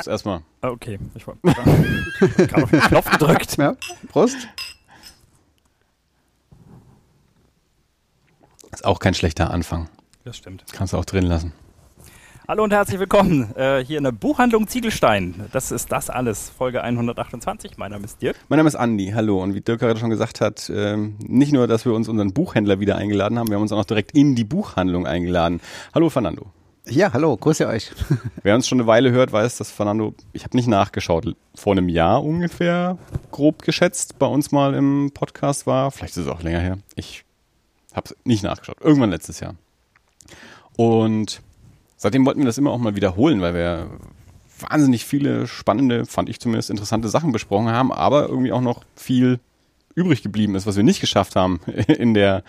Prost 0.00 0.08
erstmal. 0.08 0.40
Ah, 0.62 0.68
Okay, 0.70 0.98
ich 1.14 1.26
war 1.26 1.36
gerade 1.42 2.62
auf 2.62 2.70
den 2.70 2.80
Knopf 2.80 3.10
gedrückt. 3.10 3.56
Ja, 3.58 3.76
Prost. 4.08 4.48
Ist 8.72 8.84
auch 8.84 8.98
kein 8.98 9.14
schlechter 9.14 9.50
Anfang. 9.50 9.88
Das 10.24 10.36
stimmt. 10.36 10.64
Kannst 10.72 10.92
du 10.92 10.96
auch 10.96 11.04
drin 11.04 11.24
lassen. 11.24 11.52
Hallo 12.48 12.64
und 12.64 12.72
herzlich 12.72 12.98
willkommen 12.98 13.54
äh, 13.56 13.84
hier 13.84 13.98
in 13.98 14.04
der 14.04 14.10
Buchhandlung 14.12 14.66
Ziegelstein. 14.66 15.48
Das 15.52 15.70
ist 15.70 15.92
das 15.92 16.10
alles, 16.10 16.50
Folge 16.50 16.82
128. 16.82 17.76
Mein 17.76 17.92
Name 17.92 18.04
ist 18.04 18.20
Dirk. 18.22 18.36
Mein 18.48 18.56
Name 18.56 18.68
ist 18.68 18.74
Andi, 18.74 19.12
hallo. 19.14 19.40
Und 19.42 19.54
wie 19.54 19.60
Dirk 19.60 19.80
gerade 19.80 20.00
schon 20.00 20.10
gesagt 20.10 20.40
hat, 20.40 20.70
ähm, 20.74 21.16
nicht 21.20 21.52
nur, 21.52 21.68
dass 21.68 21.84
wir 21.84 21.92
uns 21.92 22.08
unseren 22.08 22.32
Buchhändler 22.32 22.80
wieder 22.80 22.96
eingeladen 22.96 23.38
haben, 23.38 23.48
wir 23.48 23.54
haben 23.56 23.62
uns 23.62 23.70
auch 23.72 23.76
noch 23.76 23.84
direkt 23.84 24.12
in 24.12 24.34
die 24.34 24.44
Buchhandlung 24.44 25.06
eingeladen. 25.06 25.60
Hallo 25.94 26.08
Fernando. 26.10 26.46
Ja, 26.90 27.12
hallo, 27.12 27.36
grüße 27.36 27.68
euch. 27.68 27.92
Wer 28.42 28.56
uns 28.56 28.66
schon 28.66 28.80
eine 28.80 28.88
Weile 28.88 29.12
hört, 29.12 29.30
weiß, 29.30 29.58
dass 29.58 29.70
Fernando, 29.70 30.12
ich 30.32 30.42
habe 30.42 30.56
nicht 30.56 30.66
nachgeschaut, 30.66 31.36
vor 31.54 31.72
einem 31.72 31.88
Jahr 31.88 32.24
ungefähr, 32.24 32.98
grob 33.30 33.62
geschätzt, 33.62 34.18
bei 34.18 34.26
uns 34.26 34.50
mal 34.50 34.74
im 34.74 35.12
Podcast 35.14 35.68
war. 35.68 35.92
Vielleicht 35.92 36.16
ist 36.16 36.24
es 36.24 36.28
auch 36.28 36.42
länger 36.42 36.58
her. 36.58 36.78
Ich 36.96 37.24
habe 37.94 38.16
nicht 38.24 38.42
nachgeschaut. 38.42 38.78
Irgendwann 38.80 39.10
letztes 39.10 39.38
Jahr. 39.38 39.54
Und 40.76 41.42
seitdem 41.96 42.26
wollten 42.26 42.40
wir 42.40 42.46
das 42.46 42.58
immer 42.58 42.72
auch 42.72 42.78
mal 42.78 42.96
wiederholen, 42.96 43.40
weil 43.40 43.54
wir 43.54 43.88
wahnsinnig 44.58 45.04
viele 45.04 45.46
spannende, 45.46 46.06
fand 46.06 46.28
ich 46.28 46.40
zumindest, 46.40 46.70
interessante 46.70 47.08
Sachen 47.08 47.30
besprochen 47.30 47.68
haben, 47.68 47.92
aber 47.92 48.28
irgendwie 48.28 48.50
auch 48.50 48.60
noch 48.60 48.82
viel 48.96 49.38
übrig 49.94 50.22
geblieben 50.22 50.56
ist, 50.56 50.66
was 50.66 50.76
wir 50.76 50.82
nicht 50.82 51.00
geschafft 51.00 51.36
haben 51.36 51.60
in 51.86 52.14
der, 52.14 52.42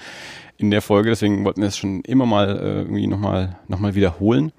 in 0.62 0.72
der 0.72 0.82
Folge. 0.82 1.10
Deswegen 1.10 1.44
wollten 1.44 1.62
wir 1.62 1.68
es 1.68 1.78
schon 1.78 2.02
immer 2.02 2.26
mal 2.26 2.58
äh, 2.58 2.82
irgendwie 2.82 3.08
nochmal 3.08 3.58
noch 3.68 3.80
mal 3.80 3.96
wiederholen. 3.96 4.52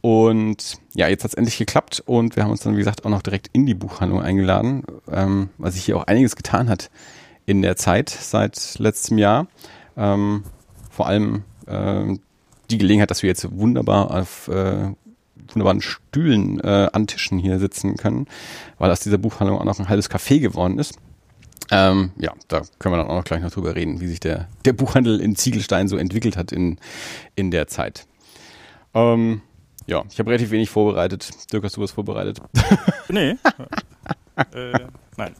Und 0.00 0.78
ja, 0.94 1.08
jetzt 1.08 1.24
hat 1.24 1.32
es 1.32 1.36
endlich 1.36 1.58
geklappt 1.58 2.02
und 2.06 2.36
wir 2.36 2.44
haben 2.44 2.50
uns 2.50 2.60
dann, 2.60 2.74
wie 2.74 2.78
gesagt, 2.78 3.04
auch 3.04 3.10
noch 3.10 3.22
direkt 3.22 3.48
in 3.52 3.66
die 3.66 3.74
Buchhandlung 3.74 4.22
eingeladen, 4.22 4.84
ähm, 5.10 5.48
weil 5.58 5.72
sich 5.72 5.84
hier 5.84 5.96
auch 5.96 6.04
einiges 6.04 6.36
getan 6.36 6.68
hat 6.68 6.90
in 7.44 7.62
der 7.62 7.76
Zeit 7.76 8.08
seit 8.08 8.78
letztem 8.78 9.18
Jahr. 9.18 9.48
Ähm, 9.96 10.44
vor 10.90 11.08
allem 11.08 11.42
ähm, 11.66 12.20
die 12.70 12.78
Gelegenheit, 12.78 13.10
dass 13.10 13.22
wir 13.22 13.28
jetzt 13.28 13.56
wunderbar 13.56 14.10
auf 14.12 14.48
äh, 14.48 14.92
wunderbaren 15.48 15.80
Stühlen 15.80 16.60
äh, 16.60 16.88
an 16.92 17.06
Tischen 17.06 17.38
hier 17.38 17.58
sitzen 17.58 17.96
können, 17.96 18.26
weil 18.78 18.90
aus 18.90 19.00
dieser 19.00 19.18
Buchhandlung 19.18 19.58
auch 19.58 19.64
noch 19.64 19.78
ein 19.78 19.88
halbes 19.88 20.10
Café 20.10 20.40
geworden 20.40 20.78
ist. 20.78 20.98
Ähm, 21.70 22.12
ja, 22.18 22.32
da 22.48 22.62
können 22.78 22.94
wir 22.94 22.98
dann 22.98 23.08
auch 23.08 23.16
noch 23.16 23.24
gleich 23.24 23.42
noch 23.42 23.50
drüber 23.50 23.74
reden, 23.74 24.00
wie 24.00 24.06
sich 24.06 24.20
der, 24.20 24.48
der 24.64 24.72
Buchhandel 24.72 25.20
in 25.20 25.34
Ziegelstein 25.36 25.88
so 25.88 25.96
entwickelt 25.96 26.36
hat 26.36 26.52
in, 26.52 26.78
in 27.34 27.50
der 27.50 27.66
Zeit. 27.66 28.06
Ähm, 28.94 29.42
ja, 29.86 30.02
ich 30.10 30.18
habe 30.18 30.30
relativ 30.30 30.50
wenig 30.50 30.70
vorbereitet. 30.70 31.30
Dirk, 31.52 31.64
hast 31.64 31.76
du 31.76 31.80
was 31.82 31.90
vorbereitet? 31.92 32.40
Nee. 33.08 33.36
äh, 34.54 34.78
nein. 35.16 35.34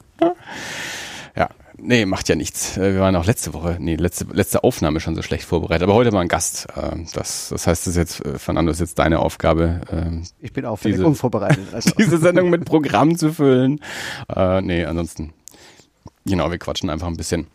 Ja, 1.36 1.50
nee, 1.76 2.06
macht 2.06 2.28
ja 2.28 2.36
nichts. 2.36 2.76
Äh, 2.78 2.94
Wir 2.94 3.00
waren 3.00 3.16
auch 3.16 3.26
letzte 3.26 3.52
Woche, 3.54 3.76
nee, 3.80 3.96
letzte, 3.96 4.24
letzte 4.32 4.62
Aufnahme 4.64 5.00
schon 5.00 5.14
so 5.16 5.22
schlecht 5.22 5.44
vorbereitet. 5.44 5.82
Aber 5.82 5.94
heute 5.94 6.12
mal 6.12 6.20
ein 6.20 6.28
Gast. 6.28 6.68
Ähm, 6.80 7.06
Das, 7.12 7.48
das 7.50 7.66
heißt, 7.66 7.86
das 7.86 7.92
ist 7.92 7.96
jetzt, 7.96 8.24
äh, 8.24 8.38
Fernando, 8.38 8.70
ist 8.70 8.78
jetzt 8.80 8.98
deine 8.98 9.18
Aufgabe, 9.18 9.80
Ich 10.40 10.52
bin 10.52 10.64
auch 10.64 10.76
völlig 10.76 10.96
Diese- 10.96 11.06
unvorbereitet. 11.06 11.74
Also. 11.74 11.90
diese 11.98 12.18
Sendung 12.18 12.50
mit 12.50 12.64
Programm 12.64 13.18
zu 13.18 13.32
füllen. 13.32 13.80
Äh, 14.34 14.60
nee, 14.62 14.84
ansonsten, 14.84 15.32
genau, 16.26 16.50
wir 16.50 16.58
quatschen 16.58 16.90
einfach 16.90 17.06
ein 17.06 17.16
bisschen. 17.16 17.46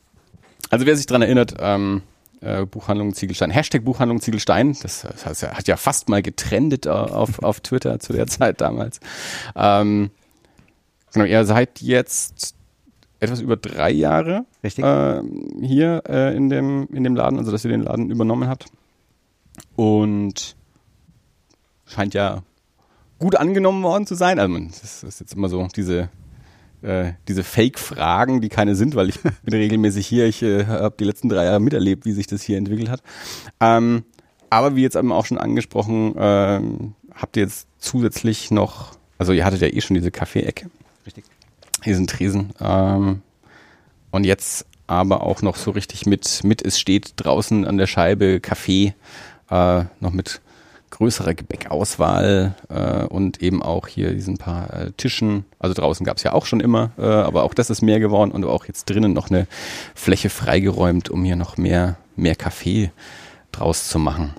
Also 0.69 0.85
wer 0.85 0.95
sich 0.95 1.05
dran 1.05 1.21
erinnert, 1.21 1.55
ähm, 1.59 2.01
äh, 2.41 2.65
Buchhandlung 2.65 3.13
Ziegelstein, 3.13 3.51
Hashtag 3.51 3.83
Buchhandlung 3.83 4.21
Ziegelstein, 4.21 4.75
das, 4.81 5.01
das 5.01 5.25
heißt, 5.25 5.43
hat 5.43 5.67
ja 5.67 5.77
fast 5.77 6.09
mal 6.09 6.21
getrendet 6.21 6.85
äh, 6.85 6.89
auf, 6.89 7.43
auf 7.43 7.59
Twitter 7.59 7.99
zu 7.99 8.13
der 8.13 8.27
Zeit 8.27 8.61
damals. 8.61 8.99
Ähm, 9.55 10.11
genau, 11.13 11.25
ihr 11.25 11.45
seid 11.45 11.81
jetzt 11.81 12.55
etwas 13.19 13.39
über 13.39 13.55
drei 13.55 13.91
Jahre 13.91 14.45
äh, 14.63 15.21
hier 15.61 16.03
äh, 16.09 16.35
in, 16.35 16.49
dem, 16.49 16.87
in 16.91 17.03
dem 17.03 17.15
Laden, 17.15 17.37
also 17.37 17.51
dass 17.51 17.63
ihr 17.63 17.71
den 17.71 17.83
Laden 17.83 18.09
übernommen 18.09 18.49
habt. 18.49 18.65
Und 19.75 20.55
scheint 21.85 22.13
ja 22.13 22.41
gut 23.19 23.35
angenommen 23.35 23.83
worden 23.83 24.07
zu 24.07 24.15
sein. 24.15 24.39
Also 24.39 24.57
das 24.57 25.03
ist 25.03 25.19
jetzt 25.19 25.33
immer 25.33 25.49
so 25.49 25.67
diese, 25.75 26.09
äh, 26.81 27.13
diese 27.27 27.43
Fake-Fragen, 27.43 28.41
die 28.41 28.49
keine 28.49 28.75
sind, 28.75 28.95
weil 28.95 29.09
ich 29.09 29.19
bin 29.43 29.53
regelmäßig 29.53 30.05
hier. 30.07 30.25
Ich 30.25 30.41
äh, 30.41 30.65
habe 30.65 30.95
die 30.99 31.03
letzten 31.03 31.29
drei 31.29 31.45
Jahre 31.45 31.59
miterlebt, 31.59 32.05
wie 32.05 32.11
sich 32.11 32.27
das 32.27 32.41
hier 32.41 32.57
entwickelt 32.57 32.89
hat. 32.89 33.01
Ähm, 33.59 34.03
aber 34.49 34.75
wie 34.75 34.81
jetzt 34.81 34.95
eben 34.95 35.11
auch 35.11 35.25
schon 35.25 35.37
angesprochen, 35.37 36.13
ähm, 36.17 36.93
habt 37.13 37.37
ihr 37.37 37.43
jetzt 37.43 37.67
zusätzlich 37.77 38.51
noch, 38.51 38.97
also 39.17 39.31
ihr 39.33 39.45
hattet 39.45 39.61
ja 39.61 39.67
eh 39.67 39.81
schon 39.81 39.95
diese 39.95 40.11
Kaffee-Ecke 40.11 40.69
Richtig. 41.05 41.23
diesen 41.85 42.07
Tresen. 42.07 42.53
Ähm, 42.59 43.21
und 44.11 44.25
jetzt 44.25 44.65
aber 44.87 45.23
auch 45.23 45.41
noch 45.41 45.55
so 45.55 45.71
richtig 45.71 46.05
mit, 46.05 46.43
mit 46.43 46.65
es 46.65 46.77
steht 46.77 47.13
draußen 47.15 47.65
an 47.65 47.77
der 47.77 47.87
Scheibe 47.87 48.41
Kaffee, 48.41 48.93
äh, 49.49 49.85
noch 50.01 50.11
mit 50.11 50.41
größerer 50.91 51.33
Gebäckauswahl 51.33 52.55
äh, 52.69 53.05
und 53.05 53.41
eben 53.41 53.63
auch 53.63 53.87
hier 53.87 54.13
diesen 54.13 54.37
paar 54.37 54.73
äh, 54.73 54.91
Tischen. 54.91 55.45
Also 55.57 55.73
draußen 55.73 56.05
gab 56.05 56.17
es 56.17 56.23
ja 56.23 56.33
auch 56.33 56.45
schon 56.45 56.59
immer, 56.59 56.91
äh, 56.97 57.03
aber 57.03 57.43
auch 57.43 57.53
das 57.53 57.69
ist 57.69 57.81
mehr 57.81 57.99
geworden 57.99 58.31
und 58.31 58.45
auch 58.45 58.65
jetzt 58.65 58.89
drinnen 58.89 59.13
noch 59.13 59.29
eine 59.29 59.47
Fläche 59.95 60.29
freigeräumt, 60.29 61.09
um 61.09 61.23
hier 61.23 61.35
noch 61.35 61.57
mehr, 61.57 61.97
mehr 62.15 62.35
Kaffee 62.35 62.91
draus 63.51 63.87
zu 63.87 63.97
machen. 63.97 64.33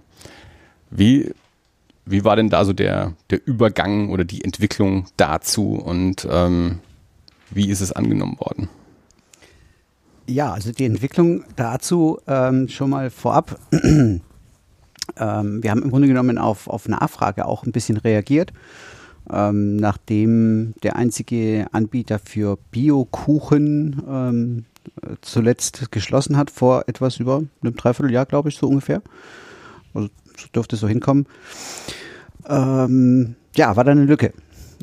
Wie, 0.90 1.34
wie 2.04 2.24
war 2.24 2.36
denn 2.36 2.50
da 2.50 2.64
so 2.64 2.72
der, 2.72 3.14
der 3.30 3.46
Übergang 3.46 4.10
oder 4.10 4.24
die 4.24 4.44
Entwicklung 4.44 5.06
dazu 5.16 5.74
und 5.74 6.26
ähm, 6.30 6.80
wie 7.50 7.68
ist 7.70 7.80
es 7.80 7.92
angenommen 7.92 8.38
worden? 8.38 8.68
Ja, 10.26 10.52
also 10.52 10.72
die 10.72 10.84
Entwicklung 10.84 11.44
dazu 11.56 12.20
ähm, 12.26 12.68
schon 12.68 12.90
mal 12.90 13.10
vorab. 13.10 13.58
Ähm, 15.18 15.62
wir 15.62 15.70
haben 15.70 15.82
im 15.82 15.90
Grunde 15.90 16.08
genommen 16.08 16.38
auf, 16.38 16.68
auf 16.68 16.88
Nachfrage 16.88 17.46
auch 17.46 17.64
ein 17.64 17.72
bisschen 17.72 17.96
reagiert. 17.96 18.52
Ähm, 19.30 19.76
nachdem 19.76 20.74
der 20.82 20.96
einzige 20.96 21.66
Anbieter 21.72 22.18
für 22.18 22.58
Biokuchen 22.72 24.02
ähm, 24.08 24.64
äh, 25.00 25.14
zuletzt 25.20 25.92
geschlossen 25.92 26.36
hat, 26.36 26.50
vor 26.50 26.84
etwas 26.88 27.18
über 27.18 27.42
einem 27.62 27.76
Dreivierteljahr, 27.76 28.26
glaube 28.26 28.48
ich, 28.48 28.56
so 28.56 28.68
ungefähr. 28.68 29.00
Also 29.94 30.08
so 30.36 30.48
dürfte 30.54 30.74
es 30.74 30.80
so 30.80 30.88
hinkommen. 30.88 31.26
Ähm, 32.48 33.36
ja, 33.54 33.76
war 33.76 33.84
da 33.84 33.92
eine 33.92 34.04
Lücke. 34.04 34.32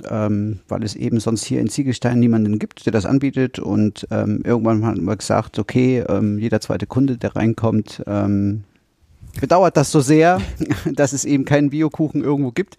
Ähm, 0.09 0.59
weil 0.69 0.83
es 0.83 0.95
eben 0.95 1.19
sonst 1.19 1.43
hier 1.43 1.59
in 1.59 1.67
Ziegelstein 1.67 2.19
niemanden 2.19 2.57
gibt, 2.57 2.85
der 2.85 2.93
das 2.93 3.05
anbietet. 3.05 3.59
Und 3.59 4.07
ähm, 4.11 4.41
irgendwann 4.45 4.85
haben 4.85 5.03
wir 5.03 5.17
gesagt, 5.17 5.59
okay, 5.59 6.05
ähm, 6.07 6.39
jeder 6.39 6.61
zweite 6.61 6.87
Kunde, 6.87 7.17
der 7.17 7.35
reinkommt, 7.35 8.01
ähm, 8.07 8.63
bedauert 9.39 9.77
das 9.77 9.91
so 9.91 9.99
sehr, 9.99 10.41
dass 10.93 11.13
es 11.13 11.25
eben 11.25 11.45
keinen 11.45 11.69
Biokuchen 11.69 12.23
irgendwo 12.23 12.51
gibt. 12.51 12.77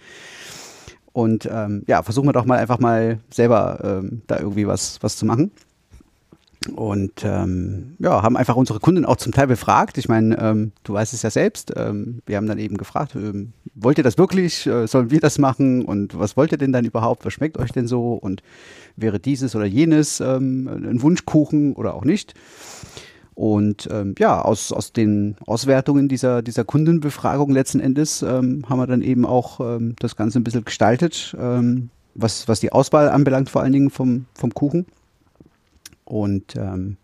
Und 1.12 1.48
ähm, 1.50 1.82
ja, 1.86 2.02
versuchen 2.02 2.28
wir 2.28 2.32
doch 2.32 2.44
mal 2.44 2.58
einfach 2.58 2.78
mal 2.78 3.18
selber 3.30 3.80
ähm, 3.82 4.22
da 4.26 4.38
irgendwie 4.38 4.66
was, 4.66 4.98
was 5.02 5.16
zu 5.16 5.26
machen. 5.26 5.50
Und 6.74 7.24
ähm, 7.24 7.96
ja, 7.98 8.22
haben 8.22 8.36
einfach 8.36 8.54
unsere 8.54 8.80
Kunden 8.80 9.06
auch 9.06 9.16
zum 9.16 9.32
Teil 9.32 9.46
befragt. 9.46 9.96
Ich 9.96 10.08
meine, 10.08 10.38
ähm, 10.38 10.72
du 10.84 10.92
weißt 10.92 11.14
es 11.14 11.22
ja 11.22 11.30
selbst. 11.30 11.72
Ähm, 11.74 12.20
wir 12.26 12.36
haben 12.36 12.46
dann 12.46 12.58
eben 12.58 12.76
gefragt, 12.76 13.14
ähm, 13.14 13.54
wollt 13.74 13.96
ihr 13.96 14.04
das 14.04 14.18
wirklich? 14.18 14.66
Äh, 14.66 14.86
sollen 14.86 15.10
wir 15.10 15.20
das 15.20 15.38
machen? 15.38 15.84
Und 15.86 16.18
was 16.18 16.36
wollt 16.36 16.52
ihr 16.52 16.58
denn 16.58 16.72
dann 16.72 16.84
überhaupt? 16.84 17.24
Was 17.24 17.32
schmeckt 17.32 17.56
euch 17.58 17.72
denn 17.72 17.88
so? 17.88 18.12
Und 18.12 18.42
wäre 18.94 19.18
dieses 19.18 19.56
oder 19.56 19.64
jenes 19.64 20.20
ähm, 20.20 20.68
ein 20.68 21.00
Wunschkuchen 21.00 21.74
oder 21.74 21.94
auch 21.94 22.04
nicht? 22.04 22.34
Und 23.40 23.88
ähm, 23.90 24.14
ja, 24.18 24.42
aus, 24.42 24.70
aus 24.70 24.92
den 24.92 25.34
Auswertungen 25.46 26.08
dieser, 26.08 26.42
dieser 26.42 26.62
Kundenbefragung 26.62 27.52
letzten 27.52 27.80
Endes 27.80 28.20
ähm, 28.20 28.66
haben 28.68 28.78
wir 28.78 28.86
dann 28.86 29.00
eben 29.00 29.24
auch 29.24 29.60
ähm, 29.60 29.96
das 29.98 30.14
Ganze 30.14 30.38
ein 30.38 30.44
bisschen 30.44 30.66
gestaltet, 30.66 31.34
ähm, 31.40 31.88
was, 32.14 32.48
was 32.48 32.60
die 32.60 32.70
Auswahl 32.70 33.08
anbelangt, 33.08 33.48
vor 33.48 33.62
allen 33.62 33.72
Dingen 33.72 33.88
vom, 33.88 34.26
vom 34.34 34.52
Kuchen. 34.52 34.84
Und 36.04 36.54
ähm, 36.54 36.98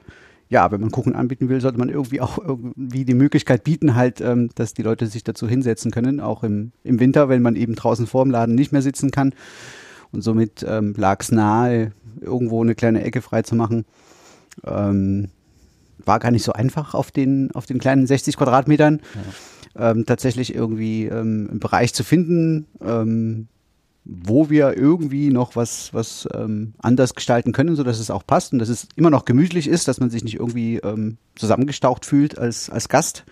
ja, 0.50 0.71
wenn 0.71 0.83
man 0.83 0.91
Kuchen 0.91 1.15
anbieten 1.15 1.49
will, 1.49 1.62
sollte 1.62 1.79
man 1.79 1.88
irgendwie 1.88 2.21
auch 2.21 2.37
irgendwie 2.37 3.06
die 3.06 3.15
Möglichkeit 3.15 3.65
bieten, 3.65 3.94
halt, 3.94 4.21
ähm, 4.21 4.50
dass 4.56 4.75
die 4.75 4.83
Leute 4.83 5.06
sich 5.06 5.25
dazu 5.25 5.49
hinsetzen 5.49 5.91
können, 5.91 6.21
auch 6.21 6.44
im, 6.44 6.73
im 6.85 7.00
Winter, 7.00 7.31
wenn 7.31 7.41
man 7.41 7.56
eben 7.56 7.77
draußen 7.77 8.06
vor 8.06 8.27
dem 8.27 8.31
Laden 8.31 8.55
nicht 8.55 8.73
mehr 8.73 8.83
sitzen 8.83 9.11
kann. 9.11 9.33
Und 10.12 10.21
somit 10.21 10.67
ähm, 10.69 10.93
lag 10.99 11.23
es 11.23 11.33
nahe, 11.33 11.93
irgendwo 12.21 12.62
eine 12.62 12.75
kleine 12.75 13.05
Ecke 13.05 13.23
frei 13.23 13.41
zu 13.41 13.55
machen. 13.55 13.87
Ähm, 14.67 15.29
war 16.06 16.19
gar 16.19 16.31
nicht 16.31 16.44
so 16.44 16.53
einfach 16.53 16.94
auf 16.94 17.11
den, 17.11 17.50
auf 17.53 17.67
den 17.67 17.79
kleinen 17.79 18.06
60 18.06 18.37
Quadratmetern. 18.37 19.00
Ähm, 19.79 20.06
tatsächlich 20.06 20.55
irgendwie 20.55 21.05
ähm, 21.05 21.49
einen 21.50 21.61
Bereich 21.61 21.93
zu 21.93 22.03
finden, 22.03 22.67
ähm, 22.81 23.49
wo 24.06 24.49
wir 24.49 24.76
irgendwie 24.76 25.31
noch 25.31 25.56
was, 25.56 25.93
was 25.93 26.29
ähm, 26.32 26.75
anders 26.79 27.14
gestalten 27.14 27.53
können, 27.53 27.76
so 27.76 27.82
dass 27.82 27.99
es 27.99 28.11
auch 28.11 28.26
passt 28.26 28.53
und 28.53 28.61
dass 28.61 28.69
es 28.69 28.88
immer 28.94 29.11
noch 29.11 29.25
gemütlich 29.25 29.69
ist, 29.69 29.88
dass 29.88 30.00
man 30.00 30.11
sich 30.11 30.25
nicht 30.25 30.37
irgendwie 30.37 30.76
ähm, 30.76 31.19
zusammengestaucht 31.35 32.06
fühlt 32.06 32.38
als, 32.38 32.70
als 32.70 32.88
Gast, 32.88 33.25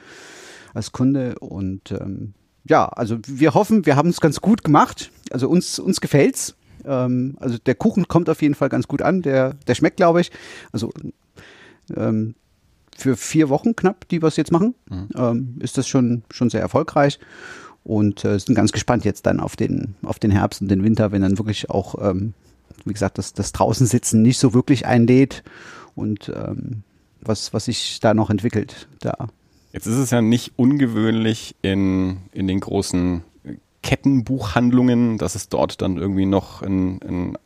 als 0.74 0.92
Kunde. 0.92 1.38
Und 1.38 1.92
ähm, 1.92 2.34
ja, 2.64 2.88
also 2.88 3.18
wir 3.26 3.54
hoffen, 3.54 3.86
wir 3.86 3.96
haben 3.96 4.08
es 4.08 4.20
ganz 4.20 4.40
gut 4.40 4.64
gemacht. 4.64 5.10
Also 5.30 5.48
uns, 5.48 5.78
uns 5.78 6.00
gefällt's. 6.00 6.56
Ähm, 6.84 7.36
also 7.38 7.56
der 7.56 7.76
Kuchen 7.76 8.08
kommt 8.08 8.28
auf 8.28 8.42
jeden 8.42 8.54
Fall 8.56 8.68
ganz 8.68 8.88
gut 8.88 9.00
an. 9.00 9.22
Der, 9.22 9.54
der 9.66 9.74
schmeckt, 9.76 9.96
glaube 9.96 10.20
ich. 10.20 10.32
Also 10.72 10.92
ähm, 11.96 12.34
für 12.96 13.16
vier 13.16 13.48
Wochen 13.48 13.76
knapp, 13.76 14.08
die 14.08 14.22
wir 14.22 14.28
es 14.28 14.36
jetzt 14.36 14.52
machen, 14.52 14.74
mhm. 14.88 15.08
ähm, 15.16 15.56
ist 15.60 15.78
das 15.78 15.88
schon, 15.88 16.22
schon 16.30 16.50
sehr 16.50 16.60
erfolgreich. 16.60 17.18
Und 17.82 18.24
äh, 18.24 18.38
sind 18.38 18.54
ganz 18.54 18.72
gespannt 18.72 19.04
jetzt 19.04 19.26
dann 19.26 19.40
auf 19.40 19.56
den, 19.56 19.94
auf 20.02 20.18
den 20.18 20.30
Herbst 20.30 20.62
und 20.62 20.68
den 20.68 20.82
Winter, 20.82 21.12
wenn 21.12 21.20
dann 21.20 21.38
wirklich 21.38 21.68
auch, 21.68 21.96
ähm, 22.00 22.32
wie 22.86 22.94
gesagt, 22.94 23.18
das, 23.18 23.34
das 23.34 23.52
Draußensitzen 23.52 24.22
nicht 24.22 24.38
so 24.38 24.54
wirklich 24.54 24.86
einlädt 24.86 25.42
und 25.94 26.32
ähm, 26.34 26.82
was, 27.20 27.52
was 27.52 27.66
sich 27.66 28.00
da 28.00 28.14
noch 28.14 28.30
entwickelt. 28.30 28.88
Da. 29.00 29.28
Jetzt 29.72 29.86
ist 29.86 29.96
es 29.96 30.10
ja 30.10 30.22
nicht 30.22 30.52
ungewöhnlich 30.56 31.56
in, 31.60 32.18
in 32.32 32.46
den 32.46 32.60
großen 32.60 33.22
Kettenbuchhandlungen, 33.82 35.18
dass 35.18 35.34
es 35.34 35.50
dort 35.50 35.82
dann 35.82 35.98
irgendwie 35.98 36.26
noch 36.26 36.62
in, 36.62 36.98
in 37.00 37.38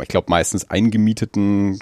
ich 0.00 0.08
glaube, 0.08 0.26
meistens 0.28 0.68
eingemieteten 0.70 1.78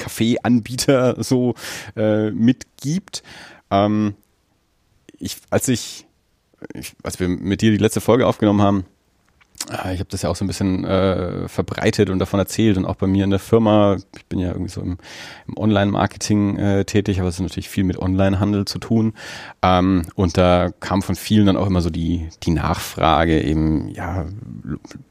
Kaffeeanbieter 0.00 1.22
so 1.22 1.54
äh, 1.96 2.30
mitgibt. 2.30 3.22
Ähm, 3.70 4.14
ich, 5.18 5.36
als 5.50 5.68
ich, 5.68 6.06
ich, 6.74 6.94
als 7.02 7.20
wir 7.20 7.28
mit 7.28 7.60
dir 7.60 7.70
die 7.70 7.76
letzte 7.76 8.00
Folge 8.00 8.26
aufgenommen 8.26 8.62
haben, 8.62 8.84
ich 9.68 10.00
habe 10.00 10.06
das 10.08 10.22
ja 10.22 10.30
auch 10.30 10.36
so 10.36 10.44
ein 10.44 10.48
bisschen 10.48 10.84
äh, 10.84 11.46
verbreitet 11.48 12.10
und 12.10 12.18
davon 12.18 12.40
erzählt 12.40 12.76
und 12.76 12.86
auch 12.86 12.96
bei 12.96 13.06
mir 13.06 13.24
in 13.24 13.30
der 13.30 13.38
Firma, 13.38 13.96
ich 14.16 14.26
bin 14.26 14.38
ja 14.38 14.48
irgendwie 14.48 14.70
so 14.70 14.80
im, 14.80 14.98
im 15.46 15.58
Online-Marketing 15.58 16.56
äh, 16.56 16.84
tätig, 16.84 17.20
aber 17.20 17.28
es 17.28 17.36
hat 17.36 17.42
natürlich 17.42 17.68
viel 17.68 17.84
mit 17.84 17.98
Online-Handel 17.98 18.64
zu 18.64 18.78
tun. 18.78 19.12
Ähm, 19.62 20.06
und 20.14 20.36
da 20.38 20.70
kam 20.80 21.02
von 21.02 21.14
vielen 21.14 21.46
dann 21.46 21.56
auch 21.56 21.66
immer 21.66 21.82
so 21.82 21.90
die, 21.90 22.28
die 22.42 22.50
Nachfrage 22.50 23.42
eben, 23.42 23.90
ja, 23.90 24.26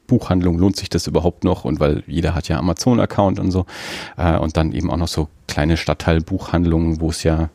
Buchhandlung, 0.07 0.57
lohnt 0.57 0.75
sich 0.75 0.89
das 0.89 1.07
überhaupt 1.07 1.43
noch? 1.43 1.63
Und 1.63 1.79
weil 1.79 2.03
jeder 2.07 2.33
hat 2.33 2.47
ja 2.47 2.57
Amazon-Account 2.57 3.39
und 3.39 3.51
so. 3.51 3.65
Äh, 4.17 4.37
und 4.37 4.57
dann 4.57 4.73
eben 4.73 4.91
auch 4.91 4.97
noch 4.97 5.07
so 5.07 5.29
kleine 5.47 5.77
Stadtteilbuchhandlungen, 5.77 6.99
wo 6.99 7.09
es 7.11 7.23
ja 7.23 7.49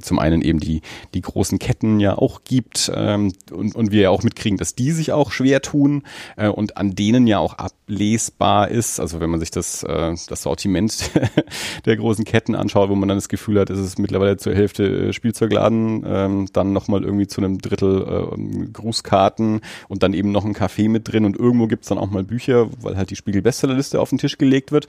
zum 0.00 0.18
einen 0.18 0.42
eben 0.42 0.60
die, 0.60 0.82
die 1.14 1.22
großen 1.22 1.58
Ketten 1.58 2.00
ja 2.00 2.16
auch 2.16 2.42
gibt 2.44 2.90
ähm, 2.94 3.32
und, 3.50 3.74
und 3.74 3.92
wir 3.92 4.02
ja 4.02 4.10
auch 4.10 4.22
mitkriegen, 4.22 4.58
dass 4.58 4.74
die 4.74 4.92
sich 4.92 5.12
auch 5.12 5.32
schwer 5.32 5.62
tun 5.62 6.02
äh, 6.36 6.48
und 6.48 6.76
an 6.76 6.94
denen 6.94 7.26
ja 7.26 7.38
auch 7.38 7.54
ablesbar 7.54 8.68
ist. 8.68 9.00
Also 9.00 9.20
wenn 9.20 9.30
man 9.30 9.40
sich 9.40 9.50
das, 9.50 9.82
äh, 9.82 10.14
das 10.28 10.42
Sortiment 10.42 11.10
der 11.86 11.96
großen 11.96 12.24
Ketten 12.24 12.54
anschaut, 12.54 12.90
wo 12.90 12.94
man 12.94 13.08
dann 13.08 13.18
das 13.18 13.28
Gefühl 13.28 13.60
hat, 13.60 13.70
ist 13.70 13.78
es 13.78 13.98
mittlerweile 13.98 14.36
zur 14.36 14.54
Hälfte 14.54 15.08
äh, 15.08 15.12
Spielzeugladen, 15.12 16.04
ähm, 16.06 16.48
dann 16.52 16.72
nochmal 16.72 17.02
irgendwie 17.02 17.26
zu 17.26 17.40
einem 17.40 17.58
Drittel 17.58 18.02
äh, 18.02 18.66
Grußkarten 18.72 19.60
und 19.88 20.02
dann 20.02 20.12
eben 20.12 20.32
noch 20.32 20.44
ein 20.44 20.54
Café 20.54 20.88
mit 20.88 21.10
drin 21.10 21.24
und 21.24 21.36
irgendwo 21.36 21.66
gibt's 21.66 21.88
dann 21.88 21.98
auch 21.98 22.10
mal 22.10 22.24
Bücher, 22.24 22.68
weil 22.80 22.96
halt 22.96 23.10
die 23.10 23.16
Spiegel-Bestsellerliste 23.16 24.00
auf 24.00 24.10
den 24.10 24.18
Tisch 24.18 24.38
gelegt 24.38 24.72
wird. 24.72 24.88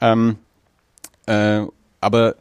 Ähm, 0.00 0.36
äh, 1.26 1.66
aber 2.00 2.36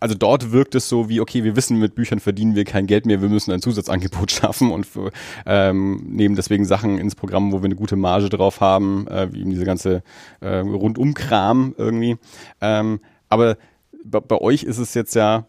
also 0.00 0.14
dort 0.14 0.52
wirkt 0.52 0.74
es 0.74 0.88
so 0.88 1.08
wie, 1.08 1.20
okay, 1.20 1.44
wir 1.44 1.56
wissen, 1.56 1.78
mit 1.78 1.94
Büchern 1.94 2.20
verdienen 2.20 2.54
wir 2.54 2.64
kein 2.64 2.86
Geld 2.86 3.06
mehr, 3.06 3.22
wir 3.22 3.28
müssen 3.28 3.52
ein 3.52 3.62
Zusatzangebot 3.62 4.30
schaffen 4.32 4.70
und 4.70 4.86
für, 4.86 5.10
ähm, 5.46 6.02
nehmen 6.06 6.36
deswegen 6.36 6.64
Sachen 6.64 6.98
ins 6.98 7.14
Programm, 7.14 7.52
wo 7.52 7.60
wir 7.60 7.66
eine 7.66 7.76
gute 7.76 7.96
Marge 7.96 8.28
drauf 8.28 8.60
haben, 8.60 9.06
äh, 9.08 9.32
wie 9.32 9.40
eben 9.40 9.50
diese 9.50 9.64
ganze 9.64 10.02
äh, 10.40 10.58
Rundumkram 10.58 11.74
irgendwie. 11.78 12.16
Ähm, 12.60 13.00
aber 13.28 13.56
bei, 14.04 14.40
euch 14.40 14.64
ist 14.64 14.78
es 14.78 14.94
jetzt 14.94 15.14
ja 15.14 15.46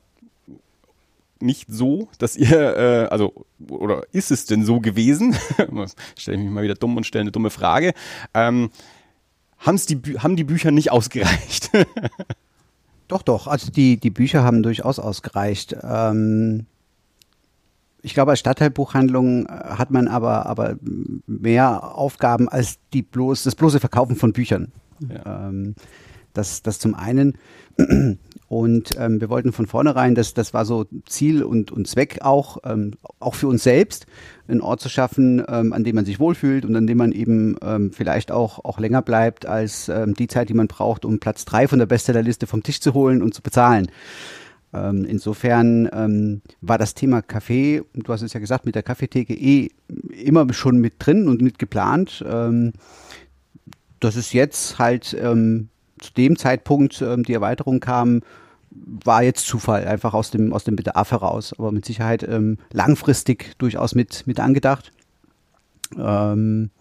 nicht 1.39 1.67
so, 1.69 2.07
dass 2.17 2.35
ihr, 2.37 2.77
äh, 2.77 3.07
also, 3.07 3.45
oder 3.67 4.03
ist 4.11 4.31
es 4.31 4.45
denn 4.45 4.63
so 4.63 4.79
gewesen? 4.79 5.35
stelle 6.17 6.37
ich 6.37 6.43
mich 6.43 6.51
mal 6.51 6.63
wieder 6.63 6.75
dumm 6.75 6.95
und 6.97 7.05
stelle 7.05 7.23
eine 7.23 7.31
dumme 7.31 7.49
Frage. 7.49 7.93
Ähm, 8.33 8.69
die, 9.67 10.19
haben 10.19 10.35
die 10.35 10.43
Bücher 10.43 10.71
nicht 10.71 10.91
ausgereicht? 10.91 11.71
Doch, 13.07 13.21
doch. 13.21 13.47
Also 13.47 13.71
die, 13.71 13.97
die 13.99 14.09
Bücher 14.09 14.43
haben 14.43 14.63
durchaus 14.63 14.99
ausgereicht. 14.99 15.75
Ähm, 15.83 16.65
ich 18.01 18.13
glaube, 18.13 18.31
als 18.31 18.39
Stadtteilbuchhandlung 18.39 19.45
äh, 19.45 19.49
hat 19.49 19.91
man 19.91 20.07
aber, 20.07 20.45
aber 20.45 20.77
mehr 21.27 21.95
Aufgaben 21.95 22.49
als 22.49 22.77
die 22.93 23.01
bloß, 23.01 23.43
das 23.43 23.55
bloße 23.55 23.79
Verkaufen 23.79 24.15
von 24.15 24.33
Büchern. 24.33 24.71
Ja. 25.09 25.47
Ähm, 25.47 25.75
das, 26.33 26.61
das 26.61 26.79
zum 26.79 26.95
einen. 26.95 27.37
Und 28.47 28.91
ähm, 28.99 29.19
wir 29.21 29.29
wollten 29.29 29.51
von 29.51 29.65
vornherein, 29.65 30.13
das, 30.13 30.33
das 30.35 30.53
war 30.53 30.65
so 30.65 30.85
Ziel 31.07 31.43
und, 31.43 31.71
und 31.71 31.87
Zweck 31.87 32.19
auch, 32.21 32.57
ähm, 32.63 32.91
auch 33.19 33.33
für 33.33 33.47
uns 33.47 33.63
selbst, 33.63 34.05
einen 34.47 34.61
Ort 34.61 34.81
zu 34.81 34.89
schaffen, 34.89 35.43
ähm, 35.47 35.73
an 35.73 35.83
dem 35.83 35.95
man 35.95 36.05
sich 36.05 36.19
wohlfühlt 36.19 36.63
und 36.63 36.75
an 36.75 36.85
dem 36.85 36.97
man 36.97 37.11
eben 37.11 37.57
ähm, 37.63 37.91
vielleicht 37.91 38.31
auch, 38.31 38.63
auch 38.63 38.79
länger 38.79 39.01
bleibt 39.01 39.47
als 39.47 39.89
ähm, 39.89 40.13
die 40.13 40.27
Zeit, 40.27 40.49
die 40.49 40.53
man 40.53 40.67
braucht, 40.67 41.05
um 41.05 41.19
Platz 41.19 41.45
drei 41.45 41.67
von 41.67 41.79
der 41.79 41.87
Bestsellerliste 41.87 42.45
vom 42.45 42.61
Tisch 42.61 42.79
zu 42.79 42.93
holen 42.93 43.23
und 43.23 43.33
zu 43.33 43.41
bezahlen. 43.41 43.87
Ähm, 44.75 45.05
insofern 45.05 45.89
ähm, 45.91 46.41
war 46.61 46.77
das 46.77 46.93
Thema 46.93 47.21
Kaffee, 47.23 47.81
du 47.93 48.13
hast 48.13 48.21
es 48.21 48.33
ja 48.33 48.39
gesagt, 48.39 48.65
mit 48.65 48.75
der 48.75 48.83
Kaffeetheke 48.83 49.33
eh 49.33 49.69
immer 50.11 50.51
schon 50.53 50.77
mit 50.77 50.95
drin 50.99 51.27
und 51.27 51.41
mit 51.41 51.57
geplant. 51.57 52.23
Ähm, 52.27 52.73
das 53.99 54.15
ist 54.15 54.33
jetzt 54.33 54.77
halt 54.77 55.15
ähm, 55.19 55.69
zu 55.99 56.13
dem 56.13 56.37
Zeitpunkt 56.37 57.01
ähm, 57.01 57.23
die 57.23 57.33
Erweiterung 57.33 57.79
kam, 57.79 58.21
war 58.71 59.23
jetzt 59.23 59.45
Zufall, 59.45 59.87
einfach 59.87 60.13
aus 60.13 60.31
dem, 60.31 60.51
aus 60.51 60.65
dem 60.65 60.75
Bedarf 60.75 61.11
heraus, 61.11 61.53
aber 61.57 61.71
mit 61.71 61.85
Sicherheit 61.85 62.23
ähm, 62.23 62.57
langfristig 62.71 63.57
durchaus 63.57 63.95
mit, 63.95 64.27
mit 64.27 64.39
angedacht. 64.39 64.91
Ähm, 65.97 66.71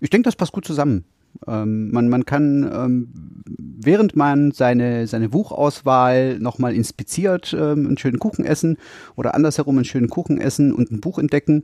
ich 0.00 0.10
denke, 0.10 0.24
das 0.24 0.36
passt 0.36 0.52
gut 0.52 0.64
zusammen. 0.64 1.04
Ähm, 1.46 1.90
man, 1.92 2.08
man 2.08 2.24
kann, 2.24 2.68
ähm, 2.72 3.08
während 3.46 4.16
man 4.16 4.50
seine, 4.50 5.06
seine 5.06 5.28
Buchauswahl 5.28 6.38
nochmal 6.38 6.74
inspiziert, 6.74 7.54
ähm, 7.56 7.86
einen 7.86 7.98
schönen 7.98 8.18
Kuchen 8.18 8.44
essen 8.44 8.76
oder 9.14 9.34
andersherum 9.34 9.76
einen 9.76 9.84
schönen 9.84 10.08
Kuchen 10.08 10.40
essen 10.40 10.72
und 10.72 10.90
ein 10.90 11.00
Buch 11.00 11.18
entdecken. 11.18 11.62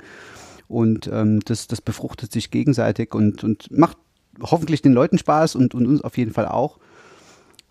Und 0.69 1.11
ähm, 1.13 1.41
das, 1.45 1.67
das 1.67 1.81
befruchtet 1.81 2.33
sich 2.33 2.51
gegenseitig 2.51 3.15
und, 3.15 3.43
und 3.43 3.71
macht 3.77 3.99
hoffentlich 4.41 4.83
den 4.83 4.93
Leuten 4.93 5.19
Spaß 5.19 5.57
und, 5.57 5.75
und 5.75 5.87
uns 5.87 6.03
auf 6.03 6.17
jeden 6.17 6.33
Fall 6.33 6.47
auch. 6.47 6.79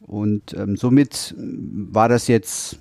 Und 0.06 0.54
ähm, 0.54 0.76
somit 0.76 1.34
war 1.38 2.10
das 2.10 2.28
jetzt 2.28 2.80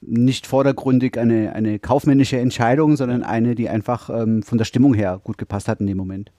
nicht 0.00 0.46
vordergründig 0.46 1.18
eine, 1.18 1.52
eine 1.54 1.78
kaufmännische 1.78 2.38
Entscheidung, 2.38 2.96
sondern 2.96 3.22
eine, 3.22 3.54
die 3.54 3.68
einfach 3.68 4.10
ähm, 4.10 4.42
von 4.42 4.58
der 4.58 4.64
Stimmung 4.64 4.94
her 4.94 5.20
gut 5.22 5.38
gepasst 5.38 5.68
hat 5.68 5.80
in 5.80 5.86
dem 5.86 5.96
Moment. 5.96 6.32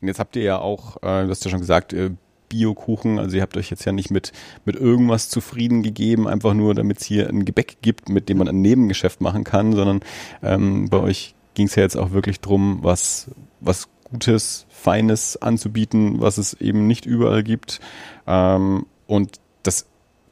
Und 0.00 0.08
jetzt 0.08 0.18
habt 0.18 0.36
ihr 0.36 0.42
ja 0.42 0.58
auch, 0.58 0.96
äh, 0.98 1.24
du 1.24 1.30
hast 1.30 1.44
ja 1.44 1.50
schon 1.50 1.60
gesagt, 1.60 1.92
äh, 1.92 2.10
Biokuchen, 2.48 3.18
also 3.18 3.36
ihr 3.36 3.42
habt 3.42 3.56
euch 3.56 3.70
jetzt 3.70 3.84
ja 3.86 3.92
nicht 3.92 4.10
mit, 4.10 4.32
mit 4.66 4.76
irgendwas 4.76 5.30
zufrieden 5.30 5.82
gegeben, 5.82 6.28
einfach 6.28 6.52
nur 6.52 6.74
damit 6.74 7.00
es 7.00 7.06
hier 7.06 7.28
ein 7.28 7.46
Gebäck 7.46 7.78
gibt, 7.80 8.10
mit 8.10 8.28
dem 8.28 8.38
man 8.38 8.48
ein 8.48 8.60
Nebengeschäft 8.60 9.22
machen 9.22 9.42
kann, 9.42 9.72
sondern 9.72 10.00
ähm, 10.42 10.88
bei 10.90 10.98
euch 10.98 11.34
ging 11.54 11.66
es 11.66 11.74
ja 11.76 11.82
jetzt 11.82 11.96
auch 11.96 12.12
wirklich 12.12 12.40
drum, 12.40 12.80
was, 12.82 13.30
was 13.60 13.88
Gutes, 14.04 14.66
Feines 14.68 15.40
anzubieten, 15.40 16.20
was 16.20 16.36
es 16.36 16.52
eben 16.54 16.86
nicht 16.86 17.06
überall 17.06 17.42
gibt. 17.42 17.80
Ähm, 18.26 18.84
und 19.06 19.40
das 19.62 19.86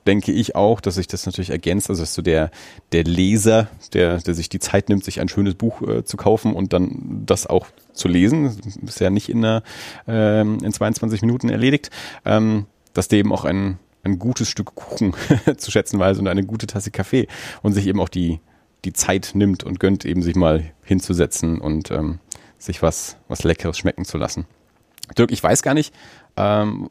denke 0.07 0.33
ich 0.33 0.57
auch, 0.57 0.81
dass 0.81 0.95
sich 0.95 1.07
das 1.07 1.27
natürlich 1.27 1.51
ergänzt. 1.51 1.91
Also 1.91 2.03
dass 2.03 2.15
so 2.15 2.23
der, 2.23 2.51
der 2.93 3.05
Leser, 3.05 3.69
der, 3.93 4.19
der 4.19 4.35
sich 4.35 4.49
die 4.49 4.59
Zeit 4.59 4.89
nimmt, 4.89 5.05
sich 5.05 5.21
ein 5.21 5.29
schönes 5.29 5.55
Buch 5.55 5.83
äh, 5.83 6.05
zu 6.05 6.17
kaufen 6.17 6.55
und 6.55 6.73
dann 6.73 7.23
das 7.27 7.47
auch 7.47 7.67
zu 7.93 8.09
lesen, 8.09 8.57
ist 8.85 9.01
ja 9.01 9.11
nicht 9.11 9.29
in, 9.29 9.45
einer, 9.45 9.63
ähm, 10.07 10.59
in 10.63 10.73
22 10.73 11.23
Minuten 11.23 11.49
erledigt, 11.49 11.91
ähm, 12.25 12.67
dass 12.95 13.09
der 13.09 13.19
eben 13.19 13.33
auch 13.33 13.45
ein, 13.45 13.79
ein 14.03 14.19
gutes 14.19 14.49
Stück 14.49 14.75
Kuchen 14.75 15.15
zu 15.57 15.71
schätzen 15.71 15.99
weiß 15.99 16.19
und 16.19 16.29
eine 16.29 16.45
gute 16.45 16.67
Tasse 16.67 16.91
Kaffee 16.91 17.29
und 17.63 17.73
sich 17.73 17.87
eben 17.87 18.01
auch 18.01 18.09
die, 18.09 18.41
die 18.85 18.93
Zeit 18.93 19.33
nimmt 19.35 19.65
und 19.65 19.81
gönnt, 19.81 20.05
eben 20.05 20.23
sich 20.23 20.35
mal 20.35 20.65
hinzusetzen 20.83 21.61
und 21.61 21.91
ähm, 21.91 22.19
sich 22.59 22.83
was, 22.83 23.17
was 23.29 23.45
Leckeres 23.45 23.79
schmecken 23.79 24.05
zu 24.05 24.19
lassen. 24.19 24.47
Dirk, 25.19 25.33
ich 25.33 25.43
weiß 25.43 25.63
gar 25.63 25.75
nicht, 25.75 25.95
ähm, 26.37 26.89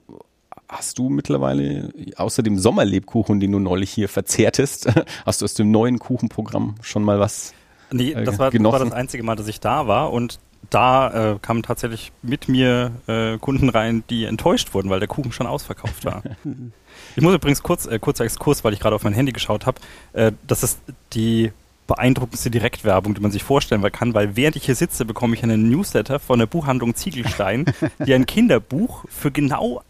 Hast 0.69 0.99
du 0.99 1.09
mittlerweile 1.09 1.91
außer 2.15 2.43
dem 2.43 2.59
Sommerlebkuchen, 2.59 3.39
den 3.39 3.51
du 3.51 3.59
neulich 3.59 3.89
hier 3.89 4.07
verzehrtest, 4.07 4.87
hast 5.25 5.41
du 5.41 5.45
aus 5.45 5.55
dem 5.55 5.71
neuen 5.71 5.99
Kuchenprogramm 5.99 6.75
schon 6.81 7.03
mal 7.03 7.19
was 7.19 7.53
Nee, 7.91 8.11
äh, 8.11 8.23
das, 8.23 8.37
war, 8.37 8.51
das 8.51 8.63
war 8.63 8.79
das 8.79 8.91
einzige 8.91 9.23
Mal, 9.23 9.35
dass 9.35 9.47
ich 9.47 9.59
da 9.59 9.87
war 9.87 10.13
und 10.13 10.39
da 10.69 11.33
äh, 11.33 11.39
kamen 11.41 11.63
tatsächlich 11.63 12.11
mit 12.21 12.47
mir 12.47 12.91
äh, 13.07 13.37
Kunden 13.39 13.69
rein, 13.69 14.03
die 14.09 14.25
enttäuscht 14.25 14.73
wurden, 14.73 14.89
weil 14.89 14.99
der 14.99 15.07
Kuchen 15.07 15.31
schon 15.31 15.47
ausverkauft 15.47 16.05
war. 16.05 16.21
ich 17.15 17.23
muss 17.23 17.33
übrigens 17.33 17.63
kurz, 17.63 17.87
äh, 17.87 17.97
kurzer 17.97 18.25
Exkurs, 18.25 18.63
weil 18.63 18.73
ich 18.73 18.79
gerade 18.79 18.95
auf 18.95 19.03
mein 19.03 19.13
Handy 19.13 19.31
geschaut 19.31 19.65
habe, 19.65 19.79
äh, 20.13 20.31
das 20.45 20.63
ist 20.63 20.79
die 21.13 21.51
beeindruckendste 21.87 22.51
Direktwerbung, 22.51 23.15
die 23.15 23.21
man 23.21 23.31
sich 23.31 23.41
vorstellen 23.41 23.81
kann, 23.91 24.13
weil 24.13 24.35
während 24.35 24.55
ich 24.55 24.65
hier 24.65 24.75
sitze, 24.75 25.05
bekomme 25.05 25.35
ich 25.35 25.41
einen 25.41 25.69
Newsletter 25.69 26.19
von 26.19 26.37
der 26.37 26.45
Buchhandlung 26.45 26.93
Ziegelstein, 26.93 27.65
die 28.05 28.13
ein 28.13 28.27
Kinderbuch 28.27 29.05
für 29.09 29.31
genau 29.31 29.81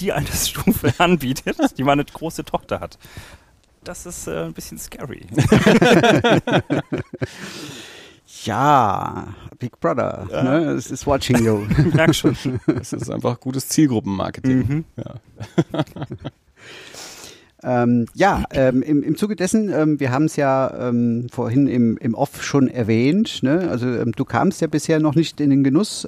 die 0.00 0.12
Altersstufe 0.12 0.94
anbietet, 0.98 1.56
die 1.78 1.84
meine 1.84 2.04
große 2.04 2.44
Tochter 2.44 2.80
hat. 2.80 2.98
Das 3.82 4.06
ist 4.06 4.26
äh, 4.26 4.44
ein 4.44 4.52
bisschen 4.52 4.78
scary. 4.78 5.26
Ja, 8.44 9.28
Big 9.58 9.78
Brother, 9.80 10.26
ja. 10.30 10.42
ne? 10.42 10.70
Es 10.72 10.90
ist 10.90 11.06
watching 11.06 11.44
you. 11.44 11.66
Merk 11.94 12.14
schon. 12.14 12.36
Das 12.66 12.92
ist 12.92 13.10
einfach 13.10 13.38
gutes 13.40 13.68
Zielgruppenmarketing. 13.68 14.58
Mhm. 14.58 14.84
Ja. 14.96 15.84
Ähm, 17.62 18.06
ja, 18.14 18.44
ähm, 18.50 18.82
im, 18.82 19.02
im 19.02 19.16
Zuge 19.16 19.36
dessen, 19.36 19.70
ähm, 19.70 19.98
wir 19.98 20.10
haben 20.10 20.26
es 20.26 20.36
ja 20.36 20.88
ähm, 20.88 21.28
vorhin 21.32 21.66
im, 21.66 21.96
im 21.96 22.14
Off 22.14 22.42
schon 22.42 22.68
erwähnt, 22.68 23.42
ne? 23.42 23.70
also 23.70 23.86
ähm, 23.86 24.12
du 24.12 24.26
kamst 24.26 24.60
ja 24.60 24.66
bisher 24.66 25.00
noch 25.00 25.14
nicht 25.14 25.40
in 25.40 25.48
den 25.48 25.64
Genuss. 25.64 26.06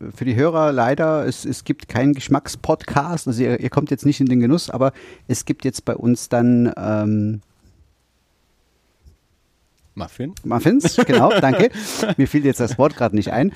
Ähm, 0.00 0.12
für 0.12 0.24
die 0.24 0.36
Hörer 0.36 0.72
leider, 0.72 1.26
es, 1.26 1.44
es 1.44 1.64
gibt 1.64 1.88
keinen 1.88 2.14
Geschmackspodcast, 2.14 3.26
also 3.26 3.42
ihr, 3.42 3.60
ihr 3.60 3.70
kommt 3.70 3.90
jetzt 3.90 4.06
nicht 4.06 4.20
in 4.20 4.26
den 4.26 4.40
Genuss, 4.40 4.70
aber 4.70 4.92
es 5.28 5.44
gibt 5.44 5.64
jetzt 5.64 5.84
bei 5.84 5.96
uns 5.96 6.28
dann 6.28 6.72
Muffin. 9.94 10.34
Muffins, 10.44 10.96
genau, 11.06 11.30
danke. 11.40 11.70
Mir 12.16 12.26
fiel 12.26 12.44
jetzt 12.44 12.60
das 12.60 12.78
Wort 12.78 12.96
gerade 12.96 13.14
nicht 13.14 13.30
ein. 13.30 13.52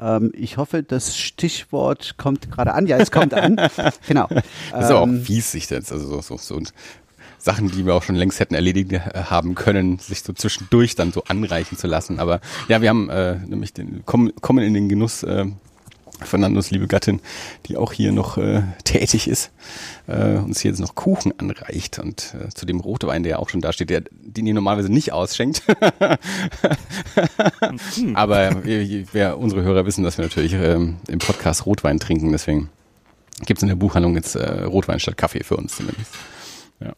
Ähm, 0.00 0.32
ich 0.34 0.56
hoffe, 0.56 0.82
das 0.82 1.16
Stichwort 1.16 2.16
kommt 2.16 2.50
gerade 2.50 2.74
an. 2.74 2.86
Ja, 2.86 2.96
es 2.98 3.10
kommt 3.10 3.34
an. 3.34 3.56
Genau. 4.06 4.26
Das 4.28 4.84
ist 4.84 4.90
aber 4.90 5.00
auch 5.00 5.06
ähm, 5.06 5.22
fies, 5.22 5.52
sich 5.52 5.68
jetzt, 5.70 5.92
also 5.92 6.06
so, 6.06 6.20
so, 6.20 6.36
so 6.36 6.60
Sachen, 7.38 7.70
die 7.70 7.86
wir 7.86 7.94
auch 7.94 8.02
schon 8.02 8.16
längst 8.16 8.40
hätten 8.40 8.54
erledigt 8.54 8.92
äh, 8.92 9.00
haben 9.14 9.54
können, 9.54 9.98
sich 9.98 10.22
so 10.22 10.32
zwischendurch 10.32 10.94
dann 10.94 11.12
so 11.12 11.24
anreichen 11.24 11.78
zu 11.78 11.86
lassen. 11.86 12.18
Aber 12.18 12.40
ja, 12.68 12.82
wir 12.82 12.88
haben 12.88 13.08
äh, 13.08 13.36
nämlich 13.46 13.72
den, 13.72 14.04
kommen, 14.04 14.32
kommen 14.40 14.64
in 14.64 14.74
den 14.74 14.88
Genuss, 14.88 15.22
äh, 15.22 15.46
Fernandos 16.24 16.70
liebe 16.70 16.86
Gattin, 16.86 17.20
die 17.66 17.76
auch 17.76 17.92
hier 17.92 18.10
noch 18.10 18.38
äh, 18.38 18.62
tätig 18.84 19.28
ist, 19.28 19.50
äh, 20.06 20.36
uns 20.36 20.60
hier 20.60 20.70
jetzt 20.70 20.80
noch 20.80 20.94
Kuchen 20.94 21.38
anreicht 21.38 21.98
und 21.98 22.34
äh, 22.34 22.48
zu 22.48 22.64
dem 22.64 22.80
Rotwein, 22.80 23.22
der 23.22 23.32
ja 23.32 23.38
auch 23.38 23.50
schon 23.50 23.60
da 23.60 23.72
steht, 23.72 23.90
der, 23.90 24.02
den 24.10 24.46
ihr 24.46 24.54
normalerweise 24.54 24.90
nicht 24.90 25.12
ausschenkt. 25.12 25.62
hm. 27.96 28.16
Aber 28.16 28.64
wir, 28.64 29.12
wir, 29.12 29.36
unsere 29.38 29.62
Hörer 29.62 29.84
wissen, 29.84 30.04
dass 30.04 30.16
wir 30.16 30.24
natürlich 30.24 30.54
ähm, 30.54 30.96
im 31.08 31.18
Podcast 31.18 31.66
Rotwein 31.66 32.00
trinken, 32.00 32.32
deswegen 32.32 32.70
gibt 33.44 33.58
es 33.58 33.62
in 33.62 33.68
der 33.68 33.76
Buchhandlung 33.76 34.14
jetzt 34.14 34.36
äh, 34.36 34.62
Rotwein 34.62 35.00
statt 35.00 35.18
Kaffee 35.18 35.44
für 35.44 35.56
uns 35.56 35.76
zumindest. 35.76 36.14
Ja. 36.80 36.92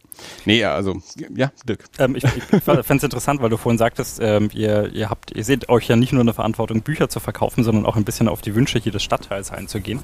Nee, 0.44 0.64
also, 0.64 1.00
ja, 1.34 1.52
Dirk. 1.64 1.84
Ähm, 1.98 2.16
ich 2.16 2.24
ich 2.24 2.42
fände 2.62 2.80
es 2.80 2.90
interessant, 3.04 3.40
weil 3.40 3.50
du 3.50 3.56
vorhin 3.56 3.78
sagtest, 3.78 4.18
ähm, 4.20 4.50
ihr, 4.52 4.92
ihr 4.92 5.08
habt, 5.08 5.30
ihr 5.30 5.44
seht 5.44 5.68
euch 5.68 5.86
ja 5.86 5.94
nicht 5.94 6.12
nur 6.12 6.22
eine 6.22 6.34
Verantwortung, 6.34 6.82
Bücher 6.82 7.08
zu 7.08 7.20
verkaufen, 7.20 7.62
sondern 7.62 7.86
auch 7.86 7.96
ein 7.96 8.04
bisschen 8.04 8.28
auf 8.28 8.40
die 8.40 8.54
Wünsche 8.54 8.78
jedes 8.78 9.02
Stadtteils 9.02 9.52
einzugehen. 9.52 10.00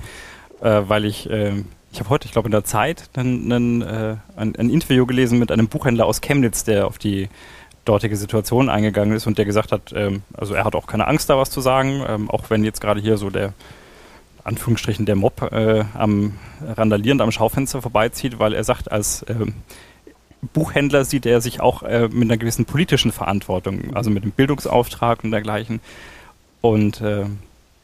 Äh, 0.60 0.82
weil 0.86 1.04
ich, 1.04 1.28
äh, 1.28 1.64
ich 1.92 1.98
habe 1.98 2.10
heute, 2.10 2.26
ich 2.26 2.32
glaube 2.32 2.46
in 2.46 2.52
der 2.52 2.64
Zeit, 2.64 3.10
einen, 3.14 3.52
einen, 3.52 3.82
äh, 3.82 4.16
ein, 4.36 4.54
ein 4.56 4.70
Interview 4.70 5.06
gelesen 5.06 5.38
mit 5.40 5.50
einem 5.50 5.66
Buchhändler 5.66 6.06
aus 6.06 6.20
Chemnitz, 6.20 6.62
der 6.62 6.86
auf 6.86 6.98
die 6.98 7.28
dortige 7.84 8.16
Situation 8.16 8.68
eingegangen 8.68 9.14
ist 9.14 9.26
und 9.26 9.38
der 9.38 9.44
gesagt 9.44 9.72
hat, 9.72 9.92
ähm, 9.94 10.22
also 10.32 10.54
er 10.54 10.64
hat 10.64 10.74
auch 10.74 10.86
keine 10.86 11.06
Angst, 11.08 11.28
da 11.28 11.36
was 11.36 11.50
zu 11.50 11.60
sagen, 11.60 12.02
ähm, 12.08 12.30
auch 12.30 12.48
wenn 12.48 12.64
jetzt 12.64 12.80
gerade 12.80 13.00
hier 13.00 13.18
so 13.18 13.28
der 13.28 13.52
Anführungsstrichen 14.44 15.06
der 15.06 15.16
Mob 15.16 15.42
äh, 15.52 15.84
am 15.94 16.34
randalierend 16.76 17.20
am 17.22 17.32
Schaufenster 17.32 17.82
vorbeizieht, 17.82 18.38
weil 18.38 18.52
er 18.54 18.64
sagt, 18.64 18.92
als 18.92 19.22
äh, 19.22 19.34
Buchhändler 20.52 21.04
sieht 21.04 21.26
er 21.26 21.40
sich 21.40 21.60
auch 21.60 21.82
äh, 21.82 22.08
mit 22.08 22.24
einer 22.24 22.36
gewissen 22.36 22.66
politischen 22.66 23.12
Verantwortung, 23.12 23.94
also 23.94 24.10
mit 24.10 24.24
dem 24.24 24.32
Bildungsauftrag 24.32 25.24
und 25.24 25.30
dergleichen. 25.30 25.80
Und 26.60 27.00
äh, 27.00 27.24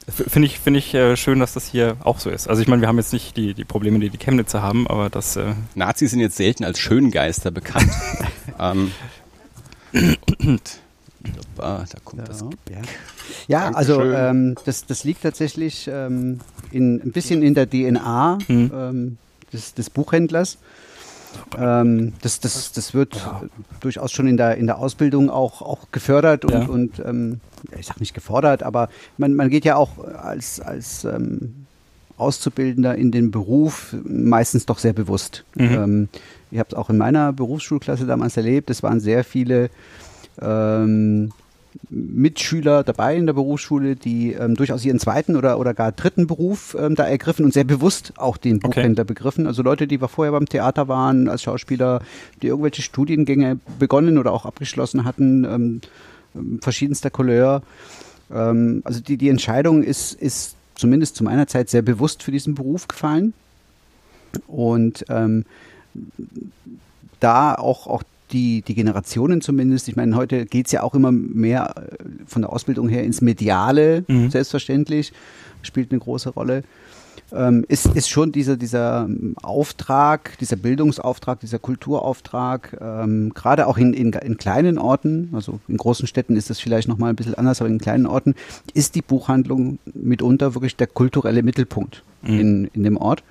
finde 0.09 0.47
ich, 0.47 0.59
find 0.59 0.77
ich 0.77 0.95
äh, 0.95 1.17
schön, 1.17 1.41
dass 1.41 1.55
das 1.55 1.67
hier 1.67 1.97
auch 2.05 2.19
so 2.19 2.31
ist. 2.31 2.49
Also 2.49 2.63
ich 2.63 2.69
meine, 2.69 2.83
wir 2.83 2.89
haben 2.89 2.99
jetzt 2.99 3.13
nicht 3.13 3.37
die, 3.37 3.55
die 3.55 3.65
Probleme, 3.65 3.99
die 3.99 4.11
die 4.11 4.19
Chemnitzer 4.19 4.63
haben, 4.63 4.87
aber 4.87 5.09
das... 5.11 5.37
Äh 5.37 5.55
Nazis 5.75 6.11
sind 6.11 6.21
jetzt 6.21 6.37
selten 6.37 6.65
als 6.65 6.79
Schöngeister 6.79 7.51
bekannt. 7.51 7.91
ähm, 8.59 8.93
und 10.39 10.81
da 11.57 11.85
kommt 12.05 12.23
ja, 12.23 12.29
das 12.29 12.41
Gebäck. 12.41 12.89
Ja, 13.49 13.67
ja 13.67 13.71
also 13.75 14.03
ähm, 14.03 14.57
das, 14.65 14.87
das 14.87 15.05
liegt 15.05 15.23
tatsächlich 15.23 15.89
ähm, 15.93 16.41
in, 16.71 17.01
ein 17.03 17.13
bisschen 17.13 17.43
in 17.43 17.55
der 17.55 17.69
DNA 17.69 18.39
hm. 18.47 18.71
ähm, 18.75 19.19
des, 19.53 19.75
des 19.75 19.91
Buchhändlers. 19.91 20.59
Ähm, 21.57 22.13
das, 22.23 22.41
das, 22.41 22.73
das 22.73 22.95
wird 22.95 23.15
ja. 23.17 23.43
durchaus 23.81 24.13
schon 24.13 24.27
in 24.27 24.37
der, 24.37 24.57
in 24.57 24.67
der 24.67 24.79
Ausbildung 24.79 25.31
auch, 25.31 25.63
auch 25.63 25.87
gefördert 25.93 26.45
und, 26.45 26.53
ja. 26.53 26.67
und 26.67 27.03
ähm, 27.05 27.41
ich 27.79 27.87
sage 27.87 28.01
nicht 28.01 28.15
gefordert, 28.15 28.63
aber 28.63 28.89
man, 29.17 29.35
man 29.35 29.49
geht 29.49 29.65
ja 29.65 29.77
auch 29.77 30.03
als, 30.05 30.61
als 30.61 31.05
ähm, 31.05 31.67
Auszubildender 32.17 32.97
in 32.97 33.13
den 33.13 33.31
Beruf 33.31 33.95
meistens 34.05 34.67
doch 34.67 34.79
sehr 34.79 34.93
bewusst. 34.93 35.45
Mhm. 35.55 35.65
Ähm, 35.65 36.09
ich 36.51 36.59
habe 36.59 36.69
es 36.71 36.75
auch 36.75 36.91
in 36.91 36.99
meiner 36.99 37.33
Berufsschulklasse 37.33 38.07
damals 38.07 38.37
erlebt. 38.37 38.71
Es 38.71 38.83
waren 38.83 39.01
sehr 39.01 39.25
viele 39.25 39.71
ähm, 40.41 41.33
Mitschüler 41.89 42.83
dabei 42.83 43.17
in 43.17 43.27
der 43.27 43.33
Berufsschule, 43.33 43.97
die 43.97 44.33
ähm, 44.33 44.55
durchaus 44.55 44.85
ihren 44.85 44.99
zweiten 44.99 45.37
oder, 45.37 45.59
oder 45.59 45.75
gar 45.75 45.93
dritten 45.93 46.27
Beruf 46.27 46.77
ähm, 46.79 46.95
da 46.95 47.05
ergriffen 47.05 47.45
und 47.45 47.55
sehr 47.55 47.65
bewusst 47.65 48.13
auch 48.17 48.37
den 48.37 48.59
Buchhändler 48.61 49.03
okay. 49.03 49.15
begriffen. 49.15 49.47
Also 49.47 49.63
Leute, 49.63 49.87
die 49.87 49.99
vorher 49.99 50.33
beim 50.33 50.47
Theater 50.47 50.89
waren, 50.89 51.29
als 51.29 51.43
Schauspieler, 51.43 52.03
die 52.43 52.49
irgendwelche 52.49 52.83
Studiengänge 52.83 53.59
begonnen 53.79 54.19
oder 54.19 54.33
auch 54.33 54.47
abgeschlossen 54.47 55.05
hatten, 55.05 55.45
ähm, 55.45 55.81
ähm 56.35 56.59
verschiedenster 56.61 57.11
Couleur. 57.11 57.63
Ähm, 58.33 58.83
also 58.85 59.01
die, 59.01 59.17
die 59.17 59.29
Entscheidung 59.29 59.83
ist, 59.83 60.15
ist 60.15 60.57
zumindest 60.75 61.17
zu 61.17 61.25
meiner 61.25 61.47
Zeit 61.47 61.71
sehr 61.71 61.83
bewusst 61.83 62.23
für 62.23 62.33
diesen 62.33 62.55
Beruf 62.55 62.89
gefallen. 62.89 63.33
Und 64.47 65.05
ähm, 65.09 65.45
da 67.21 67.55
auch, 67.55 67.87
auch 67.87 68.03
die, 68.33 68.63
die 68.63 68.75
Generationen 68.75 69.41
zumindest, 69.41 69.89
ich 69.89 69.97
meine, 69.97 70.17
heute 70.17 70.47
geht 70.47 70.67
es 70.67 70.73
ja 70.73 70.83
auch 70.83 70.95
immer 70.95 71.13
mehr 71.13 71.75
äh, 71.77 72.05
von 72.27 72.43
der 72.43 72.53
Ausbildung 72.53 72.89
her 72.89 73.05
ins 73.05 73.21
Mediale, 73.21 74.05
mhm. 74.09 74.31
selbstverständlich, 74.31 75.13
spielt 75.63 75.91
eine 75.91 76.01
große 76.01 76.31
Rolle. 76.31 76.65
Ähm, 77.33 77.65
ist, 77.69 77.87
ist 77.87 78.09
schon 78.09 78.33
dieser, 78.33 78.57
dieser 78.57 79.09
Auftrag, 79.43 80.37
dieser 80.39 80.57
Bildungsauftrag, 80.57 81.39
dieser 81.39 81.61
Kulturauftrag, 81.61 82.77
ähm, 82.81 83.33
gerade 83.35 83.69
auch 83.69 83.79
in, 83.79 83.95
in, 83.95 84.13
in 84.13 84.37
kleinen 84.37 84.79
Orten, 84.79 85.31
also 85.33 85.61
in 85.69 85.77
großen 85.77 86.09
Städten 86.09 86.37
ist 86.37 86.51
das 86.51 86.59
vielleicht 86.59 86.89
nochmal 86.89 87.11
ein 87.11 87.17
bisschen 87.17 87.37
anders, 87.37 87.61
aber 87.61 87.71
in 87.71 87.79
kleinen 87.79 88.07
Orten 88.07 88.35
ist 88.75 88.97
die 88.97 89.03
Buchhandlung 89.03 89.79
mitunter 89.95 90.55
wirklich 90.55 90.75
der 90.75 90.89
kulturelle 90.89 91.45
Mittelpunkt 91.45 92.03
mhm. 92.23 92.41
in, 92.41 92.71
in 92.75 92.83
dem 92.83 92.97
Ort. 92.97 93.23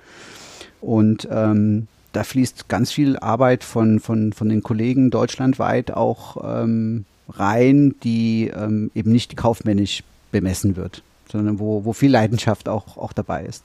Und 0.80 1.28
ähm, 1.30 1.86
da 2.12 2.24
fließt 2.24 2.68
ganz 2.68 2.90
viel 2.92 3.16
Arbeit 3.18 3.64
von, 3.64 4.00
von, 4.00 4.32
von 4.32 4.48
den 4.48 4.62
Kollegen 4.62 5.10
deutschlandweit 5.10 5.92
auch 5.92 6.36
ähm, 6.62 7.04
rein, 7.28 7.94
die 8.02 8.50
ähm, 8.54 8.90
eben 8.94 9.12
nicht 9.12 9.36
kaufmännisch 9.36 10.02
bemessen 10.32 10.76
wird, 10.76 11.02
sondern 11.30 11.58
wo, 11.58 11.84
wo 11.84 11.92
viel 11.92 12.10
Leidenschaft 12.10 12.68
auch, 12.68 12.96
auch 12.96 13.12
dabei 13.12 13.44
ist. 13.44 13.64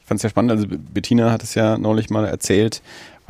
Ich 0.00 0.06
fand 0.06 0.18
es 0.18 0.24
ja 0.24 0.30
spannend, 0.30 0.52
also 0.52 0.66
Bettina 0.68 1.30
hat 1.30 1.42
es 1.42 1.54
ja 1.54 1.78
neulich 1.78 2.10
mal 2.10 2.26
erzählt, 2.26 2.82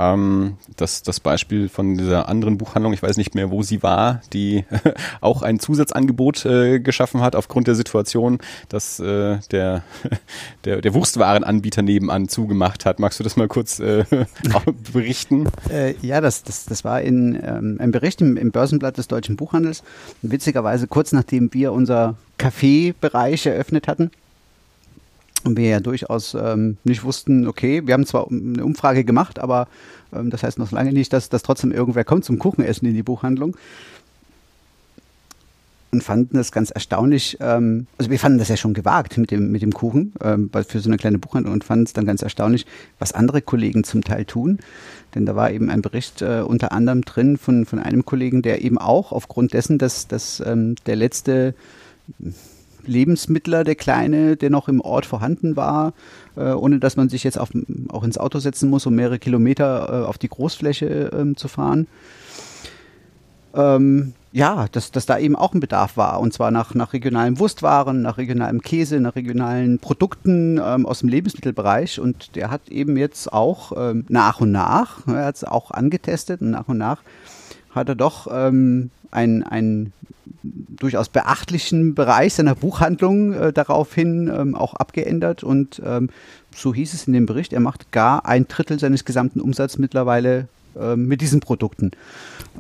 ähm, 0.03 0.57
das, 0.77 1.03
das 1.03 1.21
Beispiel 1.21 1.69
von 1.69 1.97
dieser 1.97 2.29
anderen 2.29 2.59
Buchhandlung, 2.59 2.93
ich 2.93 3.03
weiß 3.03 3.17
nicht 3.17 3.35
mehr, 3.35 3.51
wo 3.51 3.63
sie 3.63 3.83
war, 3.83 4.23
die 4.33 4.65
auch 5.21 5.43
ein 5.43 5.59
Zusatzangebot 5.59 6.45
äh, 6.45 6.81
geschaffen 6.81 7.21
hat 7.21 7.37
aufgrund 7.37 7.67
der 7.67 7.75
Situation, 7.75 8.39
dass 8.69 9.01
äh, 9.01 9.39
der, 9.51 9.83
der, 10.65 10.81
der 10.81 10.95
Wurstwarenanbieter 10.95 11.83
nebenan 11.83 12.29
zugemacht 12.29 12.85
hat. 12.85 12.99
Magst 12.99 13.21
du 13.21 13.25
das 13.25 13.37
mal 13.37 13.49
kurz 13.49 13.81
äh, 13.81 14.05
berichten? 14.93 15.49
Äh, 15.71 15.95
ja, 16.03 16.21
das, 16.21 16.43
das, 16.43 16.65
das 16.65 16.85
war 16.85 17.01
in 17.01 17.35
ähm, 17.35 17.77
einem 17.81 17.93
Bericht 17.93 18.21
im, 18.21 18.37
im 18.37 18.51
Börsenblatt 18.51 18.99
des 18.99 19.09
Deutschen 19.09 19.37
Buchhandels. 19.37 19.83
Witzigerweise 20.23 20.87
kurz 20.87 21.13
nachdem 21.13 21.53
wir 21.53 21.73
unser 21.73 22.17
Kaffeebereich 22.39 23.47
eröffnet 23.47 23.87
hatten 23.87 24.11
und 25.45 25.57
wir 25.57 25.69
ja 25.69 25.81
durchaus 25.81 26.35
ähm, 26.35 26.77
nicht 26.85 27.05
wussten, 27.05 27.47
okay, 27.47 27.87
wir 27.87 27.95
haben 27.95 28.07
zwar 28.07 28.31
eine 28.31 28.65
Umfrage 28.65 29.05
gemacht, 29.05 29.39
aber 29.39 29.69
ähm, 30.13 30.31
das 30.31 30.43
heißt 30.43 30.59
noch 30.59 30.71
lange 30.73 30.93
nicht, 30.93 31.13
dass, 31.13 31.29
dass 31.29 31.43
trotzdem 31.43 31.73
irgendwer 31.73 32.05
kommt 32.05 32.25
zum 32.25 32.39
Kuchenessen 32.39 32.89
in 32.89 32.95
die 32.95 33.03
Buchhandlung. 33.03 33.57
Und 35.95 36.03
fanden 36.03 36.39
das 36.39 36.53
ganz 36.53 36.71
erstaunlich, 36.71 37.37
ähm, 37.41 37.87
also 37.99 38.11
wir 38.11 38.19
fanden 38.19 38.39
das 38.39 38.49
ja 38.49 38.57
schon 38.57 38.73
gewagt 38.73 39.19
mit 39.19 39.31
dem, 39.31 39.51
mit 39.51 39.61
dem 39.61 39.75
Kuchen, 39.75 40.15
ähm, 40.23 40.51
für 40.67 40.81
so 40.81 40.89
eine 40.89 40.97
kleine 40.97 41.19
Buchhandlung 41.19 41.53
und 41.53 41.65
fanden 41.65 41.85
es 41.85 41.93
dann 41.93 42.07
ganz 42.07 42.23
erstaunlich, 42.23 42.65
was 42.99 43.13
andere 43.13 43.43
Kollegen 43.43 43.85
zum 43.85 44.03
Teil 44.03 44.25
tun. 44.25 44.59
Denn 45.15 45.27
da 45.27 45.37
war 45.37 45.51
eben 45.51 45.69
ein 45.69 45.83
Bericht 45.83 46.23
äh, 46.23 46.43
unter 46.47 46.73
anderem 46.73 47.03
drin 47.03 47.37
von, 47.37 47.67
von 47.67 47.79
einem 47.79 48.07
Kollegen, 48.07 48.41
der 48.41 48.63
eben 48.63 48.79
auch 48.79 49.13
aufgrund 49.13 49.53
dessen, 49.53 49.77
dass, 49.77 50.09
dass 50.09 50.43
ähm, 50.47 50.77
der 50.87 50.97
letzte 50.97 51.55
Lebensmittler, 52.85 53.65
der 53.65 53.75
Kleine, 53.75 54.37
der 54.37 54.51
noch 54.51 54.69
im 54.69 54.81
Ort 54.81 55.07
vorhanden 55.07 55.57
war, 55.57 55.93
äh, 56.37 56.53
ohne 56.53 56.79
dass 56.79 56.97
man 56.97 57.09
sich 57.09 57.25
jetzt 57.25 57.39
auf, 57.39 57.51
auch 57.89 58.05
ins 58.05 58.19
Auto 58.19 58.39
setzen 58.39 58.71
muss, 58.71 58.87
um 58.87 58.95
mehrere 58.95 59.19
Kilometer 59.19 60.03
äh, 60.03 60.07
auf 60.07 60.19
die 60.19 60.29
Großfläche 60.29 61.11
ähm, 61.13 61.37
zu 61.37 61.49
fahren. 61.49 61.87
Ähm, 63.55 64.15
ja, 64.33 64.67
dass, 64.73 64.91
dass 64.91 65.05
da 65.05 65.19
eben 65.19 65.37
auch 65.37 65.53
ein 65.53 65.61
Bedarf 65.61 65.99
war. 65.99 66.19
Und 66.21 66.33
zwar 66.33 66.51
nach, 66.51 66.75
nach 66.75 66.95
regionalen 66.95 67.39
Wurstwaren, 67.39 68.01
nach 68.01 68.17
regionalem 68.17 68.63
Käse, 68.63 68.99
nach 68.99 69.15
regionalen 69.15 69.79
Produkten 69.79 70.59
ähm, 70.65 70.87
aus 70.87 71.01
dem 71.01 71.11
Lebensmittelbereich. 71.11 72.01
Und 72.01 72.35
der 72.35 72.51
hat 72.51 72.69
eben 72.71 72.97
jetzt 72.97 73.31
auch 73.31 73.73
ähm, 73.77 74.07
nach 74.09 74.41
und 74.41 74.51
nach, 74.51 75.07
er 75.07 75.27
hat 75.27 75.37
es 75.37 75.45
auch 75.45 75.71
angetestet 75.71 76.41
und 76.41 76.51
nach 76.51 76.69
und 76.69 76.79
nach 76.79 77.03
hat 77.75 77.89
er 77.89 77.95
doch 77.95 78.27
ähm, 78.31 78.91
ein, 79.11 79.43
ein 79.43 79.93
durchaus 80.43 81.09
beachtlichen 81.09 81.95
Bereich 81.95 82.35
seiner 82.35 82.55
Buchhandlung 82.55 83.33
äh, 83.33 83.53
daraufhin 83.53 84.33
ähm, 84.35 84.55
auch 84.55 84.75
abgeändert 84.75 85.45
und 85.45 85.81
ähm, 85.85 86.11
so 86.55 86.75
hieß 86.75 86.95
es 86.95 87.07
in 87.07 87.13
dem 87.13 87.27
Bericht, 87.27 87.53
er 87.53 87.61
macht 87.61 87.93
gar 87.93 88.27
ein 88.27 88.49
Drittel 88.49 88.79
seines 88.79 89.05
gesamten 89.05 89.41
Umsatzes 89.41 89.79
mittlerweile 89.79 90.49
ähm, 90.79 91.07
mit 91.07 91.21
diesen 91.21 91.41
Produkten. 91.41 91.91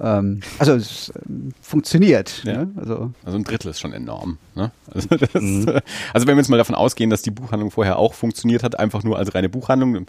Ähm, 0.00 0.40
also 0.58 0.74
es 0.74 1.12
ähm, 1.28 1.52
funktioniert. 1.60 2.42
Ja. 2.44 2.64
Ne? 2.64 2.70
Also, 2.76 3.12
also 3.24 3.38
ein 3.38 3.44
Drittel 3.44 3.70
ist 3.70 3.80
schon 3.80 3.92
enorm. 3.92 4.38
Ne? 4.54 4.70
Also, 4.92 5.08
das, 5.16 5.34
mhm. 5.34 5.66
also 6.12 6.26
wenn 6.26 6.36
wir 6.36 6.40
jetzt 6.40 6.48
mal 6.48 6.56
davon 6.56 6.74
ausgehen, 6.74 7.10
dass 7.10 7.22
die 7.22 7.30
Buchhandlung 7.30 7.70
vorher 7.70 7.98
auch 7.98 8.14
funktioniert 8.14 8.62
hat, 8.62 8.78
einfach 8.78 9.02
nur 9.02 9.18
als 9.18 9.34
reine 9.34 9.48
Buchhandlung, 9.48 10.06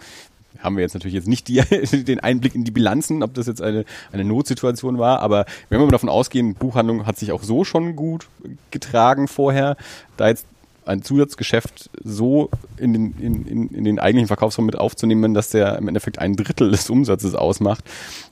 haben 0.58 0.76
wir 0.76 0.82
jetzt 0.82 0.94
natürlich 0.94 1.14
jetzt 1.14 1.28
nicht 1.28 1.48
die, 1.48 1.60
den 2.04 2.20
Einblick 2.20 2.54
in 2.54 2.64
die 2.64 2.70
Bilanzen, 2.70 3.22
ob 3.22 3.34
das 3.34 3.46
jetzt 3.46 3.62
eine, 3.62 3.84
eine 4.12 4.24
Notsituation 4.24 4.98
war, 4.98 5.20
aber 5.20 5.46
wenn 5.68 5.78
wir 5.78 5.86
mal 5.86 5.92
davon 5.92 6.08
ausgehen, 6.08 6.54
Buchhandlung 6.54 7.06
hat 7.06 7.18
sich 7.18 7.32
auch 7.32 7.42
so 7.42 7.64
schon 7.64 7.96
gut 7.96 8.28
getragen 8.70 9.28
vorher, 9.28 9.76
da 10.16 10.28
jetzt 10.28 10.46
ein 10.86 11.02
Zusatzgeschäft 11.02 11.90
so 12.02 12.50
in 12.76 12.92
den, 12.92 13.14
in, 13.18 13.46
in, 13.46 13.68
in 13.68 13.84
den 13.84 13.98
eigentlichen 13.98 14.28
Verkaufsraum 14.28 14.66
mit 14.66 14.76
aufzunehmen, 14.76 15.34
dass 15.34 15.50
der 15.50 15.78
im 15.78 15.88
Endeffekt 15.88 16.18
ein 16.18 16.36
Drittel 16.36 16.70
des 16.70 16.90
Umsatzes 16.90 17.34
ausmacht. 17.34 17.84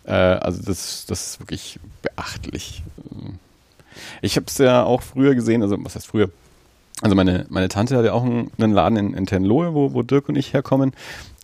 Äh, 0.04 0.12
also 0.12 0.62
das, 0.62 1.06
das 1.06 1.26
ist 1.28 1.40
wirklich 1.40 1.78
beachtlich. 2.02 2.82
Ich 4.20 4.36
habe 4.36 4.46
es 4.48 4.58
ja 4.58 4.84
auch 4.84 5.02
früher 5.02 5.34
gesehen, 5.34 5.62
also 5.62 5.76
was 5.82 5.94
heißt 5.94 6.06
früher? 6.06 6.30
Also 7.00 7.16
meine, 7.16 7.46
meine 7.48 7.68
Tante 7.68 7.96
hatte 7.96 8.12
auch 8.12 8.24
einen, 8.24 8.50
einen 8.58 8.72
Laden 8.72 8.96
in, 8.96 9.14
in 9.14 9.26
Tenlohe, 9.26 9.74
wo, 9.74 9.92
wo 9.92 10.02
Dirk 10.02 10.28
und 10.28 10.36
ich 10.36 10.52
herkommen, 10.52 10.92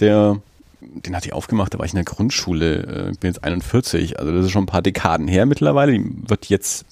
der 0.01 0.41
den 0.81 1.17
hat 1.17 1.25
die 1.25 1.33
aufgemacht, 1.33 1.75
da 1.75 1.79
war 1.79 1.87
ich 1.87 1.93
in 1.93 1.97
der 1.97 2.05
Grundschule, 2.05 3.09
äh, 3.09 3.11
ich 3.11 3.19
bin 3.19 3.31
jetzt 3.31 3.45
41, 3.45 4.19
also 4.19 4.33
das 4.33 4.47
ist 4.47 4.51
schon 4.51 4.65
ein 4.65 4.67
paar 4.67 4.83
Dekaden 4.83 5.29
her 5.29 5.47
mittlerweile, 5.47 5.93
die 5.93 6.05
wird 6.29 6.47
jetzt 6.47 6.85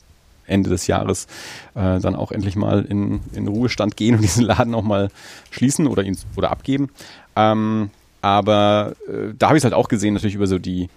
Ende 0.47 0.71
des 0.71 0.87
Jahres 0.87 1.26
äh, 1.75 1.99
dann 2.00 2.14
auch 2.14 2.33
endlich 2.33 2.57
mal 2.57 2.85
in, 2.85 3.21
in 3.33 3.49
Ruhestand 3.49 3.97
gehen 3.97 4.16
und 4.16 4.23
diesen 4.23 4.45
Laden 4.45 4.75
auch 4.75 4.83
mal 4.83 5.11
schließen 5.50 5.87
oder 5.87 6.02
ihn 6.05 6.16
oder 6.37 6.50
abgeben. 6.50 6.90
Ähm, 7.35 7.90
aber 8.23 8.95
äh, 9.09 9.35
da 9.38 9.49
habe 9.49 9.57
ich 9.57 9.61
es 9.61 9.64
halt 9.64 9.75
auch 9.75 9.88
gesehen, 9.88 10.14
natürlich 10.14 10.37
über 10.37 10.47
so 10.47 10.59
die 10.59 10.88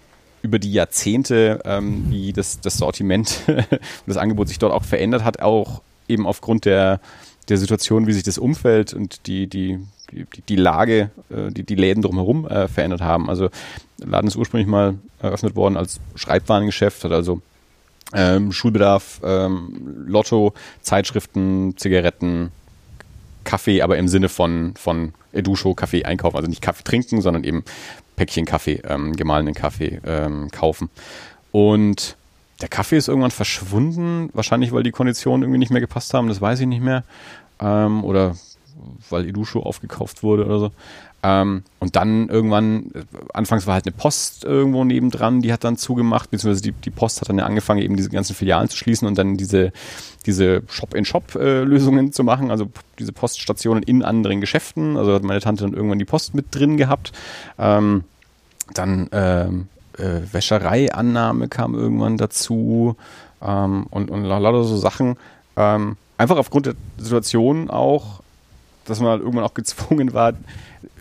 über 0.41 0.57
die 0.57 0.71
Jahrzehnte, 0.71 1.59
ähm, 1.65 2.05
wie 2.09 2.31
das, 2.31 2.61
das 2.61 2.77
Sortiment 2.77 3.41
und 3.47 3.67
das 4.07 4.15
Angebot 4.17 4.47
sich 4.47 4.57
dort 4.57 4.71
auch 4.71 4.85
verändert 4.85 5.25
hat, 5.25 5.41
auch 5.41 5.81
eben 6.07 6.25
aufgrund 6.25 6.65
der, 6.65 7.01
der 7.49 7.57
Situation, 7.57 8.07
wie 8.07 8.13
sich 8.13 8.23
das 8.23 8.37
Umfeld 8.37 8.93
und 8.93 9.27
die, 9.27 9.47
die, 9.47 9.79
die, 10.11 10.25
die 10.47 10.55
Lage, 10.55 11.11
äh, 11.29 11.51
die, 11.51 11.63
die 11.63 11.75
Läden 11.75 12.01
drumherum 12.01 12.47
äh, 12.47 12.67
verändert 12.67 13.01
haben. 13.01 13.29
Also 13.29 13.49
der 13.99 14.07
Laden 14.07 14.27
ist 14.27 14.35
ursprünglich 14.35 14.67
mal 14.67 14.95
eröffnet 15.21 15.55
worden 15.55 15.77
als 15.77 15.99
Schreibwarengeschäft, 16.15 17.03
hat 17.03 17.11
also 17.11 17.41
ähm, 18.13 18.51
Schulbedarf, 18.51 19.21
ähm, 19.23 20.05
Lotto, 20.07 20.53
Zeitschriften, 20.81 21.75
Zigaretten, 21.77 22.51
Kaffee, 23.43 23.81
aber 23.81 23.97
im 23.97 24.07
Sinne 24.07 24.29
von, 24.29 24.73
von 24.75 25.13
Edusho 25.31 25.73
Kaffee 25.73 26.05
einkaufen. 26.05 26.37
Also 26.37 26.49
nicht 26.49 26.61
Kaffee 26.61 26.83
trinken, 26.83 27.21
sondern 27.21 27.43
eben 27.43 27.63
Päckchen 28.15 28.45
Kaffee, 28.45 28.81
ähm, 28.87 29.15
gemahlenen 29.15 29.53
Kaffee 29.53 29.99
ähm, 30.05 30.49
kaufen. 30.51 30.89
Und 31.51 32.17
der 32.61 32.67
Kaffee 32.67 32.97
ist 32.97 33.07
irgendwann 33.07 33.31
verschwunden, 33.31 34.29
wahrscheinlich 34.33 34.71
weil 34.71 34.83
die 34.83 34.91
Konditionen 34.91 35.43
irgendwie 35.43 35.59
nicht 35.59 35.71
mehr 35.71 35.81
gepasst 35.81 36.13
haben, 36.13 36.27
das 36.27 36.41
weiß 36.41 36.59
ich 36.59 36.67
nicht 36.67 36.83
mehr. 36.83 37.03
Ähm, 37.61 38.03
oder 38.03 38.35
weil 39.09 39.27
Edusho 39.27 39.61
aufgekauft 39.61 40.23
wurde 40.23 40.45
oder 40.45 40.59
so. 40.59 40.71
Ähm, 41.21 41.63
und 41.79 41.95
dann 41.95 42.29
irgendwann, 42.29 42.91
anfangs 43.33 43.67
war 43.67 43.73
halt 43.73 43.85
eine 43.85 43.91
Post 43.91 44.45
irgendwo 44.45 44.85
nebendran, 44.85 45.41
die 45.41 45.51
hat 45.51 45.65
dann 45.65 45.75
zugemacht, 45.75 46.31
beziehungsweise 46.31 46.61
die, 46.61 46.71
die 46.71 46.91
Post 46.91 47.19
hat 47.19 47.27
dann 47.27 47.37
ja 47.37 47.45
angefangen, 47.45 47.81
eben 47.81 47.97
diese 47.97 48.09
ganzen 48.09 48.35
Filialen 48.35 48.69
zu 48.69 48.77
schließen 48.77 49.05
und 49.07 49.17
dann 49.17 49.35
diese, 49.35 49.73
diese 50.25 50.63
Shop-in-Shop-Lösungen 50.69 52.13
zu 52.13 52.23
machen, 52.23 52.51
also 52.51 52.69
diese 52.99 53.11
Poststationen 53.11 53.83
in 53.83 54.03
anderen 54.03 54.39
Geschäften. 54.39 54.95
Also 54.95 55.13
hat 55.13 55.23
meine 55.23 55.41
Tante 55.41 55.65
dann 55.65 55.73
irgendwann 55.73 55.99
die 55.99 56.05
Post 56.05 56.35
mit 56.35 56.55
drin 56.55 56.77
gehabt. 56.77 57.11
Ähm, 57.57 58.05
dann 58.73 59.09
ähm, 59.11 59.67
äh, 59.97 60.21
Wäschereiannahme 60.31 61.49
kam 61.49 61.75
irgendwann 61.75 62.17
dazu 62.17 62.95
ähm, 63.41 63.87
und, 63.89 64.09
und 64.09 64.23
lauter 64.23 64.63
so 64.63 64.77
Sachen. 64.77 65.17
Ähm, 65.57 65.97
einfach 66.17 66.37
aufgrund 66.37 66.67
der 66.67 66.75
Situation 66.97 67.69
auch, 67.69 68.21
dass 68.89 68.99
man 68.99 69.09
halt 69.09 69.21
irgendwann 69.21 69.43
auch 69.43 69.53
gezwungen 69.53 70.13
war, 70.13 70.33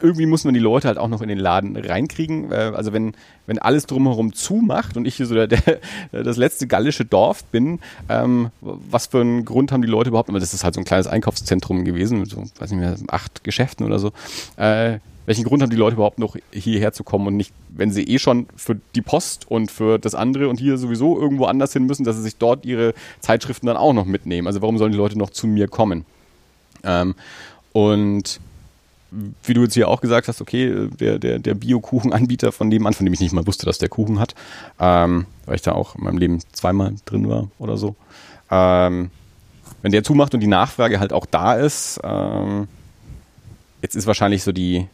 irgendwie 0.03 0.27
muss 0.27 0.44
man 0.44 0.55
die 0.55 0.61
Leute 0.61 0.88
halt 0.88 0.98
auch 0.98 1.09
noch 1.09 1.22
in 1.22 1.29
den 1.29 1.38
Laden 1.38 1.77
reinkriegen. 1.77 2.51
Äh, 2.53 2.72
also 2.74 2.92
wenn, 2.92 3.14
wenn 3.46 3.59
alles 3.59 3.87
drumherum 3.87 4.33
zumacht 4.33 4.96
und 4.96 5.07
ich 5.07 5.16
hier 5.16 5.27
so 5.27 5.35
der, 5.35 5.46
der, 5.46 5.81
das 6.12 6.37
letzte 6.37 6.66
gallische 6.66 7.05
Dorf 7.05 7.44
bin, 7.44 7.81
ähm, 8.09 8.51
was 8.61 9.07
für 9.07 9.20
einen 9.20 9.44
Grund 9.44 9.72
haben 9.72 9.83
die 9.83 9.88
Leute 9.88 10.11
überhaupt, 10.11 10.29
aber 10.29 10.40
das 10.40 10.55
ist 10.55 10.64
halt 10.64 10.74
so 10.74 10.81
ein 10.81 10.85
kleines 10.85 11.07
Einkaufszentrum 11.07 11.85
gewesen, 11.85 12.20
mit 12.20 12.31
so, 12.31 12.44
weiß 12.59 12.70
nicht 12.70 12.81
mehr, 12.81 12.96
acht 13.09 13.44
Geschäften 13.44 13.87
oder 13.87 13.98
so, 13.98 14.12
äh, 14.57 14.98
welchen 15.27 15.44
Grund 15.44 15.61
haben 15.62 15.68
die 15.68 15.77
Leute 15.77 15.96
überhaupt 15.96 16.18
noch 16.18 16.37
hierher 16.51 16.94
zu 16.94 17.05
kommen 17.05 17.27
und 17.27 17.37
nicht, 17.37 17.53
wenn 17.68 17.90
sie 17.90 18.03
eh 18.05 18.18
schon 18.18 18.46
für 18.57 18.81
die 18.94 19.03
Post 19.03 19.46
und 19.51 19.70
für 19.70 19.98
das 19.98 20.14
andere 20.14 20.48
und 20.48 20.59
hier 20.59 20.79
sowieso 20.79 21.20
irgendwo 21.20 21.44
anders 21.44 21.74
hin 21.74 21.85
müssen, 21.85 22.05
dass 22.05 22.16
sie 22.16 22.22
sich 22.22 22.37
dort 22.37 22.64
ihre 22.64 22.94
Zeitschriften 23.20 23.66
dann 23.66 23.77
auch 23.77 23.92
noch 23.92 24.07
mitnehmen. 24.07 24.46
Also 24.46 24.62
warum 24.62 24.79
sollen 24.79 24.92
die 24.92 24.96
Leute 24.96 25.18
noch 25.18 25.29
zu 25.29 25.46
mir 25.46 25.68
kommen? 25.68 26.07
Ähm, 26.83 27.14
und 27.79 28.41
wie 29.47 29.55
du 29.55 29.62
jetzt 29.62 29.75
hier 29.75 29.87
auch 29.87 30.01
gesagt 30.01 30.27
hast, 30.27 30.41
okay, 30.41 30.88
der, 30.99 31.21
der, 31.21 31.38
der 31.38 31.55
Bio-Kuchenanbieter 31.55 32.51
von 32.51 32.67
nebenan, 32.67 32.93
von 32.93 33.07
dem 33.07 33.12
ich 33.12 33.21
nicht 33.21 33.33
mal 33.33 33.47
wusste, 33.47 33.67
dass 33.67 33.79
der 33.79 33.88
Kuchen 33.88 34.19
hat, 34.19 34.35
ähm, 34.81 35.27
weil 35.47 35.55
ich 35.55 35.62
da 35.62 35.73
auch 35.73 35.95
in 35.95 36.03
meinem 36.03 36.19
Leben 36.19 36.41
zweimal 36.53 36.95
drin 37.05 37.29
war 37.29 37.49
oder 37.59 37.77
so. 37.77 37.95
Ähm, 38.51 39.11
wenn 39.81 39.93
der 39.93 40.03
zumacht 40.03 40.35
und 40.35 40.41
die 40.41 40.49
Nachfrage 40.49 40.99
halt 40.99 41.12
auch 41.12 41.25
da 41.25 41.55
ist, 41.55 42.01
ähm, 42.03 42.67
jetzt 43.81 43.95
ist 43.95 44.09
wahrscheinlich 44.09 44.43
so 44.43 44.51
die, 44.51 44.88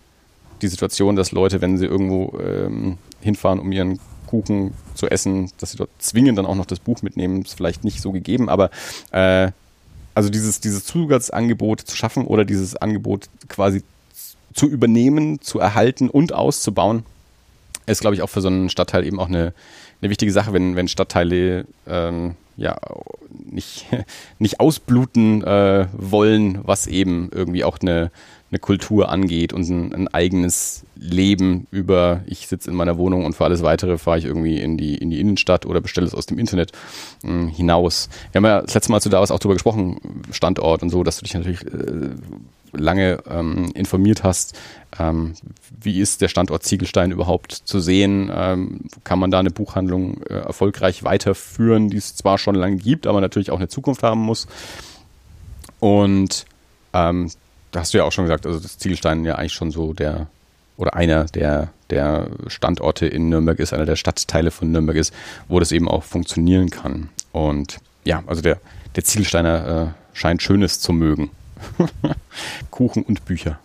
die 0.60 0.68
Situation, 0.68 1.16
dass 1.16 1.32
Leute, 1.32 1.62
wenn 1.62 1.78
sie 1.78 1.86
irgendwo 1.86 2.38
ähm, 2.38 2.98
hinfahren, 3.22 3.60
um 3.60 3.72
ihren 3.72 3.98
Kuchen 4.26 4.74
zu 4.94 5.08
essen, 5.08 5.50
dass 5.58 5.70
sie 5.70 5.78
dort 5.78 5.90
zwingend 5.98 6.36
dann 6.36 6.46
auch 6.46 6.54
noch 6.54 6.66
das 6.66 6.80
Buch 6.80 7.00
mitnehmen, 7.00 7.42
ist 7.42 7.54
vielleicht 7.54 7.82
nicht 7.82 8.02
so 8.02 8.12
gegeben, 8.12 8.50
aber 8.50 8.70
äh, 9.10 9.52
also 10.14 10.30
dieses, 10.30 10.60
dieses 10.60 10.84
Zusatzangebot 10.84 11.80
zu 11.80 11.96
schaffen 11.96 12.26
oder 12.26 12.44
dieses 12.44 12.76
Angebot 12.76 13.28
quasi 13.48 13.82
zu 14.52 14.66
übernehmen, 14.66 15.40
zu 15.40 15.58
erhalten 15.58 16.08
und 16.08 16.32
auszubauen, 16.32 17.04
ist, 17.86 18.00
glaube 18.00 18.14
ich, 18.16 18.22
auch 18.22 18.30
für 18.30 18.40
so 18.40 18.48
einen 18.48 18.70
Stadtteil 18.70 19.04
eben 19.04 19.18
auch 19.18 19.28
eine, 19.28 19.52
eine 20.00 20.10
wichtige 20.10 20.32
Sache, 20.32 20.52
wenn, 20.52 20.76
wenn 20.76 20.88
Stadtteile 20.88 21.66
ähm, 21.86 22.36
ja 22.56 22.76
nicht, 23.30 23.86
nicht 24.38 24.60
ausbluten 24.60 25.42
äh, 25.42 25.86
wollen, 25.92 26.60
was 26.62 26.86
eben 26.86 27.30
irgendwie 27.32 27.64
auch 27.64 27.78
eine, 27.80 28.10
eine 28.50 28.58
Kultur 28.58 29.08
angeht 29.08 29.52
und 29.52 29.68
ein, 29.68 29.94
ein 29.94 30.08
eigenes 30.08 30.84
Leben 30.96 31.66
über, 31.70 32.22
ich 32.26 32.46
sitze 32.46 32.70
in 32.70 32.76
meiner 32.76 32.98
Wohnung 32.98 33.24
und 33.24 33.34
für 33.34 33.44
alles 33.44 33.62
weitere 33.62 33.98
fahre 33.98 34.18
ich 34.18 34.24
irgendwie 34.24 34.60
in 34.60 34.76
die, 34.76 34.96
in 34.96 35.10
die 35.10 35.20
Innenstadt 35.20 35.66
oder 35.66 35.80
bestelle 35.80 36.06
es 36.06 36.14
aus 36.14 36.26
dem 36.26 36.38
Internet 36.38 36.72
mh, 37.22 37.30
hm, 37.30 37.48
hinaus. 37.48 38.08
Wir 38.32 38.38
haben 38.38 38.46
ja 38.46 38.62
das 38.62 38.74
letzte 38.74 38.92
Mal 38.92 39.00
zu 39.00 39.08
Davos 39.08 39.30
auch 39.30 39.38
darüber 39.38 39.54
gesprochen, 39.54 40.22
Standort 40.30 40.82
und 40.82 40.90
so, 40.90 41.02
dass 41.02 41.18
du 41.18 41.24
dich 41.24 41.34
natürlich 41.34 41.64
äh, 41.66 42.10
lange 42.76 43.18
ähm, 43.28 43.70
informiert 43.74 44.22
hast. 44.22 44.58
Ähm, 44.98 45.34
wie 45.80 46.00
ist 46.00 46.20
der 46.20 46.28
Standort 46.28 46.62
Ziegelstein 46.62 47.10
überhaupt 47.10 47.52
zu 47.52 47.80
sehen? 47.80 48.30
Ähm, 48.34 48.82
kann 49.04 49.18
man 49.18 49.30
da 49.30 49.40
eine 49.40 49.50
Buchhandlung 49.50 50.22
äh, 50.22 50.34
erfolgreich 50.34 51.04
weiterführen, 51.04 51.88
die 51.90 51.96
es 51.96 52.16
zwar 52.16 52.38
schon 52.38 52.54
lange 52.54 52.76
gibt, 52.76 53.06
aber 53.06 53.20
natürlich 53.20 53.50
auch 53.50 53.58
eine 53.58 53.68
Zukunft 53.68 54.02
haben 54.02 54.20
muss? 54.20 54.46
Und 55.80 56.46
ähm, 56.92 57.30
da 57.72 57.80
hast 57.80 57.92
du 57.92 57.98
ja 57.98 58.04
auch 58.04 58.12
schon 58.12 58.24
gesagt, 58.24 58.46
also 58.46 58.60
das 58.60 58.78
Ziegelstein 58.78 59.24
ja 59.24 59.34
eigentlich 59.34 59.52
schon 59.52 59.70
so 59.70 59.92
der 59.92 60.28
oder 60.76 60.94
einer 60.94 61.24
der, 61.24 61.68
der 61.90 62.28
Standorte 62.48 63.06
in 63.06 63.28
Nürnberg 63.28 63.58
ist, 63.58 63.72
einer 63.72 63.86
der 63.86 63.96
Stadtteile 63.96 64.50
von 64.50 64.72
Nürnberg 64.72 64.96
ist, 64.96 65.14
wo 65.48 65.60
das 65.60 65.72
eben 65.72 65.88
auch 65.88 66.02
funktionieren 66.02 66.70
kann. 66.70 67.10
Und 67.32 67.78
ja, 68.04 68.22
also 68.26 68.42
der, 68.42 68.58
der 68.96 69.04
Ziegelsteiner 69.04 69.94
äh, 69.94 70.16
scheint 70.16 70.42
Schönes 70.42 70.80
zu 70.80 70.92
mögen. 70.92 71.30
Kuchen 72.70 73.02
und 73.02 73.24
Bücher. 73.24 73.58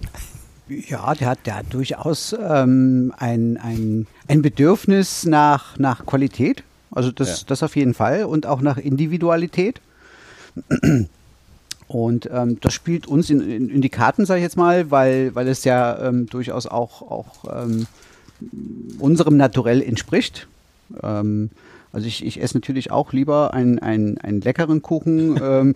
Ja, 0.68 1.14
der 1.16 1.30
hat, 1.30 1.40
der 1.46 1.56
hat 1.56 1.66
durchaus 1.72 2.36
ähm, 2.40 3.12
ein, 3.18 3.58
ein, 3.58 4.08
ein 4.28 4.42
Bedürfnis 4.42 5.26
nach, 5.26 5.80
nach 5.80 6.06
Qualität. 6.06 6.64
Also 6.92 7.12
das, 7.12 7.42
ja. 7.42 7.48
das 7.48 7.64
auf 7.64 7.76
jeden 7.76 7.94
Fall 7.94 8.26
und 8.26 8.46
auch 8.46 8.62
nach 8.62 8.78
Individualität. 8.78 9.82
Und 11.88 12.30
ähm, 12.32 12.60
das 12.62 12.74
spielt 12.74 13.08
uns 13.08 13.32
in, 13.32 13.42
in, 13.42 13.70
in 13.70 13.82
die 13.82 13.90
Karten, 13.90 14.26
sage 14.26 14.40
ich 14.40 14.44
jetzt 14.44 14.58
mal, 14.58 14.92
weil, 14.92 15.34
weil 15.34 15.48
es 15.48 15.64
ja 15.64 16.08
ähm, 16.08 16.28
durchaus 16.28 16.68
auch, 16.68 17.02
auch 17.02 17.64
ähm, 17.64 17.88
unserem 19.00 19.38
Naturell 19.38 19.82
entspricht. 19.82 20.48
Ähm, 21.02 21.50
also 21.92 22.06
ich, 22.08 22.24
ich 22.24 22.42
esse 22.42 22.56
natürlich 22.56 22.92
auch 22.92 23.12
lieber 23.12 23.54
einen, 23.56 23.80
einen, 23.80 24.20
einen 24.20 24.42
leckeren 24.42 24.84
Kuchen 24.84 25.38
ähm, 25.42 25.76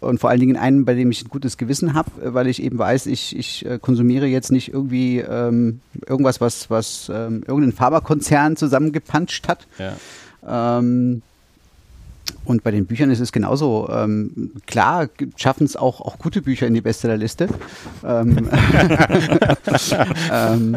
und 0.00 0.18
vor 0.18 0.30
allen 0.30 0.40
Dingen 0.40 0.56
einen, 0.56 0.84
bei 0.84 0.94
dem 0.94 1.10
ich 1.10 1.24
ein 1.24 1.28
gutes 1.28 1.56
Gewissen 1.56 1.94
habe, 1.94 2.10
weil 2.34 2.48
ich 2.48 2.62
eben 2.62 2.78
weiß, 2.78 3.06
ich, 3.06 3.36
ich 3.36 3.64
äh, 3.66 3.78
konsumiere 3.78 4.26
jetzt 4.26 4.50
nicht 4.50 4.72
irgendwie 4.72 5.20
ähm, 5.20 5.80
irgendwas, 6.06 6.40
was, 6.40 6.70
was 6.70 7.08
ähm, 7.12 7.44
irgendein 7.46 7.72
Pharmakonzern 7.72 8.56
zusammengepanscht 8.56 9.48
hat. 9.48 9.66
Ja. 9.78 10.68
Ähm, 10.78 11.22
Und 12.44 12.64
bei 12.64 12.72
den 12.72 12.86
Büchern 12.86 13.10
ist 13.10 13.20
es 13.20 13.30
genauso. 13.30 13.88
Ähm, 13.90 14.52
klar 14.66 15.08
schaffen 15.36 15.64
es 15.64 15.76
auch, 15.76 16.00
auch 16.00 16.18
gute 16.18 16.42
Bücher 16.42 16.66
in 16.66 16.74
die 16.74 16.80
Bestsellerliste. 16.80 17.48
Ähm, 18.04 18.48
ähm, 20.32 20.76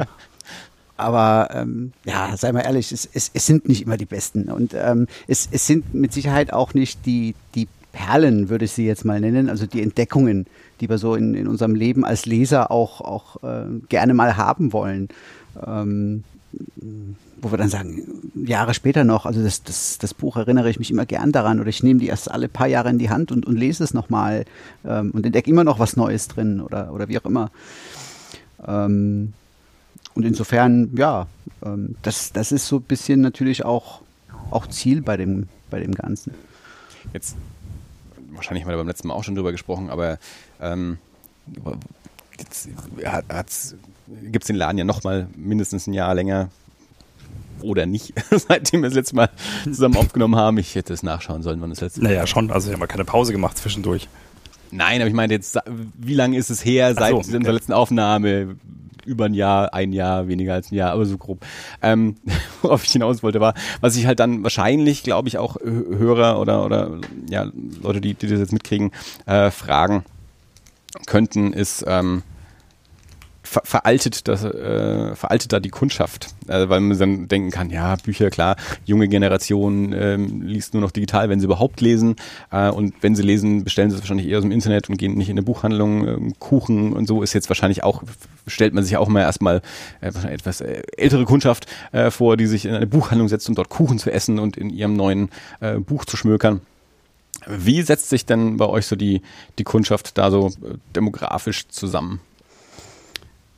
aber 0.97 1.49
ähm, 1.53 1.93
ja, 2.05 2.35
sei 2.37 2.51
mal 2.51 2.61
ehrlich, 2.61 2.91
es, 2.91 3.09
es, 3.11 3.31
es 3.33 3.45
sind 3.45 3.67
nicht 3.67 3.83
immer 3.83 3.97
die 3.97 4.05
besten. 4.05 4.51
Und 4.51 4.73
ähm, 4.75 5.07
es, 5.27 5.47
es 5.51 5.65
sind 5.65 5.93
mit 5.93 6.11
Sicherheit 6.13 6.53
auch 6.53 6.73
nicht 6.73 7.05
die, 7.05 7.35
die 7.55 7.67
Perlen, 7.91 8.49
würde 8.49 8.65
ich 8.65 8.71
sie 8.71 8.85
jetzt 8.85 9.05
mal 9.05 9.19
nennen, 9.19 9.49
also 9.49 9.65
die 9.65 9.81
Entdeckungen, 9.81 10.45
die 10.79 10.89
wir 10.89 10.97
so 10.97 11.15
in, 11.15 11.33
in 11.33 11.47
unserem 11.47 11.75
Leben 11.75 12.05
als 12.05 12.25
Leser 12.25 12.71
auch, 12.71 13.01
auch 13.01 13.43
äh, 13.43 13.65
gerne 13.89 14.13
mal 14.13 14.37
haben 14.37 14.73
wollen. 14.73 15.09
Ähm, 15.65 16.23
wo 17.41 17.51
wir 17.51 17.57
dann 17.57 17.69
sagen, 17.69 18.03
Jahre 18.35 18.73
später 18.73 19.03
noch, 19.03 19.25
also 19.25 19.41
das, 19.41 19.63
das, 19.63 19.97
das 19.97 20.13
Buch 20.13 20.35
erinnere 20.35 20.69
ich 20.69 20.79
mich 20.79 20.91
immer 20.91 21.05
gern 21.05 21.31
daran 21.31 21.59
oder 21.59 21.69
ich 21.69 21.83
nehme 21.83 21.99
die 21.99 22.07
erst 22.07 22.29
alle 22.29 22.49
paar 22.49 22.67
Jahre 22.67 22.89
in 22.89 22.97
die 22.97 23.09
Hand 23.09 23.31
und, 23.31 23.45
und 23.45 23.57
lese 23.57 23.83
es 23.83 23.93
nochmal 23.93 24.45
ähm, 24.85 25.11
und 25.11 25.25
entdecke 25.25 25.49
immer 25.49 25.63
noch 25.63 25.79
was 25.79 25.95
Neues 25.95 26.27
drin 26.27 26.59
oder, 26.59 26.91
oder 26.91 27.07
wie 27.07 27.17
auch 27.17 27.25
immer. 27.25 27.51
Ähm, 28.67 29.33
und 30.15 30.25
insofern, 30.25 30.89
ja, 30.95 31.27
ähm, 31.63 31.95
das, 32.01 32.33
das 32.33 32.51
ist 32.51 32.67
so 32.67 32.77
ein 32.77 32.83
bisschen 32.83 33.21
natürlich 33.21 33.63
auch, 33.63 34.01
auch 34.51 34.67
Ziel 34.67 35.01
bei 35.01 35.15
dem, 35.15 35.47
bei 35.69 35.79
dem 35.79 35.93
Ganzen. 35.93 36.33
Jetzt, 37.13 37.35
wahrscheinlich 38.39 38.63
haben 38.63 38.71
wir 38.71 38.77
beim 38.77 38.87
letzten 38.87 39.09
Mal 39.09 39.13
auch 39.13 39.23
schon 39.23 39.35
drüber 39.35 39.51
gesprochen, 39.51 39.89
aber 39.89 40.17
ähm, 40.61 40.97
gibt 42.37 44.43
es 44.43 44.47
den 44.47 44.55
Laden 44.55 44.77
ja 44.77 44.83
nochmal 44.83 45.27
mindestens 45.35 45.87
ein 45.87 45.93
Jahr 45.93 46.13
länger 46.15 46.49
oder 47.61 47.85
nicht, 47.85 48.13
seitdem 48.31 48.81
wir 48.81 48.89
das 48.89 48.95
letzte 48.95 49.15
Mal 49.15 49.29
zusammen 49.65 49.97
aufgenommen 49.97 50.35
haben. 50.35 50.57
Ich 50.57 50.75
hätte 50.75 50.93
es 50.93 51.03
nachschauen 51.03 51.43
sollen, 51.43 51.61
wann 51.61 51.69
das 51.69 51.81
letzte 51.81 52.03
Naja, 52.03 52.25
schon. 52.25 52.51
Also 52.51 52.69
ich 52.69 52.75
habe 52.75 52.87
keine 52.87 53.05
Pause 53.05 53.31
gemacht 53.31 53.57
zwischendurch. 53.57 54.07
Nein, 54.71 55.01
aber 55.01 55.07
ich 55.07 55.15
meine 55.15 55.33
jetzt, 55.33 55.57
wie 55.97 56.13
lange 56.13 56.37
ist 56.37 56.49
es 56.49 56.63
her 56.63 56.93
seit 56.93 57.11
so, 57.11 57.17
okay. 57.17 57.35
unserer 57.35 57.53
letzten 57.53 57.73
Aufnahme? 57.73 58.55
Über 59.05 59.25
ein 59.25 59.33
Jahr, 59.33 59.73
ein 59.73 59.93
Jahr, 59.93 60.27
weniger 60.27 60.53
als 60.53 60.71
ein 60.71 60.75
Jahr, 60.75 60.91
aber 60.91 61.05
so 61.05 61.17
grob. 61.17 61.45
Ähm, 61.81 62.17
worauf 62.61 62.83
ich 62.83 62.91
hinaus 62.91 63.23
wollte, 63.23 63.39
war, 63.39 63.53
was 63.81 63.95
ich 63.95 64.05
halt 64.05 64.19
dann 64.19 64.43
wahrscheinlich, 64.43 65.03
glaube 65.03 65.27
ich, 65.27 65.37
auch 65.37 65.57
Hörer 65.61 66.39
oder, 66.39 66.65
oder 66.65 66.99
ja, 67.29 67.47
Leute, 67.81 68.01
die, 68.01 68.13
die 68.13 68.27
das 68.27 68.39
jetzt 68.39 68.53
mitkriegen, 68.53 68.91
äh, 69.25 69.51
fragen 69.51 70.03
könnten, 71.05 71.53
ist, 71.53 71.85
ähm, 71.87 72.23
ver 73.49 73.61
veraltet, 73.65 74.27
das, 74.27 74.43
äh, 74.43 75.15
veraltet 75.15 75.51
da 75.51 75.59
die 75.59 75.69
Kundschaft, 75.69 76.27
äh, 76.47 76.69
weil 76.69 76.79
man 76.79 76.97
dann 76.97 77.27
denken 77.27 77.49
kann, 77.49 77.69
ja, 77.71 77.95
Bücher, 77.95 78.29
klar, 78.29 78.55
junge 78.85 79.07
Generation 79.07 79.93
ähm, 79.93 80.43
liest 80.43 80.73
nur 80.73 80.81
noch 80.81 80.91
digital, 80.91 81.29
wenn 81.29 81.39
sie 81.39 81.45
überhaupt 81.45 81.81
lesen 81.81 82.15
äh, 82.51 82.69
und 82.69 82.93
wenn 83.01 83.15
sie 83.15 83.23
lesen, 83.23 83.63
bestellen 83.63 83.89
sie 83.89 83.95
es 83.95 84.01
wahrscheinlich 84.03 84.27
eher 84.27 84.37
aus 84.37 84.43
dem 84.43 84.51
Internet 84.51 84.89
und 84.89 84.97
gehen 84.97 85.15
nicht 85.15 85.29
in 85.29 85.33
eine 85.33 85.43
Buchhandlung, 85.43 86.07
ähm, 86.07 86.33
Kuchen 86.39 86.93
und 86.93 87.07
so 87.07 87.23
ist 87.23 87.33
jetzt 87.33 87.49
wahrscheinlich 87.49 87.83
auch, 87.83 88.03
stellt 88.45 88.73
man 88.73 88.83
sich 88.83 88.97
auch 88.97 89.07
mal 89.07 89.21
erstmal 89.21 89.61
äh, 90.01 90.11
etwas 90.27 90.61
äh, 90.61 90.83
ältere 90.95 91.25
Kundschaft 91.25 91.65
äh, 91.91 92.11
vor, 92.11 92.37
die 92.37 92.45
sich 92.45 92.65
in 92.65 92.75
eine 92.75 92.87
Buchhandlung 92.87 93.29
setzt, 93.29 93.49
um 93.49 93.55
dort 93.55 93.69
Kuchen 93.69 93.97
zu 93.97 94.11
essen 94.11 94.37
und 94.37 94.57
in 94.57 94.69
ihrem 94.69 94.93
neuen 94.93 95.29
äh, 95.59 95.79
Buch 95.79 96.05
zu 96.05 96.17
schmökern. 96.17 96.61
Wie 97.47 97.81
setzt 97.81 98.09
sich 98.09 98.25
denn 98.25 98.57
bei 98.57 98.65
euch 98.65 98.85
so 98.85 98.95
die, 98.95 99.21
die 99.57 99.63
Kundschaft 99.63 100.17
da 100.17 100.29
so 100.29 100.47
äh, 100.47 100.75
demografisch 100.95 101.67
zusammen? 101.69 102.21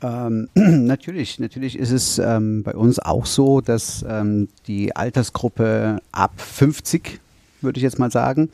Ähm, 0.01 0.49
natürlich, 0.55 1.39
natürlich 1.39 1.77
ist 1.77 1.91
es 1.91 2.19
ähm, 2.19 2.63
bei 2.63 2.73
uns 2.73 2.99
auch 2.99 3.25
so, 3.25 3.61
dass 3.61 4.03
ähm, 4.07 4.49
die 4.67 4.95
Altersgruppe 4.95 5.99
ab 6.11 6.33
50, 6.39 7.19
würde 7.61 7.77
ich 7.77 7.83
jetzt 7.83 7.99
mal 7.99 8.11
sagen, 8.11 8.49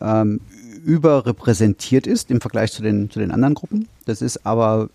ähm, 0.00 0.40
überrepräsentiert 0.84 2.06
ist 2.06 2.30
im 2.30 2.40
Vergleich 2.40 2.72
zu 2.72 2.82
den, 2.82 3.10
zu 3.10 3.18
den 3.18 3.32
anderen 3.32 3.54
Gruppen. 3.54 3.88
Das 4.06 4.22
ist 4.22 4.46
aber 4.46 4.88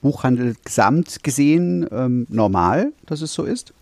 Buchhandel 0.00 0.56
gesamt 0.64 1.22
gesehen 1.22 1.86
ähm, 1.90 2.26
normal, 2.30 2.92
dass 3.04 3.20
es 3.20 3.34
so 3.34 3.44
ist. 3.44 3.74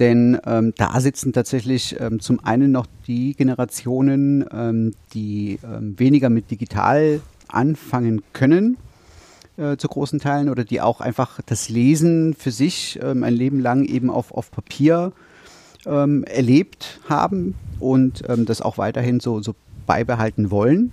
Denn 0.00 0.40
ähm, 0.46 0.72
da 0.76 0.98
sitzen 1.00 1.32
tatsächlich 1.32 2.00
ähm, 2.00 2.18
zum 2.18 2.40
einen 2.44 2.72
noch 2.72 2.86
die 3.06 3.34
Generationen, 3.34 4.44
ähm, 4.50 4.94
die 5.14 5.60
ähm, 5.62 5.96
weniger 5.98 6.30
mit 6.30 6.50
digital 6.50 7.20
anfangen 7.46 8.22
können 8.32 8.78
äh, 9.62 9.76
zu 9.76 9.88
großen 9.88 10.18
Teilen 10.18 10.48
oder 10.48 10.64
die 10.64 10.80
auch 10.80 11.00
einfach 11.00 11.40
das 11.46 11.68
Lesen 11.68 12.34
für 12.34 12.50
sich 12.50 12.98
ähm, 13.02 13.22
ein 13.22 13.34
Leben 13.34 13.60
lang 13.60 13.84
eben 13.84 14.10
auf, 14.10 14.32
auf 14.32 14.50
Papier 14.50 15.12
ähm, 15.86 16.24
erlebt 16.24 17.00
haben 17.08 17.54
und 17.78 18.22
ähm, 18.28 18.44
das 18.44 18.60
auch 18.60 18.78
weiterhin 18.78 19.20
so, 19.20 19.40
so 19.40 19.54
beibehalten 19.86 20.50
wollen. 20.50 20.90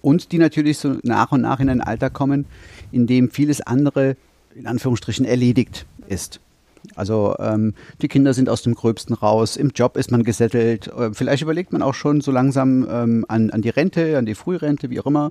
Und 0.00 0.32
die 0.32 0.38
natürlich 0.38 0.78
so 0.78 0.96
nach 1.02 1.32
und 1.32 1.42
nach 1.42 1.60
in 1.60 1.68
ein 1.68 1.80
Alter 1.80 2.08
kommen, 2.08 2.46
in 2.92 3.06
dem 3.06 3.30
vieles 3.30 3.60
andere 3.60 4.16
in 4.54 4.66
Anführungsstrichen 4.66 5.24
erledigt 5.24 5.86
ist. 6.08 6.40
Also 6.94 7.34
ähm, 7.38 7.74
die 8.02 8.08
Kinder 8.08 8.34
sind 8.34 8.48
aus 8.48 8.62
dem 8.62 8.74
Gröbsten 8.74 9.14
raus, 9.14 9.56
im 9.56 9.70
Job 9.74 9.96
ist 9.96 10.10
man 10.10 10.24
gesettelt, 10.24 10.88
äh, 10.88 11.12
vielleicht 11.12 11.42
überlegt 11.42 11.72
man 11.72 11.82
auch 11.82 11.94
schon 11.94 12.20
so 12.20 12.30
langsam 12.30 12.86
ähm, 12.90 13.24
an, 13.28 13.50
an 13.50 13.62
die 13.62 13.68
Rente, 13.68 14.18
an 14.18 14.26
die 14.26 14.34
Frührente, 14.34 14.90
wie 14.90 15.00
auch 15.00 15.06
immer. 15.06 15.30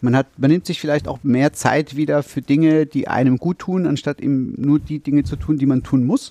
Man, 0.00 0.16
hat, 0.16 0.26
man 0.38 0.50
nimmt 0.50 0.66
sich 0.66 0.80
vielleicht 0.80 1.08
auch 1.08 1.20
mehr 1.22 1.52
Zeit 1.52 1.96
wieder 1.96 2.22
für 2.22 2.42
Dinge, 2.42 2.86
die 2.86 3.08
einem 3.08 3.38
gut 3.38 3.58
tun, 3.58 3.86
anstatt 3.86 4.20
eben 4.20 4.54
nur 4.56 4.78
die 4.78 4.98
Dinge 4.98 5.24
zu 5.24 5.36
tun, 5.36 5.58
die 5.58 5.66
man 5.66 5.82
tun 5.82 6.04
muss. 6.04 6.30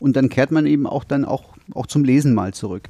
Und 0.00 0.16
dann 0.16 0.28
kehrt 0.28 0.50
man 0.50 0.66
eben 0.66 0.86
auch 0.86 1.04
dann 1.04 1.24
auch, 1.24 1.44
auch 1.74 1.86
zum 1.86 2.04
Lesen 2.04 2.34
mal 2.34 2.52
zurück. 2.52 2.88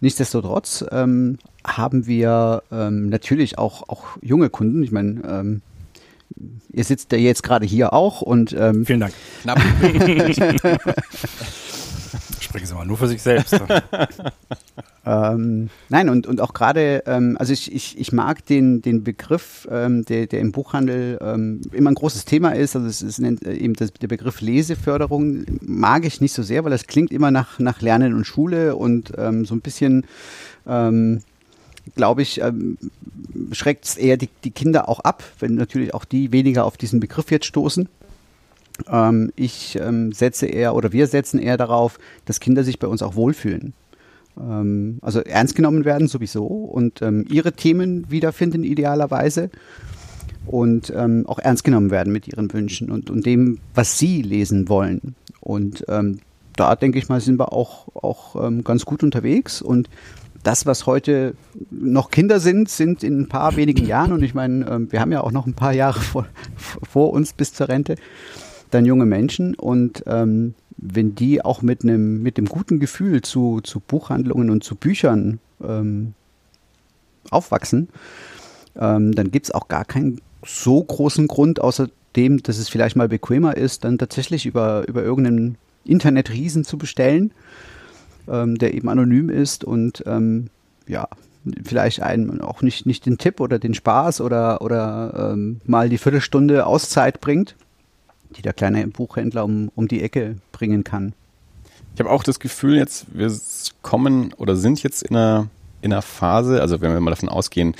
Nichtsdestotrotz 0.00 0.84
ähm, 0.92 1.38
haben 1.66 2.06
wir 2.06 2.62
ähm, 2.70 3.08
natürlich 3.08 3.58
auch, 3.58 3.88
auch 3.88 4.04
junge 4.22 4.48
Kunden. 4.48 4.82
Ich 4.84 4.92
meine, 4.92 5.20
ähm, 5.28 5.62
ihr 6.72 6.84
sitzt 6.84 7.12
ja 7.12 7.18
jetzt 7.18 7.42
gerade 7.42 7.66
hier 7.66 7.92
auch 7.92 8.22
und 8.22 8.54
ähm, 8.58 8.86
vielen 8.86 9.00
Dank. 9.00 9.14
Knapp. 9.42 9.60
Sprechen 12.40 12.66
Sie 12.66 12.74
mal 12.74 12.86
nur 12.86 12.96
für 12.96 13.08
sich 13.08 13.20
selbst. 13.20 13.60
ähm, 15.06 15.68
nein, 15.90 16.08
und, 16.08 16.26
und 16.26 16.40
auch 16.40 16.54
gerade, 16.54 17.02
ähm, 17.06 17.36
also 17.38 17.52
ich, 17.52 17.70
ich, 17.74 17.98
ich 17.98 18.12
mag 18.12 18.46
den, 18.46 18.80
den 18.80 19.04
Begriff, 19.04 19.68
ähm, 19.70 20.04
der, 20.06 20.26
der 20.26 20.40
im 20.40 20.52
Buchhandel 20.52 21.18
ähm, 21.20 21.60
immer 21.72 21.90
ein 21.90 21.94
großes 21.94 22.24
Thema 22.24 22.52
ist, 22.52 22.74
also 22.74 22.88
es 22.88 23.02
ist 23.02 23.18
nennt, 23.18 23.44
äh, 23.44 23.54
eben 23.54 23.74
das, 23.74 23.92
der 23.92 24.08
Begriff 24.08 24.40
Leseförderung, 24.40 25.44
mag 25.60 26.06
ich 26.06 26.22
nicht 26.22 26.32
so 26.32 26.42
sehr, 26.42 26.64
weil 26.64 26.70
das 26.70 26.86
klingt 26.86 27.10
immer 27.10 27.30
nach, 27.30 27.58
nach 27.58 27.82
Lernen 27.82 28.14
und 28.14 28.24
Schule 28.24 28.76
und 28.76 29.12
ähm, 29.18 29.44
so 29.44 29.54
ein 29.54 29.60
bisschen 29.60 30.06
ähm, 30.66 31.20
glaube 31.94 32.22
ich, 32.22 32.40
ähm, 32.40 32.78
schreckt 33.52 33.84
es 33.84 33.96
eher 33.96 34.16
die, 34.16 34.28
die 34.44 34.50
Kinder 34.50 34.88
auch 34.88 35.00
ab, 35.00 35.22
wenn 35.40 35.54
natürlich 35.54 35.94
auch 35.94 36.04
die 36.04 36.32
weniger 36.32 36.64
auf 36.64 36.76
diesen 36.76 37.00
Begriff 37.00 37.30
jetzt 37.30 37.46
stoßen. 37.46 37.88
Ähm, 38.90 39.32
ich 39.36 39.78
ähm, 39.80 40.12
setze 40.12 40.46
eher 40.46 40.74
oder 40.74 40.92
wir 40.92 41.06
setzen 41.06 41.38
eher 41.38 41.56
darauf, 41.56 41.98
dass 42.24 42.40
Kinder 42.40 42.64
sich 42.64 42.78
bei 42.78 42.86
uns 42.86 43.02
auch 43.02 43.16
wohlfühlen. 43.16 43.72
Ähm, 44.38 44.98
also 45.02 45.20
ernst 45.20 45.54
genommen 45.54 45.84
werden 45.84 46.08
sowieso 46.08 46.46
und 46.46 47.02
ähm, 47.02 47.24
ihre 47.28 47.52
Themen 47.52 48.10
wiederfinden 48.10 48.64
idealerweise 48.64 49.50
und 50.46 50.92
ähm, 50.96 51.24
auch 51.26 51.38
ernst 51.38 51.64
genommen 51.64 51.90
werden 51.90 52.12
mit 52.12 52.28
ihren 52.28 52.52
Wünschen 52.52 52.90
und, 52.90 53.10
und 53.10 53.26
dem, 53.26 53.58
was 53.74 53.98
sie 53.98 54.22
lesen 54.22 54.68
wollen. 54.68 55.14
Und 55.40 55.84
ähm, 55.88 56.20
da 56.56 56.74
denke 56.74 56.98
ich 56.98 57.08
mal, 57.08 57.20
sind 57.20 57.38
wir 57.38 57.52
auch, 57.52 57.86
auch 57.94 58.34
ganz 58.64 58.84
gut 58.84 59.04
unterwegs 59.04 59.62
und 59.62 59.88
das, 60.48 60.64
was 60.64 60.86
heute 60.86 61.34
noch 61.70 62.10
Kinder 62.10 62.40
sind, 62.40 62.70
sind 62.70 63.04
in 63.04 63.20
ein 63.20 63.28
paar 63.28 63.56
wenigen 63.56 63.84
Jahren, 63.84 64.14
und 64.14 64.22
ich 64.22 64.32
meine, 64.32 64.86
wir 64.90 64.98
haben 64.98 65.12
ja 65.12 65.20
auch 65.20 65.30
noch 65.30 65.46
ein 65.46 65.52
paar 65.52 65.74
Jahre 65.74 66.00
vor, 66.00 66.26
vor 66.56 67.12
uns 67.12 67.34
bis 67.34 67.52
zur 67.52 67.68
Rente, 67.68 67.96
dann 68.70 68.86
junge 68.86 69.04
Menschen. 69.04 69.54
Und 69.54 70.04
ähm, 70.06 70.54
wenn 70.78 71.14
die 71.14 71.44
auch 71.44 71.60
mit 71.60 71.82
einem 71.82 72.22
mit 72.22 72.38
dem 72.38 72.46
guten 72.46 72.80
Gefühl 72.80 73.20
zu, 73.20 73.60
zu 73.60 73.78
Buchhandlungen 73.78 74.48
und 74.48 74.64
zu 74.64 74.74
Büchern 74.74 75.38
ähm, 75.62 76.14
aufwachsen, 77.30 77.90
ähm, 78.74 79.14
dann 79.14 79.30
gibt 79.30 79.46
es 79.46 79.54
auch 79.54 79.68
gar 79.68 79.84
keinen 79.84 80.22
so 80.46 80.82
großen 80.82 81.28
Grund, 81.28 81.60
außer 81.60 81.90
dem, 82.16 82.42
dass 82.42 82.56
es 82.56 82.70
vielleicht 82.70 82.96
mal 82.96 83.08
bequemer 83.08 83.54
ist, 83.54 83.84
dann 83.84 83.98
tatsächlich 83.98 84.46
über, 84.46 84.88
über 84.88 85.02
irgendeinen 85.02 85.58
Internetriesen 85.84 86.64
zu 86.64 86.78
bestellen, 86.78 87.32
ähm, 88.30 88.58
der 88.58 88.74
eben 88.74 88.88
anonym 88.88 89.30
ist 89.30 89.64
und 89.64 90.02
ähm, 90.06 90.48
ja, 90.86 91.08
vielleicht 91.64 92.02
einen 92.02 92.40
auch 92.40 92.62
nicht, 92.62 92.86
nicht 92.86 93.06
den 93.06 93.18
Tipp 93.18 93.40
oder 93.40 93.58
den 93.58 93.74
Spaß 93.74 94.20
oder, 94.20 94.60
oder 94.62 95.32
ähm, 95.32 95.60
mal 95.66 95.88
die 95.88 95.98
Viertelstunde 95.98 96.66
Auszeit 96.66 97.20
bringt 97.20 97.54
die 98.36 98.42
der 98.42 98.52
kleine 98.52 98.86
Buchhändler 98.88 99.44
um, 99.44 99.70
um 99.74 99.88
die 99.88 100.02
Ecke 100.02 100.36
bringen 100.52 100.84
kann. 100.84 101.12
Ich 101.94 102.00
habe 102.00 102.10
auch 102.10 102.22
das 102.22 102.38
Gefühl, 102.38 102.76
jetzt 102.76 103.06
wir 103.12 103.32
kommen 103.82 104.32
oder 104.34 104.56
sind 104.56 104.82
jetzt 104.82 105.02
in 105.02 105.16
einer, 105.16 105.48
in 105.80 105.92
einer 105.92 106.02
Phase, 106.02 106.60
also 106.60 106.80
wenn 106.80 106.92
wir 106.92 107.00
mal 107.00 107.10
davon 107.10 107.28
ausgehen, 107.28 107.74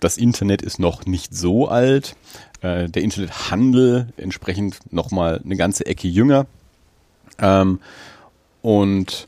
das 0.00 0.16
Internet 0.16 0.62
ist 0.62 0.78
noch 0.78 1.06
nicht 1.06 1.34
so 1.34 1.68
alt, 1.68 2.14
äh, 2.60 2.88
der 2.88 3.02
Internethandel 3.02 4.08
entsprechend 4.16 4.92
nochmal 4.92 5.40
eine 5.44 5.56
ganze 5.56 5.86
Ecke 5.86 6.06
jünger. 6.06 6.46
Ähm, 7.40 7.80
und 8.62 9.26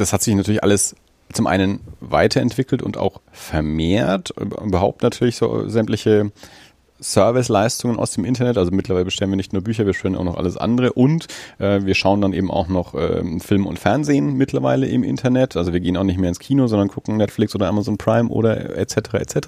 das 0.00 0.12
hat 0.12 0.22
sich 0.22 0.34
natürlich 0.34 0.62
alles 0.62 0.94
zum 1.32 1.46
einen 1.46 1.80
weiterentwickelt 2.00 2.82
und 2.82 2.96
auch 2.96 3.20
vermehrt. 3.32 4.30
Überhaupt 4.38 5.02
natürlich 5.02 5.36
so 5.36 5.68
sämtliche 5.68 6.32
Serviceleistungen 7.00 7.98
aus 7.98 8.12
dem 8.12 8.24
Internet. 8.24 8.58
Also 8.58 8.70
mittlerweile 8.72 9.04
bestellen 9.04 9.30
wir 9.30 9.36
nicht 9.36 9.52
nur 9.52 9.62
Bücher, 9.62 9.84
wir 9.84 9.92
bestellen 9.92 10.16
auch 10.16 10.24
noch 10.24 10.36
alles 10.36 10.56
andere 10.56 10.92
und 10.92 11.26
äh, 11.58 11.82
wir 11.84 11.94
schauen 11.94 12.20
dann 12.20 12.32
eben 12.32 12.50
auch 12.50 12.68
noch 12.68 12.94
äh, 12.94 13.22
Film 13.40 13.66
und 13.66 13.78
Fernsehen 13.78 14.34
mittlerweile 14.34 14.86
im 14.86 15.02
Internet. 15.04 15.56
Also 15.56 15.72
wir 15.72 15.80
gehen 15.80 15.96
auch 15.96 16.04
nicht 16.04 16.18
mehr 16.18 16.28
ins 16.28 16.40
Kino, 16.40 16.66
sondern 16.66 16.88
gucken 16.88 17.16
Netflix 17.16 17.54
oder 17.54 17.68
Amazon 17.68 17.98
Prime 17.98 18.28
oder 18.28 18.76
etc. 18.76 19.14
etc. 19.14 19.38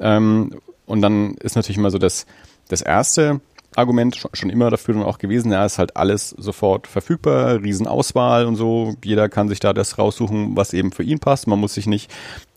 Ähm, 0.00 0.54
und 0.86 1.02
dann 1.02 1.34
ist 1.34 1.56
natürlich 1.56 1.78
immer 1.78 1.90
so 1.90 1.98
das, 1.98 2.26
das 2.68 2.80
erste 2.80 3.40
Argument 3.76 4.16
schon 4.32 4.50
immer 4.50 4.70
dafür 4.70 4.96
und 4.96 5.02
auch 5.02 5.18
gewesen, 5.18 5.52
ja, 5.52 5.64
ist 5.64 5.78
halt 5.78 5.96
alles 5.96 6.30
sofort 6.30 6.86
verfügbar, 6.86 7.62
Riesenauswahl 7.62 8.46
und 8.46 8.56
so. 8.56 8.94
Jeder 9.04 9.28
kann 9.28 9.48
sich 9.48 9.60
da 9.60 9.72
das 9.72 9.98
raussuchen, 9.98 10.56
was 10.56 10.72
eben 10.72 10.90
für 10.90 11.02
ihn 11.02 11.18
passt. 11.18 11.46
Man 11.46 11.60
muss 11.60 11.74
sich 11.74 11.86
nicht 11.86 12.10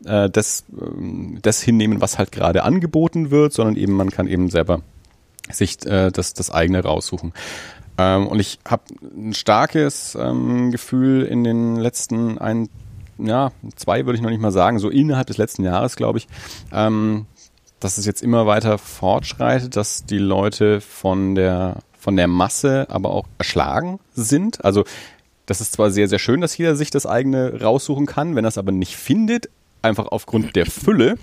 äh, 0.06 0.30
das, 0.30 0.66
äh, 0.72 1.40
das 1.42 1.62
hinnehmen, 1.62 2.02
was 2.02 2.18
halt 2.18 2.32
gerade 2.32 2.64
angeboten 2.64 3.30
wird, 3.30 3.54
sondern 3.54 3.76
eben 3.76 3.94
man 3.94 4.10
kann 4.10 4.28
eben 4.28 4.50
selber 4.50 4.82
sich 5.52 5.86
äh, 5.86 6.12
das, 6.12 6.34
das 6.34 6.50
eigene 6.50 6.82
raussuchen. 6.84 7.34
Ähm, 7.98 8.28
und 8.28 8.40
ich 8.40 8.60
habe 8.66 8.84
ein 9.16 9.34
starkes 9.34 10.16
ähm, 10.20 10.72
Gefühl 10.72 11.24
in 11.24 11.44
den 11.44 11.76
letzten 11.76 12.38
ein, 12.38 12.70
ja, 13.18 13.52
zwei 13.76 14.06
würde 14.06 14.16
ich 14.16 14.22
noch 14.22 14.30
nicht 14.30 14.42
mal 14.42 14.52
sagen, 14.52 14.80
so 14.80 14.90
innerhalb 14.90 15.28
des 15.28 15.38
letzten 15.38 15.64
Jahres, 15.64 15.96
glaube 15.96 16.20
ich, 16.20 16.28
ähm, 16.72 17.28
dass 17.82 17.98
es 17.98 18.06
jetzt 18.06 18.24
immer 18.24 18.46
weiter 18.46 18.78
fortschreitet, 18.78 19.76
dass 19.76 20.06
die 20.06 20.20
Leute 20.20 20.80
von 20.80 21.36
der, 21.36 21.80
von 21.98 22.16
der 22.16 22.28
Masse 22.28 22.88
aber 22.90 23.10
auch 23.10 23.26
erschlagen 23.38 24.00
sind. 24.14 24.64
Also 24.64 24.86
das 25.46 25.60
ist 25.60 25.74
zwar 25.74 25.92
sehr, 25.92 26.08
sehr 26.08 26.20
schön, 26.20 26.40
dass 26.40 26.58
jeder 26.58 26.76
sich 26.76 26.92
das 26.92 27.06
eigene 27.06 27.60
raussuchen 27.62 28.06
kann, 28.06 28.36
wenn 28.36 28.46
er 28.46 28.50
es 28.50 28.58
aber 28.58 28.72
nicht 28.72 28.96
findet, 28.96 29.50
einfach 29.82 30.06
aufgrund 30.06 30.56
der 30.56 30.68
Fülle 30.68 31.18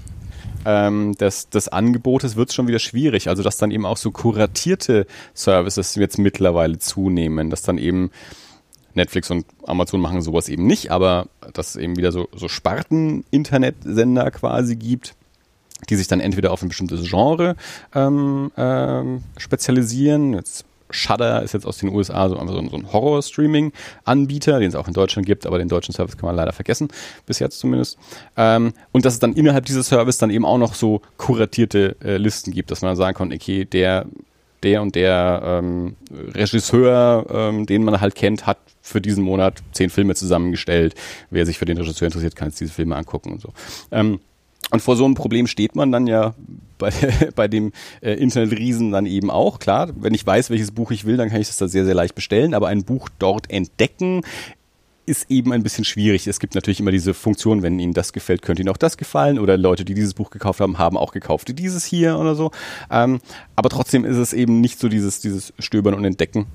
ähm, 0.67 1.15
des, 1.15 1.49
des 1.49 1.69
Angebotes 1.69 2.37
wird 2.37 2.51
es 2.51 2.55
schon 2.55 2.67
wieder 2.67 2.81
schwierig. 2.81 3.29
Also 3.29 3.43
dass 3.43 3.57
dann 3.57 3.71
eben 3.71 3.87
auch 3.87 3.97
so 3.97 4.11
kuratierte 4.11 5.07
Services 5.35 5.95
jetzt 5.95 6.19
mittlerweile 6.19 6.79
zunehmen, 6.79 7.51
dass 7.51 7.63
dann 7.63 7.79
eben 7.79 8.11
Netflix 8.95 9.31
und 9.31 9.47
Amazon 9.65 10.01
machen 10.01 10.23
sowas 10.23 10.49
eben 10.49 10.67
nicht, 10.67 10.91
aber 10.91 11.29
dass 11.53 11.71
es 11.71 11.77
eben 11.77 11.97
wieder 11.97 12.11
so, 12.11 12.29
so 12.35 12.49
Sparten-Internetsender 12.49 14.31
quasi 14.33 14.75
gibt, 14.75 15.15
die 15.89 15.97
sich 15.97 16.09
dann 16.09 16.21
entweder 16.21 16.53
auf 16.53 16.63
ein 16.63 16.69
bestimmtes 16.69 17.09
Genre 17.09 17.57
ähm, 17.95 18.51
ähm, 18.57 19.23
spezialisieren. 19.37 20.35
Jetzt 20.35 20.65
Shudder 20.91 21.43
ist 21.43 21.53
jetzt 21.53 21.67
aus 21.67 21.79
den 21.79 21.91
USA 21.91 22.29
so, 22.29 22.35
so 22.47 22.59
ein, 22.59 22.93
Horror-Streaming-Anbieter, 22.93 24.59
den 24.59 24.69
es 24.69 24.75
auch 24.75 24.89
in 24.89 24.95
Deutschland 24.95 25.27
gibt, 25.27 25.47
aber 25.47 25.59
den 25.59 25.69
deutschen 25.69 25.93
Service 25.93 26.17
kann 26.17 26.27
man 26.27 26.37
leider 26.37 26.53
vergessen, 26.53 26.89
bis 27.27 27.39
jetzt 27.39 27.59
zumindest. 27.59 27.99
Ähm, 28.37 28.73
und 28.93 29.05
dass 29.05 29.15
es 29.15 29.19
dann 29.19 29.35
innerhalb 29.35 29.67
dieses 29.67 29.89
Service 29.89 30.19
dann 30.19 30.31
eben 30.31 30.45
auch 30.45 30.59
noch 30.59 30.75
so 30.75 31.03
kuratierte 31.17 31.97
äh, 32.03 32.17
Listen 32.17 32.53
gibt, 32.53 32.71
dass 32.71 32.83
man 32.83 32.97
sagen 32.97 33.17
kann, 33.17 33.33
okay, 33.33 33.65
der, 33.65 34.07
der 34.63 34.83
und 34.83 34.95
der 34.95 35.43
ähm, 35.45 35.97
Regisseur, 36.11 37.27
ähm, 37.31 37.67
den 37.67 37.85
man 37.85 38.01
halt 38.01 38.15
kennt, 38.15 38.47
hat 38.47 38.59
für 38.81 39.01
diesen 39.01 39.23
Monat 39.23 39.63
zehn 39.73 39.91
Filme 39.91 40.15
zusammengestellt. 40.15 40.95
Wer 41.31 41.45
sich 41.45 41.59
für 41.59 41.67
den 41.67 41.77
Regisseur 41.77 42.07
interessiert, 42.07 42.35
kann 42.37 42.49
jetzt 42.49 42.61
diese 42.61 42.73
Filme 42.73 42.97
angucken 42.97 43.33
und 43.33 43.43
so. 43.43 43.53
Ähm, 43.91 44.21
und 44.71 44.81
vor 44.81 44.97
so 44.97 45.05
einem 45.05 45.15
Problem 45.15 45.47
steht 45.47 45.75
man 45.77 45.93
dann 45.93 46.07
ja 46.07 46.35
bei, 46.79 46.93
bei 47.35 47.49
dem 47.49 47.73
äh, 48.01 48.13
Internetriesen 48.13 48.93
dann 48.93 49.07
eben 49.07 49.31
auch. 49.31 49.59
Klar, 49.59 49.91
wenn 49.97 50.15
ich 50.15 50.27
weiß, 50.27 50.51
welches 50.51 50.71
Buch 50.71 50.91
ich 50.91 51.05
will, 51.05 51.17
dann 51.17 51.31
kann 51.31 51.41
ich 51.41 51.49
das 51.49 51.57
da 51.57 51.69
sehr, 51.69 51.85
sehr 51.85 51.95
leicht 51.95 52.15
bestellen. 52.15 52.55
Aber 52.55 52.69
ein 52.69 52.85
Buch 52.85 53.09
dort 53.19 53.51
entdecken 53.51 54.23
ist 55.07 55.31
eben 55.31 55.55
ein 55.55 55.63
bisschen 55.63 55.85
schwierig. 55.85 56.27
Es 56.27 56.39
gibt 56.39 56.55
natürlich 56.55 56.81
immer 56.81 56.91
diese 56.91 57.15
Funktion, 57.15 57.63
wenn 57.63 57.79
Ihnen 57.79 57.95
das 57.95 58.13
gefällt, 58.13 58.43
könnte 58.43 58.61
Ihnen 58.61 58.69
auch 58.69 58.77
das 58.77 58.99
gefallen. 58.99 59.39
Oder 59.39 59.57
Leute, 59.57 59.87
die 59.87 59.95
dieses 59.95 60.13
Buch 60.13 60.29
gekauft 60.29 60.61
haben, 60.61 60.79
haben 60.79 60.99
auch 60.99 61.13
gekauft 61.13 61.59
dieses 61.59 61.87
hier 61.87 62.19
oder 62.19 62.35
so. 62.35 62.51
Ähm, 62.91 63.21
aber 63.57 63.71
trotzdem 63.71 64.05
ist 64.05 64.19
es 64.19 64.35
eben 64.35 64.61
nicht 64.61 64.79
so 64.79 64.89
dieses, 64.89 65.21
dieses 65.21 65.55
Stöbern 65.59 65.95
und 65.95 66.05
Entdecken. 66.05 66.47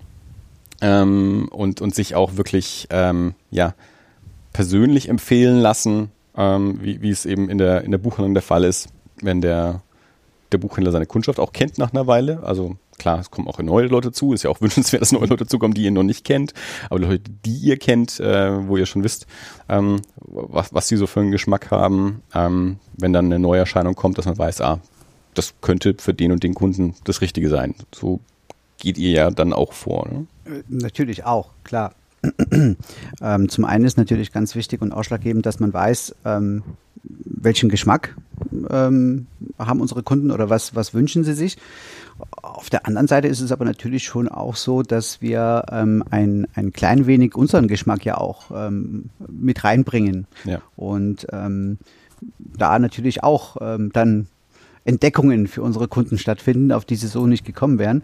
Ähm, 0.81 1.47
und, 1.51 1.81
und 1.81 1.95
sich 1.95 2.13
auch 2.13 2.35
wirklich 2.35 2.87
ähm, 2.91 3.33
ja, 3.49 3.73
persönlich 4.51 5.09
empfehlen 5.09 5.59
lassen 5.59 6.11
ähm, 6.37 6.79
wie, 6.81 7.01
wie 7.01 7.09
es 7.09 7.25
eben 7.25 7.49
in 7.49 7.57
der, 7.57 7.83
in 7.83 7.91
der 7.91 7.97
Buchhandlung 7.97 8.33
der 8.33 8.43
Fall 8.43 8.63
ist, 8.63 8.89
wenn 9.21 9.41
der, 9.41 9.81
der 10.51 10.57
Buchhändler 10.57 10.91
seine 10.91 11.05
Kundschaft 11.05 11.39
auch 11.39 11.53
kennt 11.53 11.77
nach 11.77 11.93
einer 11.93 12.07
Weile. 12.07 12.43
Also 12.43 12.77
klar, 12.97 13.19
es 13.19 13.31
kommen 13.31 13.47
auch 13.47 13.59
neue 13.59 13.87
Leute 13.87 14.11
zu. 14.11 14.33
Ist 14.33 14.43
ja 14.43 14.49
auch 14.49 14.61
wünschenswert, 14.61 15.01
dass 15.01 15.11
neue 15.11 15.27
Leute 15.27 15.45
zukommen, 15.45 15.73
die 15.73 15.83
ihr 15.83 15.91
noch 15.91 16.03
nicht 16.03 16.25
kennt. 16.25 16.53
Aber 16.89 16.99
Leute, 16.99 17.31
die 17.45 17.55
ihr 17.55 17.77
kennt, 17.77 18.19
äh, 18.19 18.67
wo 18.67 18.77
ihr 18.77 18.85
schon 18.85 19.03
wisst, 19.03 19.27
ähm, 19.69 20.01
was, 20.17 20.73
was 20.73 20.87
die 20.87 20.95
so 20.95 21.07
für 21.07 21.19
einen 21.19 21.31
Geschmack 21.31 21.71
haben, 21.71 22.23
ähm, 22.33 22.77
wenn 22.97 23.13
dann 23.13 23.25
eine 23.25 23.39
Neuerscheinung 23.39 23.95
kommt, 23.95 24.17
dass 24.17 24.25
man 24.25 24.37
weiß, 24.37 24.61
ah, 24.61 24.79
das 25.33 25.55
könnte 25.61 25.95
für 25.97 26.13
den 26.13 26.31
und 26.31 26.43
den 26.43 26.53
Kunden 26.53 26.95
das 27.03 27.21
Richtige 27.21 27.49
sein. 27.49 27.75
So 27.93 28.19
geht 28.77 28.97
ihr 28.97 29.11
ja 29.11 29.31
dann 29.31 29.53
auch 29.53 29.73
vor. 29.73 30.07
Ne? 30.07 30.27
Äh, 30.45 30.63
natürlich 30.67 31.25
auch, 31.25 31.51
klar. 31.63 31.93
ähm, 33.21 33.49
zum 33.49 33.65
einen 33.65 33.85
ist 33.85 33.97
natürlich 33.97 34.31
ganz 34.31 34.55
wichtig 34.55 34.81
und 34.81 34.91
ausschlaggebend, 34.91 35.45
dass 35.45 35.59
man 35.59 35.73
weiß, 35.73 36.15
ähm, 36.25 36.63
welchen 37.03 37.69
Geschmack 37.69 38.15
ähm, 38.69 39.27
haben 39.59 39.81
unsere 39.81 40.03
Kunden 40.03 40.31
oder 40.31 40.49
was, 40.49 40.75
was 40.75 40.93
wünschen 40.93 41.23
sie 41.23 41.33
sich. 41.33 41.57
Auf 42.41 42.69
der 42.69 42.85
anderen 42.85 43.07
Seite 43.07 43.27
ist 43.27 43.41
es 43.41 43.51
aber 43.51 43.65
natürlich 43.65 44.03
schon 44.03 44.29
auch 44.29 44.55
so, 44.55 44.83
dass 44.83 45.21
wir 45.21 45.65
ähm, 45.71 46.03
ein, 46.09 46.47
ein 46.53 46.71
klein 46.71 47.07
wenig 47.07 47.35
unseren 47.35 47.67
Geschmack 47.67 48.05
ja 48.05 48.17
auch 48.17 48.51
ähm, 48.55 49.09
mit 49.27 49.63
reinbringen. 49.63 50.27
Ja. 50.45 50.61
Und 50.75 51.27
ähm, 51.31 51.77
da 52.37 52.79
natürlich 52.79 53.23
auch 53.23 53.57
ähm, 53.59 53.91
dann 53.91 54.27
Entdeckungen 54.85 55.47
für 55.47 55.61
unsere 55.61 55.87
Kunden 55.87 56.17
stattfinden, 56.17 56.71
auf 56.71 56.85
die 56.85 56.95
sie 56.95 57.07
so 57.07 57.25
nicht 57.25 57.45
gekommen 57.45 57.79
wären. 57.79 58.03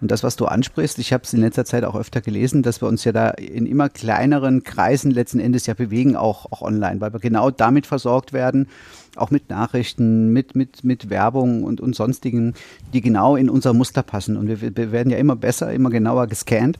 Und 0.00 0.10
das, 0.10 0.22
was 0.22 0.36
du 0.36 0.46
ansprichst, 0.46 0.98
ich 0.98 1.12
habe 1.12 1.24
es 1.24 1.32
in 1.32 1.40
letzter 1.40 1.64
Zeit 1.64 1.84
auch 1.84 1.94
öfter 1.94 2.20
gelesen, 2.20 2.62
dass 2.62 2.80
wir 2.80 2.88
uns 2.88 3.04
ja 3.04 3.12
da 3.12 3.30
in 3.30 3.66
immer 3.66 3.88
kleineren 3.88 4.62
Kreisen 4.62 5.10
letzten 5.10 5.40
Endes 5.40 5.66
ja 5.66 5.74
bewegen, 5.74 6.16
auch, 6.16 6.50
auch 6.50 6.62
online, 6.62 7.00
weil 7.00 7.12
wir 7.12 7.20
genau 7.20 7.50
damit 7.50 7.86
versorgt 7.86 8.32
werden, 8.32 8.68
auch 9.16 9.30
mit 9.30 9.50
Nachrichten, 9.50 10.32
mit, 10.32 10.54
mit, 10.54 10.84
mit 10.84 11.10
Werbung 11.10 11.64
und, 11.64 11.80
und 11.80 11.94
sonstigen, 11.94 12.54
die 12.92 13.00
genau 13.00 13.36
in 13.36 13.50
unser 13.50 13.74
Muster 13.74 14.02
passen. 14.02 14.36
Und 14.36 14.48
wir, 14.48 14.60
wir 14.60 14.92
werden 14.92 15.10
ja 15.10 15.18
immer 15.18 15.36
besser, 15.36 15.72
immer 15.72 15.90
genauer 15.90 16.26
gescannt. 16.28 16.78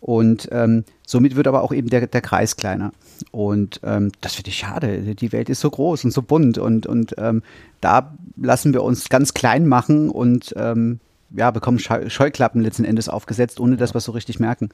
Und 0.00 0.48
ähm, 0.52 0.84
somit 1.06 1.34
wird 1.34 1.46
aber 1.46 1.62
auch 1.62 1.72
eben 1.72 1.88
der, 1.88 2.06
der 2.06 2.20
Kreis 2.20 2.56
kleiner. 2.56 2.92
Und 3.30 3.80
ähm, 3.84 4.12
das 4.20 4.34
finde 4.34 4.50
ich 4.50 4.58
schade. 4.58 5.14
Die 5.14 5.32
Welt 5.32 5.48
ist 5.48 5.60
so 5.60 5.70
groß 5.70 6.04
und 6.04 6.10
so 6.10 6.20
bunt 6.20 6.58
und, 6.58 6.86
und 6.86 7.14
ähm, 7.16 7.42
da 7.80 8.14
lassen 8.36 8.74
wir 8.74 8.82
uns 8.82 9.08
ganz 9.08 9.32
klein 9.32 9.66
machen 9.66 10.10
und 10.10 10.52
ähm, 10.58 11.00
ja, 11.36 11.50
bekommen 11.50 11.78
Scheuklappen 11.78 12.62
letzten 12.62 12.84
Endes 12.84 13.08
aufgesetzt, 13.08 13.60
ohne 13.60 13.76
dass 13.76 13.94
wir 13.94 13.98
es 13.98 14.04
so 14.04 14.12
richtig 14.12 14.40
merken. 14.40 14.70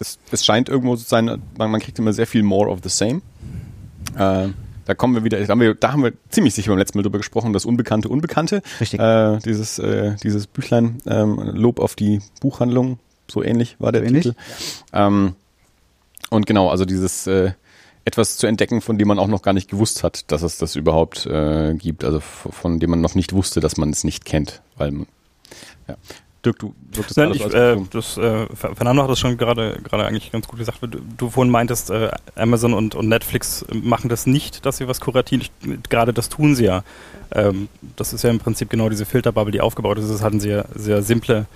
Es, 0.00 0.18
es 0.30 0.44
scheint 0.44 0.68
irgendwo 0.68 0.96
zu 0.96 1.04
sein, 1.04 1.26
man, 1.56 1.70
man, 1.70 1.80
kriegt 1.80 1.98
immer 1.98 2.12
sehr 2.12 2.26
viel 2.26 2.42
more 2.42 2.70
of 2.70 2.80
the 2.82 2.88
same. 2.88 3.20
Äh, 4.16 4.48
da 4.84 4.94
kommen 4.94 5.14
wir 5.14 5.24
wieder, 5.24 5.38
da 5.38 5.48
haben 5.48 5.60
wir, 5.60 5.74
da 5.74 5.92
haben 5.92 6.02
wir 6.02 6.12
ziemlich 6.30 6.54
sicher 6.54 6.70
beim 6.70 6.78
letzten 6.78 6.98
Mal 6.98 7.02
drüber 7.02 7.18
gesprochen, 7.18 7.52
das 7.52 7.64
Unbekannte 7.64 8.08
Unbekannte. 8.08 8.62
Richtig. 8.80 9.00
Äh, 9.00 9.38
dieses, 9.44 9.78
äh, 9.78 10.16
dieses 10.22 10.46
Büchlein, 10.46 10.98
ähm, 11.06 11.38
Lob 11.54 11.80
auf 11.80 11.94
die 11.94 12.20
Buchhandlung, 12.40 12.98
so 13.30 13.42
ähnlich 13.42 13.76
war 13.78 13.92
der 13.92 14.06
so 14.06 14.14
Titel. 14.14 14.34
Ähm, 14.92 15.34
und 16.30 16.46
genau, 16.46 16.70
also 16.70 16.84
dieses 16.84 17.26
äh, 17.26 17.52
etwas 18.04 18.38
zu 18.38 18.46
entdecken, 18.46 18.80
von 18.80 18.96
dem 18.96 19.08
man 19.08 19.18
auch 19.18 19.26
noch 19.26 19.42
gar 19.42 19.52
nicht 19.52 19.68
gewusst 19.68 20.02
hat, 20.02 20.30
dass 20.32 20.42
es 20.42 20.56
das 20.56 20.76
überhaupt 20.76 21.26
äh, 21.26 21.74
gibt, 21.74 22.04
also 22.04 22.20
von 22.20 22.80
dem 22.80 22.90
man 22.90 23.02
noch 23.02 23.14
nicht 23.14 23.34
wusste, 23.34 23.60
dass 23.60 23.76
man 23.76 23.90
es 23.90 24.04
nicht 24.04 24.24
kennt, 24.24 24.62
weil 24.76 24.92
man 24.92 25.06
ja. 25.88 25.96
Dirk, 26.44 26.58
du 26.60 26.74
wirktest 26.92 27.16
Nein, 27.16 27.32
ich, 27.32 27.44
äh, 27.52 27.76
das, 27.90 28.16
äh, 28.16 28.46
Fernando 28.54 29.02
hat 29.02 29.10
das 29.10 29.18
schon 29.18 29.36
gerade 29.36 29.80
gerade 29.82 30.06
eigentlich 30.06 30.30
ganz 30.30 30.46
gut 30.46 30.58
gesagt. 30.58 30.78
Du, 30.82 30.86
du 30.86 31.30
vorhin 31.30 31.50
meintest, 31.50 31.90
äh, 31.90 32.10
Amazon 32.36 32.74
und, 32.74 32.94
und 32.94 33.08
Netflix 33.08 33.64
machen 33.72 34.08
das 34.08 34.26
nicht, 34.26 34.64
dass 34.64 34.76
sie 34.76 34.86
was 34.86 35.00
kuratieren. 35.00 35.44
gerade 35.88 36.12
das 36.12 36.28
tun 36.28 36.54
sie 36.54 36.64
ja. 36.66 36.84
Ähm, 37.32 37.68
das 37.96 38.12
ist 38.12 38.22
ja 38.22 38.30
im 38.30 38.38
Prinzip 38.38 38.70
genau 38.70 38.88
diese 38.88 39.04
Filterbubble, 39.04 39.50
die 39.50 39.60
aufgebaut 39.60 39.98
ist. 39.98 40.10
Das 40.10 40.22
halt 40.22 40.34
eine 40.34 40.40
sehr, 40.40 40.66
sehr 40.74 41.02
simple 41.02 41.46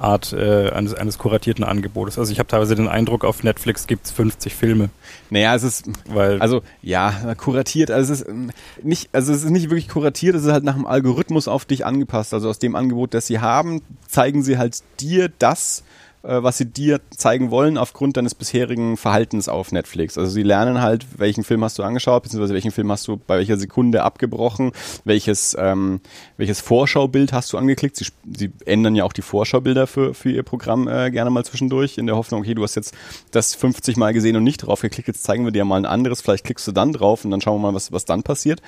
Art 0.00 0.32
äh, 0.32 0.70
eines, 0.70 0.94
eines 0.94 1.18
kuratierten 1.18 1.64
Angebotes. 1.64 2.18
Also 2.18 2.32
ich 2.32 2.38
habe 2.38 2.48
teilweise 2.48 2.74
den 2.74 2.88
Eindruck, 2.88 3.24
auf 3.24 3.42
Netflix 3.42 3.86
gibt 3.86 4.06
es 4.06 4.12
50 4.12 4.54
Filme. 4.54 4.90
Naja, 5.30 5.54
es 5.54 5.62
ist, 5.62 5.90
weil 6.08 6.40
also 6.40 6.62
ja, 6.82 7.34
kuratiert, 7.36 7.90
also 7.90 8.12
es 8.12 8.20
ist 8.20 8.28
ähm, 8.28 8.50
nicht, 8.82 9.10
also 9.12 9.32
es 9.32 9.44
ist 9.44 9.50
nicht 9.50 9.70
wirklich 9.70 9.88
kuratiert, 9.88 10.34
es 10.36 10.44
ist 10.44 10.52
halt 10.52 10.64
nach 10.64 10.74
dem 10.74 10.86
Algorithmus 10.86 11.48
auf 11.48 11.64
dich 11.64 11.84
angepasst. 11.84 12.32
Also 12.32 12.48
aus 12.48 12.58
dem 12.58 12.76
Angebot, 12.76 13.14
das 13.14 13.26
sie 13.26 13.40
haben, 13.40 13.82
zeigen 14.06 14.42
sie 14.42 14.58
halt 14.58 14.82
dir 15.00 15.30
das, 15.38 15.82
was 16.22 16.58
sie 16.58 16.66
dir 16.66 17.00
zeigen 17.10 17.50
wollen 17.50 17.78
aufgrund 17.78 18.16
deines 18.16 18.34
bisherigen 18.34 18.96
Verhaltens 18.96 19.48
auf 19.48 19.72
Netflix. 19.72 20.18
Also 20.18 20.30
sie 20.30 20.42
lernen 20.42 20.80
halt, 20.80 21.06
welchen 21.16 21.44
Film 21.44 21.64
hast 21.64 21.78
du 21.78 21.82
angeschaut, 21.82 22.22
beziehungsweise 22.22 22.54
welchen 22.54 22.70
Film 22.70 22.90
hast 22.90 23.06
du 23.08 23.16
bei 23.16 23.38
welcher 23.38 23.56
Sekunde 23.56 24.02
abgebrochen, 24.02 24.72
welches, 25.04 25.56
ähm, 25.58 26.00
welches 26.36 26.60
Vorschaubild 26.60 27.32
hast 27.32 27.52
du 27.52 27.58
angeklickt. 27.58 27.96
Sie, 27.96 28.06
sie 28.36 28.50
ändern 28.66 28.94
ja 28.94 29.04
auch 29.04 29.12
die 29.12 29.22
Vorschaubilder 29.22 29.86
für, 29.86 30.14
für 30.14 30.30
ihr 30.30 30.42
Programm 30.42 30.88
äh, 30.88 31.10
gerne 31.10 31.30
mal 31.30 31.44
zwischendurch, 31.44 31.98
in 31.98 32.06
der 32.06 32.16
Hoffnung, 32.16 32.40
okay, 32.40 32.54
du 32.54 32.62
hast 32.62 32.74
jetzt 32.74 32.94
das 33.30 33.54
50 33.54 33.96
Mal 33.96 34.12
gesehen 34.12 34.36
und 34.36 34.44
nicht 34.44 34.58
drauf 34.58 34.80
geklickt, 34.80 35.08
jetzt 35.08 35.22
zeigen 35.22 35.44
wir 35.44 35.52
dir 35.52 35.64
mal 35.64 35.76
ein 35.76 35.86
anderes, 35.86 36.20
vielleicht 36.20 36.44
klickst 36.44 36.66
du 36.66 36.72
dann 36.72 36.92
drauf 36.92 37.24
und 37.24 37.30
dann 37.30 37.40
schauen 37.40 37.60
wir 37.60 37.70
mal, 37.70 37.74
was, 37.74 37.92
was 37.92 38.04
dann 38.04 38.22
passiert. 38.22 38.60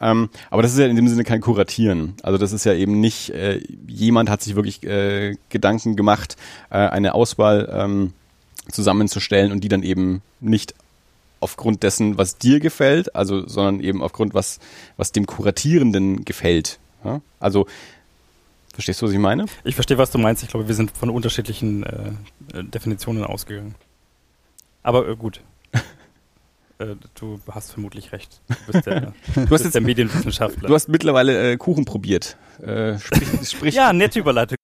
Ähm, 0.00 0.28
aber 0.50 0.62
das 0.62 0.72
ist 0.72 0.78
ja 0.78 0.86
in 0.86 0.96
dem 0.96 1.08
Sinne 1.08 1.24
kein 1.24 1.40
Kuratieren. 1.40 2.14
Also 2.22 2.38
das 2.38 2.52
ist 2.52 2.64
ja 2.64 2.74
eben 2.74 3.00
nicht, 3.00 3.30
äh, 3.30 3.60
jemand 3.86 4.30
hat 4.30 4.42
sich 4.42 4.56
wirklich 4.56 4.82
äh, 4.84 5.36
Gedanken 5.48 5.96
gemacht, 5.96 6.36
äh, 6.70 6.76
eine 6.98 7.14
Auswahl 7.14 7.68
ähm, 7.72 8.12
zusammenzustellen 8.70 9.52
und 9.52 9.64
die 9.64 9.68
dann 9.68 9.82
eben 9.82 10.22
nicht 10.40 10.74
aufgrund 11.40 11.82
dessen, 11.82 12.18
was 12.18 12.38
dir 12.38 12.60
gefällt, 12.60 13.14
also, 13.14 13.46
sondern 13.46 13.80
eben 13.80 14.02
aufgrund 14.02 14.34
was, 14.34 14.58
was 14.96 15.12
dem 15.12 15.26
Kuratierenden 15.26 16.24
gefällt. 16.24 16.78
Ja? 17.04 17.20
Also, 17.40 17.66
verstehst 18.74 19.00
du, 19.00 19.06
was 19.06 19.12
ich 19.12 19.18
meine? 19.18 19.46
Ich 19.64 19.74
verstehe, 19.74 19.98
was 19.98 20.10
du 20.10 20.18
meinst. 20.18 20.42
Ich 20.42 20.48
glaube, 20.48 20.68
wir 20.68 20.74
sind 20.74 20.90
von 20.90 21.10
unterschiedlichen 21.10 21.84
äh, 21.84 22.64
Definitionen 22.64 23.24
ausgegangen. 23.24 23.74
Aber 24.82 25.08
äh, 25.08 25.16
gut. 25.16 25.40
Äh, 26.80 26.94
du 27.18 27.40
hast 27.50 27.72
vermutlich 27.72 28.12
recht. 28.12 28.40
Du 28.46 28.72
bist 28.72 28.86
der, 28.86 29.00
du 29.34 29.46
bist 29.48 29.64
jetzt, 29.64 29.74
der 29.74 29.82
Medienwissenschaftler. 29.82 30.68
Du 30.68 30.74
hast 30.74 30.88
mittlerweile 30.88 31.50
äh, 31.50 31.56
Kuchen 31.56 31.84
probiert. 31.84 32.36
Äh, 32.62 33.00
sprich, 33.00 33.28
sprich. 33.50 33.74
ja, 33.74 33.92
nette 33.92 34.20
Überleitung. 34.20 34.58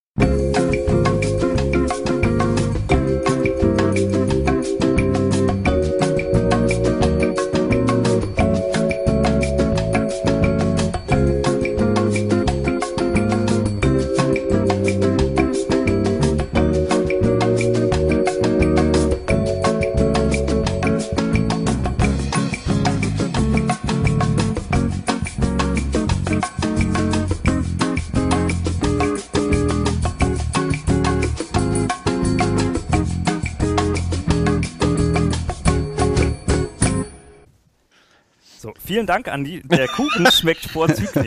Vielen 38.94 39.06
Dank, 39.08 39.26
Andi. 39.26 39.60
Der 39.64 39.88
Kuchen 39.88 40.24
schmeckt 40.30 40.66
vorzüglich. 40.66 41.26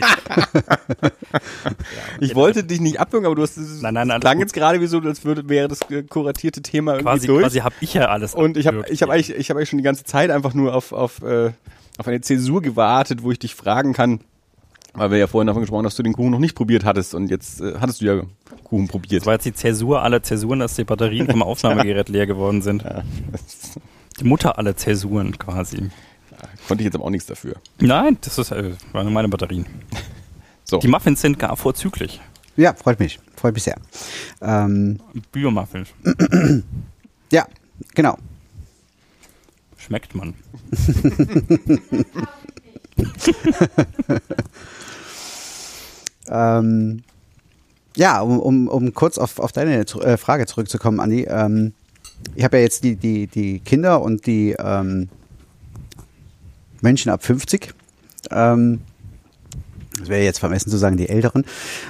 ja, 1.02 1.10
ich 2.18 2.34
wollte 2.34 2.64
dich 2.64 2.80
nicht 2.80 2.98
abwürgen, 2.98 3.26
aber 3.26 3.34
du 3.34 3.42
hast 3.42 3.58
nein, 3.58 3.92
nein, 3.92 4.08
nein, 4.08 4.20
klang 4.22 4.40
jetzt 4.40 4.54
gerade 4.54 4.80
wie 4.80 4.86
so, 4.86 5.00
als 5.00 5.22
würde, 5.26 5.50
wäre 5.50 5.68
das 5.68 5.80
kuratierte 6.08 6.62
Thema 6.62 6.92
irgendwie 6.92 7.04
quasi, 7.04 7.26
durch. 7.26 7.42
Quasi 7.42 7.58
habe 7.58 7.74
ich 7.82 7.92
ja 7.92 8.06
alles. 8.06 8.34
Und 8.34 8.56
ich 8.56 8.66
habe 8.66 8.86
ich 8.88 9.02
hab 9.02 9.10
eigentlich, 9.10 9.36
ich 9.36 9.50
hab 9.50 9.58
eigentlich 9.58 9.68
schon 9.68 9.76
die 9.76 9.84
ganze 9.84 10.04
Zeit 10.04 10.30
einfach 10.30 10.54
nur 10.54 10.74
auf, 10.74 10.92
auf, 10.92 11.20
äh, 11.20 11.50
auf 11.98 12.08
eine 12.08 12.22
Zäsur 12.22 12.62
gewartet, 12.62 13.22
wo 13.22 13.32
ich 13.32 13.38
dich 13.38 13.54
fragen 13.54 13.92
kann, 13.92 14.20
weil 14.94 15.10
wir 15.10 15.18
ja 15.18 15.26
vorhin 15.26 15.46
davon 15.46 15.60
gesprochen 15.60 15.80
haben, 15.80 15.84
dass 15.84 15.96
du 15.96 16.02
den 16.02 16.14
Kuchen 16.14 16.30
noch 16.30 16.38
nicht 16.38 16.54
probiert 16.54 16.86
hattest 16.86 17.14
und 17.14 17.28
jetzt 17.28 17.60
äh, 17.60 17.74
hattest 17.78 18.00
du 18.00 18.06
ja 18.06 18.22
Kuchen 18.64 18.88
probiert. 18.88 19.20
Das 19.20 19.26
war 19.26 19.34
jetzt 19.34 19.44
die 19.44 19.52
Zäsur 19.52 20.00
aller 20.00 20.22
Zäsuren, 20.22 20.60
dass 20.60 20.74
die 20.74 20.84
Batterien 20.84 21.28
vom 21.28 21.42
Aufnahmegerät 21.42 22.08
leer 22.08 22.26
geworden 22.26 22.62
sind. 22.62 22.84
Ja. 22.84 23.02
Die 24.20 24.24
Mutter 24.24 24.56
aller 24.56 24.74
Zäsuren 24.74 25.36
quasi. 25.36 25.90
Konnte 26.68 26.82
ich 26.82 26.84
jetzt 26.84 26.94
aber 26.96 27.04
auch 27.06 27.10
nichts 27.10 27.26
dafür. 27.26 27.56
Nein, 27.80 28.18
das 28.20 28.36
ist, 28.36 28.52
äh, 28.52 28.72
waren 28.92 29.10
meine 29.12 29.28
Batterien. 29.28 29.66
So. 30.70 30.78
Die 30.80 30.88
Muffins 30.88 31.22
sind 31.22 31.38
gar 31.38 31.56
vorzüglich. 31.56 32.20
Ja, 32.54 32.74
freut 32.74 33.00
mich. 33.00 33.18
Freut 33.36 33.54
mich 33.54 33.62
sehr. 33.62 33.78
Ähm, 34.42 35.00
Biomuffins. 35.32 35.88
ja, 37.32 37.46
genau. 37.94 38.18
Schmeckt 39.78 40.14
man. 40.14 40.34
ähm, 46.28 47.02
ja, 47.96 48.20
um, 48.20 48.38
um, 48.38 48.68
um 48.68 48.92
kurz 48.92 49.16
auf, 49.16 49.38
auf 49.38 49.52
deine 49.52 49.78
äh, 49.80 50.18
Frage 50.18 50.44
zurückzukommen, 50.44 51.00
Andi. 51.00 51.22
Ähm, 51.30 51.72
ich 52.34 52.44
habe 52.44 52.58
ja 52.58 52.64
jetzt 52.64 52.84
die, 52.84 52.96
die, 52.96 53.26
die 53.26 53.60
Kinder 53.60 54.02
und 54.02 54.26
die 54.26 54.54
ähm, 54.58 55.08
Menschen 56.80 57.10
ab 57.10 57.24
50. 57.24 57.74
Ähm, 58.30 58.80
das 59.98 60.08
wäre 60.08 60.22
jetzt 60.22 60.38
vermessen 60.38 60.70
zu 60.70 60.76
sagen, 60.76 60.96
die 60.96 61.08
Älteren, 61.08 61.44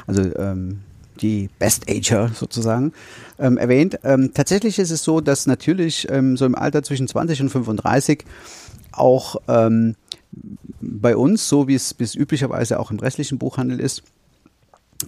also 0.07 0.23
ähm, 0.37 0.81
die 1.21 1.51
Best 1.59 1.91
Ager 1.91 2.31
sozusagen, 2.35 2.93
ähm, 3.39 3.59
erwähnt. 3.59 3.99
Ähm, 4.05 4.33
tatsächlich 4.35 4.79
ist 4.79 4.91
es 4.91 5.03
so, 5.03 5.21
dass 5.21 5.47
natürlich 5.47 6.07
ähm, 6.11 6.37
so 6.37 6.47
im 6.47 6.55
Alter 6.55 6.83
zwischen 6.83 7.09
20 7.09 7.43
und 7.43 7.49
35 7.51 8.25
auch 8.93 9.37
ähm, 9.49 9.97
bei 10.81 11.17
uns, 11.17 11.49
so 11.49 11.69
wie 11.69 11.75
es 11.75 11.95
bis 11.95 12.15
üblicherweise 12.15 12.79
auch 12.79 12.91
im 12.91 12.99
restlichen 12.99 13.39
Buchhandel 13.39 13.81
ist, 13.81 14.03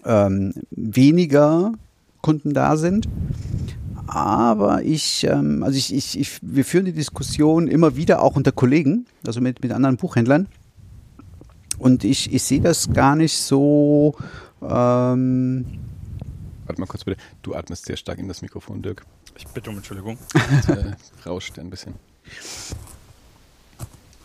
ähm, 0.04 0.52
weniger 0.70 1.72
Kunden 2.20 2.52
da 2.52 2.76
sind. 2.76 3.08
Aber 4.10 4.82
ich, 4.82 5.22
ähm, 5.22 5.62
also 5.62 5.78
ich, 5.78 5.94
ich, 5.94 6.18
ich, 6.18 6.40
wir 6.42 6.64
führen 6.64 6.84
die 6.84 6.92
Diskussion 6.92 7.68
immer 7.68 7.94
wieder 7.94 8.22
auch 8.22 8.34
unter 8.34 8.50
Kollegen, 8.50 9.06
also 9.24 9.40
mit, 9.40 9.62
mit 9.62 9.70
anderen 9.70 9.96
Buchhändlern. 9.96 10.48
Und 11.78 12.02
ich, 12.02 12.32
ich 12.34 12.42
sehe 12.42 12.60
das 12.60 12.92
gar 12.92 13.14
nicht 13.14 13.36
so. 13.36 14.16
Ähm 14.62 15.64
Warte 16.66 16.80
mal 16.80 16.88
kurz 16.88 17.04
bitte. 17.04 17.20
Du 17.42 17.54
atmest 17.54 17.86
sehr 17.86 17.96
stark 17.96 18.18
in 18.18 18.26
das 18.26 18.42
Mikrofon, 18.42 18.82
Dirk. 18.82 19.06
Ich 19.38 19.46
bitte 19.46 19.70
um 19.70 19.76
Entschuldigung. 19.76 20.18
Das, 20.66 20.76
äh, 20.76 20.96
rauscht 21.24 21.60
ein 21.60 21.70
bisschen. 21.70 21.94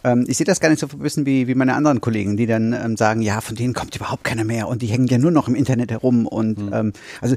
Ähm, 0.06 0.26
ich 0.28 0.38
sehe 0.38 0.46
das 0.46 0.60
gar 0.60 0.70
nicht 0.70 0.80
so 0.80 0.88
ein 0.88 1.00
bisschen 1.00 1.26
wie, 1.26 1.48
wie 1.48 1.56
meine 1.56 1.74
anderen 1.74 2.00
Kollegen, 2.00 2.38
die 2.38 2.46
dann 2.46 2.74
ähm, 2.74 2.96
sagen, 2.96 3.24
ja, 3.24 3.42
von 3.42 3.56
denen 3.56 3.74
kommt 3.74 3.96
überhaupt 3.96 4.24
keiner 4.24 4.44
mehr 4.44 4.68
und 4.68 4.84
die 4.84 4.88
hängen 4.88 5.08
ja 5.08 5.18
nur 5.18 5.32
noch 5.32 5.48
im 5.48 5.56
Internet 5.56 5.90
herum 5.92 6.28
und 6.28 6.60
mhm. 6.60 6.74
ähm, 6.74 6.94
also 7.22 7.36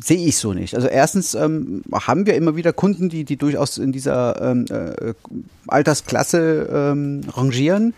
sehe 0.00 0.26
ich 0.26 0.36
so 0.36 0.52
nicht. 0.52 0.74
Also 0.74 0.88
erstens 0.88 1.34
ähm, 1.34 1.82
haben 1.92 2.26
wir 2.26 2.34
immer 2.34 2.56
wieder 2.56 2.72
Kunden, 2.72 3.08
die, 3.08 3.24
die 3.24 3.36
durchaus 3.36 3.78
in 3.78 3.92
dieser 3.92 4.50
ähm, 4.50 4.64
äh, 4.68 5.14
Altersklasse 5.68 6.68
ähm, 6.72 7.20
rangieren. 7.32 7.94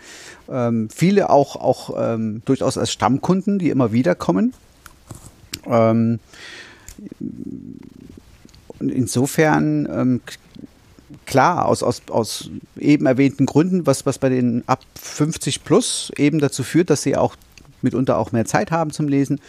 Ähm, 0.47 0.89
viele 0.93 1.31
auch, 1.31 1.55
auch 1.55 1.95
ähm, 1.97 2.43
durchaus 2.45 2.77
als 2.77 2.91
Stammkunden, 2.91 3.57
die 3.57 3.69
immer 3.69 3.91
wieder 3.91 4.13
kommen. 4.13 4.53
Ähm, 5.65 6.19
insofern 8.79 9.87
ähm, 9.91 10.21
klar, 11.25 11.65
aus, 11.65 11.83
aus, 11.83 12.01
aus 12.09 12.49
eben 12.77 13.05
erwähnten 13.05 13.45
Gründen, 13.45 13.85
was, 13.85 14.05
was 14.05 14.17
bei 14.17 14.29
den 14.29 14.63
ab 14.67 14.81
50 15.01 15.63
plus 15.63 16.11
eben 16.17 16.39
dazu 16.39 16.63
führt, 16.63 16.89
dass 16.89 17.01
sie 17.03 17.15
auch 17.15 17.35
mitunter 17.83 18.17
auch 18.17 18.31
mehr 18.31 18.45
Zeit 18.45 18.71
haben 18.71 18.91
zum 18.91 19.07
Lesen 19.07 19.39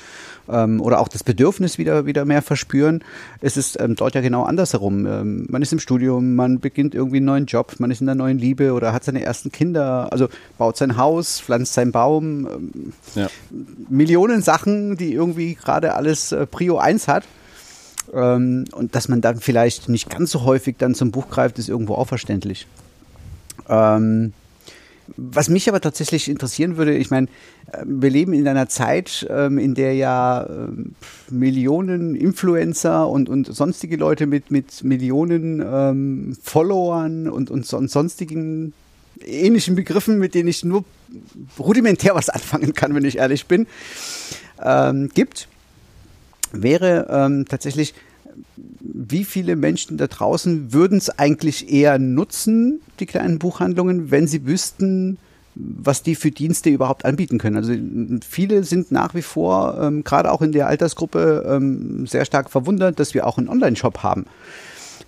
ähm, 0.48 0.80
oder 0.80 1.00
auch 1.00 1.08
das 1.08 1.22
Bedürfnis 1.22 1.78
wieder, 1.78 2.06
wieder 2.06 2.24
mehr 2.24 2.42
verspüren. 2.42 3.02
Es 3.40 3.56
ist 3.56 3.80
ähm, 3.80 3.94
dort 3.94 4.14
ja 4.14 4.20
genau 4.20 4.42
andersherum. 4.42 5.06
Ähm, 5.06 5.46
man 5.48 5.62
ist 5.62 5.72
im 5.72 5.78
Studium, 5.78 6.34
man 6.34 6.60
beginnt 6.60 6.94
irgendwie 6.94 7.18
einen 7.18 7.26
neuen 7.26 7.46
Job, 7.46 7.74
man 7.78 7.90
ist 7.90 8.00
in 8.00 8.06
der 8.06 8.14
neuen 8.14 8.38
Liebe 8.38 8.72
oder 8.72 8.92
hat 8.92 9.04
seine 9.04 9.22
ersten 9.22 9.52
Kinder, 9.52 10.12
also 10.12 10.28
baut 10.58 10.76
sein 10.76 10.96
Haus, 10.96 11.40
pflanzt 11.40 11.74
seinen 11.74 11.92
Baum. 11.92 12.46
Ähm, 12.46 12.92
ja. 13.14 13.28
Millionen 13.88 14.42
Sachen, 14.42 14.96
die 14.96 15.14
irgendwie 15.14 15.54
gerade 15.54 15.94
alles 15.94 16.32
äh, 16.32 16.46
Prio 16.46 16.78
1 16.78 17.08
hat. 17.08 17.24
Ähm, 18.12 18.64
und 18.72 18.94
dass 18.94 19.08
man 19.08 19.20
dann 19.20 19.40
vielleicht 19.40 19.88
nicht 19.88 20.10
ganz 20.10 20.30
so 20.30 20.44
häufig 20.44 20.76
dann 20.78 20.94
zum 20.94 21.10
Buch 21.10 21.28
greift, 21.30 21.58
ist 21.58 21.68
irgendwo 21.68 21.94
auch 21.94 22.08
verständlich. 22.08 22.66
Ähm, 23.68 24.32
was 25.16 25.48
mich 25.48 25.68
aber 25.68 25.80
tatsächlich 25.80 26.28
interessieren 26.28 26.76
würde, 26.76 26.96
ich 26.96 27.10
meine, 27.10 27.26
äh, 27.72 27.82
wir 27.84 28.10
leben 28.10 28.32
in 28.32 28.48
einer 28.48 28.68
Zeit, 28.68 29.26
ähm, 29.30 29.58
in 29.58 29.74
der 29.74 29.94
ja 29.94 30.46
ähm, 30.48 30.94
Millionen 31.30 32.14
Influencer 32.14 33.08
und, 33.08 33.28
und 33.28 33.54
sonstige 33.54 33.96
Leute 33.96 34.26
mit, 34.26 34.50
mit 34.50 34.82
Millionen 34.82 35.62
ähm, 35.64 36.36
Followern 36.42 37.28
und, 37.28 37.50
und, 37.50 37.70
und 37.72 37.90
sonstigen 37.90 38.72
ähnlichen 39.24 39.74
Begriffen, 39.76 40.18
mit 40.18 40.34
denen 40.34 40.48
ich 40.48 40.64
nur 40.64 40.84
rudimentär 41.58 42.14
was 42.14 42.28
anfangen 42.28 42.74
kann, 42.74 42.94
wenn 42.94 43.04
ich 43.04 43.18
ehrlich 43.18 43.46
bin, 43.46 43.66
ähm, 44.62 45.10
gibt 45.14 45.48
wäre 46.62 47.06
ähm, 47.10 47.46
tatsächlich, 47.48 47.94
wie 48.80 49.24
viele 49.24 49.56
Menschen 49.56 49.96
da 49.96 50.06
draußen 50.06 50.72
würden 50.72 50.98
es 50.98 51.10
eigentlich 51.10 51.72
eher 51.72 51.98
nutzen, 51.98 52.80
die 53.00 53.06
kleinen 53.06 53.38
Buchhandlungen, 53.38 54.10
wenn 54.10 54.26
sie 54.26 54.46
wüssten, 54.46 55.18
was 55.54 56.02
die 56.02 56.16
für 56.16 56.30
Dienste 56.30 56.70
überhaupt 56.70 57.04
anbieten 57.04 57.38
können. 57.38 57.56
Also 57.56 57.74
viele 58.28 58.64
sind 58.64 58.90
nach 58.90 59.14
wie 59.14 59.22
vor, 59.22 59.78
ähm, 59.80 60.02
gerade 60.02 60.32
auch 60.32 60.42
in 60.42 60.52
der 60.52 60.66
Altersgruppe, 60.66 61.44
ähm, 61.48 62.06
sehr 62.06 62.24
stark 62.24 62.50
verwundert, 62.50 62.98
dass 62.98 63.14
wir 63.14 63.26
auch 63.26 63.38
einen 63.38 63.48
Online-Shop 63.48 64.02
haben 64.02 64.26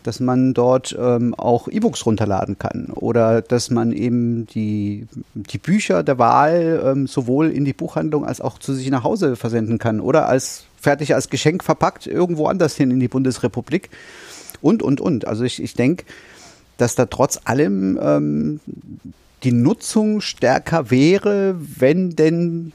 dass 0.06 0.20
man 0.20 0.54
dort 0.54 0.96
ähm, 0.98 1.34
auch 1.34 1.68
E-Books 1.68 2.06
runterladen 2.06 2.58
kann 2.58 2.86
oder 2.94 3.42
dass 3.42 3.70
man 3.70 3.92
eben 3.92 4.46
die, 4.46 5.08
die 5.34 5.58
Bücher 5.58 6.02
der 6.02 6.18
Wahl 6.18 6.80
ähm, 6.84 7.06
sowohl 7.06 7.50
in 7.50 7.64
die 7.64 7.72
Buchhandlung 7.72 8.24
als 8.24 8.40
auch 8.40 8.58
zu 8.58 8.72
sich 8.72 8.88
nach 8.90 9.04
Hause 9.04 9.36
versenden 9.36 9.78
kann 9.78 10.00
oder 10.00 10.28
als 10.28 10.65
fertig 10.86 11.16
als 11.16 11.30
Geschenk 11.30 11.64
verpackt 11.64 12.06
irgendwo 12.06 12.46
anders 12.46 12.76
hin 12.76 12.92
in 12.92 13.00
die 13.00 13.08
Bundesrepublik 13.08 13.90
und, 14.60 14.84
und, 14.84 15.00
und. 15.00 15.26
Also 15.26 15.42
ich, 15.42 15.60
ich 15.60 15.74
denke, 15.74 16.04
dass 16.76 16.94
da 16.94 17.06
trotz 17.06 17.40
allem 17.44 17.98
ähm, 18.00 18.60
die 19.42 19.50
Nutzung 19.50 20.20
stärker 20.20 20.88
wäre, 20.92 21.56
wenn 21.58 22.14
denn 22.14 22.72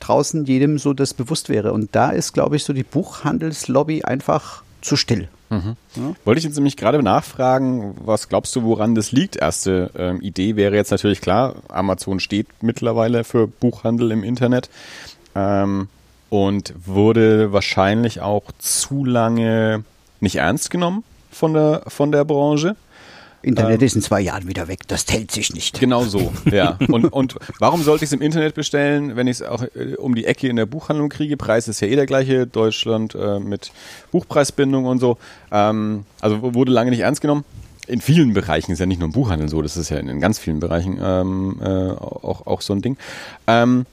draußen 0.00 0.44
jedem 0.44 0.78
so 0.78 0.92
das 0.92 1.14
bewusst 1.14 1.48
wäre. 1.48 1.72
Und 1.72 1.96
da 1.96 2.10
ist, 2.10 2.34
glaube 2.34 2.56
ich, 2.56 2.64
so 2.64 2.74
die 2.74 2.82
Buchhandelslobby 2.82 4.04
einfach 4.04 4.62
zu 4.82 4.96
still. 4.96 5.28
Mhm. 5.48 5.76
Ja? 5.96 6.14
Wollte 6.26 6.40
ich 6.40 6.44
jetzt 6.44 6.56
nämlich 6.56 6.76
gerade 6.76 7.02
nachfragen, 7.02 7.94
was 8.04 8.28
glaubst 8.28 8.54
du, 8.56 8.62
woran 8.62 8.94
das 8.94 9.10
liegt? 9.10 9.36
Erste 9.36 9.90
ähm, 9.96 10.20
Idee 10.20 10.56
wäre 10.56 10.76
jetzt 10.76 10.90
natürlich 10.90 11.22
klar, 11.22 11.54
Amazon 11.68 12.20
steht 12.20 12.48
mittlerweile 12.60 13.24
für 13.24 13.46
Buchhandel 13.46 14.10
im 14.10 14.22
Internet 14.22 14.68
ähm, 15.34 15.88
und 16.34 16.74
wurde 16.84 17.52
wahrscheinlich 17.52 18.20
auch 18.20 18.42
zu 18.58 19.04
lange 19.04 19.84
nicht 20.18 20.34
ernst 20.36 20.68
genommen 20.68 21.04
von 21.30 21.54
der, 21.54 21.84
von 21.86 22.10
der 22.10 22.24
Branche. 22.24 22.74
Internet 23.42 23.82
ähm, 23.82 23.86
ist 23.86 23.94
in 23.94 24.02
zwei 24.02 24.20
Jahren 24.20 24.48
wieder 24.48 24.66
weg, 24.66 24.80
das 24.88 25.06
hält 25.08 25.30
sich 25.30 25.54
nicht. 25.54 25.78
Genau 25.78 26.02
so, 26.02 26.32
ja. 26.50 26.76
Und, 26.88 27.12
und 27.12 27.36
warum 27.60 27.84
sollte 27.84 28.04
ich 28.04 28.08
es 28.08 28.12
im 28.12 28.20
Internet 28.20 28.56
bestellen, 28.56 29.14
wenn 29.14 29.28
ich 29.28 29.36
es 29.36 29.42
auch 29.42 29.62
äh, 29.76 29.94
um 29.96 30.16
die 30.16 30.24
Ecke 30.24 30.48
in 30.48 30.56
der 30.56 30.66
Buchhandlung 30.66 31.08
kriege? 31.08 31.36
Preis 31.36 31.68
ist 31.68 31.80
ja 31.80 31.86
eh 31.86 31.94
der 31.94 32.06
gleiche, 32.06 32.48
Deutschland 32.48 33.14
äh, 33.14 33.38
mit 33.38 33.70
Buchpreisbindung 34.10 34.86
und 34.86 34.98
so. 34.98 35.18
Ähm, 35.52 36.04
also 36.20 36.54
wurde 36.54 36.72
lange 36.72 36.90
nicht 36.90 37.00
ernst 37.00 37.20
genommen. 37.20 37.44
In 37.86 38.00
vielen 38.00 38.32
Bereichen 38.32 38.72
ist 38.72 38.80
ja 38.80 38.86
nicht 38.86 38.98
nur 38.98 39.06
im 39.06 39.12
Buchhandel 39.12 39.48
so, 39.48 39.62
das 39.62 39.76
ist 39.76 39.90
ja 39.90 39.98
in, 39.98 40.08
in 40.08 40.18
ganz 40.18 40.40
vielen 40.40 40.58
Bereichen 40.58 40.98
ähm, 41.00 41.60
äh, 41.62 41.90
auch, 41.90 42.46
auch 42.46 42.60
so 42.60 42.72
ein 42.72 42.82
Ding. 42.82 42.96
Ähm, 43.46 43.86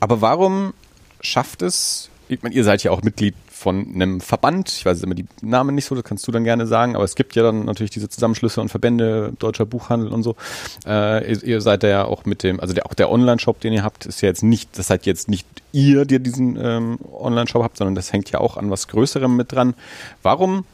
aber 0.00 0.20
warum 0.20 0.72
schafft 1.20 1.62
es, 1.62 2.10
ich 2.28 2.42
meine, 2.42 2.54
ihr 2.54 2.64
seid 2.64 2.82
ja 2.82 2.90
auch 2.90 3.02
Mitglied 3.02 3.34
von 3.50 3.92
einem 3.94 4.20
Verband, 4.20 4.68
ich 4.68 4.84
weiß 4.84 5.02
immer 5.02 5.14
die 5.14 5.26
Namen 5.40 5.74
nicht 5.74 5.86
so, 5.86 5.94
das 5.94 6.04
kannst 6.04 6.28
du 6.28 6.32
dann 6.32 6.44
gerne 6.44 6.66
sagen, 6.66 6.94
aber 6.94 7.04
es 7.04 7.16
gibt 7.16 7.34
ja 7.34 7.42
dann 7.42 7.64
natürlich 7.64 7.90
diese 7.90 8.08
Zusammenschlüsse 8.08 8.60
und 8.60 8.68
Verbände, 8.68 9.32
deutscher 9.38 9.66
Buchhandel 9.66 10.12
und 10.12 10.22
so. 10.22 10.36
Äh, 10.86 11.32
ihr, 11.32 11.42
ihr, 11.42 11.60
seid 11.60 11.82
ja 11.82 12.04
auch 12.04 12.24
mit 12.24 12.42
dem, 12.42 12.60
also 12.60 12.74
der, 12.74 12.86
auch 12.86 12.94
der 12.94 13.10
Online-Shop, 13.10 13.60
den 13.60 13.72
ihr 13.72 13.82
habt, 13.82 14.06
ist 14.06 14.20
ja 14.20 14.28
jetzt 14.28 14.44
nicht, 14.44 14.78
das 14.78 14.86
seid 14.86 15.06
jetzt 15.06 15.28
nicht 15.28 15.46
ihr, 15.72 16.04
der 16.04 16.20
diesen 16.20 16.56
ähm, 16.62 16.98
Online-Shop 17.12 17.62
habt, 17.62 17.78
sondern 17.78 17.94
das 17.94 18.12
hängt 18.12 18.30
ja 18.30 18.38
auch 18.38 18.56
an 18.56 18.70
was 18.70 18.86
Größerem 18.88 19.34
mit 19.34 19.50
dran. 19.52 19.74
Warum 20.22 20.64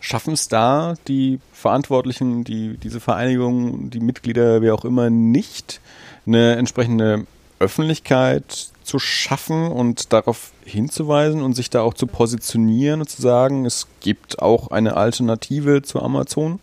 schaffen 0.00 0.32
es 0.32 0.48
da 0.48 0.94
die 1.06 1.40
Verantwortlichen, 1.52 2.44
die, 2.44 2.78
diese 2.78 3.00
Vereinigung, 3.00 3.90
die 3.90 4.00
Mitglieder, 4.00 4.62
wer 4.62 4.74
auch 4.74 4.84
immer, 4.86 5.10
nicht, 5.10 5.80
eine 6.26 6.56
entsprechende 6.56 7.26
Öffentlichkeit 7.60 8.70
zu 8.82 8.98
schaffen 8.98 9.68
und 9.68 10.12
darauf 10.12 10.50
hinzuweisen 10.64 11.42
und 11.42 11.54
sich 11.54 11.70
da 11.70 11.82
auch 11.82 11.94
zu 11.94 12.08
positionieren 12.08 13.00
und 13.00 13.08
zu 13.08 13.22
sagen, 13.22 13.66
es 13.66 13.86
gibt 14.00 14.40
auch 14.40 14.68
eine 14.68 14.96
Alternative 14.96 15.82
zu 15.82 16.02
Amazon 16.02 16.58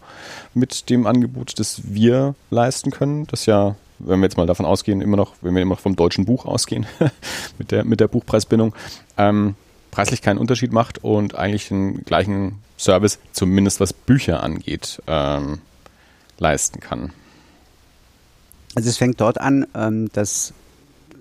mit 0.53 0.89
dem 0.89 1.07
Angebot, 1.07 1.57
das 1.59 1.81
wir 1.85 2.35
leisten 2.49 2.91
können. 2.91 3.27
Das 3.27 3.45
ja, 3.45 3.75
wenn 3.99 4.19
wir 4.19 4.25
jetzt 4.25 4.35
mal 4.35 4.47
davon 4.47 4.65
ausgehen, 4.65 4.99
immer 4.99 5.15
noch, 5.15 5.35
wenn 5.41 5.55
wir 5.55 5.61
immer 5.61 5.75
noch 5.75 5.79
vom 5.79 5.95
deutschen 5.95 6.25
Buch 6.25 6.45
ausgehen, 6.45 6.85
mit 7.57 7.71
der, 7.71 7.85
mit 7.85 8.01
der 8.01 8.09
Buchpreisbindung, 8.09 8.75
ähm, 9.17 9.55
preislich 9.91 10.21
keinen 10.21 10.39
Unterschied 10.39 10.73
macht 10.73 11.03
und 11.03 11.35
eigentlich 11.35 11.69
den 11.69 12.03
gleichen 12.03 12.61
Service, 12.77 13.19
zumindest 13.31 13.79
was 13.79 13.93
Bücher 13.93 14.43
angeht, 14.43 15.01
ähm, 15.07 15.59
leisten 16.39 16.79
kann. 16.79 17.13
Also 18.75 18.89
es 18.89 18.97
fängt 18.97 19.21
dort 19.21 19.39
an, 19.39 19.65
ähm, 19.73 20.09
dass 20.13 20.53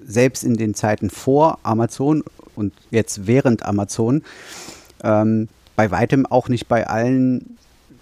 selbst 0.07 0.45
in 0.45 0.57
den 0.57 0.75
Zeiten 0.75 1.11
vor 1.11 1.59
Amazon 1.63 2.23
und 2.55 2.73
jetzt 2.91 3.27
während 3.27 3.65
Amazon 3.65 4.23
ähm, 5.03 5.49
bei 5.75 5.91
weitem 5.91 6.25
auch 6.27 6.49
nicht 6.49 6.69
bei 6.69 6.87
allen 6.87 7.57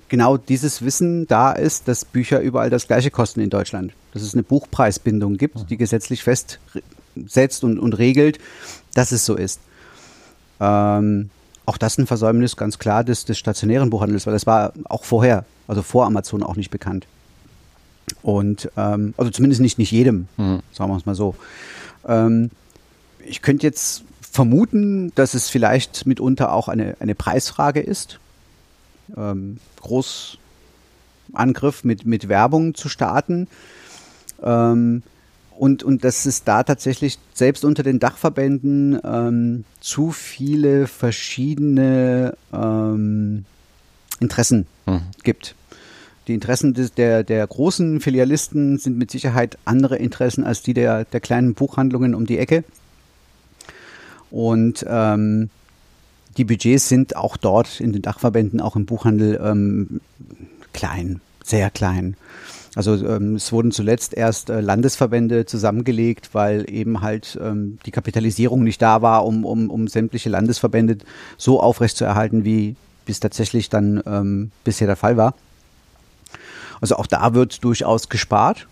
genau 0.08 0.36
dieses 0.36 0.82
Wissen 0.82 1.26
da 1.26 1.52
ist, 1.52 1.88
dass 1.88 2.04
Bücher 2.04 2.40
überall 2.40 2.70
das 2.70 2.86
gleiche 2.86 3.10
kosten 3.10 3.40
in 3.40 3.50
Deutschland. 3.50 3.92
Dass 4.12 4.22
es 4.22 4.34
eine 4.34 4.44
Buchpreisbindung 4.44 5.38
gibt, 5.38 5.70
die 5.70 5.76
gesetzlich 5.76 6.22
festsetzt 6.22 7.64
und, 7.64 7.78
und 7.78 7.94
regelt, 7.94 8.38
dass 8.94 9.10
es 9.10 9.26
so 9.26 9.34
ist. 9.34 9.60
Ähm, 10.60 11.30
auch 11.66 11.78
das 11.78 11.98
ein 11.98 12.06
Versäumnis 12.06 12.56
ganz 12.56 12.78
klar 12.78 13.02
des, 13.02 13.24
des 13.24 13.38
stationären 13.38 13.90
Buchhandels, 13.90 14.26
weil 14.26 14.34
das 14.34 14.46
war 14.46 14.72
auch 14.84 15.04
vorher, 15.04 15.44
also 15.66 15.82
vor 15.82 16.06
Amazon 16.06 16.42
auch 16.42 16.56
nicht 16.56 16.70
bekannt. 16.70 17.06
Und 18.22 18.70
ähm, 18.76 19.14
also 19.16 19.30
zumindest 19.30 19.62
nicht, 19.62 19.78
nicht 19.78 19.90
jedem, 19.90 20.28
mhm. 20.36 20.60
sagen 20.72 20.90
wir 20.90 20.96
es 20.96 21.06
mal 21.06 21.14
so. 21.14 21.34
Ähm, 22.06 22.50
ich 23.24 23.42
könnte 23.42 23.66
jetzt 23.66 24.04
vermuten, 24.20 25.12
dass 25.14 25.34
es 25.34 25.48
vielleicht 25.48 26.06
mitunter 26.06 26.52
auch 26.52 26.68
eine, 26.68 26.96
eine 27.00 27.14
Preisfrage 27.14 27.80
ist. 27.80 28.18
Ähm, 29.16 29.58
Großangriff 29.80 31.84
mit, 31.84 32.04
mit 32.04 32.28
Werbung 32.28 32.74
zu 32.74 32.88
starten. 32.88 33.48
Ähm, 34.42 35.02
und, 35.56 35.84
und 35.84 36.02
dass 36.02 36.26
es 36.26 36.42
da 36.42 36.64
tatsächlich 36.64 37.18
selbst 37.32 37.64
unter 37.64 37.84
den 37.84 38.00
Dachverbänden 38.00 38.98
ähm, 39.04 39.64
zu 39.80 40.10
viele 40.10 40.88
verschiedene 40.88 42.36
ähm, 42.52 43.44
Interessen 44.18 44.66
mhm. 44.86 45.02
gibt. 45.22 45.54
Die 46.26 46.34
Interessen 46.34 46.72
des, 46.72 46.94
der, 46.94 47.22
der 47.22 47.46
großen 47.46 48.00
Filialisten 48.00 48.78
sind 48.78 48.96
mit 48.96 49.10
Sicherheit 49.10 49.58
andere 49.64 49.96
Interessen 49.96 50.44
als 50.44 50.62
die 50.62 50.74
der, 50.74 51.04
der 51.04 51.20
kleinen 51.20 51.54
Buchhandlungen 51.54 52.14
um 52.14 52.26
die 52.26 52.38
Ecke. 52.38 52.64
Und 54.30 54.84
ähm, 54.88 55.50
die 56.36 56.44
Budgets 56.44 56.88
sind 56.88 57.14
auch 57.16 57.36
dort 57.36 57.80
in 57.80 57.92
den 57.92 58.02
Dachverbänden, 58.02 58.60
auch 58.60 58.74
im 58.74 58.86
Buchhandel 58.86 59.40
ähm, 59.42 60.00
klein, 60.72 61.20
sehr 61.44 61.70
klein. 61.70 62.16
Also 62.74 62.94
ähm, 63.06 63.36
es 63.36 63.52
wurden 63.52 63.70
zuletzt 63.70 64.14
erst 64.14 64.50
äh, 64.50 64.60
Landesverbände 64.60 65.46
zusammengelegt, 65.46 66.30
weil 66.32 66.68
eben 66.68 67.02
halt 67.02 67.38
ähm, 67.40 67.78
die 67.86 67.92
Kapitalisierung 67.92 68.64
nicht 68.64 68.82
da 68.82 69.00
war, 69.00 69.24
um, 69.24 69.44
um, 69.44 69.70
um 69.70 69.86
sämtliche 69.86 70.28
Landesverbände 70.28 70.98
so 71.36 71.60
aufrechtzuerhalten, 71.60 72.44
wie 72.44 72.74
bis 73.06 73.20
tatsächlich 73.20 73.68
dann 73.68 74.02
ähm, 74.06 74.50
bisher 74.64 74.86
der 74.86 74.96
Fall 74.96 75.16
war. 75.16 75.34
Also 76.84 76.96
auch 76.96 77.06
da 77.06 77.32
wird 77.32 77.64
durchaus 77.64 78.10
gespart. 78.10 78.68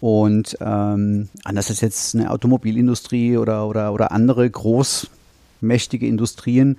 Und 0.00 0.56
ähm, 0.62 1.28
anders 1.44 1.68
als 1.68 1.82
jetzt 1.82 2.14
eine 2.14 2.30
Automobilindustrie 2.30 3.36
oder, 3.36 3.68
oder, 3.68 3.92
oder 3.92 4.10
andere 4.10 4.48
großmächtige 4.48 6.06
Industrien, 6.06 6.78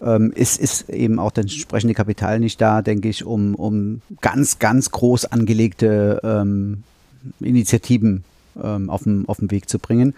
ähm, 0.00 0.30
ist, 0.32 0.60
ist 0.60 0.88
eben 0.90 1.18
auch 1.18 1.32
das 1.32 1.46
entsprechende 1.46 1.94
Kapital 1.94 2.38
nicht 2.38 2.60
da, 2.60 2.82
denke 2.82 3.08
ich, 3.08 3.24
um, 3.24 3.56
um 3.56 4.00
ganz, 4.20 4.60
ganz 4.60 4.92
groß 4.92 5.24
angelegte 5.24 6.20
ähm, 6.22 6.84
Initiativen 7.40 8.22
ähm, 8.62 8.88
auf, 8.88 9.02
den, 9.02 9.24
auf 9.26 9.38
den 9.38 9.50
Weg 9.50 9.68
zu 9.68 9.80
bringen. 9.80 10.14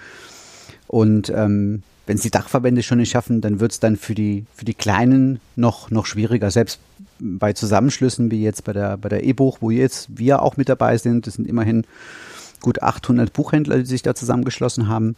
Und 0.86 1.30
ähm, 1.34 1.82
wenn 2.06 2.16
es 2.16 2.22
die 2.22 2.30
Dachverbände 2.30 2.82
schon 2.82 2.98
nicht 2.98 3.10
schaffen, 3.10 3.40
dann 3.40 3.58
wird 3.60 3.72
es 3.72 3.80
dann 3.80 3.96
für 3.96 4.14
die, 4.14 4.46
für 4.54 4.64
die 4.64 4.74
Kleinen 4.74 5.40
noch, 5.56 5.90
noch 5.90 6.06
schwieriger. 6.06 6.50
Selbst 6.50 6.78
bei 7.18 7.52
Zusammenschlüssen 7.52 8.30
wie 8.30 8.42
jetzt 8.42 8.64
bei 8.64 8.72
der, 8.72 8.96
bei 8.96 9.08
der 9.08 9.24
E-Buch, 9.24 9.58
wo 9.60 9.70
jetzt 9.70 10.08
wir 10.16 10.42
auch 10.42 10.56
mit 10.56 10.68
dabei 10.68 10.96
sind, 10.98 11.26
das 11.26 11.34
sind 11.34 11.48
immerhin 11.48 11.84
gut 12.60 12.82
800 12.82 13.32
Buchhändler, 13.32 13.78
die 13.78 13.86
sich 13.86 14.02
da 14.02 14.14
zusammengeschlossen 14.14 14.88
haben. 14.88 15.16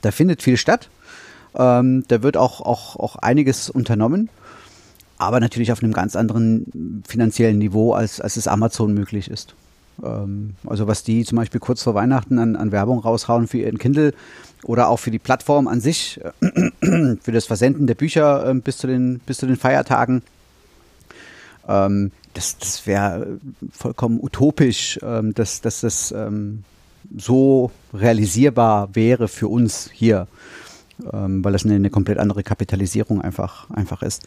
Da 0.00 0.10
findet 0.10 0.42
viel 0.42 0.56
statt. 0.56 0.88
Ähm, 1.54 2.04
da 2.08 2.22
wird 2.22 2.36
auch, 2.36 2.60
auch, 2.60 2.96
auch 2.96 3.16
einiges 3.16 3.68
unternommen, 3.68 4.30
aber 5.18 5.40
natürlich 5.40 5.72
auf 5.72 5.82
einem 5.82 5.92
ganz 5.92 6.16
anderen 6.16 7.02
finanziellen 7.06 7.58
Niveau, 7.58 7.92
als, 7.92 8.20
als 8.20 8.36
es 8.36 8.46
Amazon 8.46 8.94
möglich 8.94 9.28
ist. 9.28 9.54
Ähm, 10.02 10.54
also 10.64 10.86
was 10.86 11.02
die 11.02 11.24
zum 11.24 11.36
Beispiel 11.36 11.60
kurz 11.60 11.82
vor 11.82 11.94
Weihnachten 11.94 12.38
an, 12.38 12.56
an 12.56 12.72
Werbung 12.72 13.00
raushauen 13.00 13.48
für 13.48 13.58
ihren 13.58 13.78
Kindle 13.78 14.14
oder 14.64 14.88
auch 14.88 14.98
für 14.98 15.10
die 15.10 15.18
Plattform 15.18 15.68
an 15.68 15.80
sich, 15.80 16.20
für 16.80 17.32
das 17.32 17.46
Versenden 17.46 17.86
der 17.86 17.94
Bücher 17.94 18.48
äh, 18.48 18.54
bis, 18.54 18.78
zu 18.78 18.86
den, 18.86 19.20
bis 19.20 19.38
zu 19.38 19.46
den 19.46 19.56
Feiertagen, 19.56 20.22
ähm, 21.68 22.10
das, 22.34 22.58
das 22.58 22.86
wäre 22.86 23.38
vollkommen 23.72 24.20
utopisch, 24.22 24.98
ähm, 25.02 25.34
dass, 25.34 25.60
dass 25.60 25.80
das 25.80 26.12
ähm, 26.12 26.64
so 27.16 27.70
realisierbar 27.92 28.94
wäre 28.94 29.28
für 29.28 29.48
uns 29.48 29.90
hier, 29.92 30.28
ähm, 31.12 31.44
weil 31.44 31.52
das 31.52 31.64
eine, 31.64 31.74
eine, 31.74 31.90
komplett 31.90 32.18
andere 32.18 32.42
Kapitalisierung 32.42 33.20
einfach, 33.20 33.68
einfach 33.70 34.02
ist. 34.02 34.22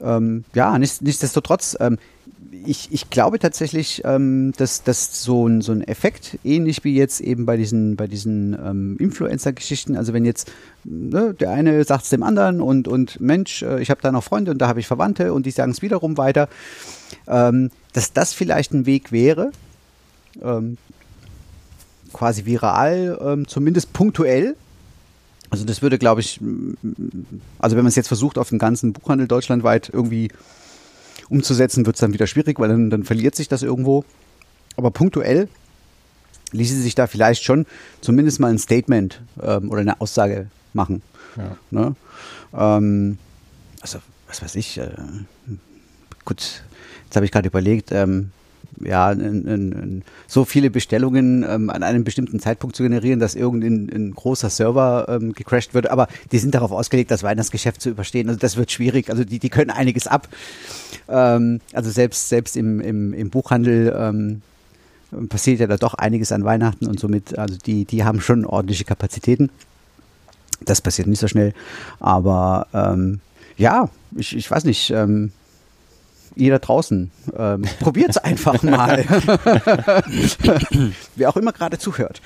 Ähm, 0.00 0.44
ja, 0.54 0.78
nicht, 0.78 1.00
nichtsdestotrotz, 1.02 1.76
ähm, 1.80 1.98
ich, 2.64 2.88
ich 2.92 3.10
glaube 3.10 3.38
tatsächlich, 3.38 4.02
ähm, 4.04 4.52
dass, 4.56 4.82
dass 4.82 5.22
so, 5.22 5.46
ein, 5.46 5.60
so 5.60 5.72
ein 5.72 5.82
Effekt, 5.82 6.38
ähnlich 6.44 6.84
wie 6.84 6.94
jetzt 6.94 7.20
eben 7.20 7.46
bei 7.46 7.56
diesen, 7.56 7.96
bei 7.96 8.06
diesen 8.06 8.54
ähm, 8.54 8.96
Influencer-Geschichten, 8.98 9.96
also 9.96 10.12
wenn 10.12 10.24
jetzt 10.24 10.50
ne, 10.84 11.34
der 11.34 11.50
eine 11.50 11.84
sagt 11.84 12.04
es 12.04 12.10
dem 12.10 12.22
anderen 12.22 12.60
und, 12.60 12.88
und 12.88 13.20
Mensch, 13.20 13.62
äh, 13.62 13.80
ich 13.80 13.90
habe 13.90 14.00
da 14.02 14.12
noch 14.12 14.24
Freunde 14.24 14.50
und 14.50 14.58
da 14.58 14.68
habe 14.68 14.80
ich 14.80 14.86
Verwandte 14.86 15.32
und 15.32 15.46
die 15.46 15.50
sagen 15.50 15.72
es 15.72 15.82
wiederum 15.82 16.16
weiter, 16.16 16.48
ähm, 17.26 17.70
dass 17.92 18.12
das 18.12 18.32
vielleicht 18.32 18.72
ein 18.72 18.86
Weg 18.86 19.12
wäre, 19.12 19.52
ähm, 20.42 20.78
quasi 22.12 22.46
viral, 22.46 23.18
ähm, 23.20 23.48
zumindest 23.48 23.92
punktuell. 23.92 24.56
Also 25.50 25.64
das 25.64 25.80
würde, 25.80 25.98
glaube 25.98 26.20
ich, 26.22 26.40
also 27.58 27.76
wenn 27.76 27.84
man 27.84 27.88
es 27.88 27.94
jetzt 27.94 28.08
versucht, 28.08 28.36
auf 28.36 28.48
den 28.48 28.58
ganzen 28.58 28.92
Buchhandel 28.92 29.28
deutschlandweit 29.28 29.90
irgendwie 29.92 30.30
umzusetzen, 31.28 31.86
wird 31.86 31.96
es 31.96 32.00
dann 32.00 32.12
wieder 32.12 32.26
schwierig, 32.26 32.58
weil 32.58 32.68
dann, 32.68 32.90
dann 32.90 33.04
verliert 33.04 33.34
sich 33.34 33.48
das 33.48 33.62
irgendwo. 33.62 34.04
Aber 34.76 34.90
punktuell 34.90 35.48
ließe 36.52 36.80
sich 36.80 36.94
da 36.94 37.06
vielleicht 37.06 37.42
schon 37.42 37.66
zumindest 38.00 38.40
mal 38.40 38.48
ein 38.48 38.58
Statement 38.58 39.20
ähm, 39.42 39.70
oder 39.70 39.80
eine 39.80 40.00
Aussage 40.00 40.48
machen. 40.72 41.02
Ja. 41.36 41.56
Ne? 41.70 41.96
Ähm, 42.54 43.18
also, 43.80 43.98
was 44.26 44.42
weiß 44.42 44.54
ich, 44.56 44.78
äh, 44.78 44.90
gut, 46.24 46.62
jetzt 47.04 47.16
habe 47.16 47.24
ich 47.24 47.32
gerade 47.32 47.48
überlegt, 47.48 47.92
ähm, 47.92 48.30
ja, 48.84 49.12
in, 49.12 49.46
in, 49.46 50.02
so 50.26 50.44
viele 50.44 50.70
Bestellungen 50.70 51.44
ähm, 51.48 51.70
an 51.70 51.82
einem 51.82 52.04
bestimmten 52.04 52.40
Zeitpunkt 52.40 52.76
zu 52.76 52.82
generieren, 52.82 53.20
dass 53.20 53.34
irgendein 53.34 53.90
ein 53.92 54.14
großer 54.14 54.50
Server 54.50 55.06
ähm, 55.08 55.32
gecrashed 55.32 55.74
wird. 55.74 55.90
Aber 55.90 56.08
die 56.32 56.38
sind 56.38 56.54
darauf 56.54 56.72
ausgelegt, 56.72 57.10
das 57.10 57.22
Weihnachtsgeschäft 57.22 57.80
zu 57.80 57.90
überstehen. 57.90 58.28
Also 58.28 58.38
das 58.38 58.56
wird 58.56 58.70
schwierig. 58.70 59.10
Also 59.10 59.24
die, 59.24 59.38
die 59.38 59.48
können 59.48 59.70
einiges 59.70 60.06
ab. 60.06 60.28
Ähm, 61.08 61.60
also 61.72 61.90
selbst, 61.90 62.28
selbst 62.28 62.56
im, 62.56 62.80
im, 62.80 63.14
im 63.14 63.30
Buchhandel 63.30 63.94
ähm, 63.98 64.42
passiert 65.28 65.60
ja 65.60 65.66
da 65.66 65.76
doch 65.76 65.94
einiges 65.94 66.32
an 66.32 66.44
Weihnachten 66.44 66.86
und 66.86 67.00
somit, 67.00 67.38
also 67.38 67.56
die, 67.56 67.84
die 67.84 68.04
haben 68.04 68.20
schon 68.20 68.44
ordentliche 68.44 68.84
Kapazitäten. 68.84 69.50
Das 70.64 70.80
passiert 70.80 71.08
nicht 71.08 71.20
so 71.20 71.28
schnell. 71.28 71.54
Aber 72.00 72.66
ähm, 72.74 73.20
ja, 73.56 73.88
ich, 74.16 74.36
ich 74.36 74.50
weiß 74.50 74.64
nicht. 74.64 74.90
Ähm, 74.90 75.32
da 76.50 76.58
draußen, 76.58 77.10
ähm, 77.36 77.62
es 78.08 78.18
einfach 78.18 78.62
mal. 78.62 79.04
Wer 81.16 81.28
auch 81.28 81.36
immer 81.36 81.52
gerade 81.52 81.78
zuhört. 81.78 82.20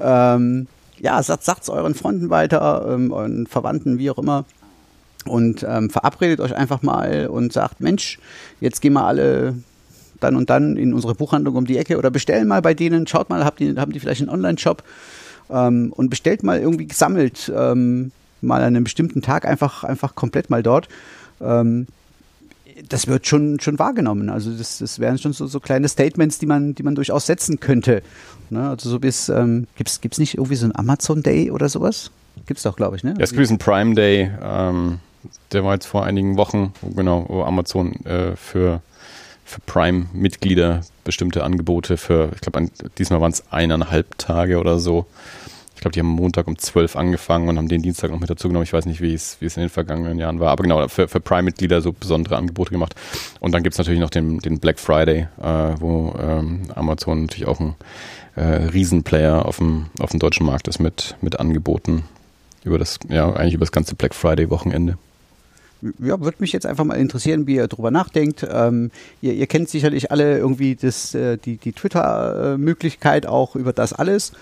Ähm, 0.00 0.68
ja, 1.00 1.22
sagt 1.22 1.62
es 1.62 1.68
euren 1.68 1.94
Freunden 1.94 2.30
weiter, 2.30 2.86
ähm, 2.90 3.12
euren 3.12 3.46
Verwandten, 3.46 3.98
wie 3.98 4.10
auch 4.10 4.18
immer. 4.18 4.44
Und 5.26 5.66
ähm, 5.68 5.90
verabredet 5.90 6.40
euch 6.40 6.54
einfach 6.54 6.82
mal 6.82 7.26
und 7.26 7.52
sagt, 7.52 7.80
Mensch, 7.80 8.18
jetzt 8.60 8.80
gehen 8.80 8.94
wir 8.94 9.04
alle 9.04 9.54
dann 10.20 10.36
und 10.36 10.50
dann 10.50 10.76
in 10.76 10.94
unsere 10.94 11.14
Buchhandlung 11.14 11.54
um 11.56 11.66
die 11.66 11.78
Ecke 11.78 11.98
oder 11.98 12.10
bestellen 12.10 12.48
mal 12.48 12.62
bei 12.62 12.74
denen, 12.74 13.06
schaut 13.06 13.28
mal, 13.30 13.44
habt 13.44 13.60
die, 13.60 13.76
haben 13.76 13.92
die 13.92 14.00
vielleicht 14.00 14.20
einen 14.20 14.30
Online-Shop 14.30 14.82
ähm, 15.50 15.92
und 15.94 16.10
bestellt 16.10 16.42
mal 16.42 16.58
irgendwie 16.58 16.86
gesammelt, 16.86 17.52
ähm, 17.54 18.12
mal 18.40 18.60
an 18.60 18.68
einem 18.68 18.84
bestimmten 18.84 19.22
Tag 19.22 19.44
einfach, 19.44 19.84
einfach 19.84 20.14
komplett 20.14 20.50
mal 20.50 20.62
dort. 20.62 20.88
Ähm, 21.40 21.86
das 22.88 23.06
wird 23.06 23.26
schon, 23.26 23.60
schon 23.60 23.78
wahrgenommen. 23.78 24.30
Also 24.30 24.50
das, 24.50 24.78
das 24.78 24.98
wären 24.98 25.18
schon 25.18 25.32
so, 25.32 25.46
so 25.46 25.60
kleine 25.60 25.88
Statements, 25.88 26.38
die 26.38 26.46
man, 26.46 26.74
die 26.74 26.82
man 26.82 26.94
durchaus 26.94 27.26
setzen 27.26 27.60
könnte. 27.60 28.02
Ne? 28.50 28.68
Also 28.68 28.90
so 28.90 28.98
bis, 28.98 29.28
ähm, 29.28 29.66
gibt's, 29.76 30.00
gibt's 30.00 30.18
nicht 30.18 30.34
irgendwie 30.34 30.56
so 30.56 30.66
ein 30.66 30.76
Amazon 30.76 31.22
Day 31.22 31.50
oder 31.50 31.68
sowas? 31.68 32.10
Gibt's 32.46 32.62
doch, 32.62 32.76
glaube 32.76 32.96
ich, 32.96 33.04
ne? 33.04 33.14
Ja, 33.18 33.24
es 33.24 33.32
gibt 33.32 33.48
einen 33.48 33.58
Prime 33.58 33.94
Day, 33.94 34.30
ähm, 34.42 35.00
der 35.52 35.64
war 35.64 35.74
jetzt 35.74 35.86
vor 35.86 36.04
einigen 36.04 36.36
Wochen, 36.36 36.72
genau, 36.94 37.26
wo 37.28 37.42
Amazon 37.42 37.94
äh, 38.04 38.36
für, 38.36 38.80
für 39.44 39.60
Prime-Mitglieder 39.66 40.82
bestimmte 41.04 41.42
Angebote 41.42 41.96
für, 41.96 42.30
ich 42.34 42.40
glaube, 42.40 42.70
diesmal 42.98 43.20
waren 43.20 43.32
es 43.32 43.44
eineinhalb 43.50 44.18
Tage 44.18 44.58
oder 44.58 44.78
so, 44.78 45.06
ich 45.78 45.82
glaube, 45.82 45.92
die 45.92 46.00
haben 46.00 46.08
Montag 46.08 46.48
um 46.48 46.58
12 46.58 46.96
angefangen 46.96 47.48
und 47.48 47.56
haben 47.56 47.68
den 47.68 47.82
Dienstag 47.82 48.10
noch 48.10 48.18
mit 48.18 48.28
dazu 48.28 48.48
genommen. 48.48 48.64
Ich 48.64 48.72
weiß 48.72 48.84
nicht, 48.86 49.00
wie 49.00 49.14
es, 49.14 49.36
wie 49.40 49.46
es 49.46 49.56
in 49.56 49.60
den 49.60 49.68
vergangenen 49.68 50.18
Jahren 50.18 50.40
war. 50.40 50.50
Aber 50.50 50.64
genau, 50.64 50.88
für, 50.88 51.06
für 51.06 51.20
Prime-Mitglieder 51.20 51.80
so 51.82 51.92
besondere 51.92 52.36
Angebote 52.36 52.72
gemacht. 52.72 52.96
Und 53.38 53.52
dann 53.52 53.62
gibt 53.62 53.74
es 53.74 53.78
natürlich 53.78 54.00
noch 54.00 54.10
den, 54.10 54.40
den 54.40 54.58
Black 54.58 54.80
Friday, 54.80 55.28
äh, 55.40 55.74
wo 55.78 56.16
ähm, 56.20 56.62
Amazon 56.74 57.22
natürlich 57.22 57.46
auch 57.46 57.60
ein 57.60 57.76
äh, 58.34 58.42
Riesenplayer 58.42 59.46
auf 59.46 59.58
dem, 59.58 59.86
auf 60.00 60.10
dem 60.10 60.18
deutschen 60.18 60.46
Markt 60.46 60.66
ist 60.66 60.80
mit, 60.80 61.14
mit 61.20 61.38
Angeboten 61.38 62.02
über 62.64 62.80
das, 62.80 62.98
ja, 63.08 63.32
eigentlich 63.32 63.54
über 63.54 63.64
das 63.64 63.70
ganze 63.70 63.94
Black 63.94 64.16
Friday-Wochenende 64.16 64.98
ja, 66.00 66.20
würde 66.20 66.38
mich 66.40 66.50
jetzt 66.50 66.66
einfach 66.66 66.82
mal 66.82 66.96
interessieren, 66.96 67.46
wie 67.46 67.54
ihr 67.54 67.68
drüber 67.68 67.92
nachdenkt. 67.92 68.44
Ähm, 68.50 68.90
ihr, 69.20 69.34
ihr, 69.34 69.46
kennt 69.46 69.68
sicherlich 69.68 70.10
alle 70.10 70.36
irgendwie 70.36 70.74
das, 70.74 71.14
äh, 71.14 71.36
die, 71.36 71.56
die 71.56 71.70
Twitter-Möglichkeit 71.70 73.26
auch 73.26 73.54
über 73.54 73.72
das 73.72 73.92
alles. 73.92 74.32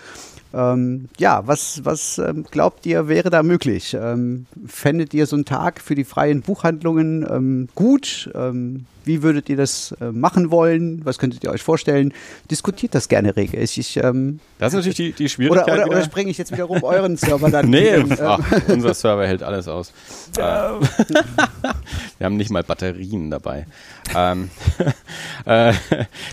Ähm, 0.55 1.09
ja, 1.19 1.47
was, 1.47 1.85
was 1.85 2.19
ähm, 2.19 2.45
glaubt 2.51 2.87
ihr, 2.87 3.09
wäre 3.09 3.31
da 3.31 3.43
möglich? 3.43 3.97
Ähm, 3.99 4.47
fändet 4.67 5.13
ihr 5.15 5.27
so 5.27 5.37
einen 5.37 5.45
Tag 5.45 5.81
für 5.81 5.95
die 5.95 6.05
freien 6.05 6.43
Buchhandlungen 6.43 7.27
ähm, 7.29 7.69
gut? 7.75 8.31
Ähm, 8.35 8.87
wie 9.07 9.23
würdet 9.23 9.49
ihr 9.49 9.57
das 9.57 9.93
äh, 10.01 10.11
machen 10.11 10.51
wollen? 10.51 11.01
Was 11.05 11.19
könntet 11.19 11.45
ihr 11.45 11.51
euch 11.51 11.63
vorstellen? 11.63 12.13
Diskutiert 12.51 12.95
das 12.95 13.09
gerne 13.09 13.37
rege. 13.37 13.57
Ich, 13.59 13.79
ich, 13.79 13.97
ähm, 13.99 14.41
das 14.59 14.73
ist 14.73 14.79
natürlich 14.79 14.97
die, 14.97 15.13
die 15.13 15.29
Schwierigkeit. 15.29 15.75
Oder, 15.75 15.85
oder, 15.85 15.93
oder 15.93 16.05
sprenge 16.05 16.31
ich 16.31 16.39
jetzt 16.39 16.53
wiederum 16.53 16.83
euren 16.83 17.17
Server 17.17 17.49
dann? 17.51 17.71
nee, 17.71 17.89
in, 17.89 18.21
ach, 18.21 18.41
unser 18.69 18.95
Server 18.95 19.27
hält 19.27 19.43
alles 19.43 19.69
aus. 19.69 19.93
Äh, 20.37 20.41
wir 20.43 22.25
haben 22.25 22.37
nicht 22.37 22.51
mal 22.51 22.65
Batterien 22.65 23.31
dabei. 23.31 23.67
ähm, 24.15 24.51
äh, 25.47 25.73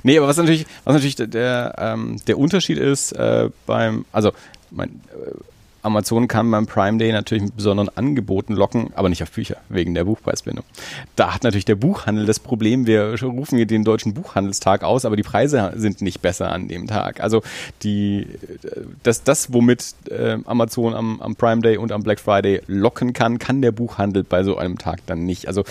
nee, 0.02 0.18
aber 0.18 0.28
was 0.28 0.38
natürlich, 0.38 0.66
was 0.84 0.96
natürlich 0.96 1.16
der, 1.16 1.76
ähm, 1.78 2.18
der 2.28 2.40
Unterschied 2.40 2.80
ist 2.80 3.12
äh, 3.12 3.50
beim, 3.68 4.06
also 4.12 4.32
mein, 4.72 4.90
äh, 4.90 5.32
Amazon 5.84 6.28
kann 6.28 6.50
beim 6.50 6.66
Prime 6.66 6.98
Day 6.98 7.12
natürlich 7.12 7.44
mit 7.44 7.56
besonderen 7.56 7.90
Angeboten 7.96 8.54
locken, 8.54 8.92
aber 8.96 9.10
nicht 9.10 9.22
auf 9.22 9.32
Bücher, 9.32 9.58
wegen 9.70 9.94
der 9.94 10.06
Buchpreisbindung. 10.06 10.64
Da 11.16 11.34
hat 11.34 11.44
natürlich 11.44 11.66
der 11.66 11.76
Buchhandel 11.76 12.26
das 12.26 12.40
Problem, 12.40 12.88
wir 12.88 13.22
rufen 13.22 13.58
hier 13.58 13.68
den 13.68 13.84
deutschen 13.84 14.14
Buchhandelstag 14.14 14.84
aus, 14.84 15.06
aber 15.06 15.16
die 15.16 15.24
Preise 15.24 15.74
sind 15.76 16.02
nicht 16.02 16.22
besser 16.22 16.52
an 16.52 16.68
dem 16.68 16.88
Tag. 16.88 17.20
Also 17.22 17.44
die, 17.84 18.28
das, 19.04 19.24
das 19.24 19.54
womit 19.54 19.94
äh, 20.10 20.38
Amazon 20.46 20.94
am, 20.94 21.22
am 21.22 21.36
Prime 21.36 21.62
Day 21.62 21.78
und 21.78 21.92
am 21.92 22.02
Black 22.02 22.20
Friday 22.20 22.62
locken 22.68 23.14
kann, 23.14 23.38
kann 23.38 23.62
der 23.62 23.72
Buchhandel 23.72 24.24
bei 24.24 24.44
so 24.44 24.58
einem 24.58 24.78
Tag 24.78 25.00
dann 25.06 25.26
nicht. 25.26 25.48
Also 25.48 25.64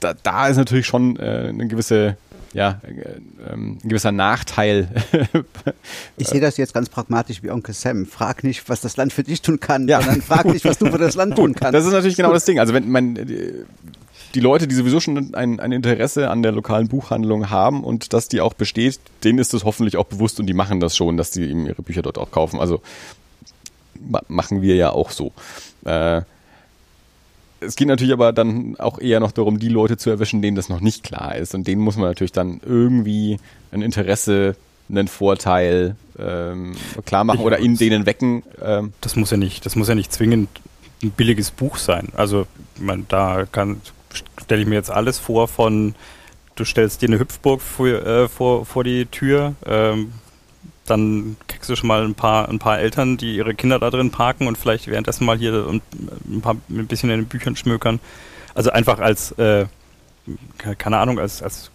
da, 0.00 0.14
da 0.22 0.48
ist 0.48 0.56
natürlich 0.56 0.86
schon 0.86 1.16
äh, 1.16 1.48
eine 1.48 1.66
gewisse 1.66 2.16
ja, 2.52 2.80
äh, 2.82 3.52
ähm, 3.52 3.78
ein 3.82 3.88
gewisser 3.88 4.12
Nachteil. 4.12 4.88
ich 6.16 6.28
sehe 6.28 6.40
das 6.40 6.56
jetzt 6.56 6.74
ganz 6.74 6.88
pragmatisch 6.88 7.42
wie 7.42 7.50
Onkel 7.50 7.74
Sam. 7.74 8.06
Frag 8.06 8.44
nicht, 8.44 8.68
was 8.68 8.80
das 8.80 8.96
Land 8.96 9.12
für 9.12 9.22
dich 9.22 9.42
tun 9.42 9.60
kann, 9.60 9.88
ja. 9.88 10.00
sondern 10.00 10.22
frag 10.22 10.46
nicht, 10.46 10.64
was 10.64 10.78
du 10.78 10.90
für 10.90 10.98
das 10.98 11.14
Land 11.14 11.36
tun 11.36 11.54
kannst. 11.54 11.74
Das 11.74 11.84
ist 11.84 11.92
natürlich 11.92 12.16
genau 12.16 12.32
das 12.32 12.44
Ding. 12.44 12.58
Also 12.58 12.74
wenn 12.74 12.90
man 12.90 13.14
die 14.34 14.40
Leute, 14.40 14.66
die 14.66 14.74
sowieso 14.74 15.00
schon 15.00 15.34
ein, 15.34 15.60
ein 15.60 15.72
Interesse 15.72 16.30
an 16.30 16.42
der 16.42 16.52
lokalen 16.52 16.88
Buchhandlung 16.88 17.50
haben 17.50 17.84
und 17.84 18.12
dass 18.12 18.28
die 18.28 18.40
auch 18.40 18.54
besteht, 18.54 19.00
denen 19.24 19.38
ist 19.38 19.54
es 19.54 19.64
hoffentlich 19.64 19.96
auch 19.96 20.06
bewusst 20.06 20.40
und 20.40 20.46
die 20.46 20.54
machen 20.54 20.80
das 20.80 20.96
schon, 20.96 21.16
dass 21.16 21.30
die 21.30 21.44
eben 21.44 21.66
ihre 21.66 21.82
Bücher 21.82 22.02
dort 22.02 22.18
auch 22.18 22.30
kaufen. 22.30 22.60
Also 22.60 22.80
machen 24.28 24.62
wir 24.62 24.76
ja 24.76 24.90
auch 24.90 25.10
so. 25.10 25.32
Äh, 25.84 26.22
es 27.60 27.76
geht 27.76 27.88
natürlich 27.88 28.12
aber 28.12 28.32
dann 28.32 28.76
auch 28.78 28.98
eher 28.98 29.20
noch 29.20 29.32
darum, 29.32 29.58
die 29.58 29.68
Leute 29.68 29.96
zu 29.96 30.10
erwischen, 30.10 30.42
denen 30.42 30.56
das 30.56 30.68
noch 30.68 30.80
nicht 30.80 31.02
klar 31.02 31.36
ist. 31.36 31.54
Und 31.54 31.66
denen 31.66 31.82
muss 31.82 31.96
man 31.96 32.08
natürlich 32.08 32.32
dann 32.32 32.60
irgendwie 32.64 33.38
ein 33.72 33.82
Interesse, 33.82 34.56
einen 34.88 35.08
Vorteil 35.08 35.96
ähm, 36.18 36.74
klar 37.04 37.24
machen 37.24 37.40
oder 37.40 37.58
ihnen 37.58 37.76
denen 37.76 38.06
wecken. 38.06 38.42
Ähm. 38.62 38.92
Das 39.00 39.16
muss 39.16 39.30
ja 39.30 39.36
nicht, 39.36 39.66
das 39.66 39.76
muss 39.76 39.88
ja 39.88 39.94
nicht 39.94 40.12
zwingend 40.12 40.48
ein 41.02 41.10
billiges 41.10 41.50
Buch 41.50 41.76
sein. 41.76 42.08
Also 42.16 42.46
man, 42.78 43.06
da 43.08 43.46
kann 43.50 43.80
stelle 44.40 44.62
ich 44.62 44.68
mir 44.68 44.76
jetzt 44.76 44.90
alles 44.90 45.18
vor 45.18 45.48
von 45.48 45.94
du 46.58 46.64
stellst 46.64 47.02
dir 47.02 47.08
eine 47.08 47.18
Hüpfburg 47.18 47.60
vor, 47.60 47.86
äh, 47.86 48.28
vor, 48.28 48.66
vor 48.66 48.84
die 48.84 49.06
Tür, 49.06 49.54
ähm, 49.66 50.12
dann 50.90 51.36
kriegst 51.46 51.68
du 51.68 51.76
schon 51.76 51.88
mal 51.88 52.04
ein 52.04 52.14
paar, 52.14 52.48
ein 52.48 52.58
paar 52.58 52.78
Eltern, 52.78 53.16
die 53.16 53.36
ihre 53.36 53.54
Kinder 53.54 53.78
da 53.78 53.90
drin 53.90 54.10
parken 54.10 54.46
und 54.46 54.58
vielleicht 54.58 54.86
währenddessen 54.86 55.24
mal 55.24 55.38
hier 55.38 55.68
ein, 55.68 56.40
paar, 56.40 56.56
ein 56.68 56.86
bisschen 56.86 57.10
in 57.10 57.20
den 57.20 57.28
Büchern 57.28 57.56
schmökern. 57.56 58.00
Also 58.54 58.70
einfach 58.70 58.98
als, 58.98 59.32
äh, 59.32 59.66
keine 60.78 60.98
Ahnung, 60.98 61.18
als, 61.18 61.42
als 61.42 61.70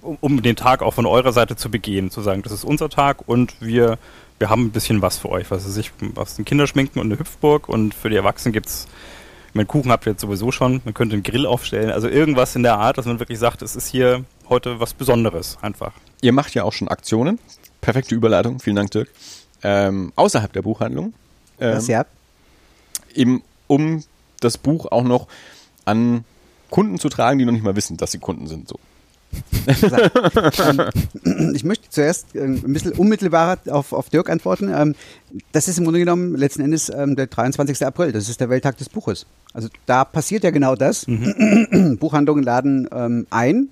um, 0.00 0.18
um 0.20 0.42
den 0.42 0.56
Tag 0.56 0.82
auch 0.82 0.94
von 0.94 1.06
eurer 1.06 1.32
Seite 1.32 1.56
zu 1.56 1.70
begehen, 1.70 2.10
zu 2.10 2.20
sagen, 2.22 2.42
das 2.42 2.52
ist 2.52 2.64
unser 2.64 2.88
Tag 2.88 3.28
und 3.28 3.54
wir, 3.60 3.98
wir 4.38 4.50
haben 4.50 4.66
ein 4.66 4.72
bisschen 4.72 5.02
was 5.02 5.18
für 5.18 5.30
euch, 5.30 5.50
was 5.50 5.66
weiß 5.66 5.76
ich, 5.76 5.92
was 6.14 6.38
ein 6.38 6.44
Kinderschminken 6.44 7.00
und 7.00 7.06
eine 7.06 7.18
Hüpfburg 7.18 7.68
und 7.68 7.94
für 7.94 8.10
die 8.10 8.16
Erwachsenen 8.16 8.52
gibt's 8.52 8.88
mein 9.54 9.66
Kuchen 9.68 9.90
habt 9.90 10.06
ihr 10.06 10.12
jetzt 10.12 10.22
sowieso 10.22 10.50
schon. 10.50 10.80
Man 10.84 10.94
könnte 10.94 11.14
einen 11.14 11.22
Grill 11.22 11.46
aufstellen. 11.46 11.90
Also 11.90 12.08
irgendwas 12.08 12.56
in 12.56 12.62
der 12.62 12.78
Art, 12.78 12.98
dass 12.98 13.06
man 13.06 13.18
wirklich 13.18 13.38
sagt, 13.38 13.62
es 13.62 13.76
ist 13.76 13.86
hier 13.86 14.24
heute 14.48 14.80
was 14.80 14.94
Besonderes 14.94 15.58
einfach. 15.60 15.92
Ihr 16.22 16.32
macht 16.32 16.54
ja 16.54 16.64
auch 16.64 16.72
schon 16.72 16.88
Aktionen. 16.88 17.38
Perfekte 17.82 18.14
Überleitung, 18.14 18.60
vielen 18.60 18.76
Dank, 18.76 18.92
Dirk. 18.92 19.08
Ähm, 19.62 20.12
außerhalb 20.16 20.52
der 20.52 20.62
Buchhandlung. 20.62 21.12
Ähm, 21.60 21.74
das 21.74 21.88
ja. 21.88 22.06
Eben, 23.12 23.42
um 23.66 24.04
das 24.40 24.56
Buch 24.56 24.86
auch 24.90 25.02
noch 25.02 25.26
an 25.84 26.24
Kunden 26.70 26.98
zu 26.98 27.08
tragen, 27.08 27.38
die 27.38 27.44
noch 27.44 27.52
nicht 27.52 27.64
mal 27.64 27.76
wissen, 27.76 27.96
dass 27.96 28.12
sie 28.12 28.18
Kunden 28.18 28.46
sind. 28.46 28.68
So. 28.68 28.78
Ähm, 29.66 31.54
ich 31.54 31.64
möchte 31.64 31.90
zuerst 31.90 32.36
äh, 32.36 32.44
ein 32.44 32.72
bisschen 32.72 32.92
unmittelbarer 32.92 33.58
auf, 33.70 33.92
auf 33.92 34.10
Dirk 34.10 34.30
antworten. 34.30 34.72
Ähm, 34.72 34.94
das 35.50 35.66
ist 35.66 35.78
im 35.78 35.84
Grunde 35.84 35.98
genommen 35.98 36.36
letzten 36.36 36.62
Endes 36.62 36.88
ähm, 36.88 37.16
der 37.16 37.26
23. 37.26 37.84
April. 37.84 38.12
Das 38.12 38.28
ist 38.28 38.40
der 38.40 38.48
Welttag 38.48 38.78
des 38.78 38.88
Buches. 38.88 39.26
Also 39.54 39.68
da 39.86 40.04
passiert 40.04 40.44
ja 40.44 40.50
genau 40.50 40.76
das. 40.76 41.08
Mhm. 41.08 41.96
Buchhandlungen 42.00 42.44
laden 42.44 43.26
ein 43.30 43.68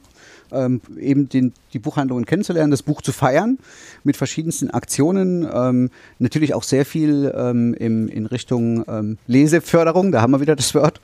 ähm, 0.53 0.81
eben 0.99 1.29
den, 1.29 1.53
die 1.73 1.79
Buchhandlungen 1.79 2.27
kennenzulernen, 2.27 2.71
das 2.71 2.83
Buch 2.83 3.03
zu 3.03 3.13
feiern 3.13 3.59
mit 4.05 4.17
verschiedensten 4.17 4.71
Aktionen. 4.71 5.49
Ähm, 5.53 5.91
natürlich 6.19 6.55
auch 6.55 6.63
sehr 6.63 6.85
viel 6.85 7.33
ähm, 7.37 7.75
im, 7.75 8.09
in 8.09 8.27
Richtung 8.27 8.85
ähm, 8.89 9.19
Leseförderung, 9.27 10.13
da 10.13 10.23
haben 10.23 10.33
wir 10.33 10.41
wieder 10.41 10.57
das 10.57 10.75
Wort. 10.75 11.01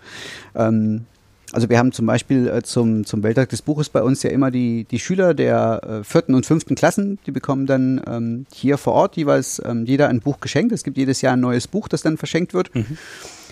Ähm, 0.55 1.07
also 1.53 1.69
wir 1.69 1.79
haben 1.79 1.93
zum 1.93 2.07
Beispiel 2.07 2.49
äh, 2.49 2.63
zum, 2.63 3.05
zum 3.05 3.23
Welttag 3.23 3.51
des 3.51 3.63
Buches 3.63 3.89
bei 3.89 4.03
uns 4.03 4.23
ja 4.23 4.31
immer 4.31 4.51
die, 4.51 4.85
die 4.85 4.99
Schüler 4.99 5.33
der 5.33 5.81
äh, 5.83 6.05
vierten 6.05 6.35
und 6.35 6.45
fünften 6.45 6.75
Klassen, 6.75 7.19
die 7.27 7.31
bekommen 7.31 7.67
dann 7.67 8.01
ähm, 8.07 8.47
hier 8.53 8.79
vor 8.79 8.95
Ort 8.95 9.17
jeweils 9.17 9.63
ähm, 9.65 9.85
jeder 9.87 10.09
ein 10.09 10.21
Buch 10.21 10.41
geschenkt. 10.41 10.73
Es 10.73 10.83
gibt 10.83 10.99
jedes 10.99 11.23
Jahr 11.23 11.35
ein 11.35 11.41
neues 11.41 11.69
Buch, 11.69 11.89
das 11.89 12.03
dann 12.03 12.17
verschenkt 12.17 12.53
wird. 12.53 12.75
Mhm. 12.75 12.99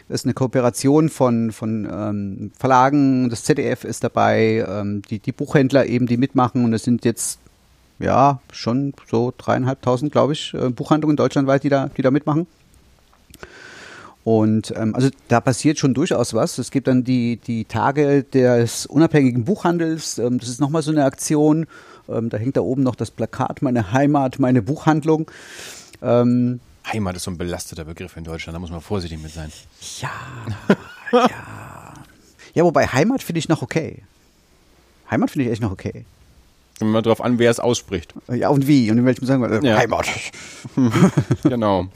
Ist 0.08 0.26
eine 0.26 0.34
Kooperation 0.34 1.08
von, 1.08 1.50
von 1.50 1.88
ähm, 1.90 2.52
Verlagen, 2.58 3.30
das 3.30 3.44
ZDF 3.44 3.84
ist 3.84 4.04
dabei, 4.04 4.64
ähm, 4.68 5.00
die, 5.08 5.18
die 5.18 5.32
Buchhändler 5.32 5.86
eben, 5.86 6.06
die 6.06 6.18
mitmachen 6.18 6.64
und 6.64 6.74
es 6.74 6.84
sind 6.84 7.06
jetzt 7.06 7.38
ja 7.98 8.40
schon 8.52 8.92
so 9.10 9.32
dreieinhalbtausend, 9.36 10.12
glaube 10.12 10.34
ich, 10.34 10.52
äh, 10.54 10.68
Buchhandlungen 10.68 11.16
deutschlandweit, 11.16 11.64
die 11.64 11.70
da, 11.70 11.88
die 11.88 12.02
da 12.02 12.10
mitmachen. 12.10 12.46
Und 14.24 14.72
ähm, 14.76 14.94
also 14.94 15.10
da 15.28 15.40
passiert 15.40 15.78
schon 15.78 15.92
durchaus 15.92 16.32
was. 16.32 16.56
Es 16.56 16.70
gibt 16.70 16.88
dann 16.88 17.04
die, 17.04 17.36
die 17.36 17.66
Tage 17.66 18.24
des 18.24 18.86
unabhängigen 18.86 19.44
Buchhandels. 19.44 20.18
Ähm, 20.18 20.38
das 20.38 20.48
ist 20.48 20.60
nochmal 20.60 20.82
so 20.82 20.90
eine 20.90 21.04
Aktion. 21.04 21.66
Ähm, 22.08 22.30
da 22.30 22.38
hängt 22.38 22.56
da 22.56 22.62
oben 22.62 22.82
noch 22.82 22.94
das 22.94 23.10
Plakat, 23.10 23.60
meine 23.60 23.92
Heimat, 23.92 24.38
meine 24.38 24.62
Buchhandlung. 24.62 25.30
Ähm, 26.02 26.60
Heimat 26.92 27.16
ist 27.16 27.24
so 27.24 27.30
ein 27.30 27.38
belasteter 27.38 27.84
Begriff 27.84 28.16
in 28.16 28.24
Deutschland, 28.24 28.54
da 28.54 28.60
muss 28.60 28.70
man 28.70 28.80
vorsichtig 28.80 29.22
mit 29.22 29.32
sein. 29.32 29.50
Ja, 30.00 30.10
ja. 31.12 31.94
Ja, 32.54 32.64
wobei 32.64 32.86
Heimat 32.86 33.22
finde 33.22 33.38
ich 33.38 33.48
noch 33.48 33.62
okay. 33.62 34.02
Heimat 35.10 35.30
finde 35.30 35.46
ich 35.46 35.52
echt 35.52 35.62
noch 35.62 35.72
okay. 35.72 36.04
Kommt 36.78 36.90
immer 36.90 37.02
drauf 37.02 37.20
an, 37.20 37.38
wer 37.38 37.50
es 37.50 37.60
ausspricht. 37.60 38.14
Ja, 38.28 38.48
und 38.48 38.66
wie. 38.66 38.90
Und 38.90 38.98
in 38.98 39.04
welchem 39.04 39.26
sagen 39.26 39.42
wir, 39.42 39.62
äh, 39.62 39.66
ja. 39.66 39.76
Heimat. 39.76 40.06
genau. 41.42 41.88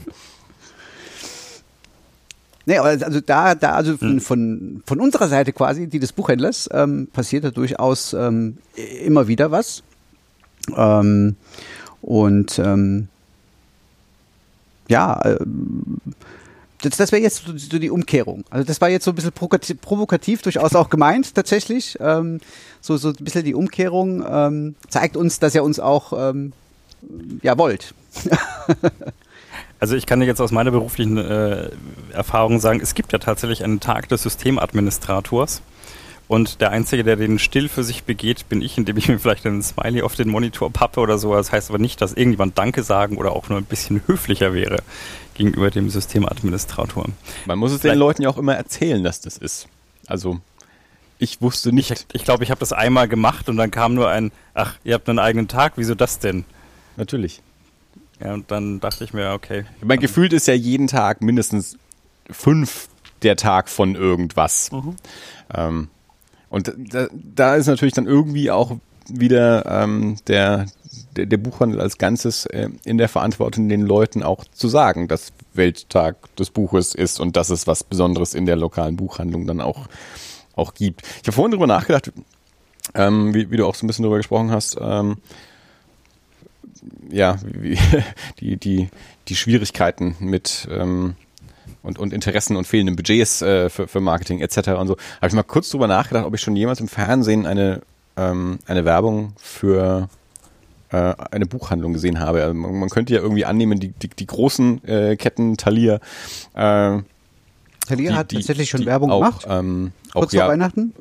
Nee, 2.65 2.77
also 2.77 3.19
da, 3.19 3.55
da 3.55 3.71
also 3.71 3.97
von, 3.97 4.09
hm. 4.09 4.21
von, 4.21 4.83
von 4.85 4.99
unserer 4.99 5.27
Seite 5.27 5.53
quasi, 5.53 5.87
die 5.87 5.99
des 5.99 6.13
Buchhändlers, 6.13 6.69
ähm, 6.71 7.07
passiert 7.11 7.43
da 7.43 7.51
durchaus 7.51 8.13
ähm, 8.13 8.57
immer 9.03 9.27
wieder 9.27 9.51
was. 9.51 9.83
Ähm, 10.75 11.35
und 12.01 12.59
ähm, 12.59 13.07
ja, 14.89 15.21
äh, 15.21 15.37
das, 16.81 16.97
das 16.97 17.11
wäre 17.11 17.21
jetzt 17.21 17.43
so, 17.45 17.79
die 17.79 17.89
Umkehrung. 17.89 18.43
Also 18.49 18.65
das 18.65 18.81
war 18.81 18.89
jetzt 18.89 19.05
so 19.05 19.11
ein 19.11 19.15
bisschen 19.15 19.31
provokativ, 19.31 19.81
provokativ 19.81 20.41
durchaus 20.41 20.75
auch 20.75 20.89
gemeint 20.89 21.35
tatsächlich. 21.35 21.97
Ähm, 21.99 22.39
so, 22.81 22.97
so 22.97 23.09
ein 23.09 23.15
bisschen 23.19 23.43
die 23.43 23.53
Umkehrung 23.53 24.25
ähm, 24.27 24.75
zeigt 24.87 25.17
uns, 25.17 25.39
dass 25.39 25.55
ihr 25.55 25.63
uns 25.63 25.79
auch 25.79 26.13
ähm, 26.31 26.53
ja 27.41 27.57
wollt. 27.57 27.93
also 29.79 29.95
ich 29.95 30.05
kann 30.05 30.21
jetzt 30.21 30.41
aus 30.41 30.51
meiner 30.51 30.71
beruflichen 30.71 31.17
äh, 31.17 31.69
Erfahrung 32.11 32.59
sagen, 32.59 32.79
es 32.81 32.95
gibt 32.95 33.11
ja 33.11 33.19
tatsächlich 33.19 33.63
einen 33.63 33.79
Tag 33.79 34.09
des 34.09 34.23
Systemadministrators. 34.23 35.61
Und 36.29 36.61
der 36.61 36.69
Einzige, 36.69 37.03
der 37.03 37.15
den 37.15 37.39
still 37.39 37.67
für 37.69 37.83
sich 37.83 38.03
begeht, 38.03 38.47
bin 38.49 38.61
ich, 38.61 38.77
indem 38.77 38.97
ich 38.97 39.09
mir 39.09 39.17
vielleicht 39.17 39.47
einen 39.47 39.63
Smiley 39.63 40.03
auf 40.03 40.13
den 40.13 40.29
Monitor 40.29 40.71
pappe 40.71 40.99
oder 40.99 41.17
so. 41.17 41.33
Das 41.33 41.51
heißt 41.51 41.71
aber 41.71 41.79
nicht, 41.79 41.99
dass 42.01 42.13
irgendjemand 42.13 42.55
Danke 42.55 42.83
sagen 42.83 43.17
oder 43.17 43.31
auch 43.31 43.49
nur 43.49 43.57
ein 43.57 43.65
bisschen 43.65 44.03
höflicher 44.05 44.53
wäre 44.53 44.77
gegenüber 45.33 45.71
dem 45.71 45.89
Systemadministrator. 45.89 47.05
Man 47.47 47.57
muss 47.57 47.71
es 47.71 47.81
vielleicht 47.81 47.95
den 47.95 47.99
Leuten 47.99 48.21
ja 48.21 48.29
auch 48.29 48.37
immer 48.37 48.55
erzählen, 48.55 49.03
dass 49.03 49.21
das 49.21 49.37
ist. 49.37 49.67
Also 50.05 50.39
ich 51.17 51.41
wusste 51.41 51.73
nicht. 51.73 51.89
Ich 51.89 51.97
glaube, 51.97 52.13
ich, 52.13 52.23
glaub, 52.23 52.41
ich 52.43 52.51
habe 52.51 52.59
das 52.59 52.73
einmal 52.73 53.07
gemacht 53.07 53.49
und 53.49 53.57
dann 53.57 53.71
kam 53.71 53.95
nur 53.95 54.09
ein, 54.09 54.31
ach, 54.53 54.75
ihr 54.83 54.93
habt 54.93 55.09
einen 55.09 55.17
eigenen 55.17 55.47
Tag, 55.47 55.73
wieso 55.77 55.95
das 55.95 56.19
denn? 56.19 56.45
Natürlich. 56.95 57.41
Ja, 58.23 58.35
und 58.35 58.51
dann 58.51 58.79
dachte 58.79 59.03
ich 59.03 59.13
mir, 59.13 59.31
okay. 59.31 59.65
Mein 59.81 59.99
Gefühl 59.99 60.31
ist 60.31 60.47
ja 60.47 60.53
jeden 60.53 60.85
Tag 60.85 61.23
mindestens 61.23 61.75
fünf 62.29 62.87
der 63.23 63.35
Tag 63.35 63.67
von 63.67 63.95
irgendwas. 63.95 64.71
Mhm. 64.71 64.95
Ähm, 65.55 65.89
und 66.49 66.73
da, 66.91 67.07
da 67.13 67.55
ist 67.55 67.67
natürlich 67.67 67.93
dann 67.93 68.07
irgendwie 68.07 68.51
auch 68.51 68.77
wieder 69.07 69.65
ähm, 69.65 70.17
der, 70.27 70.65
der, 71.15 71.25
der 71.25 71.37
Buchhandel 71.37 71.81
als 71.81 71.97
Ganzes 71.97 72.45
äh, 72.47 72.69
in 72.85 72.97
der 72.97 73.09
Verantwortung, 73.09 73.69
den 73.69 73.81
Leuten 73.81 74.23
auch 74.23 74.43
zu 74.45 74.67
sagen, 74.67 75.07
dass 75.07 75.31
Welttag 75.53 76.35
des 76.35 76.49
Buches 76.49 76.95
ist 76.95 77.19
und 77.19 77.35
dass 77.35 77.49
es 77.49 77.67
was 77.67 77.83
Besonderes 77.83 78.33
in 78.33 78.45
der 78.45 78.55
lokalen 78.55 78.95
Buchhandlung 78.95 79.45
dann 79.47 79.61
auch, 79.61 79.87
auch 80.55 80.73
gibt. 80.73 81.03
Ich 81.21 81.27
habe 81.27 81.33
vorhin 81.33 81.51
drüber 81.51 81.67
nachgedacht, 81.67 82.11
ähm, 82.95 83.33
wie, 83.33 83.51
wie 83.51 83.57
du 83.57 83.65
auch 83.65 83.75
so 83.75 83.85
ein 83.85 83.87
bisschen 83.87 84.03
drüber 84.03 84.17
gesprochen 84.17 84.51
hast, 84.51 84.77
ähm, 84.79 85.17
ja, 87.09 87.37
wie, 87.43 87.77
die, 88.39 88.57
die, 88.57 88.89
die 89.27 89.35
Schwierigkeiten 89.35 90.15
mit 90.19 90.67
ähm, 90.71 91.15
und, 91.83 91.99
und 91.99 92.13
Interessen 92.13 92.55
und 92.55 92.65
fehlenden 92.65 92.95
Budgets 92.95 93.41
äh, 93.41 93.69
für, 93.69 93.87
für 93.87 93.99
Marketing 93.99 94.39
etc. 94.41 94.69
und 94.69 94.87
so, 94.87 94.97
habe 95.17 95.27
ich 95.27 95.33
mal 95.33 95.43
kurz 95.43 95.69
drüber 95.69 95.87
nachgedacht, 95.87 96.25
ob 96.25 96.33
ich 96.33 96.41
schon 96.41 96.55
jemals 96.55 96.79
im 96.79 96.87
Fernsehen 96.87 97.45
eine, 97.45 97.81
ähm, 98.17 98.59
eine 98.67 98.85
Werbung 98.85 99.33
für 99.37 100.09
äh, 100.91 101.13
eine 101.31 101.45
Buchhandlung 101.45 101.93
gesehen 101.93 102.19
habe. 102.19 102.43
Also 102.43 102.53
man, 102.53 102.79
man, 102.79 102.89
könnte 102.89 103.13
ja 103.13 103.21
irgendwie 103.21 103.45
annehmen, 103.45 103.79
die, 103.79 103.89
die, 103.89 104.09
die 104.09 104.25
großen 104.25 104.83
äh, 104.85 105.15
Ketten, 105.15 105.57
Thalia, 105.57 105.99
äh, 106.53 106.99
Thalia 107.87 108.15
hat 108.15 108.31
die, 108.31 108.35
tatsächlich 108.35 108.69
schon 108.69 108.85
Werbung 108.85 109.11
auch, 109.11 109.19
gemacht. 109.19 109.47
Ähm, 109.49 109.91
Kurz 110.11 110.25
auch, 110.25 110.29
vor 110.31 110.39
ja, 110.39 110.47
Weihnachten? 110.47 110.93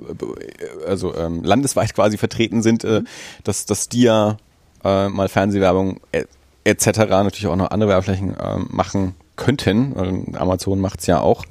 Also 0.87 1.15
ähm, 1.15 1.43
landesweit 1.43 1.95
quasi 1.95 2.17
vertreten 2.19 2.63
sind, 2.63 2.85
äh, 2.85 3.01
mhm. 3.01 3.07
dass, 3.45 3.67
dass 3.67 3.89
die 3.89 4.03
ja 4.03 4.37
äh, 4.85 5.09
mal 5.09 5.29
Fernsehwerbung 5.29 6.01
äh, 6.13 6.25
etc. 6.65 6.99
natürlich 7.09 7.47
auch 7.47 7.57
noch 7.57 7.71
andere 7.71 7.91
Werbeflächen 7.91 8.39
äh, 8.39 8.59
machen 8.69 9.15
könnten. 9.39 10.37
Amazon 10.37 10.81
macht 10.81 11.01
es 11.01 11.07
ja 11.07 11.21
auch. 11.21 11.47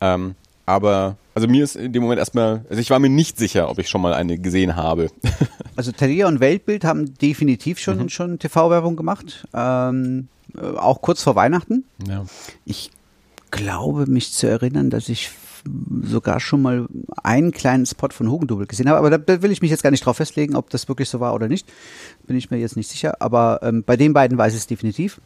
Ähm, 0.00 0.34
aber 0.66 1.16
also 1.34 1.46
mir 1.46 1.62
ist 1.62 1.76
in 1.76 1.92
dem 1.92 2.02
Moment 2.02 2.18
erstmal, 2.18 2.64
also 2.68 2.80
ich 2.80 2.90
war 2.90 2.98
mir 2.98 3.08
nicht 3.08 3.38
sicher, 3.38 3.70
ob 3.70 3.78
ich 3.78 3.88
schon 3.88 4.00
mal 4.00 4.14
eine 4.14 4.38
gesehen 4.38 4.74
habe. 4.74 5.10
also 5.76 5.92
Thalia 5.92 6.26
und 6.26 6.40
Weltbild 6.40 6.84
haben 6.84 7.14
definitiv 7.14 7.78
schon, 7.78 7.98
mhm. 7.98 8.08
schon 8.08 8.38
TV-Werbung 8.38 8.96
gemacht. 8.96 9.46
Ähm, 9.54 10.28
äh, 10.56 10.60
auch 10.60 11.00
kurz 11.02 11.22
vor 11.22 11.36
Weihnachten. 11.36 11.84
Ja. 12.08 12.24
Ich 12.64 12.90
glaube 13.50 14.06
mich 14.06 14.32
zu 14.32 14.48
erinnern, 14.48 14.90
dass 14.90 15.08
ich 15.08 15.30
sogar 16.02 16.40
schon 16.40 16.62
mal 16.62 16.86
einen 17.22 17.52
kleinen 17.52 17.84
Spot 17.84 18.08
von 18.10 18.30
Hugendubel 18.30 18.66
gesehen 18.66 18.88
habe, 18.88 18.98
aber 18.98 19.10
da, 19.10 19.18
da, 19.18 19.42
will 19.42 19.52
ich 19.52 19.60
mich 19.60 19.70
jetzt 19.70 19.82
gar 19.82 19.90
nicht 19.90 20.06
drauf 20.06 20.16
festlegen, 20.16 20.56
ob 20.56 20.70
das 20.70 20.88
wirklich 20.88 21.10
so 21.10 21.20
war 21.20 21.34
oder 21.34 21.48
nicht. 21.48 21.68
Bin 22.26 22.36
ich 22.36 22.50
mir 22.50 22.56
jetzt 22.56 22.76
nicht 22.76 22.88
sicher, 22.88 23.20
aber 23.20 23.60
ähm, 23.62 23.84
bei 23.84 23.96
den 23.96 24.14
beiden 24.14 24.38
weiß 24.38 24.54
ich 24.54 24.60
es 24.60 24.66
definitiv 24.66 25.20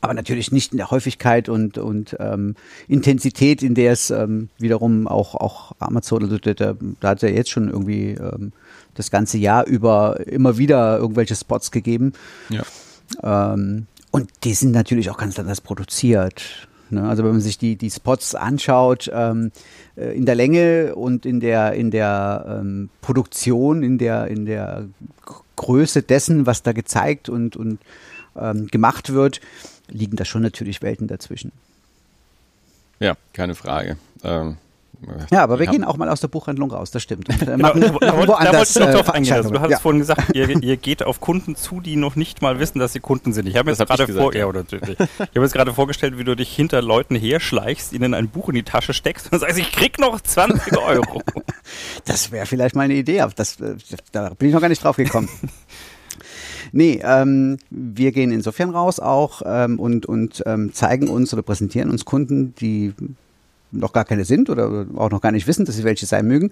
aber 0.00 0.14
natürlich 0.14 0.52
nicht 0.52 0.72
in 0.72 0.78
der 0.78 0.90
Häufigkeit 0.90 1.48
und, 1.48 1.76
und 1.76 2.16
ähm, 2.20 2.54
Intensität, 2.86 3.62
in 3.62 3.74
der 3.74 3.92
es 3.92 4.10
ähm, 4.10 4.48
wiederum 4.58 5.08
auch, 5.08 5.34
auch 5.34 5.72
Amazon, 5.80 6.22
also 6.22 6.38
da, 6.38 6.54
da, 6.54 7.08
hat 7.08 7.22
er 7.22 7.32
jetzt 7.32 7.50
schon 7.50 7.68
irgendwie 7.68 8.10
ähm, 8.10 8.52
das 8.94 9.10
ganze 9.10 9.38
Jahr 9.38 9.66
über 9.66 10.20
immer 10.26 10.56
wieder 10.56 10.98
irgendwelche 10.98 11.34
Spots 11.34 11.70
gegeben. 11.70 12.12
Ja. 12.48 12.62
Ähm, 13.22 13.86
und 14.10 14.30
die 14.44 14.54
sind 14.54 14.72
natürlich 14.72 15.10
auch 15.10 15.18
ganz 15.18 15.38
anders 15.38 15.60
produziert. 15.60 16.68
Ne? 16.90 17.02
Also 17.02 17.24
wenn 17.24 17.32
man 17.32 17.40
sich 17.40 17.58
die, 17.58 17.76
die 17.76 17.90
Spots 17.90 18.34
anschaut, 18.34 19.10
ähm, 19.12 19.50
äh, 19.96 20.16
in 20.16 20.26
der 20.26 20.34
Länge 20.34 20.94
und 20.94 21.26
in 21.26 21.40
der, 21.40 21.72
in 21.72 21.90
der 21.90 22.60
ähm, 22.60 22.88
Produktion, 23.00 23.82
in 23.82 23.98
der, 23.98 24.28
in 24.28 24.46
der 24.46 24.86
Größe 25.56 26.02
dessen, 26.02 26.46
was 26.46 26.62
da 26.62 26.72
gezeigt 26.72 27.28
und, 27.28 27.56
und 27.56 27.78
ähm, 28.36 28.68
gemacht 28.68 29.12
wird, 29.12 29.40
liegen 29.88 30.16
da 30.16 30.24
schon 30.24 30.42
natürlich 30.42 30.82
Welten 30.82 31.08
dazwischen. 31.08 31.52
Ja, 33.00 33.16
keine 33.32 33.54
Frage. 33.54 33.96
Ähm, 34.24 34.56
ja, 35.30 35.44
aber 35.44 35.60
wir 35.60 35.66
gehen 35.66 35.84
auch 35.84 35.96
mal 35.96 36.08
aus 36.08 36.20
der 36.20 36.28
Buchhandlung 36.28 36.72
raus, 36.72 36.90
das 36.90 37.02
stimmt. 37.02 37.28
Äh, 37.38 37.56
genau, 37.56 37.72
da, 37.72 38.16
wollte 38.16 38.62
ich 38.62 38.74
noch 38.78 38.90
drauf 38.90 39.10
eingehen. 39.14 39.34
Also, 39.34 39.50
du 39.50 39.60
hast 39.60 39.70
ja. 39.70 39.78
vorhin 39.78 40.00
gesagt, 40.00 40.34
ihr, 40.34 40.48
ihr, 40.62 40.76
geht 40.76 41.02
auf 41.02 41.20
Kunden 41.20 41.56
zu, 41.56 41.80
die 41.80 41.96
noch 41.96 42.16
nicht 42.16 42.42
mal 42.42 42.58
wissen, 42.58 42.78
dass 42.78 42.92
sie 42.92 43.00
Kunden 43.00 43.32
sind. 43.32 43.46
Ich 43.46 43.56
habe 43.56 43.70
jetzt 43.70 43.78
gerade 43.78 44.08
vor, 44.08 44.34
ja, 44.34 44.46
oder, 44.46 44.64
ich 44.70 44.98
habe 44.98 45.08
jetzt 45.34 45.52
gerade 45.52 45.72
vorgestellt, 45.72 46.18
wie 46.18 46.24
du 46.24 46.34
dich 46.34 46.54
hinter 46.54 46.82
Leuten 46.82 47.14
herschleichst, 47.14 47.92
ihnen 47.92 48.12
ein 48.12 48.28
Buch 48.28 48.48
in 48.48 48.56
die 48.56 48.64
Tasche 48.64 48.92
steckst 48.92 49.32
und 49.32 49.38
sagst, 49.38 49.58
ich 49.58 49.70
krieg 49.72 49.98
noch 49.98 50.20
20 50.20 50.76
Euro. 50.76 51.22
das 52.04 52.32
wäre 52.32 52.46
vielleicht 52.46 52.74
mal 52.74 52.82
eine 52.82 52.94
Idee, 52.94 53.24
das, 53.36 53.60
äh, 53.60 53.76
da 54.12 54.30
bin 54.30 54.48
ich 54.48 54.54
noch 54.54 54.60
gar 54.60 54.68
nicht 54.68 54.82
drauf 54.82 54.96
gekommen. 54.96 55.28
Nee, 56.72 57.00
ähm, 57.02 57.58
wir 57.70 58.12
gehen 58.12 58.30
insofern 58.30 58.70
raus 58.70 59.00
auch 59.00 59.42
ähm, 59.44 59.78
und, 59.78 60.06
und 60.06 60.42
ähm, 60.46 60.72
zeigen 60.72 61.08
uns 61.08 61.32
oder 61.32 61.42
präsentieren 61.42 61.90
uns 61.90 62.04
Kunden, 62.04 62.54
die 62.60 62.94
noch 63.70 63.92
gar 63.92 64.04
keine 64.04 64.24
sind 64.24 64.50
oder 64.50 64.86
auch 64.96 65.10
noch 65.10 65.20
gar 65.20 65.32
nicht 65.32 65.46
wissen, 65.46 65.64
dass 65.64 65.76
sie 65.76 65.84
welche 65.84 66.06
sein 66.06 66.26
mögen, 66.26 66.50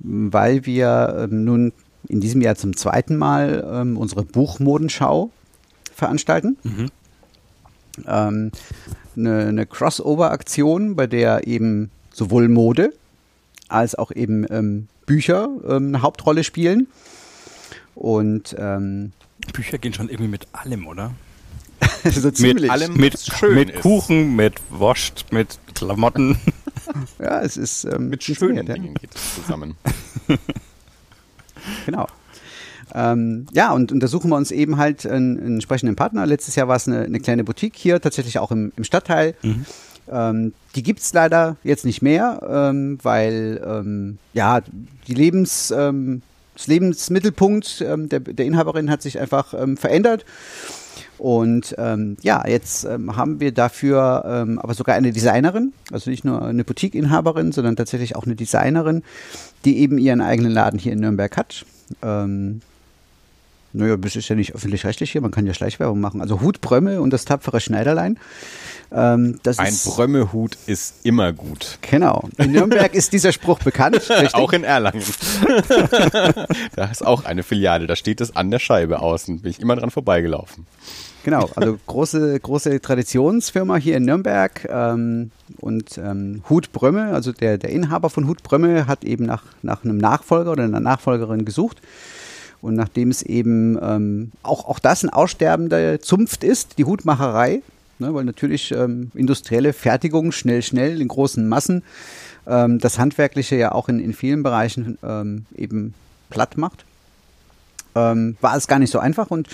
weil 0.00 0.66
wir 0.66 1.28
ähm, 1.30 1.44
nun 1.44 1.72
in 2.08 2.20
diesem 2.20 2.40
Jahr 2.40 2.54
zum 2.54 2.76
zweiten 2.76 3.16
Mal 3.16 3.66
ähm, 3.70 3.96
unsere 3.96 4.24
Buchmodenschau 4.24 5.30
veranstalten. 5.94 6.56
Mhm. 6.62 6.90
Ähm, 8.06 8.52
eine, 9.16 9.46
eine 9.46 9.66
Crossover-Aktion, 9.66 10.94
bei 10.94 11.06
der 11.06 11.46
eben 11.46 11.90
sowohl 12.12 12.48
Mode 12.48 12.92
als 13.68 13.94
auch 13.94 14.12
eben 14.12 14.46
ähm, 14.50 14.88
Bücher 15.06 15.48
ähm, 15.68 15.88
eine 15.88 16.02
Hauptrolle 16.02 16.44
spielen. 16.44 16.86
Und 17.94 18.54
ähm, 18.58 19.12
Bücher 19.52 19.78
gehen 19.78 19.94
schon 19.94 20.08
irgendwie 20.08 20.30
mit 20.30 20.46
allem, 20.52 20.86
oder? 20.86 21.12
so 22.04 22.30
ziemlich. 22.30 22.62
Mit 22.62 22.70
allem, 22.70 22.94
mit, 22.94 23.42
mit 23.50 23.80
Kuchen, 23.80 24.36
mit 24.36 24.54
Wurst, 24.70 25.26
mit 25.32 25.58
Klamotten. 25.74 26.38
ja, 27.18 27.40
es 27.40 27.56
ist 27.56 27.84
ähm, 27.84 28.08
mit 28.08 28.22
schönen 28.24 28.66
Dingen 28.66 28.94
geht 28.94 29.14
es 29.14 29.34
zusammen. 29.36 29.76
genau. 31.86 32.06
Ähm, 32.94 33.46
ja, 33.52 33.72
und, 33.72 33.92
und 33.92 34.00
da 34.00 34.06
suchen 34.06 34.30
wir 34.30 34.36
uns 34.36 34.50
eben 34.50 34.78
halt 34.78 35.06
einen, 35.06 35.38
einen 35.38 35.54
entsprechenden 35.54 35.94
Partner. 35.94 36.24
Letztes 36.26 36.56
Jahr 36.56 36.68
war 36.68 36.76
es 36.76 36.88
eine, 36.88 37.02
eine, 37.02 37.20
kleine 37.20 37.44
Boutique 37.44 37.76
hier, 37.76 38.00
tatsächlich 38.00 38.38
auch 38.38 38.50
im, 38.50 38.72
im 38.76 38.84
Stadtteil. 38.84 39.34
Mhm. 39.42 39.66
Ähm, 40.10 40.54
die 40.74 40.82
gibt's 40.82 41.12
leider 41.12 41.56
jetzt 41.64 41.84
nicht 41.84 42.00
mehr, 42.00 42.40
ähm, 42.48 42.98
weil 43.02 43.62
ähm, 43.64 44.18
ja 44.32 44.62
die 45.06 45.14
Lebens, 45.14 45.70
ähm, 45.70 46.22
das 46.58 46.66
Lebensmittelpunkt 46.66 47.84
ähm, 47.86 48.08
der, 48.08 48.18
der 48.18 48.44
Inhaberin 48.44 48.90
hat 48.90 49.00
sich 49.00 49.20
einfach 49.20 49.54
ähm, 49.54 49.76
verändert. 49.76 50.24
Und 51.18 51.74
ähm, 51.78 52.16
ja, 52.22 52.46
jetzt 52.46 52.84
ähm, 52.84 53.16
haben 53.16 53.40
wir 53.40 53.52
dafür 53.52 54.24
ähm, 54.26 54.58
aber 54.58 54.74
sogar 54.74 54.96
eine 54.96 55.12
Designerin, 55.12 55.72
also 55.92 56.10
nicht 56.10 56.24
nur 56.24 56.42
eine 56.42 56.64
Boutique-Inhaberin, 56.64 57.52
sondern 57.52 57.76
tatsächlich 57.76 58.16
auch 58.16 58.24
eine 58.24 58.34
Designerin, 58.34 59.02
die 59.64 59.78
eben 59.78 59.98
ihren 59.98 60.20
eigenen 60.20 60.52
Laden 60.52 60.78
hier 60.78 60.92
in 60.92 61.00
Nürnberg 61.00 61.36
hat. 61.36 61.64
Ähm, 62.02 62.60
naja, 63.72 63.96
das 63.96 64.16
ist 64.16 64.28
ja 64.28 64.34
nicht 64.34 64.54
öffentlich-rechtlich 64.54 65.12
hier, 65.12 65.20
man 65.20 65.30
kann 65.30 65.46
ja 65.46 65.54
Schleichwerbung 65.54 66.00
machen. 66.00 66.20
Also 66.20 66.40
Hut 66.40 66.60
Brömme 66.60 67.00
und 67.00 67.12
das 67.12 67.24
tapfere 67.24 67.60
Schneiderlein. 67.60 68.18
Ähm, 68.90 69.38
Ein 69.58 69.74
Brömmehut 69.84 70.56
ist 70.66 71.04
immer 71.04 71.32
gut. 71.32 71.78
Genau. 71.82 72.28
In 72.38 72.52
Nürnberg 72.52 72.94
ist 72.94 73.12
dieser 73.12 73.32
Spruch 73.32 73.58
bekannt. 73.58 74.10
auch 74.32 74.52
in 74.52 74.64
Erlangen. 74.64 75.02
da 76.74 76.84
ist 76.86 77.04
auch 77.04 77.24
eine 77.24 77.42
Filiale, 77.42 77.86
da 77.86 77.96
steht 77.96 78.20
es 78.20 78.34
an 78.34 78.50
der 78.50 78.58
Scheibe 78.58 79.00
außen. 79.00 79.42
Bin 79.42 79.50
ich 79.50 79.60
immer 79.60 79.76
dran 79.76 79.90
vorbeigelaufen. 79.90 80.66
Genau, 81.24 81.50
also 81.56 81.78
große, 81.86 82.40
große 82.40 82.80
Traditionsfirma 82.80 83.76
hier 83.76 83.98
in 83.98 84.04
Nürnberg 84.04 84.66
ähm, 84.70 85.30
und 85.58 85.98
ähm, 85.98 86.42
Hut 86.48 86.72
Brömme, 86.72 87.12
also 87.12 87.32
der, 87.32 87.58
der 87.58 87.70
Inhaber 87.70 88.08
von 88.08 88.26
Hut 88.26 88.42
Brömme 88.42 88.86
hat 88.86 89.04
eben 89.04 89.26
nach, 89.26 89.42
nach 89.60 89.84
einem 89.84 89.98
Nachfolger 89.98 90.52
oder 90.52 90.64
einer 90.64 90.80
Nachfolgerin 90.80 91.44
gesucht. 91.44 91.82
Und 92.62 92.74
nachdem 92.74 93.10
es 93.10 93.22
eben 93.22 93.78
ähm, 93.82 94.32
auch, 94.42 94.66
auch 94.66 94.78
das 94.78 95.02
ein 95.02 95.10
aussterbender 95.10 96.00
Zunft 96.00 96.44
ist, 96.44 96.78
die 96.78 96.84
Hutmacherei, 96.84 97.62
ne, 97.98 98.14
weil 98.14 98.24
natürlich 98.24 98.72
ähm, 98.72 99.10
industrielle 99.14 99.72
Fertigung 99.72 100.32
schnell, 100.32 100.62
schnell 100.62 101.00
in 101.00 101.08
großen 101.08 101.48
Massen 101.48 101.82
ähm, 102.46 102.78
das 102.78 102.98
Handwerkliche 102.98 103.56
ja 103.56 103.72
auch 103.72 103.88
in, 103.88 104.00
in 104.00 104.12
vielen 104.12 104.42
Bereichen 104.42 104.98
ähm, 105.02 105.46
eben 105.54 105.94
platt 106.30 106.56
macht, 106.56 106.84
ähm, 107.94 108.36
war 108.40 108.56
es 108.56 108.66
gar 108.66 108.78
nicht 108.78 108.90
so 108.90 108.98
einfach. 108.98 109.30
Und 109.30 109.48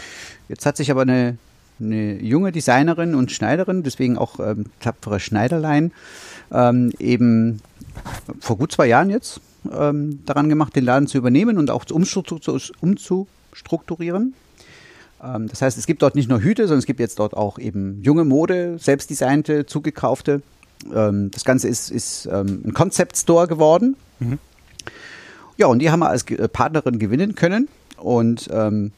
jetzt 0.48 0.66
hat 0.66 0.76
sich 0.76 0.90
aber 0.90 1.02
eine, 1.02 1.38
eine 1.80 2.22
junge 2.22 2.52
Designerin 2.52 3.14
und 3.14 3.32
Schneiderin, 3.32 3.82
deswegen 3.82 4.18
auch 4.18 4.38
ähm, 4.40 4.66
tapfere 4.80 5.20
Schneiderlein, 5.20 5.92
ähm, 6.52 6.92
eben 6.98 7.60
vor 8.40 8.58
gut 8.58 8.72
zwei 8.72 8.86
Jahren 8.86 9.10
jetzt 9.10 9.40
ähm, 9.72 10.20
daran 10.26 10.48
gemacht, 10.48 10.76
den 10.76 10.84
Laden 10.84 11.08
zu 11.08 11.18
übernehmen 11.18 11.58
und 11.58 11.70
auch 11.70 11.84
umzustrukturieren. 11.90 14.34
Ähm, 15.24 15.48
das 15.48 15.62
heißt, 15.62 15.78
es 15.78 15.86
gibt 15.86 16.02
dort 16.02 16.14
nicht 16.14 16.28
nur 16.28 16.40
Hüte, 16.40 16.64
sondern 16.64 16.80
es 16.80 16.86
gibt 16.86 17.00
jetzt 17.00 17.18
dort 17.18 17.34
auch 17.34 17.58
eben 17.58 18.02
junge 18.02 18.24
Mode, 18.24 18.76
selbstdesignte, 18.78 19.66
zugekaufte. 19.66 20.42
Ähm, 20.94 21.30
das 21.30 21.44
Ganze 21.44 21.68
ist, 21.68 21.90
ist 21.90 22.26
ähm, 22.26 22.62
ein 22.64 22.74
Concept 22.74 23.16
Store 23.16 23.46
geworden. 23.46 23.96
Mhm. 24.20 24.38
Ja, 25.56 25.66
und 25.66 25.78
die 25.78 25.90
haben 25.90 26.00
wir 26.00 26.10
als 26.10 26.28
äh, 26.30 26.48
Partnerin 26.48 26.98
gewinnen 26.98 27.34
können. 27.34 27.68
Und 27.96 28.48
ähm, 28.52 28.92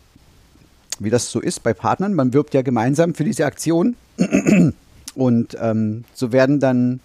wie 0.98 1.10
das 1.10 1.30
so 1.30 1.40
ist 1.40 1.62
bei 1.62 1.74
Partnern, 1.74 2.14
man 2.14 2.32
wirbt 2.32 2.54
ja 2.54 2.62
gemeinsam 2.62 3.14
für 3.14 3.24
diese 3.24 3.44
Aktion. 3.44 3.96
Und 5.14 5.56
ähm, 5.58 6.04
so 6.12 6.30
werden 6.30 6.60
dann 6.60 7.00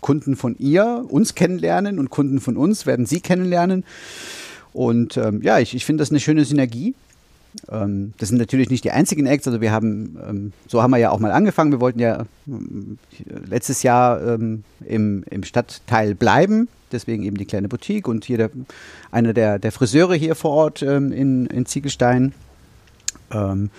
Kunden 0.00 0.36
von 0.36 0.56
ihr 0.58 1.04
uns 1.08 1.34
kennenlernen 1.36 2.00
und 2.00 2.10
Kunden 2.10 2.40
von 2.40 2.56
uns 2.56 2.84
werden 2.84 3.06
sie 3.06 3.20
kennenlernen. 3.20 3.84
Und 4.72 5.16
ähm, 5.16 5.40
ja, 5.40 5.60
ich, 5.60 5.74
ich 5.74 5.84
finde 5.84 6.02
das 6.02 6.10
eine 6.10 6.18
schöne 6.18 6.44
Synergie. 6.44 6.94
Ähm, 7.70 8.14
das 8.18 8.28
sind 8.28 8.38
natürlich 8.38 8.70
nicht 8.70 8.84
die 8.84 8.90
einzigen 8.90 9.26
Acts. 9.26 9.46
Also 9.46 9.60
wir 9.60 9.72
haben, 9.72 10.18
ähm, 10.28 10.52
so 10.66 10.82
haben 10.82 10.90
wir 10.90 10.98
ja 10.98 11.10
auch 11.10 11.18
mal 11.18 11.32
angefangen. 11.32 11.72
Wir 11.72 11.80
wollten 11.80 12.00
ja 12.00 12.24
ähm, 12.46 12.98
letztes 13.48 13.82
Jahr 13.82 14.20
ähm, 14.22 14.64
im, 14.84 15.24
im 15.30 15.44
Stadtteil 15.44 16.14
bleiben. 16.14 16.68
Deswegen 16.92 17.22
eben 17.24 17.36
die 17.36 17.46
kleine 17.46 17.68
Boutique 17.68 18.08
und 18.08 18.24
hier 18.24 18.38
der, 18.38 18.50
einer 19.10 19.32
der, 19.32 19.58
der 19.58 19.72
Friseure 19.72 20.14
hier 20.14 20.34
vor 20.34 20.52
Ort 20.52 20.82
ähm, 20.82 21.12
in, 21.12 21.46
in 21.46 21.66
Ziegelstein. 21.66 22.32
und 23.30 23.70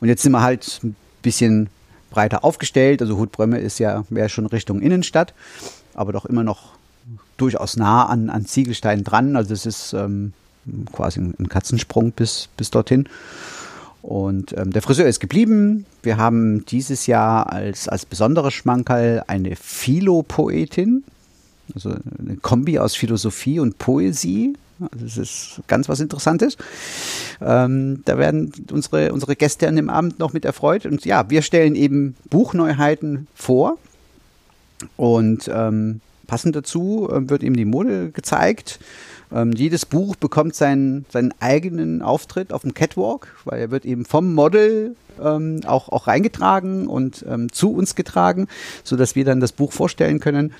jetzt 0.00 0.22
sind 0.22 0.32
wir 0.32 0.42
halt 0.42 0.80
ein 0.84 0.94
bisschen 1.22 1.68
breiter 2.10 2.44
aufgestellt. 2.44 3.02
Also 3.02 3.18
Hutbrömme 3.18 3.58
ist 3.58 3.78
ja 3.78 4.04
mehr 4.10 4.28
schon 4.28 4.46
Richtung 4.46 4.80
Innenstadt, 4.80 5.34
aber 5.94 6.12
doch 6.12 6.24
immer 6.24 6.44
noch 6.44 6.74
durchaus 7.36 7.76
nah 7.76 8.06
an, 8.06 8.30
an 8.30 8.46
Ziegelstein 8.46 9.02
dran. 9.02 9.34
Also 9.34 9.54
es 9.54 9.66
ist 9.66 9.92
ähm, 9.92 10.32
quasi 10.92 11.20
ein 11.20 11.48
Katzensprung 11.48 12.12
bis, 12.12 12.48
bis 12.56 12.70
dorthin. 12.70 13.08
Und 14.02 14.56
ähm, 14.58 14.72
der 14.72 14.82
Friseur 14.82 15.06
ist 15.06 15.20
geblieben. 15.20 15.86
Wir 16.02 16.16
haben 16.16 16.66
dieses 16.66 17.06
Jahr 17.06 17.52
als, 17.52 17.88
als 17.88 18.04
besonderes 18.04 18.52
Schmankerl 18.52 19.22
eine 19.28 19.54
Philopoetin, 19.54 21.04
also 21.74 21.94
eine 22.18 22.36
Kombi 22.36 22.80
aus 22.80 22.96
Philosophie 22.96 23.60
und 23.60 23.78
Poesie. 23.78 24.54
Also 24.80 25.04
das 25.04 25.16
ist 25.16 25.60
ganz 25.68 25.88
was 25.88 26.00
Interessantes. 26.00 26.56
Ähm, 27.40 28.02
da 28.04 28.18
werden 28.18 28.52
unsere, 28.72 29.12
unsere 29.12 29.36
Gäste 29.36 29.68
an 29.68 29.76
dem 29.76 29.88
Abend 29.88 30.18
noch 30.18 30.32
mit 30.32 30.44
erfreut. 30.44 30.84
Und 30.84 31.04
ja, 31.04 31.30
wir 31.30 31.42
stellen 31.42 31.76
eben 31.76 32.16
Buchneuheiten 32.28 33.28
vor. 33.34 33.78
Und 34.96 35.48
ähm, 35.52 36.00
passend 36.26 36.56
dazu 36.56 37.08
äh, 37.08 37.28
wird 37.28 37.44
eben 37.44 37.56
die 37.56 37.64
Mode 37.64 38.10
gezeigt. 38.10 38.80
Ähm, 39.34 39.52
jedes 39.52 39.86
Buch 39.86 40.16
bekommt 40.16 40.54
seinen, 40.54 41.06
seinen 41.10 41.32
eigenen 41.40 42.02
Auftritt 42.02 42.52
auf 42.52 42.62
dem 42.62 42.74
Catwalk, 42.74 43.34
weil 43.44 43.60
er 43.60 43.70
wird 43.70 43.84
eben 43.84 44.04
vom 44.04 44.34
Model 44.34 44.94
ähm, 45.22 45.60
auch, 45.66 45.88
auch 45.88 46.06
reingetragen 46.06 46.86
und 46.86 47.24
ähm, 47.28 47.50
zu 47.50 47.72
uns 47.72 47.94
getragen, 47.94 48.48
sodass 48.84 49.14
wir 49.14 49.24
dann 49.24 49.40
das 49.40 49.52
Buch 49.52 49.72
vorstellen 49.72 50.20
können. 50.20 50.52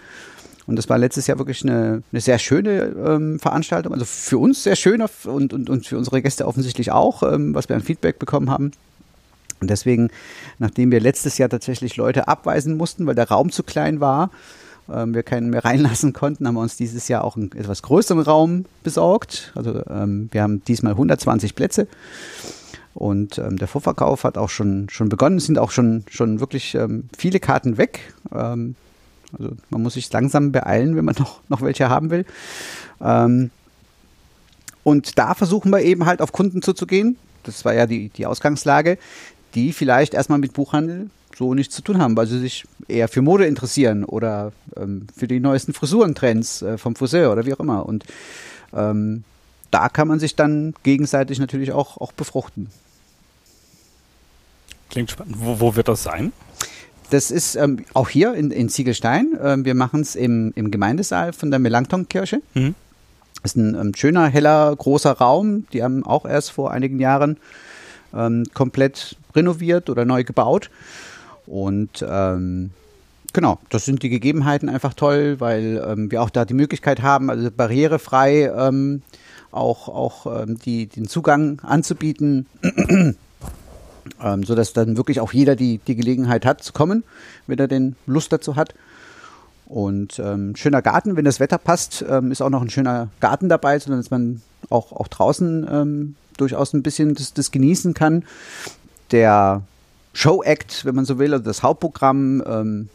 Und 0.66 0.76
das 0.76 0.88
war 0.88 0.96
letztes 0.96 1.26
Jahr 1.26 1.38
wirklich 1.38 1.62
eine, 1.64 2.02
eine 2.12 2.20
sehr 2.20 2.38
schöne 2.38 2.94
ähm, 3.04 3.40
Veranstaltung. 3.40 3.92
Also 3.92 4.04
für 4.04 4.38
uns 4.38 4.62
sehr 4.62 4.76
schön 4.76 5.02
und, 5.24 5.52
und, 5.52 5.68
und 5.68 5.86
für 5.86 5.98
unsere 5.98 6.22
Gäste 6.22 6.46
offensichtlich 6.46 6.92
auch, 6.92 7.22
ähm, 7.22 7.54
was 7.54 7.68
wir 7.68 7.76
an 7.76 7.82
Feedback 7.82 8.18
bekommen 8.18 8.48
haben. 8.48 8.72
Und 9.60 9.70
deswegen, 9.70 10.10
nachdem 10.58 10.90
wir 10.90 11.00
letztes 11.00 11.38
Jahr 11.38 11.48
tatsächlich 11.48 11.96
Leute 11.96 12.28
abweisen 12.28 12.76
mussten, 12.76 13.06
weil 13.06 13.14
der 13.14 13.28
Raum 13.28 13.50
zu 13.50 13.62
klein 13.62 14.00
war, 14.00 14.30
ähm, 14.90 15.14
wir 15.14 15.22
keinen 15.22 15.50
mehr 15.50 15.64
reinlassen 15.64 16.12
konnten, 16.12 16.46
haben 16.46 16.54
wir 16.54 16.60
uns 16.60 16.76
dieses 16.76 17.08
Jahr 17.08 17.24
auch 17.24 17.36
einen 17.36 17.52
etwas 17.52 17.82
größeren 17.82 18.20
Raum 18.20 18.64
besorgt. 18.82 19.52
Also 19.54 19.82
ähm, 19.88 20.28
wir 20.32 20.42
haben 20.42 20.64
diesmal 20.64 20.92
120 20.92 21.54
Plätze. 21.54 21.86
Und 22.94 23.38
ähm, 23.38 23.56
der 23.56 23.68
Vorverkauf 23.68 24.24
hat 24.24 24.36
auch 24.36 24.50
schon, 24.50 24.88
schon 24.90 25.08
begonnen. 25.08 25.38
Es 25.38 25.46
sind 25.46 25.58
auch 25.58 25.70
schon, 25.70 26.04
schon 26.10 26.40
wirklich 26.40 26.74
ähm, 26.74 27.08
viele 27.16 27.40
Karten 27.40 27.78
weg. 27.78 28.12
Ähm, 28.34 28.74
also 29.38 29.52
man 29.70 29.82
muss 29.82 29.94
sich 29.94 30.12
langsam 30.12 30.52
beeilen, 30.52 30.96
wenn 30.96 31.04
man 31.04 31.14
noch, 31.18 31.40
noch 31.48 31.62
welche 31.62 31.88
haben 31.88 32.10
will. 32.10 32.26
Ähm, 33.00 33.50
und 34.84 35.18
da 35.18 35.34
versuchen 35.34 35.70
wir 35.70 35.80
eben 35.80 36.06
halt 36.06 36.20
auf 36.20 36.32
Kunden 36.32 36.60
zuzugehen. 36.60 37.16
Das 37.44 37.64
war 37.64 37.74
ja 37.74 37.86
die, 37.86 38.08
die 38.10 38.26
Ausgangslage, 38.26 38.98
die 39.54 39.72
vielleicht 39.72 40.14
erstmal 40.14 40.38
mit 40.38 40.52
Buchhandel 40.52 41.10
so 41.36 41.54
nichts 41.54 41.74
zu 41.74 41.82
tun 41.82 41.98
haben, 41.98 42.16
weil 42.16 42.26
sie 42.26 42.38
sich 42.38 42.64
eher 42.88 43.08
für 43.08 43.22
Mode 43.22 43.46
interessieren 43.46 44.04
oder 44.04 44.52
ähm, 44.76 45.06
für 45.16 45.28
die 45.28 45.40
neuesten 45.40 45.72
Frisurentrends 45.72 46.62
äh, 46.62 46.78
vom 46.78 46.96
Friseur 46.96 47.32
oder 47.32 47.46
wie 47.46 47.54
auch 47.54 47.60
immer. 47.60 47.86
Und 47.86 48.04
ähm, 48.74 49.24
da 49.70 49.88
kann 49.88 50.08
man 50.08 50.20
sich 50.20 50.36
dann 50.36 50.74
gegenseitig 50.82 51.38
natürlich 51.38 51.72
auch, 51.72 51.96
auch 51.98 52.12
befruchten. 52.12 52.68
Klingt 54.90 55.10
spannend. 55.10 55.36
Wo, 55.38 55.60
wo 55.60 55.74
wird 55.74 55.88
das 55.88 56.02
sein? 56.02 56.32
Das 57.10 57.30
ist 57.30 57.56
ähm, 57.56 57.84
auch 57.94 58.08
hier 58.08 58.34
in, 58.34 58.50
in 58.50 58.68
Ziegelstein. 58.68 59.38
Ähm, 59.42 59.64
wir 59.64 59.74
machen 59.74 60.00
es 60.00 60.14
im, 60.14 60.52
im 60.54 60.70
Gemeindesaal 60.70 61.32
von 61.32 61.50
der 61.50 61.58
Melanchthon-Kirche. 61.58 62.40
Mhm. 62.54 62.74
Das 63.42 63.52
ist 63.52 63.56
ein 63.56 63.74
ähm, 63.74 63.94
schöner, 63.94 64.28
heller, 64.28 64.74
großer 64.76 65.12
Raum. 65.12 65.66
Die 65.72 65.82
haben 65.82 66.04
auch 66.04 66.24
erst 66.24 66.52
vor 66.52 66.70
einigen 66.70 66.98
Jahren 66.98 67.38
ähm, 68.14 68.44
komplett 68.54 69.16
renoviert 69.34 69.90
oder 69.90 70.04
neu 70.04 70.24
gebaut. 70.24 70.70
Und 71.52 72.02
ähm, 72.08 72.70
genau, 73.34 73.58
das 73.68 73.84
sind 73.84 74.02
die 74.02 74.08
Gegebenheiten 74.08 74.70
einfach 74.70 74.94
toll, 74.94 75.36
weil 75.38 75.84
ähm, 75.86 76.10
wir 76.10 76.22
auch 76.22 76.30
da 76.30 76.46
die 76.46 76.54
Möglichkeit 76.54 77.02
haben, 77.02 77.28
also 77.28 77.50
barrierefrei 77.50 78.50
ähm, 78.56 79.02
auch, 79.50 79.88
auch 79.88 80.44
ähm, 80.44 80.56
die, 80.56 80.86
den 80.86 81.08
Zugang 81.08 81.60
anzubieten, 81.60 82.46
ähm, 84.22 84.44
sodass 84.44 84.72
dann 84.72 84.96
wirklich 84.96 85.20
auch 85.20 85.34
jeder 85.34 85.54
die, 85.54 85.76
die 85.76 85.94
Gelegenheit 85.94 86.46
hat 86.46 86.62
zu 86.62 86.72
kommen, 86.72 87.04
wenn 87.46 87.58
er 87.58 87.68
den 87.68 87.96
Lust 88.06 88.32
dazu 88.32 88.56
hat. 88.56 88.74
Und 89.66 90.18
ähm, 90.20 90.56
schöner 90.56 90.80
Garten, 90.80 91.16
wenn 91.16 91.26
das 91.26 91.38
Wetter 91.38 91.58
passt, 91.58 92.02
ähm, 92.08 92.32
ist 92.32 92.40
auch 92.40 92.48
noch 92.48 92.62
ein 92.62 92.70
schöner 92.70 93.08
Garten 93.20 93.50
dabei, 93.50 93.78
sodass 93.78 94.10
man 94.10 94.40
auch, 94.70 94.92
auch 94.92 95.08
draußen 95.08 95.68
ähm, 95.70 96.14
durchaus 96.38 96.72
ein 96.72 96.82
bisschen 96.82 97.14
das, 97.14 97.34
das 97.34 97.50
genießen 97.50 97.92
kann. 97.92 98.24
Der 99.10 99.64
Show-Act, 100.12 100.84
wenn 100.84 100.94
man 100.94 101.04
so 101.04 101.18
will, 101.18 101.32
also 101.32 101.44
das 101.44 101.62
Hauptprogramm 101.62 102.42
ähm, 102.46 102.88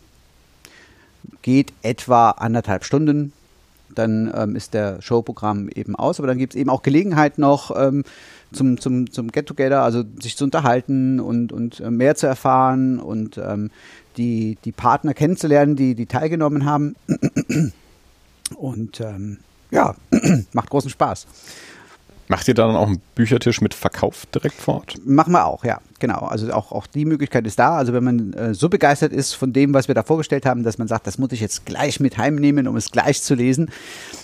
geht 1.41 1.73
etwa 1.81 2.31
anderthalb 2.31 2.83
Stunden. 2.83 3.33
Dann 3.93 4.31
ähm, 4.35 4.55
ist 4.55 4.73
der 4.73 5.01
Showprogramm 5.01 5.69
eben 5.69 5.95
aus, 5.95 6.19
aber 6.19 6.27
dann 6.27 6.37
gibt 6.37 6.53
es 6.53 6.59
eben 6.59 6.69
auch 6.69 6.83
Gelegenheit 6.83 7.39
noch 7.39 7.75
ähm, 7.75 8.03
zum, 8.53 8.79
zum, 8.79 9.11
zum 9.11 9.31
Get-Together, 9.31 9.81
also 9.81 10.03
sich 10.19 10.37
zu 10.37 10.43
unterhalten 10.43 11.19
und, 11.19 11.51
und 11.51 11.79
äh, 11.79 11.89
mehr 11.89 12.15
zu 12.15 12.27
erfahren 12.27 12.99
und 12.99 13.37
ähm, 13.37 13.71
die, 14.17 14.57
die 14.65 14.71
Partner 14.71 15.13
kennenzulernen, 15.13 15.75
die, 15.75 15.95
die 15.95 16.05
teilgenommen 16.05 16.65
haben. 16.65 16.95
Und 18.55 19.01
ähm, 19.01 19.37
ja, 19.71 19.95
macht 20.53 20.69
großen 20.69 20.89
Spaß. 20.89 21.27
Macht 22.29 22.47
ihr 22.49 22.53
da 22.53 22.67
dann 22.67 22.75
auch 22.75 22.87
einen 22.87 23.01
Büchertisch 23.15 23.61
mit 23.61 23.73
Verkauf 23.73 24.25
direkt 24.27 24.55
vor 24.55 24.75
Ort? 24.75 24.95
Machen 25.05 25.31
wir 25.31 25.45
auch, 25.45 25.63
ja, 25.63 25.79
genau. 25.99 26.19
Also 26.19 26.51
auch, 26.51 26.73
auch 26.73 26.85
die 26.85 27.05
Möglichkeit 27.05 27.47
ist 27.47 27.57
da. 27.57 27.77
Also 27.77 27.93
wenn 27.93 28.03
man 28.03 28.33
äh, 28.33 28.53
so 28.53 28.67
begeistert 28.67 29.13
ist 29.13 29.33
von 29.33 29.53
dem, 29.53 29.73
was 29.73 29.87
wir 29.87 29.95
da 29.95 30.03
vorgestellt 30.03 30.45
haben, 30.45 30.63
dass 30.63 30.77
man 30.77 30.89
sagt, 30.89 31.07
das 31.07 31.17
muss 31.17 31.31
ich 31.31 31.39
jetzt 31.39 31.65
gleich 31.65 32.01
mit 32.01 32.17
heimnehmen, 32.17 32.67
um 32.67 32.75
es 32.75 32.91
gleich 32.91 33.21
zu 33.21 33.33
lesen, 33.33 33.71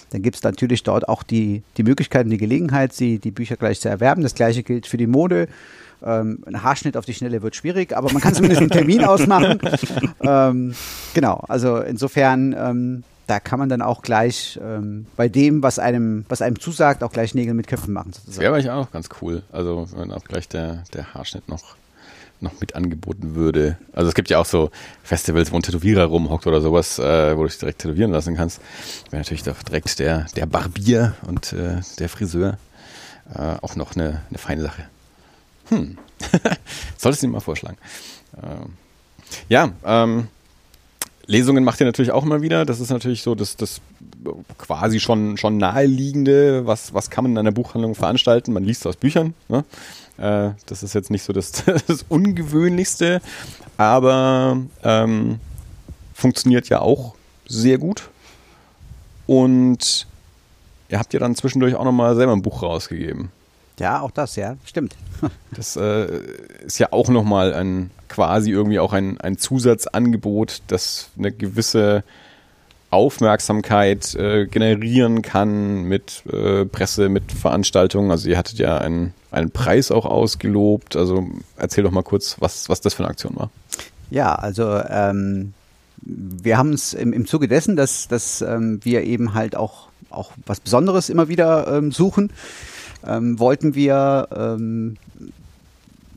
dann 0.09 0.21
gibt 0.21 0.35
es 0.35 0.43
natürlich 0.43 0.83
dort 0.83 1.07
auch 1.07 1.23
die, 1.23 1.63
die 1.77 1.83
Möglichkeit 1.83 2.25
und 2.25 2.31
die 2.31 2.37
Gelegenheit, 2.37 2.99
die, 2.99 3.19
die 3.19 3.31
Bücher 3.31 3.55
gleich 3.55 3.79
zu 3.79 3.87
erwerben. 3.87 4.21
Das 4.21 4.35
gleiche 4.35 4.63
gilt 4.63 4.85
für 4.85 4.97
die 4.97 5.07
Mode. 5.07 5.47
Ähm, 6.05 6.43
ein 6.45 6.61
Haarschnitt 6.61 6.97
auf 6.97 7.05
die 7.05 7.13
Schnelle 7.13 7.41
wird 7.41 7.55
schwierig, 7.55 7.95
aber 7.95 8.11
man 8.11 8.21
kann 8.21 8.33
zumindest 8.33 8.61
einen 8.61 8.69
Termin 8.69 9.03
ausmachen. 9.03 9.59
Ähm, 10.25 10.73
genau, 11.13 11.43
also 11.47 11.79
insofern 11.79 12.55
ähm, 12.57 13.03
da 13.27 13.39
kann 13.39 13.59
man 13.59 13.69
dann 13.69 13.81
auch 13.81 14.01
gleich 14.01 14.59
ähm, 14.61 15.05
bei 15.15 15.29
dem, 15.29 15.63
was 15.63 15.79
einem, 15.79 16.25
was 16.29 16.41
einem 16.41 16.59
zusagt, 16.59 17.03
auch 17.03 17.11
gleich 17.11 17.33
Nägel 17.33 17.53
mit 17.53 17.67
Köpfen 17.67 17.93
machen. 17.93 18.13
Sozusagen. 18.13 18.35
Das 18.35 18.39
wäre 18.39 18.53
eigentlich 18.53 18.69
auch 18.71 18.91
ganz 18.91 19.09
cool. 19.21 19.43
Also 19.51 19.87
wenn 19.95 20.11
auch 20.11 20.23
gleich 20.25 20.47
der, 20.49 20.83
der 20.93 21.13
Haarschnitt 21.13 21.47
noch, 21.47 21.75
noch 22.41 22.59
mit 22.59 22.75
angeboten 22.75 23.35
würde. 23.35 23.77
Also 23.93 24.09
es 24.09 24.15
gibt 24.15 24.29
ja 24.29 24.39
auch 24.39 24.45
so 24.45 24.71
Festivals, 25.03 25.51
wo 25.51 25.55
ein 25.55 25.61
Tätowierer 25.61 26.05
rumhockt 26.05 26.47
oder 26.47 26.59
sowas, 26.59 26.99
äh, 26.99 27.37
wo 27.37 27.43
du 27.43 27.47
dich 27.47 27.59
direkt 27.59 27.79
tätowieren 27.79 28.11
lassen 28.11 28.35
kannst. 28.35 28.59
Wäre 29.09 29.21
natürlich 29.21 29.43
doch 29.43 29.61
direkt 29.63 29.99
der, 29.99 30.25
der 30.35 30.45
Barbier 30.45 31.15
und 31.27 31.53
äh, 31.53 31.81
der 31.99 32.09
Friseur 32.09 32.57
äh, 33.35 33.55
auch 33.61 33.75
noch 33.75 33.95
eine, 33.95 34.21
eine 34.29 34.37
feine 34.37 34.63
Sache. 34.63 34.85
Hm. 35.69 35.97
Solltest 36.97 37.23
du 37.23 37.27
ihm 37.27 37.31
mal 37.31 37.39
vorschlagen. 37.39 37.77
Ähm. 38.41 38.73
Ja, 39.49 39.71
ähm, 39.85 40.27
Lesungen 41.25 41.63
macht 41.63 41.79
ihr 41.79 41.85
natürlich 41.85 42.11
auch 42.11 42.23
immer 42.23 42.41
wieder. 42.41 42.65
Das 42.65 42.79
ist 42.79 42.89
natürlich 42.89 43.23
so 43.23 43.35
das, 43.35 43.55
das 43.55 43.81
quasi 44.57 44.99
schon, 44.99 45.37
schon 45.37 45.57
naheliegende. 45.57 46.65
Was, 46.65 46.93
was 46.93 47.09
kann 47.09 47.23
man 47.23 47.31
in 47.31 47.37
einer 47.37 47.51
Buchhandlung 47.51 47.95
veranstalten? 47.95 48.53
Man 48.53 48.63
liest 48.63 48.85
aus 48.85 48.97
Büchern. 48.97 49.33
Ne? 49.47 49.63
Äh, 50.17 50.51
das 50.65 50.83
ist 50.83 50.93
jetzt 50.93 51.11
nicht 51.11 51.23
so 51.23 51.33
das, 51.33 51.51
das 51.87 52.05
Ungewöhnlichste, 52.09 53.21
aber 53.77 54.57
ähm, 54.83 55.39
funktioniert 56.13 56.69
ja 56.69 56.81
auch 56.81 57.15
sehr 57.47 57.77
gut. 57.77 58.09
Und 59.25 60.07
ihr 60.89 60.99
habt 60.99 61.13
ja 61.13 61.19
dann 61.19 61.35
zwischendurch 61.35 61.75
auch 61.75 61.85
nochmal 61.85 62.15
selber 62.15 62.33
ein 62.33 62.41
Buch 62.41 62.61
rausgegeben. 62.61 63.31
Ja, 63.79 64.01
auch 64.01 64.11
das, 64.11 64.35
ja, 64.35 64.57
stimmt. 64.65 64.95
Das 65.55 65.75
äh, 65.77 66.19
ist 66.65 66.79
ja 66.79 66.87
auch 66.91 67.07
nochmal 67.07 67.53
ein 67.53 67.91
quasi 68.09 68.51
irgendwie 68.51 68.79
auch 68.79 68.91
ein, 68.91 69.19
ein 69.21 69.37
Zusatzangebot, 69.37 70.61
das 70.67 71.09
eine 71.17 71.31
gewisse 71.31 72.03
Aufmerksamkeit 72.89 74.13
äh, 74.15 74.45
generieren 74.45 75.21
kann 75.21 75.83
mit 75.83 76.23
äh, 76.31 76.65
Presse, 76.65 77.09
mit 77.09 77.31
Veranstaltungen. 77.31 78.11
Also 78.11 78.29
ihr 78.29 78.37
hattet 78.37 78.59
ja 78.59 78.77
einen, 78.77 79.13
einen 79.31 79.49
Preis 79.49 79.91
auch 79.91 80.05
ausgelobt. 80.05 80.95
Also 80.95 81.27
erzähl 81.57 81.83
doch 81.83 81.91
mal 81.91 82.03
kurz, 82.03 82.35
was, 82.39 82.69
was 82.69 82.81
das 82.81 82.93
für 82.93 83.03
eine 83.03 83.09
Aktion 83.09 83.35
war. 83.35 83.49
Ja, 84.11 84.35
also 84.35 84.79
ähm, 84.89 85.53
wir 86.01 86.57
haben 86.57 86.73
es 86.73 86.93
im, 86.93 87.13
im 87.13 87.25
Zuge 87.25 87.47
dessen, 87.47 87.75
dass, 87.75 88.07
dass 88.07 88.41
ähm, 88.41 88.79
wir 88.83 89.03
eben 89.03 89.33
halt 89.33 89.55
auch, 89.55 89.87
auch 90.11 90.31
was 90.45 90.59
Besonderes 90.59 91.09
immer 91.09 91.29
wieder 91.29 91.67
ähm, 91.67 91.91
suchen 91.91 92.31
ähm, 93.05 93.39
wollten 93.39 93.75
wir 93.75 94.27
ähm, 94.35 94.97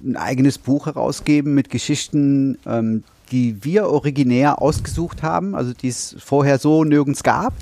ein 0.05 0.17
eigenes 0.17 0.59
Buch 0.59 0.87
herausgeben 0.87 1.55
mit 1.55 1.71
Geschichten, 1.71 2.59
ähm, 2.67 3.05
die 3.33 3.65
wir 3.65 3.89
originär 3.89 4.63
ausgesucht 4.63 5.23
haben, 5.23 5.55
also 5.55 5.73
die 5.73 5.89
es 5.89 6.17
vorher 6.19 6.59
so 6.59 6.85
nirgends 6.85 7.23
gab 7.23 7.55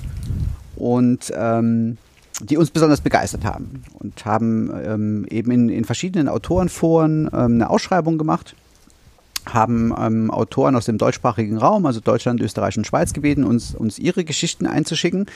und 0.75 1.31
ähm, 1.35 1.97
die 2.41 2.57
uns 2.57 2.69
besonders 2.69 3.01
begeistert 3.01 3.45
haben 3.45 3.83
und 3.93 4.25
haben 4.25 4.69
ähm, 4.85 5.25
eben 5.29 5.51
in, 5.51 5.69
in 5.69 5.85
verschiedenen 5.85 6.27
Autorenforen 6.27 7.29
ähm, 7.33 7.55
eine 7.55 7.69
Ausschreibung 7.69 8.17
gemacht 8.17 8.55
haben 9.45 9.93
ähm, 9.97 10.31
Autoren 10.31 10.75
aus 10.75 10.85
dem 10.85 10.97
deutschsprachigen 10.97 11.57
Raum, 11.57 11.85
also 11.85 11.99
Deutschland, 11.99 12.41
Österreich 12.41 12.77
und 12.77 12.87
Schweiz 12.87 13.13
gebeten, 13.13 13.43
uns, 13.43 13.75
uns 13.75 13.99
ihre 13.99 14.23
Geschichten 14.23 14.65
einzuschicken 14.65 15.27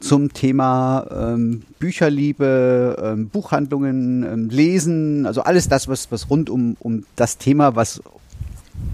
zum 0.00 0.32
Thema 0.32 1.06
ähm, 1.10 1.62
Bücherliebe, 1.78 2.96
ähm, 3.02 3.28
Buchhandlungen, 3.28 4.22
ähm, 4.24 4.48
Lesen, 4.50 5.26
also 5.26 5.42
alles 5.42 5.68
das, 5.68 5.88
was, 5.88 6.10
was 6.10 6.30
rund 6.30 6.50
um, 6.50 6.76
um 6.80 7.04
das 7.16 7.38
Thema, 7.38 7.76
was 7.76 8.02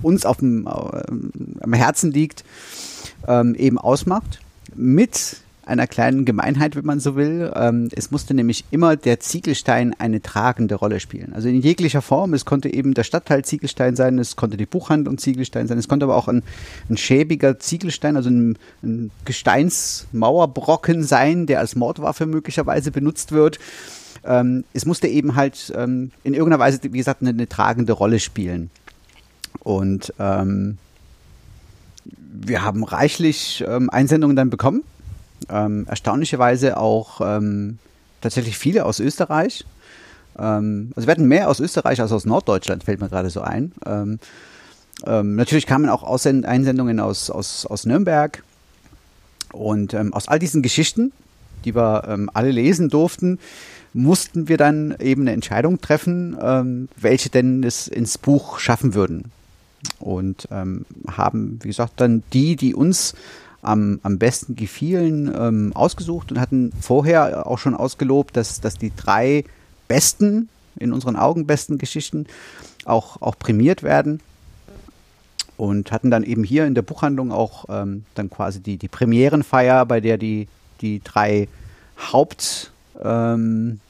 uns 0.03 0.25
auf 0.25 0.39
dem, 0.39 0.67
äh, 0.67 0.71
am 1.63 1.73
Herzen 1.73 2.13
liegt, 2.13 2.45
ähm, 3.27 3.55
eben 3.55 3.79
ausmacht. 3.79 4.41
Mit 4.75 5.39
einer 5.67 5.87
kleinen 5.87 6.25
Gemeinheit, 6.25 6.75
wenn 6.77 6.85
man 6.85 7.01
so 7.01 7.17
will. 7.17 7.53
Ähm, 7.55 7.89
es 7.93 8.11
musste 8.11 8.35
nämlich 8.35 8.65
immer 8.71 8.97
der 8.97 9.21
Ziegelstein 9.21 9.95
eine 9.99 10.23
tragende 10.23 10.75
Rolle 10.75 11.01
spielen. 11.01 11.33
Also 11.35 11.49
in 11.49 11.61
jeglicher 11.61 12.03
Form. 12.03 12.35
Es 12.35 12.45
konnte 12.45 12.73
eben 12.73 12.95
der 12.95 13.05
Stadtteil 13.05 13.45
Ziegelstein 13.45 13.97
sein, 13.97 14.19
es 14.19 14.37
konnte 14.37 14.57
die 14.57 14.67
Buchhandlung 14.67 15.19
Ziegelstein 15.19 15.69
sein, 15.69 15.79
es 15.79 15.89
konnte 15.89 16.05
aber 16.05 16.17
auch 16.17 16.29
ein, 16.29 16.43
ein 16.89 16.97
schäbiger 16.97 17.59
Ziegelstein, 17.59 18.17
also 18.17 18.31
ein, 18.31 18.59
ein 18.83 19.11
Gesteinsmauerbrocken 19.25 21.05
sein, 21.05 21.47
der 21.47 21.61
als 21.61 21.77
Mordwaffe 21.77 22.27
möglicherweise 22.27 22.91
benutzt 22.91 23.33
wird. 23.33 23.59
Ähm, 24.25 24.65
es 24.73 24.87
musste 24.87 25.09
eben 25.09 25.37
halt 25.37 25.73
ähm, 25.77 26.11
in 26.25 26.35
irgendeiner 26.35 26.61
Weise, 26.61 26.81
wie 26.83 26.99
gesagt, 26.99 27.23
eine, 27.23 27.31
eine 27.31 27.49
tragende 27.49 27.93
Rolle 27.93 28.19
spielen. 28.19 28.71
Und 29.61 30.13
ähm, 30.19 30.79
wir 32.33 32.63
haben 32.63 32.85
reichlich 32.85 33.65
ähm, 33.67 33.91
Einsendungen 33.91 34.37
dann 34.37 34.51
bekommen 34.51 34.83
ähm, 35.49 35.87
erstaunlicherweise 35.89 36.77
auch 36.77 37.21
ähm, 37.23 37.79
tatsächlich 38.21 38.59
viele 38.59 38.85
aus 38.85 39.01
Österreich. 39.01 39.65
Ähm, 40.39 40.93
also 40.95 41.09
hatten 41.09 41.27
mehr 41.27 41.49
aus 41.49 41.61
Österreich 41.61 42.01
als 42.01 42.13
aus 42.13 42.25
Norddeutschland, 42.25 42.85
fällt 42.85 43.01
mir 43.01 43.09
gerade 43.09 43.31
so 43.31 43.41
ein. 43.41 43.73
Ähm, 43.87 44.19
ähm, 45.07 45.37
natürlich 45.37 45.67
kamen 45.67 45.89
auch 45.89 46.03
Aussend 46.03 46.45
Einsendungen 46.45 47.01
aus, 47.01 47.31
aus, 47.31 47.67
aus 47.67 47.87
Nürnberg. 47.87 48.43
Und 49.53 49.95
ähm, 49.95 50.13
aus 50.13 50.29
all 50.29 50.39
diesen 50.39 50.63
Geschichten, 50.63 51.13
die 51.65 51.75
wir 51.75 52.29
alle 52.33 52.53
lesen 52.53 52.89
durften, 52.89 53.39
mussten 53.93 54.49
wir 54.49 54.57
dann 54.57 54.95
eben 55.01 55.23
eine 55.23 55.33
Entscheidung 55.33 55.81
treffen, 55.81 56.89
welche 56.97 57.29
denn 57.29 57.63
es 57.65 57.87
ins 57.87 58.17
Buch 58.17 58.61
schaffen 58.61 58.95
würden. 58.95 59.31
Und 59.99 60.49
haben, 60.51 61.59
wie 61.63 61.69
gesagt, 61.69 62.01
dann 62.01 62.23
die, 62.33 62.57
die 62.57 62.75
uns 62.75 63.15
am, 63.63 64.01
am 64.03 64.19
besten 64.19 64.57
gefielen, 64.57 65.33
ähm, 65.37 65.73
ausgesucht 65.75 66.33
und 66.33 66.41
hatten 66.41 66.73
vorher 66.81 67.47
auch 67.47 67.59
schon 67.59 67.75
ausgelobt, 67.75 68.37
dass, 68.37 68.61
dass 68.61 68.79
die 68.79 68.93
drei 68.95 69.45
besten, 69.89 70.49
in 70.79 70.93
unseren 70.93 71.17
Augen 71.17 71.47
besten 71.47 71.79
Geschichten 71.79 72.27
auch, 72.85 73.21
auch 73.21 73.39
prämiert 73.39 73.83
werden. 73.83 74.21
Und 75.57 75.93
hatten 75.93 76.11
dann 76.11 76.23
eben 76.23 76.43
hier 76.43 76.67
in 76.67 76.75
der 76.75 76.81
Buchhandlung 76.81 77.33
auch 77.33 77.67
ähm, 77.69 78.05
dann 78.15 78.31
quasi 78.31 78.61
die, 78.61 78.79
die 78.79 78.89
Premierenfeier, 78.89 79.85
bei 79.85 80.01
der 80.01 80.17
die, 80.17 80.49
die 80.81 81.03
drei 81.05 81.49
Hauptgewinner 81.99 82.71
ähm, 83.05 83.81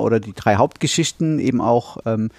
oder 0.00 0.20
die 0.20 0.32
drei 0.32 0.56
Hauptgeschichten 0.56 1.38
eben 1.38 1.60
auch 1.60 1.98
ähm, 2.06 2.30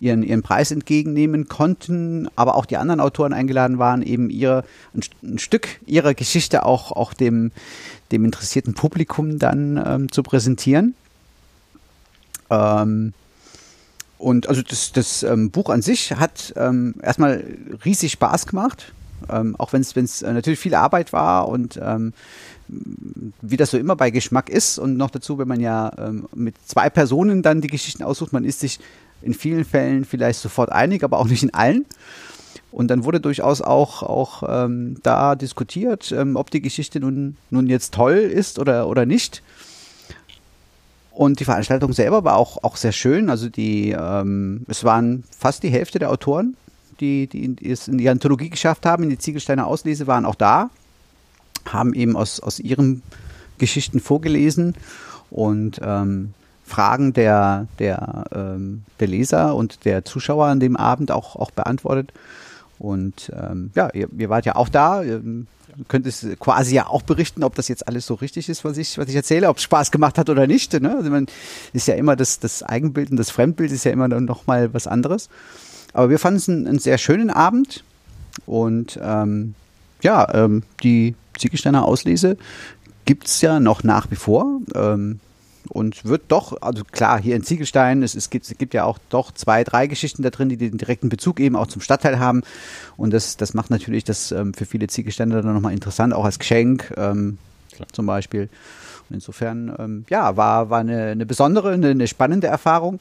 ihren, 0.00 0.22
ihren 0.22 0.42
Preis 0.42 0.70
entgegennehmen 0.70 1.48
konnten, 1.48 2.28
aber 2.34 2.56
auch 2.56 2.66
die 2.66 2.78
anderen 2.78 3.00
Autoren 3.00 3.32
eingeladen 3.32 3.78
waren, 3.78 4.02
eben 4.02 4.30
ihr, 4.30 4.64
ein, 4.94 5.02
ein 5.22 5.38
Stück 5.38 5.68
ihrer 5.86 6.14
Geschichte 6.14 6.64
auch, 6.64 6.90
auch 6.92 7.12
dem, 7.12 7.52
dem 8.10 8.24
interessierten 8.24 8.74
Publikum 8.74 9.38
dann 9.38 9.82
ähm, 9.84 10.12
zu 10.12 10.22
präsentieren. 10.22 10.94
Ähm, 12.48 13.12
und 14.18 14.48
also 14.48 14.62
das, 14.62 14.92
das 14.92 15.22
ähm, 15.22 15.50
Buch 15.50 15.70
an 15.70 15.82
sich 15.82 16.12
hat 16.12 16.52
ähm, 16.56 16.94
erstmal 17.02 17.44
riesig 17.84 18.12
Spaß 18.12 18.46
gemacht. 18.46 18.92
ähm, 19.28 19.56
auch 19.58 19.72
wenn 19.72 19.82
es 19.82 20.22
äh, 20.22 20.32
natürlich 20.32 20.58
viel 20.58 20.74
Arbeit 20.74 21.12
war 21.12 21.48
und 21.48 21.78
ähm, 21.82 22.12
wie 23.40 23.56
das 23.56 23.70
so 23.70 23.78
immer 23.78 23.96
bei 23.96 24.10
Geschmack 24.10 24.48
ist 24.48 24.78
und 24.78 24.96
noch 24.96 25.10
dazu, 25.10 25.38
wenn 25.38 25.48
man 25.48 25.60
ja 25.60 25.90
ähm, 25.98 26.26
mit 26.34 26.54
zwei 26.64 26.88
Personen 26.88 27.42
dann 27.42 27.60
die 27.60 27.68
Geschichten 27.68 28.02
aussucht, 28.02 28.32
man 28.32 28.44
ist 28.44 28.60
sich 28.60 28.78
in 29.22 29.34
vielen 29.34 29.64
Fällen 29.64 30.04
vielleicht 30.04 30.40
sofort 30.40 30.70
einig, 30.72 31.04
aber 31.04 31.18
auch 31.18 31.26
nicht 31.26 31.42
in 31.42 31.54
allen. 31.54 31.86
Und 32.72 32.88
dann 32.88 33.04
wurde 33.04 33.20
durchaus 33.20 33.62
auch, 33.62 34.02
auch 34.02 34.42
ähm, 34.46 34.96
da 35.02 35.34
diskutiert, 35.34 36.12
ähm, 36.12 36.36
ob 36.36 36.50
die 36.50 36.60
Geschichte 36.60 37.00
nun, 37.00 37.36
nun 37.50 37.66
jetzt 37.66 37.94
toll 37.94 38.14
ist 38.14 38.58
oder, 38.58 38.88
oder 38.88 39.06
nicht. 39.06 39.42
Und 41.10 41.40
die 41.40 41.44
Veranstaltung 41.44 41.92
selber 41.92 42.22
war 42.24 42.36
auch, 42.36 42.62
auch 42.62 42.76
sehr 42.76 42.92
schön. 42.92 43.28
Also 43.28 43.48
die, 43.48 43.90
ähm, 43.90 44.64
es 44.68 44.84
waren 44.84 45.24
fast 45.36 45.62
die 45.62 45.70
Hälfte 45.70 45.98
der 45.98 46.10
Autoren, 46.10 46.56
die, 47.00 47.26
die 47.26 47.56
es 47.68 47.88
in 47.88 47.98
die 47.98 48.08
Anthologie 48.08 48.50
geschafft 48.50 48.86
haben, 48.86 49.02
in 49.02 49.10
die 49.10 49.18
Ziegelsteiner 49.18 49.66
Auslese, 49.66 50.06
waren 50.06 50.24
auch 50.24 50.36
da, 50.36 50.70
haben 51.66 51.92
eben 51.94 52.16
aus, 52.16 52.40
aus 52.40 52.60
ihren 52.60 53.02
Geschichten 53.58 54.00
vorgelesen 54.00 54.74
und 55.30 55.80
ähm, 55.82 56.34
Fragen 56.70 57.12
der, 57.12 57.66
der, 57.78 58.24
ähm, 58.32 58.84
der 59.00 59.08
Leser 59.08 59.54
und 59.54 59.84
der 59.84 60.04
Zuschauer 60.04 60.46
an 60.46 60.60
dem 60.60 60.76
Abend 60.76 61.10
auch, 61.10 61.36
auch 61.36 61.50
beantwortet. 61.50 62.12
Und 62.78 63.30
ähm, 63.34 63.70
ja, 63.74 63.90
ihr, 63.92 64.08
ihr 64.16 64.30
wart 64.30 64.46
ja 64.46 64.56
auch 64.56 64.68
da. 64.68 65.02
Ihr 65.02 65.22
könnt 65.88 66.06
es 66.06 66.26
quasi 66.38 66.74
ja 66.74 66.86
auch 66.86 67.02
berichten, 67.02 67.44
ob 67.44 67.54
das 67.54 67.68
jetzt 67.68 67.86
alles 67.88 68.06
so 68.06 68.14
richtig 68.14 68.48
ist, 68.48 68.64
was 68.64 68.78
ich, 68.78 68.96
was 68.96 69.08
ich 69.08 69.14
erzähle, 69.14 69.48
ob 69.48 69.58
es 69.58 69.64
Spaß 69.64 69.90
gemacht 69.90 70.16
hat 70.16 70.30
oder 70.30 70.46
nicht. 70.46 70.72
Ne? 70.80 70.96
Also 70.96 71.10
man 71.10 71.26
ist 71.72 71.88
ja 71.88 71.94
immer 71.94 72.16
das, 72.16 72.38
das 72.38 72.62
Eigenbild 72.62 73.10
und 73.10 73.16
das 73.16 73.30
Fremdbild 73.30 73.72
ist 73.72 73.84
ja 73.84 73.92
immer 73.92 74.08
noch 74.08 74.46
mal 74.46 74.72
was 74.72 74.86
anderes. 74.86 75.28
Aber 75.92 76.08
wir 76.08 76.18
fanden 76.18 76.36
es 76.36 76.48
einen, 76.48 76.66
einen 76.66 76.78
sehr 76.78 76.98
schönen 76.98 77.30
Abend 77.30 77.84
und 78.46 78.98
ähm, 79.02 79.54
ja, 80.02 80.32
ähm, 80.32 80.62
die 80.82 81.14
Ziegelsteiner 81.38 81.84
Auslese 81.84 82.36
gibt 83.04 83.26
es 83.26 83.40
ja 83.40 83.60
noch 83.60 83.82
nach 83.82 84.10
wie 84.10 84.16
vor. 84.16 84.60
Ähm, 84.74 85.20
und 85.70 86.04
wird 86.04 86.22
doch, 86.28 86.60
also 86.60 86.82
klar, 86.84 87.20
hier 87.20 87.36
in 87.36 87.44
Ziegelstein, 87.44 88.02
es, 88.02 88.16
es, 88.16 88.28
gibt, 88.28 88.50
es 88.50 88.58
gibt 88.58 88.74
ja 88.74 88.84
auch 88.84 88.98
doch 89.08 89.32
zwei, 89.32 89.62
drei 89.62 89.86
Geschichten 89.86 90.22
da 90.22 90.30
drin, 90.30 90.48
die 90.48 90.56
den 90.56 90.78
direkten 90.78 91.08
Bezug 91.08 91.38
eben 91.38 91.54
auch 91.54 91.68
zum 91.68 91.80
Stadtteil 91.80 92.18
haben. 92.18 92.42
Und 92.96 93.12
das, 93.12 93.36
das 93.36 93.54
macht 93.54 93.70
natürlich 93.70 94.02
das 94.02 94.32
ähm, 94.32 94.52
für 94.52 94.66
viele 94.66 94.88
Ziegelsteine 94.88 95.40
dann 95.40 95.54
nochmal 95.54 95.72
interessant, 95.72 96.12
auch 96.12 96.24
als 96.24 96.40
Geschenk 96.40 96.92
ähm, 96.96 97.38
zum 97.92 98.06
Beispiel. 98.06 98.48
Und 99.08 99.14
insofern, 99.14 99.74
ähm, 99.78 100.04
ja, 100.10 100.36
war, 100.36 100.70
war 100.70 100.80
eine, 100.80 101.06
eine 101.06 101.24
besondere, 101.24 101.70
eine, 101.72 101.90
eine 101.90 102.08
spannende 102.08 102.48
Erfahrung 102.48 103.00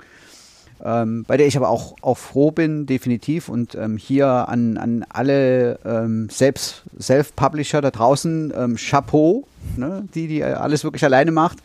ähm, 0.84 1.26
bei 1.28 1.38
der 1.38 1.48
ich 1.48 1.58
aber 1.58 1.70
auch, 1.70 1.96
auch 2.02 2.18
froh 2.18 2.52
bin, 2.52 2.86
definitiv. 2.86 3.50
Und 3.50 3.76
ähm, 3.76 3.98
hier 3.98 4.28
an, 4.28 4.78
an 4.78 5.06
alle 5.10 5.80
ähm, 5.86 6.30
Selbst, 6.30 6.84
Self-Publisher 7.00 7.82
da 7.82 7.92
draußen, 7.92 8.54
ähm, 8.56 8.76
Chapeau, 8.78 9.46
ne, 9.76 10.08
die, 10.16 10.28
die 10.28 10.44
alles 10.44 10.84
wirklich 10.84 11.04
alleine 11.04 11.32
macht. 11.32 11.58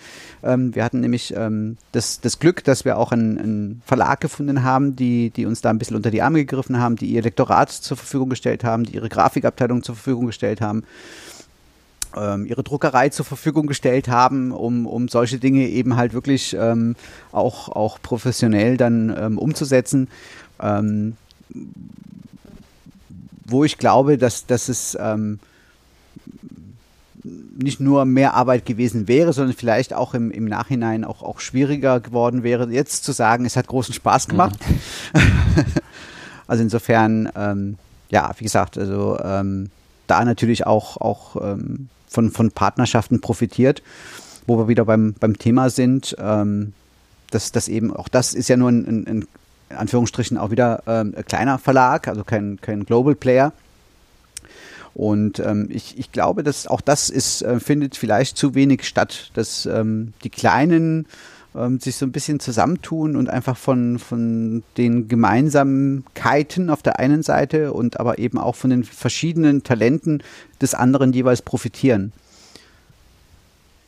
Ähm, 0.42 0.74
wir 0.74 0.84
hatten 0.84 1.00
nämlich 1.00 1.34
ähm, 1.36 1.76
das, 1.92 2.20
das 2.20 2.38
Glück, 2.38 2.64
dass 2.64 2.84
wir 2.84 2.98
auch 2.98 3.12
einen, 3.12 3.38
einen 3.38 3.82
Verlag 3.86 4.20
gefunden 4.20 4.64
haben, 4.64 4.96
die, 4.96 5.30
die 5.30 5.46
uns 5.46 5.60
da 5.60 5.70
ein 5.70 5.78
bisschen 5.78 5.96
unter 5.96 6.10
die 6.10 6.22
Arme 6.22 6.44
gegriffen 6.44 6.78
haben, 6.78 6.96
die 6.96 7.06
ihr 7.06 7.22
Lektorat 7.22 7.70
zur 7.70 7.96
Verfügung 7.96 8.30
gestellt 8.30 8.64
haben, 8.64 8.84
die 8.84 8.94
ihre 8.94 9.08
Grafikabteilung 9.08 9.82
zur 9.82 9.94
Verfügung 9.94 10.26
gestellt 10.26 10.60
haben 10.60 10.84
ähm, 12.16 12.46
ihre 12.46 12.62
Druckerei 12.62 13.08
zur 13.08 13.24
Verfügung 13.24 13.66
gestellt 13.66 14.08
haben, 14.08 14.52
um, 14.52 14.86
um 14.86 15.08
solche 15.08 15.38
Dinge 15.38 15.68
eben 15.68 15.96
halt 15.96 16.12
wirklich 16.12 16.56
ähm, 16.58 16.96
auch, 17.32 17.68
auch 17.68 18.00
professionell 18.02 18.76
dann 18.76 19.14
ähm, 19.16 19.38
umzusetzen. 19.38 20.08
Ähm, 20.60 21.16
wo 23.46 23.64
ich 23.64 23.78
glaube, 23.78 24.18
dass, 24.18 24.46
dass 24.46 24.68
es 24.68 24.96
ähm, 25.00 25.38
nicht 27.56 27.80
nur 27.80 28.04
mehr 28.04 28.34
Arbeit 28.34 28.66
gewesen 28.66 29.08
wäre, 29.08 29.32
sondern 29.32 29.54
vielleicht 29.54 29.94
auch 29.94 30.14
im, 30.14 30.30
im 30.30 30.44
Nachhinein 30.44 31.04
auch, 31.04 31.22
auch 31.22 31.40
schwieriger 31.40 32.00
geworden 32.00 32.42
wäre, 32.42 32.68
jetzt 32.70 33.04
zu 33.04 33.12
sagen, 33.12 33.44
es 33.44 33.56
hat 33.56 33.66
großen 33.66 33.94
Spaß 33.94 34.28
gemacht. 34.28 34.58
Mhm. 35.14 35.22
also 36.46 36.62
insofern, 36.62 37.30
ähm, 37.34 37.78
ja, 38.10 38.30
wie 38.38 38.44
gesagt, 38.44 38.76
also 38.76 39.18
ähm, 39.22 39.70
da 40.06 40.24
natürlich 40.24 40.66
auch, 40.66 40.98
auch 40.98 41.36
ähm, 41.42 41.88
von, 42.14 42.30
von 42.30 42.50
Partnerschaften 42.50 43.20
profitiert, 43.20 43.82
wo 44.46 44.56
wir 44.56 44.68
wieder 44.68 44.84
beim, 44.84 45.14
beim 45.20 45.38
Thema 45.38 45.68
sind. 45.68 46.16
Ähm, 46.18 46.72
dass 47.30 47.52
das 47.52 47.68
eben, 47.68 47.94
auch 47.94 48.08
das 48.08 48.32
ist 48.32 48.48
ja 48.48 48.56
nur 48.56 48.70
ein, 48.70 48.86
ein, 48.86 49.06
ein 49.06 49.28
in 49.70 49.76
Anführungsstrichen 49.76 50.38
auch 50.38 50.50
wieder 50.50 50.82
ähm, 50.86 51.14
ein 51.16 51.24
kleiner 51.24 51.58
Verlag, 51.58 52.06
also 52.06 52.22
kein, 52.22 52.60
kein 52.60 52.84
Global 52.84 53.14
Player. 53.14 53.52
Und 54.94 55.40
ähm, 55.40 55.68
ich, 55.70 55.98
ich 55.98 56.12
glaube, 56.12 56.44
dass 56.44 56.68
auch 56.68 56.80
das 56.80 57.10
ist, 57.10 57.42
äh, 57.42 57.58
findet 57.58 57.96
vielleicht 57.96 58.36
zu 58.36 58.54
wenig 58.54 58.84
statt, 58.86 59.30
dass 59.34 59.66
ähm, 59.66 60.12
die 60.22 60.30
kleinen 60.30 61.06
ähm, 61.54 61.80
sich 61.80 61.96
so 61.96 62.06
ein 62.06 62.12
bisschen 62.12 62.40
zusammentun 62.40 63.16
und 63.16 63.30
einfach 63.30 63.56
von, 63.56 63.98
von 63.98 64.62
den 64.76 65.08
Gemeinsamkeiten 65.08 66.70
auf 66.70 66.82
der 66.82 66.98
einen 66.98 67.22
Seite 67.22 67.72
und 67.72 68.00
aber 68.00 68.18
eben 68.18 68.38
auch 68.38 68.54
von 68.54 68.70
den 68.70 68.84
verschiedenen 68.84 69.62
Talenten 69.62 70.22
des 70.60 70.74
anderen 70.74 71.12
jeweils 71.12 71.42
profitieren. 71.42 72.12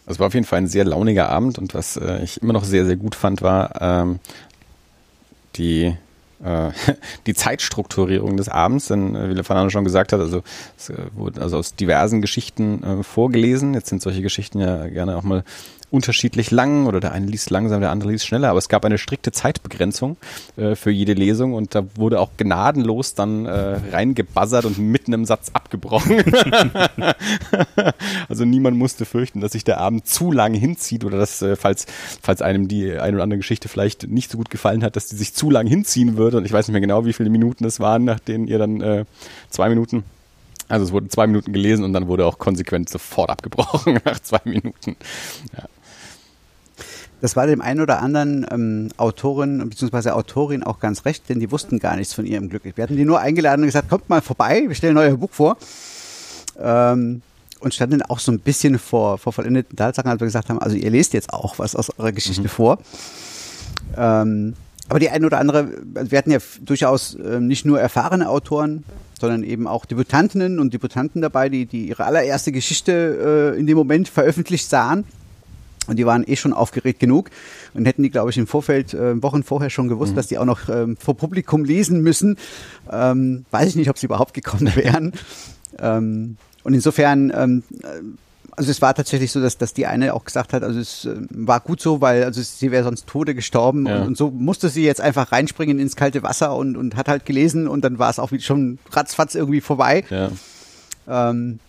Es 0.06 0.20
war 0.20 0.28
auf 0.28 0.34
jeden 0.34 0.46
Fall 0.46 0.60
ein 0.60 0.68
sehr 0.68 0.84
launiger 0.84 1.28
Abend 1.28 1.58
und 1.58 1.74
was 1.74 1.96
äh, 1.96 2.22
ich 2.22 2.40
immer 2.40 2.52
noch 2.52 2.64
sehr, 2.64 2.86
sehr 2.86 2.96
gut 2.96 3.14
fand, 3.16 3.42
war 3.42 3.80
ähm, 3.80 4.20
die 5.56 5.96
äh, 6.44 6.70
die 7.26 7.34
Zeitstrukturierung 7.34 8.36
des 8.36 8.48
Abends, 8.48 8.88
denn 8.88 9.14
äh, 9.14 9.36
wie 9.36 9.42
Fernando 9.42 9.70
schon 9.70 9.84
gesagt 9.84 10.12
hat, 10.12 10.20
also 10.20 10.42
es 10.76 10.90
äh, 10.90 10.96
wurde 11.14 11.40
also 11.40 11.56
aus 11.56 11.74
diversen 11.74 12.20
Geschichten 12.20 12.82
äh, 12.82 13.02
vorgelesen. 13.02 13.74
Jetzt 13.74 13.88
sind 13.88 14.02
solche 14.02 14.22
Geschichten 14.22 14.60
ja 14.60 14.86
gerne 14.88 15.16
auch 15.16 15.22
mal 15.22 15.44
unterschiedlich 15.90 16.50
lang 16.50 16.86
oder 16.86 17.00
der 17.00 17.12
eine 17.12 17.26
liest 17.26 17.50
langsam, 17.50 17.80
der 17.80 17.90
andere 17.90 18.10
liest 18.10 18.26
schneller, 18.26 18.50
aber 18.50 18.58
es 18.58 18.68
gab 18.68 18.84
eine 18.84 18.98
strikte 18.98 19.32
Zeitbegrenzung 19.32 20.16
äh, 20.56 20.74
für 20.74 20.90
jede 20.90 21.12
Lesung 21.12 21.54
und 21.54 21.74
da 21.74 21.84
wurde 21.94 22.20
auch 22.20 22.30
gnadenlos 22.36 23.14
dann 23.14 23.46
äh, 23.46 23.78
reingebuzzert 23.92 24.64
und 24.64 24.78
mitten 24.78 25.12
im 25.12 25.24
Satz 25.24 25.50
abgebrochen. 25.52 26.22
also 28.28 28.44
niemand 28.44 28.76
musste 28.76 29.04
fürchten, 29.04 29.40
dass 29.40 29.52
sich 29.52 29.64
der 29.64 29.78
Abend 29.78 30.06
zu 30.06 30.32
lange 30.32 30.58
hinzieht 30.58 31.04
oder 31.04 31.18
dass, 31.18 31.40
äh, 31.42 31.56
falls, 31.56 31.86
falls 32.20 32.42
einem 32.42 32.68
die 32.68 32.98
eine 32.98 33.16
oder 33.16 33.22
andere 33.22 33.38
Geschichte 33.38 33.68
vielleicht 33.68 34.08
nicht 34.08 34.30
so 34.30 34.38
gut 34.38 34.50
gefallen 34.50 34.82
hat, 34.82 34.96
dass 34.96 35.06
die 35.06 35.16
sich 35.16 35.34
zu 35.34 35.50
lang 35.50 35.66
hinziehen 35.66 36.16
würde 36.16 36.38
und 36.38 36.44
ich 36.44 36.52
weiß 36.52 36.66
nicht 36.66 36.72
mehr 36.72 36.80
genau, 36.80 37.04
wie 37.04 37.12
viele 37.12 37.30
Minuten 37.30 37.64
es 37.64 37.78
waren, 37.78 38.04
nach 38.04 38.18
denen 38.18 38.48
ihr 38.48 38.58
dann 38.58 38.80
äh, 38.80 39.04
zwei 39.50 39.68
Minuten 39.68 40.04
also 40.68 40.84
es 40.84 40.92
wurde 40.92 41.08
zwei 41.08 41.26
Minuten 41.26 41.52
gelesen 41.52 41.84
und 41.84 41.92
dann 41.92 42.08
wurde 42.08 42.26
auch 42.26 42.38
konsequent 42.38 42.88
sofort 42.88 43.30
abgebrochen 43.30 44.00
nach 44.04 44.18
zwei 44.20 44.40
Minuten. 44.44 44.96
Ja. 45.56 45.64
Das 47.20 47.34
war 47.34 47.46
dem 47.46 47.62
einen 47.62 47.80
oder 47.80 48.02
anderen 48.02 48.46
ähm, 48.50 48.88
Autorin 48.98 49.66
bzw. 49.68 50.10
Autorin 50.10 50.62
auch 50.62 50.80
ganz 50.80 51.04
recht, 51.04 51.28
denn 51.28 51.40
die 51.40 51.50
wussten 51.50 51.78
gar 51.78 51.96
nichts 51.96 52.12
von 52.12 52.26
ihrem 52.26 52.48
Glück. 52.48 52.62
Wir 52.64 52.82
hatten 52.82 52.96
die 52.96 53.04
nur 53.04 53.20
eingeladen 53.20 53.62
und 53.62 53.68
gesagt, 53.68 53.88
kommt 53.88 54.08
mal 54.08 54.20
vorbei, 54.20 54.64
wir 54.66 54.74
stellen 54.74 54.98
euer 54.98 55.16
Buch 55.16 55.30
vor. 55.32 55.56
Ähm, 56.58 57.22
und 57.58 57.72
standen 57.72 58.02
auch 58.02 58.18
so 58.18 58.32
ein 58.32 58.40
bisschen 58.40 58.78
vor, 58.78 59.16
vor 59.16 59.32
vollendeten 59.32 59.76
Tatsachen, 59.76 60.10
als 60.10 60.20
wir 60.20 60.26
gesagt 60.26 60.50
haben, 60.50 60.58
also 60.58 60.76
ihr 60.76 60.90
lest 60.90 61.14
jetzt 61.14 61.32
auch 61.32 61.58
was 61.58 61.74
aus 61.74 61.90
eurer 61.98 62.12
Geschichte 62.12 62.42
mhm. 62.42 62.48
vor. 62.48 62.78
Ähm, 63.96 64.54
aber 64.88 65.00
die 65.00 65.10
eine 65.10 65.26
oder 65.26 65.38
andere, 65.38 65.68
wir 65.94 66.18
hatten 66.18 66.30
ja 66.30 66.38
durchaus 66.60 67.14
äh, 67.14 67.40
nicht 67.40 67.64
nur 67.64 67.80
erfahrene 67.80 68.28
Autoren, 68.28 68.84
sondern 69.18 69.42
eben 69.42 69.66
auch 69.66 69.84
Debütantinnen 69.84 70.58
und 70.60 70.74
Debutanten 70.74 71.22
dabei, 71.22 71.48
die, 71.48 71.66
die 71.66 71.88
ihre 71.88 72.04
allererste 72.04 72.52
Geschichte 72.52 73.54
äh, 73.56 73.58
in 73.58 73.66
dem 73.66 73.76
Moment 73.76 74.08
veröffentlicht 74.08 74.68
sahen. 74.68 75.04
Und 75.86 75.96
die 75.96 76.06
waren 76.06 76.24
eh 76.26 76.36
schon 76.36 76.52
aufgeregt 76.52 77.00
genug 77.00 77.30
und 77.74 77.86
hätten 77.86 78.02
die, 78.02 78.10
glaube 78.10 78.30
ich, 78.30 78.38
im 78.38 78.46
Vorfeld, 78.46 78.94
äh, 78.94 79.22
Wochen 79.22 79.42
vorher 79.42 79.70
schon 79.70 79.88
gewusst, 79.88 80.12
mhm. 80.12 80.16
dass 80.16 80.26
die 80.26 80.38
auch 80.38 80.44
noch 80.44 80.68
ähm, 80.68 80.96
vor 80.96 81.16
Publikum 81.16 81.64
lesen 81.64 82.02
müssen. 82.02 82.36
Ähm, 82.90 83.44
weiß 83.50 83.68
ich 83.68 83.76
nicht, 83.76 83.90
ob 83.90 83.98
sie 83.98 84.06
überhaupt 84.06 84.34
gekommen 84.34 84.74
wären. 84.74 85.12
ähm, 85.78 86.36
und 86.64 86.74
insofern, 86.74 87.32
ähm, 87.34 87.62
also 88.56 88.70
es 88.70 88.82
war 88.82 88.94
tatsächlich 88.94 89.30
so, 89.30 89.40
dass, 89.40 89.58
dass 89.58 89.74
die 89.74 89.86
eine 89.86 90.14
auch 90.14 90.24
gesagt 90.24 90.52
hat, 90.52 90.62
also 90.62 90.80
es 90.80 91.04
äh, 91.04 91.14
war 91.30 91.60
gut 91.60 91.80
so, 91.80 92.00
weil 92.00 92.24
also 92.24 92.42
sie 92.42 92.70
wäre 92.70 92.84
sonst 92.84 93.06
Tode 93.06 93.34
gestorben 93.34 93.86
ja. 93.86 93.98
und, 93.98 94.06
und, 94.08 94.16
so 94.16 94.30
musste 94.30 94.68
sie 94.68 94.84
jetzt 94.84 95.00
einfach 95.00 95.30
reinspringen 95.30 95.78
ins 95.78 95.94
kalte 95.94 96.22
Wasser 96.22 96.56
und, 96.56 96.76
und 96.76 96.96
hat 96.96 97.08
halt 97.08 97.26
gelesen 97.26 97.68
und 97.68 97.84
dann 97.84 97.98
war 97.98 98.10
es 98.10 98.18
auch 98.18 98.30
schon 98.40 98.78
ratzfatz 98.90 99.34
irgendwie 99.34 99.60
vorbei. 99.60 100.04
Ja. 100.10 100.30
Ähm, 101.08 101.60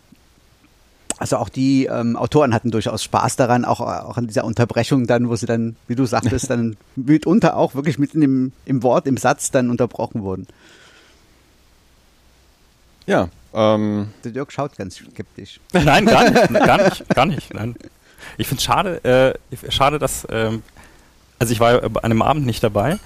also 1.17 1.37
auch 1.37 1.49
die 1.49 1.85
ähm, 1.85 2.15
Autoren 2.15 2.53
hatten 2.53 2.71
durchaus 2.71 3.03
Spaß 3.03 3.35
daran, 3.35 3.65
auch, 3.65 3.79
auch 3.79 4.17
an 4.17 4.27
dieser 4.27 4.45
Unterbrechung 4.45 5.07
dann, 5.07 5.29
wo 5.29 5.35
sie 5.35 5.47
dann, 5.47 5.75
wie 5.87 5.95
du 5.95 6.05
sagtest, 6.05 6.49
dann 6.49 6.77
mitunter 6.95 7.57
auch 7.57 7.75
wirklich 7.75 7.97
mitten 7.97 8.21
im, 8.21 8.51
im 8.65 8.83
Wort, 8.83 9.07
im 9.07 9.17
Satz 9.17 9.51
dann 9.51 9.69
unterbrochen 9.69 10.21
wurden. 10.21 10.47
Ja. 13.07 13.29
Ähm. 13.53 14.09
Der 14.23 14.31
Dirk 14.31 14.51
schaut 14.51 14.77
ganz 14.77 14.97
skeptisch. 14.97 15.59
Nein, 15.73 16.05
gar 16.05 16.29
nicht, 16.29 16.53
gar 16.53 16.77
nicht, 16.77 17.09
gar 17.09 17.25
nicht. 17.25 17.53
Nein. 17.53 17.75
Ich 18.37 18.47
finde 18.47 18.59
es 18.59 18.65
schade, 18.65 19.03
äh, 19.51 19.71
schade, 19.71 19.99
dass, 19.99 20.27
ähm, 20.29 20.61
also 21.39 21.51
ich 21.53 21.59
war 21.59 21.83
an 21.83 21.97
einem 21.97 22.21
Abend 22.21 22.45
nicht 22.45 22.63
dabei, 22.63 22.99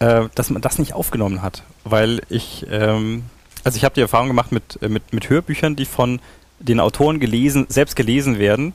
äh, 0.00 0.24
dass 0.34 0.50
man 0.50 0.60
das 0.60 0.78
nicht 0.78 0.92
aufgenommen 0.92 1.40
hat, 1.40 1.62
weil 1.84 2.20
ich 2.28 2.66
ähm, 2.70 3.24
Also 3.64 3.76
ich 3.76 3.84
habe 3.84 3.94
die 3.94 4.00
Erfahrung 4.00 4.28
gemacht 4.28 4.52
mit, 4.52 4.80
mit, 4.82 5.12
mit 5.12 5.30
Hörbüchern, 5.30 5.76
die 5.76 5.86
von 5.86 6.20
den 6.58 6.80
Autoren 6.80 7.20
gelesen, 7.20 7.66
selbst 7.68 7.96
gelesen 7.96 8.38
werden. 8.38 8.72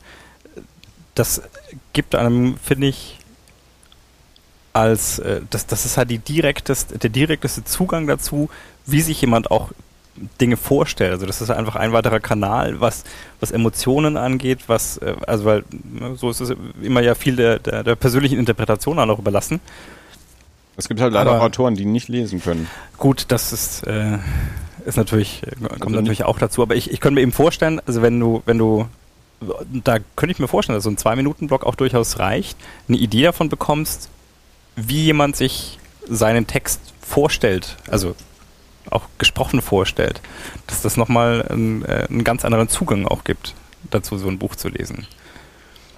Das 1.15 1.41
gibt 1.93 2.15
einem, 2.15 2.57
finde 2.57 2.87
ich, 2.87 3.19
als 4.73 5.19
äh, 5.19 5.41
das, 5.49 5.67
das 5.67 5.85
ist 5.85 5.97
halt 5.97 6.09
die 6.09 6.19
direkteste, 6.19 6.97
der 6.97 7.09
direkteste 7.09 7.63
Zugang 7.65 8.07
dazu, 8.07 8.49
wie 8.85 9.01
sich 9.01 9.19
jemand 9.21 9.51
auch 9.51 9.71
Dinge 10.39 10.57
vorstellt. 10.57 11.11
Also 11.11 11.25
das 11.25 11.41
ist 11.41 11.49
einfach 11.49 11.75
ein 11.75 11.93
weiterer 11.93 12.19
Kanal, 12.19 12.79
was, 12.79 13.03
was 13.39 13.51
Emotionen 13.51 14.17
angeht, 14.17 14.59
was, 14.67 14.97
äh, 14.97 15.15
also 15.27 15.45
weil 15.45 15.63
ne, 15.71 16.15
so 16.15 16.29
ist 16.29 16.41
es 16.41 16.53
immer 16.81 17.01
ja 17.01 17.15
viel 17.15 17.35
der, 17.35 17.59
der, 17.59 17.83
der 17.83 17.95
persönlichen 17.95 18.37
Interpretation 18.37 18.99
auch 18.99 19.05
noch 19.05 19.19
überlassen. 19.19 19.59
Es 20.77 20.87
gibt 20.87 21.01
halt 21.01 21.13
leider 21.13 21.31
Aber 21.31 21.39
auch 21.39 21.45
Autoren, 21.45 21.75
die 21.75 21.85
nicht 21.85 22.07
lesen 22.07 22.41
können. 22.41 22.67
Gut, 22.97 23.25
das 23.27 23.51
ist, 23.53 23.85
äh, 23.87 24.17
ist 24.85 24.97
natürlich, 24.97 25.43
äh, 25.43 25.55
kommt 25.55 25.83
also 25.83 25.95
natürlich 25.95 26.23
auch 26.23 26.39
dazu. 26.39 26.61
Aber 26.61 26.75
ich, 26.75 26.91
ich 26.91 26.99
könnte 26.99 27.15
mir 27.15 27.21
eben 27.21 27.31
vorstellen, 27.31 27.81
also 27.85 28.01
wenn 28.01 28.19
du, 28.19 28.41
wenn 28.45 28.57
du, 28.57 28.87
da 29.71 29.97
könnte 30.15 30.31
ich 30.31 30.39
mir 30.39 30.47
vorstellen, 30.47 30.77
dass 30.77 30.83
so 30.83 30.89
ein 30.89 30.97
Zwei-Minuten-Block 30.97 31.65
auch 31.65 31.75
durchaus 31.75 32.19
reicht, 32.19 32.57
eine 32.87 32.97
Idee 32.97 33.23
davon 33.23 33.49
bekommst, 33.49 34.09
wie 34.75 35.03
jemand 35.03 35.35
sich 35.35 35.79
seinen 36.07 36.47
Text 36.47 36.81
vorstellt, 37.01 37.77
also 37.89 38.15
auch 38.89 39.03
gesprochen 39.17 39.61
vorstellt, 39.61 40.21
dass 40.67 40.81
das 40.81 40.97
nochmal 40.97 41.45
einen, 41.47 41.85
äh, 41.85 42.07
einen 42.09 42.23
ganz 42.23 42.45
anderen 42.45 42.69
Zugang 42.69 43.07
auch 43.07 43.23
gibt, 43.23 43.53
dazu 43.89 44.17
so 44.17 44.27
ein 44.27 44.39
Buch 44.39 44.55
zu 44.55 44.69
lesen. 44.69 45.07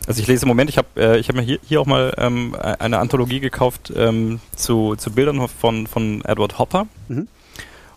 Also 0.05 0.21
ich 0.21 0.27
lese 0.27 0.43
im 0.43 0.49
Moment, 0.49 0.69
ich 0.69 0.77
habe 0.77 0.87
äh, 0.97 1.17
ich 1.17 1.29
hab 1.29 1.35
mir 1.35 1.43
hier, 1.43 1.59
hier 1.63 1.79
auch 1.79 1.85
mal 1.85 2.13
ähm, 2.17 2.55
eine 2.79 2.99
Anthologie 2.99 3.39
gekauft 3.39 3.93
ähm, 3.95 4.41
zu, 4.55 4.95
zu 4.95 5.11
Bildern 5.11 5.47
von, 5.47 5.87
von 5.87 6.23
Edward 6.25 6.59
Hopper. 6.59 6.87
Mhm. 7.07 7.27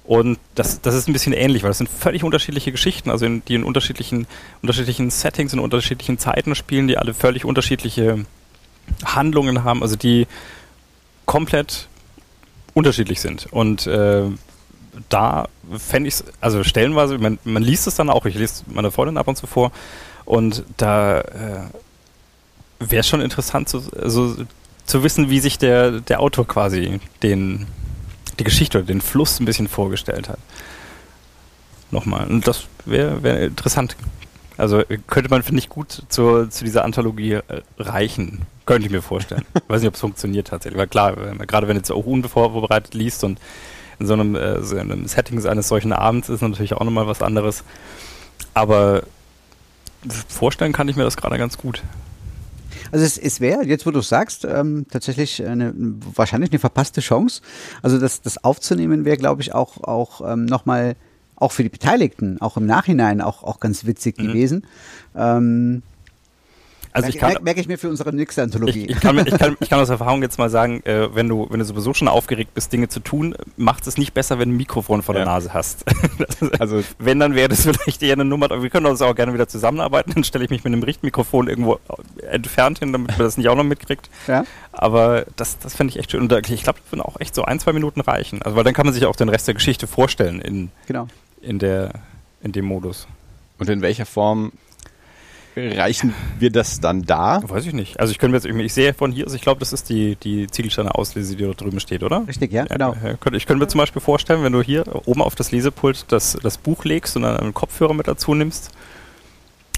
Und 0.06 0.38
das, 0.54 0.80
das 0.80 0.94
ist 0.94 1.08
ein 1.08 1.12
bisschen 1.12 1.32
ähnlich, 1.32 1.62
weil 1.62 1.70
das 1.70 1.78
sind 1.78 1.90
völlig 1.90 2.22
unterschiedliche 2.22 2.70
Geschichten, 2.70 3.10
also 3.10 3.26
in, 3.26 3.44
die 3.44 3.56
in 3.56 3.64
unterschiedlichen, 3.64 4.26
unterschiedlichen 4.62 5.10
Settings, 5.10 5.52
in 5.52 5.58
unterschiedlichen 5.58 6.18
Zeiten 6.18 6.54
spielen, 6.54 6.86
die 6.86 6.96
alle 6.96 7.12
völlig 7.12 7.44
unterschiedliche 7.44 8.24
Handlungen 9.04 9.64
haben, 9.64 9.82
also 9.82 9.96
die 9.96 10.28
komplett 11.24 11.88
unterschiedlich 12.72 13.20
sind. 13.20 13.46
Und 13.50 13.88
äh, 13.88 14.22
da 15.08 15.48
fände 15.76 16.08
ich 16.08 16.14
es, 16.14 16.24
also 16.40 16.62
stellenweise, 16.62 17.18
man, 17.18 17.38
man 17.42 17.64
liest 17.64 17.88
es 17.88 17.96
dann 17.96 18.08
auch, 18.08 18.26
ich 18.26 18.36
lese 18.36 18.62
meine 18.68 18.92
Freundin 18.92 19.18
ab 19.18 19.26
und 19.26 19.36
zu 19.36 19.46
vor, 19.46 19.72
und 20.24 20.64
da 20.76 21.20
äh, 21.20 21.60
wäre 22.78 23.02
schon 23.02 23.20
interessant 23.20 23.68
zu, 23.68 23.82
also, 24.00 24.36
zu 24.84 25.02
wissen, 25.02 25.30
wie 25.30 25.40
sich 25.40 25.58
der, 25.58 26.00
der 26.00 26.20
Autor 26.20 26.46
quasi 26.46 27.00
den, 27.22 27.66
die 28.38 28.44
Geschichte 28.44 28.78
oder 28.78 28.86
den 28.86 29.00
Fluss 29.00 29.40
ein 29.40 29.44
bisschen 29.44 29.68
vorgestellt 29.68 30.28
hat. 30.28 30.38
Nochmal. 31.90 32.26
Und 32.26 32.46
das 32.46 32.66
wäre 32.84 33.22
wär 33.22 33.42
interessant. 33.42 33.96
Also 34.58 34.82
könnte 35.06 35.30
man, 35.30 35.42
finde 35.42 35.60
ich, 35.60 35.68
gut 35.68 36.02
zu, 36.08 36.46
zu 36.46 36.64
dieser 36.64 36.84
Anthologie 36.84 37.34
äh, 37.34 37.42
reichen. 37.78 38.42
Könnte 38.64 38.86
ich 38.86 38.92
mir 38.92 39.02
vorstellen. 39.02 39.44
Ich 39.54 39.62
weiß 39.68 39.80
nicht, 39.80 39.88
ob 39.88 39.94
es 39.94 40.00
funktioniert 40.00 40.48
tatsächlich. 40.48 40.78
Weil 40.78 40.88
klar, 40.88 41.14
gerade 41.14 41.68
wenn 41.68 41.76
du 41.76 41.80
jetzt 41.80 41.90
auch 41.90 42.06
unvorbereitet 42.06 42.94
liest 42.94 43.22
und 43.24 43.38
in 43.98 44.06
so 44.06 44.14
einem, 44.14 44.34
äh, 44.34 44.62
so 44.62 44.76
einem 44.76 45.06
Setting 45.06 45.44
eines 45.46 45.68
solchen 45.68 45.92
Abends 45.92 46.28
ist 46.28 46.42
natürlich 46.42 46.74
auch 46.74 46.84
nochmal 46.84 47.06
was 47.06 47.22
anderes. 47.22 47.64
Aber 48.54 49.02
vorstellen 50.28 50.72
kann 50.72 50.88
ich 50.88 50.96
mir 50.96 51.04
das 51.04 51.16
gerade 51.16 51.38
ganz 51.38 51.58
gut. 51.58 51.82
Also 52.92 53.04
es, 53.04 53.18
es 53.18 53.40
wäre, 53.40 53.64
jetzt 53.64 53.86
wo 53.86 53.90
du 53.90 54.00
sagst, 54.00 54.44
ähm, 54.44 54.86
tatsächlich 54.90 55.44
eine, 55.44 55.72
wahrscheinlich 55.76 56.50
eine 56.50 56.58
verpasste 56.58 57.00
Chance. 57.00 57.42
Also 57.82 57.98
das, 57.98 58.22
das 58.22 58.42
aufzunehmen 58.42 59.04
wäre, 59.04 59.16
glaube 59.16 59.42
ich, 59.42 59.54
auch, 59.54 59.82
auch 59.84 60.20
ähm, 60.32 60.44
nochmal, 60.44 60.96
auch 61.36 61.52
für 61.52 61.62
die 61.62 61.68
Beteiligten, 61.68 62.40
auch 62.40 62.56
im 62.56 62.66
Nachhinein 62.66 63.20
auch, 63.20 63.42
auch 63.42 63.60
ganz 63.60 63.84
witzig 63.84 64.18
mhm. 64.18 64.26
gewesen. 64.26 64.66
Ähm, 65.14 65.82
also 66.96 67.08
ich 67.08 67.18
kann, 67.18 67.36
merke 67.42 67.60
ich 67.60 67.68
mir 67.68 67.78
für 67.78 67.88
unsere 67.88 68.12
nächste 68.12 68.42
Anthologie. 68.42 68.84
Ich, 68.84 68.90
ich, 68.90 69.00
kann, 69.00 69.18
ich, 69.18 69.38
kann, 69.38 69.56
ich 69.60 69.68
kann 69.68 69.80
aus 69.80 69.88
Erfahrung 69.88 70.22
jetzt 70.22 70.38
mal 70.38 70.48
sagen, 70.50 70.82
äh, 70.84 71.14
wenn 71.14 71.28
du 71.28 71.46
wenn 71.50 71.58
du 71.58 71.64
sowieso 71.64 71.94
schon 71.94 72.08
aufgeregt 72.08 72.54
bist, 72.54 72.72
Dinge 72.72 72.88
zu 72.88 73.00
tun, 73.00 73.34
macht 73.56 73.86
es 73.86 73.98
nicht 73.98 74.14
besser, 74.14 74.38
wenn 74.38 74.48
du 74.48 74.54
ein 74.54 74.56
Mikrofon 74.56 75.02
vor 75.02 75.14
der 75.14 75.24
Nase 75.24 75.52
hast. 75.52 75.84
also 76.58 76.82
wenn, 76.98 77.20
dann 77.20 77.34
wäre 77.34 77.48
das 77.48 77.62
vielleicht 77.62 78.02
eher 78.02 78.14
eine 78.14 78.24
Nummer, 78.24 78.46
aber 78.46 78.62
wir 78.62 78.70
können 78.70 78.86
uns 78.86 79.02
auch 79.02 79.14
gerne 79.14 79.34
wieder 79.34 79.48
zusammenarbeiten, 79.48 80.12
dann 80.14 80.24
stelle 80.24 80.44
ich 80.44 80.50
mich 80.50 80.64
mit 80.64 80.72
einem 80.72 80.82
Richtmikrofon 80.82 81.48
irgendwo 81.48 81.78
entfernt 82.30 82.78
hin, 82.78 82.92
damit 82.92 83.08
man 83.08 83.18
das 83.18 83.36
nicht 83.36 83.48
auch 83.48 83.56
noch 83.56 83.64
mitkriegt. 83.64 84.08
Ja. 84.26 84.44
Aber 84.72 85.26
das, 85.36 85.58
das 85.58 85.74
fände 85.74 85.92
ich 85.92 85.98
echt 85.98 86.10
schön. 86.10 86.20
Und 86.20 86.32
ich 86.32 86.62
glaube, 86.62 86.78
das 86.82 86.92
würden 86.92 87.02
auch 87.02 87.20
echt 87.20 87.34
so 87.34 87.44
ein, 87.44 87.58
zwei 87.60 87.72
Minuten 87.72 88.00
reichen. 88.00 88.42
Also 88.42 88.56
weil 88.56 88.64
dann 88.64 88.74
kann 88.74 88.86
man 88.86 88.94
sich 88.94 89.06
auch 89.06 89.16
den 89.16 89.28
Rest 89.28 89.46
der 89.46 89.54
Geschichte 89.54 89.86
vorstellen 89.86 90.40
in, 90.40 90.70
genau. 90.86 91.08
in, 91.40 91.58
der, 91.58 91.92
in 92.42 92.52
dem 92.52 92.64
Modus. 92.64 93.06
Und 93.58 93.70
in 93.70 93.80
welcher 93.80 94.06
Form 94.06 94.52
reichen 95.56 96.14
wir 96.38 96.50
das 96.50 96.80
dann 96.80 97.02
da? 97.02 97.40
Weiß 97.46 97.66
ich 97.66 97.72
nicht. 97.72 97.98
Also 97.98 98.10
ich 98.10 98.18
könnte 98.18 98.36
jetzt 98.36 98.44
irgendwie, 98.44 98.66
ich 98.66 98.74
sehe 98.74 98.92
von 98.92 99.10
hier, 99.10 99.24
also 99.24 99.36
ich 99.36 99.42
glaube, 99.42 99.60
das 99.60 99.72
ist 99.72 99.88
die, 99.88 100.16
die 100.16 100.46
Ziegelsteine 100.48 100.94
Auslese, 100.94 101.34
die 101.34 101.44
dort 101.44 101.60
drüben 101.60 101.80
steht, 101.80 102.02
oder? 102.02 102.24
Richtig, 102.28 102.52
ja, 102.52 102.64
genau. 102.64 102.94
ich 103.32 103.46
könnte 103.46 103.56
mir 103.56 103.68
zum 103.68 103.78
Beispiel 103.78 104.02
vorstellen, 104.02 104.42
wenn 104.42 104.52
du 104.52 104.62
hier 104.62 104.84
oben 105.06 105.22
auf 105.22 105.34
das 105.34 105.52
Lesepult 105.52 106.04
das, 106.08 106.38
das 106.42 106.58
Buch 106.58 106.84
legst 106.84 107.16
und 107.16 107.22
dann 107.22 107.38
einen 107.38 107.54
Kopfhörer 107.54 107.94
mit 107.94 108.06
dazu 108.06 108.34
nimmst. 108.34 108.70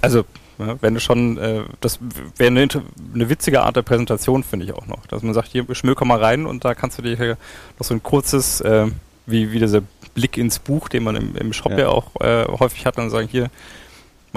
Also, 0.03 0.25
ja, 0.59 0.77
wenn 0.81 0.95
du 0.95 1.01
schon, 1.01 1.39
äh, 1.39 1.63
das 1.81 2.01
wäre 2.37 2.51
eine, 2.51 2.67
eine 3.15 3.29
witzige 3.29 3.63
Art 3.63 3.77
der 3.77 3.83
Präsentation, 3.83 4.43
finde 4.43 4.67
ich 4.67 4.73
auch 4.73 4.87
noch. 4.87 5.07
Dass 5.07 5.23
man 5.23 5.33
sagt, 5.33 5.49
hier, 5.53 5.65
schmöker 5.73 6.05
mal 6.05 6.19
rein 6.19 6.47
und 6.47 6.65
da 6.65 6.75
kannst 6.75 6.99
du 6.99 7.03
dir 7.03 7.17
hier 7.17 7.37
noch 7.79 7.87
so 7.87 7.95
ein 7.95 8.03
kurzes, 8.03 8.61
äh, 8.63 8.87
wie, 9.27 9.53
wie 9.53 9.61
dieser 9.61 9.83
Blick 10.15 10.37
ins 10.37 10.59
Buch, 10.59 10.89
den 10.89 11.05
man 11.05 11.15
im, 11.15 11.37
im 11.37 11.53
Shop 11.53 11.73
ja, 11.73 11.79
ja 11.79 11.89
auch 11.89 12.21
äh, 12.21 12.47
häufig 12.47 12.87
hat, 12.87 12.99
dann 12.99 13.11
sagen, 13.11 13.29
hier, 13.31 13.51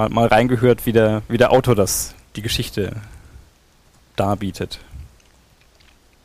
mal, 0.02 0.10
mal 0.10 0.28
reingehört, 0.28 0.86
wie 0.86 0.92
der, 0.92 1.22
wie 1.28 1.38
der 1.38 1.52
Autor 1.52 1.76
das, 1.76 2.16
die 2.36 2.42
Geschichte 2.42 2.96
darbietet. 4.16 4.80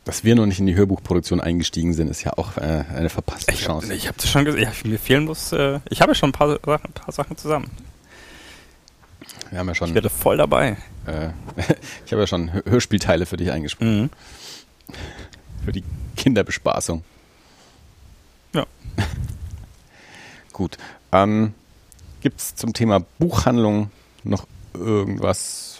Dass 0.05 0.23
wir 0.23 0.35
noch 0.35 0.45
nicht 0.45 0.59
in 0.59 0.65
die 0.65 0.75
Hörbuchproduktion 0.75 1.41
eingestiegen 1.41 1.93
sind, 1.93 2.09
ist 2.09 2.23
ja 2.23 2.33
auch 2.37 2.57
äh, 2.57 2.85
eine 2.95 3.09
verpasste 3.09 3.53
ich 3.53 3.61
Chance. 3.61 3.93
Ich 3.93 4.07
habe 4.07 4.19
schon 4.25 4.45
gesagt, 4.45 4.63
ja, 4.63 4.71
mir 4.89 4.97
fehlen 4.97 5.25
muss, 5.25 5.51
äh, 5.51 5.79
ich 5.89 6.01
habe 6.01 6.11
ja 6.11 6.15
schon 6.15 6.29
ein 6.29 6.33
paar, 6.33 6.51
ein 6.53 6.93
paar 6.93 7.11
Sachen 7.11 7.37
zusammen. 7.37 7.69
Wir 9.49 9.59
haben 9.59 9.67
ja 9.67 9.75
schon. 9.75 9.89
Ich 9.89 9.93
werde 9.93 10.09
voll 10.09 10.37
dabei. 10.37 10.77
Äh, 11.05 11.29
ich 12.05 12.11
habe 12.11 12.21
ja 12.21 12.27
schon 12.27 12.51
Hörspielteile 12.65 13.25
für 13.25 13.37
dich 13.37 13.51
eingesprochen. 13.51 14.03
Mhm. 14.03 14.09
Für 15.65 15.71
die 15.73 15.83
Kinderbespaßung. 16.15 17.03
Ja. 18.53 18.65
Gut. 20.53 20.77
Ähm, 21.11 21.53
Gibt 22.27 22.41
es 22.41 22.55
zum 22.55 22.73
Thema 22.73 23.05
Buchhandlung 23.19 23.89
noch 24.25 24.45
irgendwas? 24.73 25.79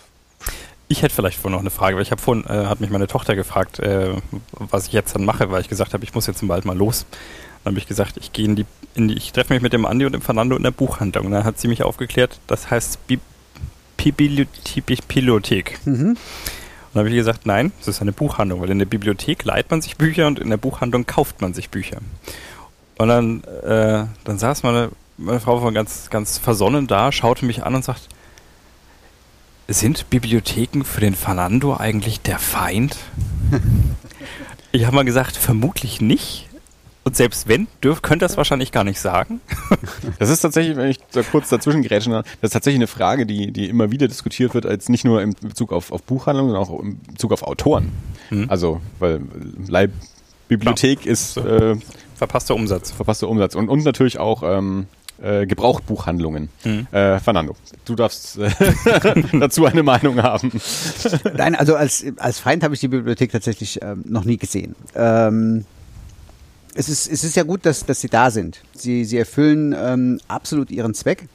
Ich 0.87 1.01
hätte 1.01 1.13
vielleicht 1.13 1.37
vorhin 1.37 1.51
noch 1.51 1.59
eine 1.59 1.71
Frage, 1.71 1.97
weil 1.97 2.03
ich 2.03 2.11
habe 2.11 2.21
vorhin, 2.21 2.45
äh, 2.45 2.67
hat 2.67 2.79
mich 2.79 2.89
meine 2.89 3.07
Tochter 3.07 3.35
gefragt, 3.35 3.79
äh, 3.79 4.15
was 4.51 4.87
ich 4.87 4.93
jetzt 4.93 5.13
dann 5.13 5.25
mache, 5.25 5.51
weil 5.51 5.59
ich 5.59 5.67
gesagt 5.67 5.93
habe, 5.93 6.05
ich 6.05 6.15
muss 6.15 6.25
jetzt 6.25 6.47
bald 6.47 6.63
mal 6.63 6.77
los. 6.77 7.05
Dann 7.65 7.73
habe 7.73 7.79
ich 7.79 7.85
gesagt, 7.85 8.15
ich 8.15 8.31
gehe 8.31 8.45
in 8.45 8.55
die, 8.55 8.65
in 8.95 9.09
die 9.09 9.15
ich 9.15 9.33
treffe 9.33 9.51
mich 9.51 9.61
mit 9.61 9.73
dem 9.73 9.85
Andi 9.85 10.05
und 10.05 10.13
dem 10.13 10.21
Fernando 10.21 10.55
in 10.55 10.63
der 10.63 10.71
Buchhandlung. 10.71 11.25
Und 11.25 11.33
dann 11.33 11.43
hat 11.43 11.59
sie 11.59 11.67
mich 11.67 11.83
aufgeklärt, 11.83 12.39
das 12.47 12.71
heißt 12.71 13.05
Bi 13.07 13.19
Bibliothek. 13.97 15.79
Mhm. 15.83 15.91
Und 15.91 16.17
dann 16.93 16.99
habe 16.99 17.09
ich 17.09 17.15
gesagt, 17.15 17.45
nein, 17.45 17.73
es 17.81 17.89
ist 17.89 18.01
eine 18.01 18.13
Buchhandlung, 18.13 18.61
weil 18.61 18.69
in 18.69 18.79
der 18.79 18.85
Bibliothek 18.85 19.43
leiht 19.43 19.69
man 19.69 19.81
sich 19.81 19.97
Bücher 19.97 20.27
und 20.27 20.39
in 20.39 20.49
der 20.49 20.55
Buchhandlung 20.55 21.05
kauft 21.05 21.41
man 21.41 21.53
sich 21.53 21.69
Bücher. 21.69 21.97
Und 22.99 23.09
dann, 23.09 23.43
äh, 23.43 24.05
dann 24.23 24.39
saß 24.39 24.63
meine 24.63 24.91
meine 25.17 25.39
Frau 25.39 25.61
war 25.61 25.71
ganz, 25.71 26.09
ganz 26.09 26.37
versonnen 26.37 26.87
da, 26.87 27.11
schaute 27.11 27.45
mich 27.45 27.63
an 27.63 27.75
und 27.75 27.83
sagt, 27.83 28.07
sind 29.67 30.09
Bibliotheken 30.09 30.83
für 30.83 31.01
den 31.01 31.15
Fernando 31.15 31.75
eigentlich 31.75 32.21
der 32.21 32.39
Feind? 32.39 32.97
ich 34.71 34.85
habe 34.85 34.95
mal 34.95 35.05
gesagt, 35.05 35.35
vermutlich 35.35 35.99
nicht. 35.99 36.47
Und 37.03 37.15
selbst 37.15 37.47
wenn, 37.47 37.67
dürf, 37.81 38.01
könnte 38.01 38.25
das 38.25 38.35
wahrscheinlich 38.35 38.73
gar 38.73 38.83
nicht 38.83 38.99
sagen. 38.99 39.39
das 40.19 40.29
ist 40.29 40.41
tatsächlich, 40.41 40.75
wenn 40.75 40.89
ich 40.89 40.99
da 41.11 41.23
kurz 41.23 41.47
dazwischen 41.47 41.81
grätschen 41.81 42.11
das 42.11 42.25
ist 42.41 42.51
tatsächlich 42.51 42.79
eine 42.79 42.87
Frage, 42.87 43.25
die, 43.25 43.51
die 43.51 43.69
immer 43.69 43.91
wieder 43.91 44.09
diskutiert 44.09 44.53
wird, 44.53 44.65
als 44.65 44.89
nicht 44.89 45.05
nur 45.05 45.21
in 45.21 45.33
Bezug 45.33 45.71
auf, 45.71 45.93
auf 45.93 46.03
Buchhandlungen, 46.03 46.53
sondern 46.53 46.69
auch 46.69 46.83
in 46.83 46.99
Bezug 47.03 47.31
auf 47.31 47.43
Autoren. 47.43 47.93
Mhm. 48.29 48.49
Also, 48.49 48.81
weil 48.99 49.21
Leihbibliothek 49.67 51.05
ja. 51.05 51.11
ist 51.11 51.37
äh, 51.37 51.75
verpasster 52.15 52.55
Umsatz. 52.55 52.91
Verpasster 52.91 53.29
Umsatz. 53.29 53.55
Und, 53.55 53.69
und 53.69 53.85
natürlich 53.85 54.19
auch 54.19 54.43
ähm, 54.43 54.87
äh, 55.21 55.45
Gebrauchtbuchhandlungen. 55.45 56.49
Mhm. 56.63 56.87
Äh, 56.91 57.19
Fernando, 57.19 57.55
du 57.85 57.95
darfst 57.95 58.37
äh, 58.37 58.49
dazu 59.39 59.65
eine 59.65 59.83
Meinung 59.83 60.21
haben. 60.21 60.51
Nein, 61.35 61.55
also 61.55 61.75
als, 61.75 62.05
als 62.17 62.39
Feind 62.39 62.63
habe 62.63 62.73
ich 62.73 62.79
die 62.79 62.87
Bibliothek 62.87 63.31
tatsächlich 63.31 63.81
ähm, 63.81 64.03
noch 64.07 64.25
nie 64.25 64.37
gesehen. 64.37 64.75
Ähm, 64.95 65.65
es, 66.75 66.89
ist, 66.89 67.11
es 67.11 67.23
ist 67.23 67.35
ja 67.35 67.43
gut, 67.43 67.65
dass, 67.65 67.85
dass 67.85 68.01
sie 68.01 68.09
da 68.09 68.29
sind. 68.29 68.61
Sie, 68.73 69.05
sie 69.05 69.17
erfüllen 69.17 69.75
ähm, 69.77 70.19
absolut 70.27 70.69
ihren 70.69 70.93
Zweck. 70.93 71.27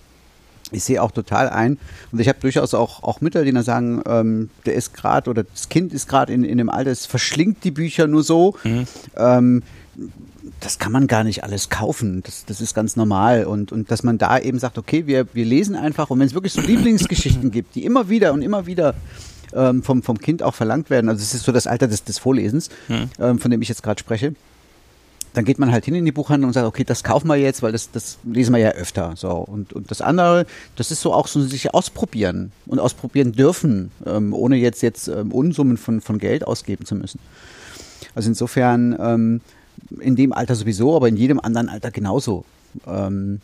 ich 0.70 0.84
sehe 0.84 1.02
auch 1.02 1.10
total 1.10 1.48
ein. 1.48 1.78
Und 2.12 2.20
ich 2.20 2.28
habe 2.28 2.38
durchaus 2.40 2.74
auch, 2.74 3.02
auch 3.02 3.20
Mütter, 3.20 3.44
die 3.44 3.52
dann 3.52 3.64
sagen, 3.64 4.02
ähm, 4.06 4.50
der 4.64 4.74
ist 4.74 4.94
gerade 4.94 5.28
oder 5.28 5.42
das 5.44 5.68
Kind 5.68 5.92
ist 5.92 6.08
gerade 6.08 6.32
in, 6.32 6.44
in 6.44 6.58
dem 6.58 6.68
Alter, 6.68 6.90
es 6.90 7.06
verschlingt 7.06 7.64
die 7.64 7.72
Bücher 7.72 8.06
nur 8.06 8.22
so. 8.22 8.54
Mhm. 8.64 8.86
Ähm, 9.16 9.62
das 10.60 10.78
kann 10.78 10.92
man 10.92 11.06
gar 11.06 11.24
nicht 11.24 11.44
alles 11.44 11.68
kaufen. 11.68 12.22
Das, 12.24 12.44
das 12.44 12.60
ist 12.60 12.74
ganz 12.74 12.96
normal. 12.96 13.44
Und, 13.44 13.72
und 13.72 13.90
dass 13.90 14.02
man 14.02 14.18
da 14.18 14.38
eben 14.38 14.58
sagt, 14.58 14.78
okay, 14.78 15.06
wir, 15.06 15.26
wir 15.34 15.44
lesen 15.44 15.76
einfach. 15.76 16.10
Und 16.10 16.18
wenn 16.18 16.26
es 16.26 16.34
wirklich 16.34 16.52
so 16.52 16.60
Lieblingsgeschichten 16.60 17.50
gibt, 17.50 17.74
die 17.74 17.84
immer 17.84 18.08
wieder 18.08 18.32
und 18.32 18.42
immer 18.42 18.66
wieder 18.66 18.94
ähm, 19.52 19.82
vom, 19.82 20.02
vom 20.02 20.18
Kind 20.18 20.42
auch 20.42 20.54
verlangt 20.54 20.90
werden, 20.90 21.08
also 21.08 21.22
es 21.22 21.34
ist 21.34 21.44
so 21.44 21.52
das 21.52 21.66
Alter 21.66 21.86
des, 21.88 22.04
des 22.04 22.18
Vorlesens, 22.18 22.70
mhm. 22.88 23.10
ähm, 23.20 23.38
von 23.38 23.50
dem 23.50 23.62
ich 23.62 23.68
jetzt 23.68 23.82
gerade 23.82 24.00
spreche, 24.00 24.34
dann 25.34 25.44
geht 25.44 25.58
man 25.58 25.72
halt 25.72 25.84
hin 25.84 25.94
in 25.94 26.04
die 26.04 26.12
Buchhandlung 26.12 26.48
und 26.48 26.54
sagt, 26.54 26.66
okay, 26.66 26.84
das 26.84 27.04
kaufen 27.04 27.28
wir 27.28 27.36
jetzt, 27.36 27.62
weil 27.62 27.72
das, 27.72 27.90
das 27.90 28.18
lesen 28.24 28.54
wir 28.54 28.60
ja 28.60 28.70
öfter. 28.72 29.14
So. 29.16 29.30
Und, 29.30 29.72
und 29.72 29.90
das 29.90 30.02
andere, 30.02 30.46
das 30.76 30.90
ist 30.90 31.00
so 31.00 31.14
auch 31.14 31.26
so 31.26 31.40
sich 31.40 31.72
ausprobieren 31.72 32.52
und 32.66 32.78
ausprobieren 32.78 33.32
dürfen, 33.32 33.90
ähm, 34.04 34.34
ohne 34.34 34.56
jetzt, 34.56 34.82
jetzt 34.82 35.08
ähm, 35.08 35.32
Unsummen 35.32 35.78
von, 35.78 36.00
von 36.00 36.18
Geld 36.18 36.46
ausgeben 36.46 36.84
zu 36.84 36.94
müssen. 36.94 37.18
Also 38.14 38.28
insofern 38.28 38.96
ähm, 39.00 39.40
in 40.00 40.16
dem 40.16 40.32
Alter 40.32 40.54
sowieso, 40.54 40.96
aber 40.96 41.08
in 41.08 41.16
jedem 41.16 41.40
anderen 41.40 41.68
Alter 41.68 41.90
genauso. 41.90 42.44
Ähm, 42.86 43.40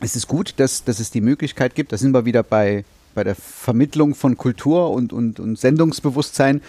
es 0.00 0.16
ist 0.16 0.28
gut, 0.28 0.54
dass, 0.56 0.84
dass 0.84 1.00
es 1.00 1.10
die 1.10 1.20
Möglichkeit 1.20 1.74
gibt, 1.74 1.92
da 1.92 1.96
sind 1.96 2.12
wir 2.12 2.24
wieder 2.24 2.42
bei, 2.42 2.84
bei 3.14 3.24
der 3.24 3.34
Vermittlung 3.34 4.14
von 4.14 4.36
Kultur 4.36 4.90
und, 4.90 5.12
und, 5.12 5.40
und 5.40 5.58
Sendungsbewusstsein. 5.58 6.60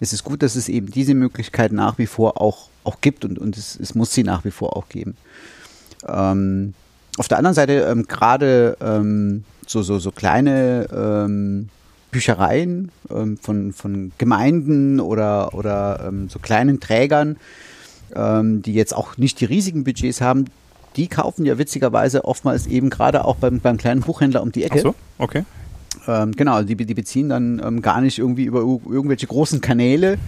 Es 0.00 0.12
ist 0.12 0.22
gut, 0.24 0.42
dass 0.42 0.54
es 0.54 0.68
eben 0.68 0.90
diese 0.90 1.14
Möglichkeit 1.14 1.72
nach 1.72 1.98
wie 1.98 2.06
vor 2.06 2.40
auch 2.40 2.68
auch 2.84 3.00
gibt 3.00 3.24
und, 3.24 3.38
und 3.38 3.56
es, 3.56 3.78
es 3.80 3.94
muss 3.94 4.12
sie 4.12 4.22
nach 4.22 4.44
wie 4.44 4.50
vor 4.50 4.76
auch 4.76 4.88
geben. 4.88 5.16
Ähm, 6.06 6.74
auf 7.16 7.28
der 7.28 7.38
anderen 7.38 7.54
Seite 7.54 7.86
ähm, 7.90 8.06
gerade 8.06 8.76
ähm, 8.80 9.44
so, 9.66 9.82
so, 9.82 9.98
so 9.98 10.10
kleine 10.10 10.86
ähm, 10.92 11.70
Büchereien 12.10 12.90
ähm, 13.10 13.38
von, 13.38 13.72
von 13.72 14.12
Gemeinden 14.18 15.00
oder, 15.00 15.54
oder 15.54 16.04
ähm, 16.06 16.28
so 16.28 16.38
kleinen 16.38 16.80
Trägern, 16.80 17.36
ähm, 18.14 18.62
die 18.62 18.74
jetzt 18.74 18.94
auch 18.94 19.16
nicht 19.16 19.40
die 19.40 19.44
riesigen 19.44 19.84
Budgets 19.84 20.20
haben, 20.20 20.46
die 20.96 21.08
kaufen 21.08 21.44
ja 21.44 21.58
witzigerweise 21.58 22.24
oftmals 22.24 22.66
eben 22.66 22.90
gerade 22.90 23.24
auch 23.24 23.36
beim, 23.36 23.60
beim 23.60 23.76
kleinen 23.76 24.00
Buchhändler 24.00 24.42
um 24.42 24.52
die 24.52 24.64
Ecke. 24.64 24.78
Ach 24.78 24.82
so, 24.82 24.94
okay. 25.18 25.44
Ähm, 26.06 26.32
genau, 26.32 26.62
die, 26.62 26.76
die 26.76 26.94
beziehen 26.94 27.28
dann 27.28 27.60
ähm, 27.64 27.82
gar 27.82 28.00
nicht 28.00 28.18
irgendwie 28.18 28.44
über 28.44 28.60
irgendwelche 28.60 29.26
großen 29.26 29.60
Kanäle, 29.60 30.18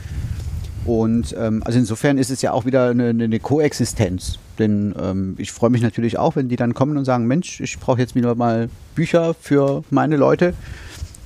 und 0.87 1.35
ähm, 1.37 1.63
also 1.65 1.81
insofern 1.81 2.17
ist 2.17 2.31
es 2.31 2.43
ja 2.43 2.53
auch 2.53 2.65
wieder 2.65 2.91
eine, 2.91 3.09
eine 3.09 3.41
Koexistenz. 3.41 4.39
Denn 4.59 4.95
ähm, 5.01 5.35
ich 5.37 5.51
freue 5.51 5.71
mich 5.71 5.83
natürlich 5.83 6.17
auch, 6.17 6.37
wenn 6.37 6.49
die 6.49 6.57
dann 6.57 6.75
kommen 6.75 6.97
und 6.97 7.05
sagen, 7.05 7.27
Mensch, 7.27 7.61
ich 7.61 7.79
brauche 7.79 8.01
jetzt 8.01 8.15
wieder 8.15 8.37
mal 8.37 8.71
Bücher 8.95 9.35
für 9.35 9.83
meine 9.91 10.17
Leute. 10.17 10.55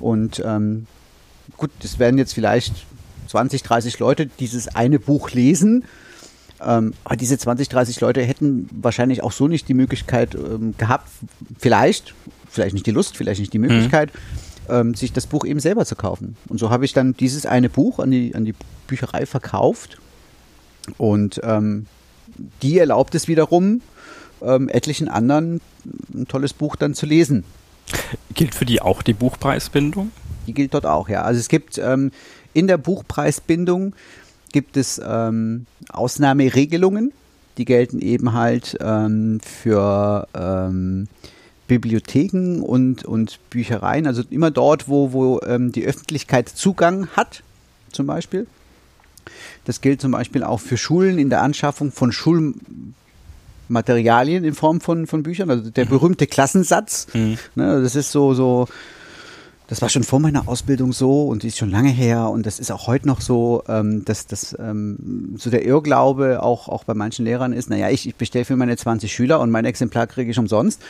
Und 0.01 0.43
ähm, 0.45 0.87
gut, 1.59 1.70
es 1.85 1.99
werden 1.99 2.16
jetzt 2.16 2.32
vielleicht 2.32 2.87
20, 3.28 3.62
30 3.62 3.99
Leute 3.99 4.27
dieses 4.27 4.74
eine 4.74 4.99
Buch 4.99 5.31
lesen. 5.31 5.85
Ähm, 6.65 6.95
aber 7.05 7.16
diese 7.16 7.39
20, 7.39 7.69
30 7.69 8.01
Leute 8.01 8.23
hätten 8.23 8.69
wahrscheinlich 8.73 9.23
auch 9.23 9.32
so 9.32 9.49
nicht 9.49 9.69
die 9.69 9.74
Möglichkeit 9.74 10.35
ähm, 10.35 10.74
gehabt, 10.77 11.09
vielleicht, 11.59 12.15
vielleicht 12.49 12.74
nicht 12.74 12.87
die 12.87 12.91
Lust, 12.91 13.16
vielleicht 13.16 13.41
nicht 13.41 13.53
die 13.53 13.59
Möglichkeit, 13.59 14.12
mhm 14.12 14.19
ähm, 14.70 14.95
sich 14.95 15.12
das 15.12 15.27
Buch 15.27 15.45
eben 15.45 15.61
selber 15.61 15.85
zu 15.85 15.97
kaufen. 15.97 16.37
Und 16.49 16.59
so 16.59 16.70
habe 16.70 16.85
ich 16.85 16.93
dann 16.93 17.15
dieses 17.15 17.45
eine 17.45 17.69
Buch 17.69 17.99
an 17.99 18.11
die, 18.11 18.35
an 18.35 18.45
die 18.45 18.55
Bücherei 18.87 19.27
verkauft. 19.27 19.99
Und 20.97 21.41
ähm, 21.45 21.87
die 22.62 22.78
erlaubt 22.78 23.15
es 23.15 23.28
wiederum, 23.28 23.82
ähm, 24.43 24.69
etlichen 24.69 25.09
anderen 25.09 25.61
ein 26.15 26.27
tolles 26.28 26.53
Buch 26.53 26.77
dann 26.77 26.95
zu 26.95 27.07
lesen. 27.07 27.45
Gilt 28.35 28.55
für 28.55 28.65
die 28.65 28.81
auch 28.81 29.03
die 29.03 29.12
Buchpreisbindung? 29.12 30.12
Die 30.47 30.55
gilt 30.55 30.74
dort 30.74 30.87
auch, 30.87 31.09
ja. 31.09 31.23
Also 31.23 31.41
es 31.41 31.49
gibt 31.49 31.78
ähm, 31.78 32.12
in 32.55 32.66
der 32.66 32.78
Buchpreisbindung 32.78 33.95
gibt 34.52 34.77
es 34.77 35.01
ähm, 35.05 35.66
Ausnahmeregelungen, 35.90 37.12
die 37.59 37.64
gelten 37.64 38.01
eben 38.01 38.32
halt 38.32 38.78
ähm, 38.81 39.40
für 39.40 40.28
ähm, 40.35 41.09
Bibliotheken 41.66 42.62
und, 42.62 43.05
und 43.05 43.40
Büchereien, 43.51 44.06
also 44.06 44.22
immer 44.31 44.51
dort, 44.51 44.89
wo, 44.89 45.12
wo 45.12 45.40
ähm, 45.47 45.72
die 45.72 45.85
Öffentlichkeit 45.85 46.48
Zugang 46.48 47.09
hat, 47.16 47.43
zum 47.93 48.06
Beispiel. 48.06 48.47
Das 49.66 49.81
gilt 49.81 50.01
zum 50.01 50.10
Beispiel 50.10 50.43
auch 50.43 50.59
für 50.59 50.77
Schulen 50.77 51.16
in 51.18 51.31
der 51.31 51.43
Anschaffung 51.43 51.93
von 51.93 52.10
Schulmaterialien 52.10 54.43
in 54.43 54.55
Form 54.55 54.81
von, 54.81 55.06
von 55.06 55.22
Büchern, 55.22 55.48
also 55.51 55.70
der 55.70 55.85
berühmte 55.85 56.27
Klassensatz. 56.27 57.06
Mhm. 57.12 57.39
Ne, 57.55 57.81
das 57.82 57.94
ist 57.94 58.10
so, 58.10 58.35
so 58.35 58.66
das 59.70 59.80
war 59.82 59.88
schon 59.88 60.02
vor 60.02 60.18
meiner 60.18 60.48
Ausbildung 60.48 60.92
so 60.92 61.28
und 61.28 61.44
die 61.44 61.48
ist 61.48 61.56
schon 61.56 61.70
lange 61.70 61.90
her 61.90 62.28
und 62.28 62.44
das 62.44 62.59
ist 62.59 62.72
auch 62.72 62.88
heute 62.88 63.06
noch 63.06 63.20
so, 63.20 63.62
ähm, 63.68 64.05
dass 64.05 64.26
das 64.26 64.56
ähm, 64.59 65.36
so 65.38 65.48
der 65.48 65.64
Irrglaube 65.64 66.42
auch, 66.42 66.68
auch 66.68 66.82
bei 66.82 66.94
manchen 66.94 67.24
Lehrern 67.24 67.52
ist, 67.52 67.70
naja, 67.70 67.88
ich, 67.88 68.09
ich 68.09 68.16
bestelle 68.16 68.44
für 68.44 68.56
meine 68.56 68.76
20 68.76 69.12
Schüler 69.12 69.38
und 69.38 69.51
mein 69.52 69.64
Exemplar 69.64 70.09
kriege 70.09 70.28
ich 70.28 70.38
umsonst 70.40 70.82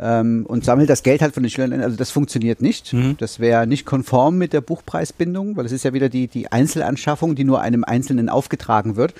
ähm, 0.00 0.46
und 0.46 0.64
sammle 0.64 0.86
das 0.86 1.02
Geld 1.02 1.22
halt 1.22 1.34
von 1.34 1.42
den 1.42 1.50
Schülern. 1.50 1.80
Also 1.82 1.96
das 1.96 2.12
funktioniert 2.12 2.62
nicht. 2.62 2.92
Mhm. 2.92 3.16
Das 3.18 3.40
wäre 3.40 3.66
nicht 3.66 3.84
konform 3.84 4.38
mit 4.38 4.52
der 4.52 4.60
Buchpreisbindung, 4.60 5.56
weil 5.56 5.66
es 5.66 5.72
ist 5.72 5.84
ja 5.84 5.92
wieder 5.92 6.08
die, 6.08 6.28
die 6.28 6.52
Einzelanschaffung, 6.52 7.34
die 7.34 7.42
nur 7.42 7.60
einem 7.60 7.82
Einzelnen 7.82 8.28
aufgetragen 8.28 8.94
wird. 8.94 9.12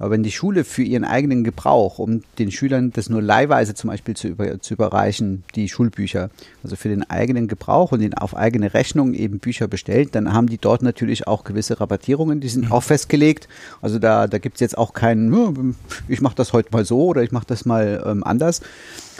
Aber 0.00 0.12
wenn 0.12 0.22
die 0.22 0.32
Schule 0.32 0.64
für 0.64 0.82
ihren 0.82 1.04
eigenen 1.04 1.44
Gebrauch, 1.44 1.98
um 1.98 2.22
den 2.38 2.50
Schülern 2.50 2.90
das 2.90 3.10
nur 3.10 3.20
leihweise 3.20 3.74
zum 3.74 3.90
Beispiel 3.90 4.16
zu, 4.16 4.28
über, 4.28 4.58
zu 4.58 4.72
überreichen, 4.72 5.44
die 5.54 5.68
Schulbücher, 5.68 6.30
also 6.64 6.74
für 6.74 6.88
den 6.88 7.08
eigenen 7.08 7.48
Gebrauch 7.48 7.92
und 7.92 8.00
den 8.00 8.14
auf 8.14 8.34
eigene 8.34 8.72
Rechnung 8.72 9.12
eben 9.12 9.40
Bücher 9.40 9.68
bestellt, 9.68 10.14
dann 10.14 10.32
haben 10.32 10.46
die 10.46 10.56
dort 10.56 10.80
natürlich 10.80 11.26
auch 11.26 11.44
gewisse 11.44 11.80
Rabattierungen, 11.80 12.40
die 12.40 12.48
sind 12.48 12.72
auch 12.72 12.82
festgelegt. 12.82 13.46
Also 13.82 13.98
da, 13.98 14.26
da 14.26 14.38
gibt 14.38 14.56
es 14.56 14.60
jetzt 14.60 14.78
auch 14.78 14.94
keinen, 14.94 15.76
ich 16.08 16.22
mache 16.22 16.34
das 16.34 16.54
heute 16.54 16.70
mal 16.72 16.86
so 16.86 17.04
oder 17.04 17.22
ich 17.22 17.30
mache 17.30 17.46
das 17.46 17.66
mal 17.66 18.02
ähm, 18.06 18.24
anders. 18.24 18.62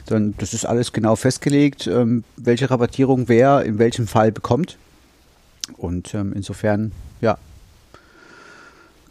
Sondern 0.08 0.34
das 0.38 0.54
ist 0.54 0.64
alles 0.64 0.94
genau 0.94 1.14
festgelegt, 1.14 1.88
ähm, 1.88 2.24
welche 2.38 2.70
Rabattierung 2.70 3.28
wer 3.28 3.64
in 3.64 3.78
welchem 3.78 4.06
Fall 4.06 4.32
bekommt. 4.32 4.78
Und 5.76 6.14
ähm, 6.14 6.32
insofern, 6.34 6.92
ja, 7.20 7.36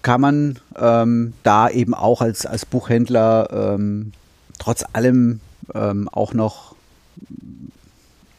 kann 0.01 0.21
man 0.21 0.59
ähm, 0.77 1.34
da 1.43 1.69
eben 1.69 1.93
auch 1.93 2.21
als, 2.21 2.45
als 2.45 2.65
Buchhändler 2.65 3.76
ähm, 3.76 4.13
trotz 4.57 4.84
allem 4.93 5.41
ähm, 5.73 6.09
auch 6.09 6.34
noch 6.34 6.76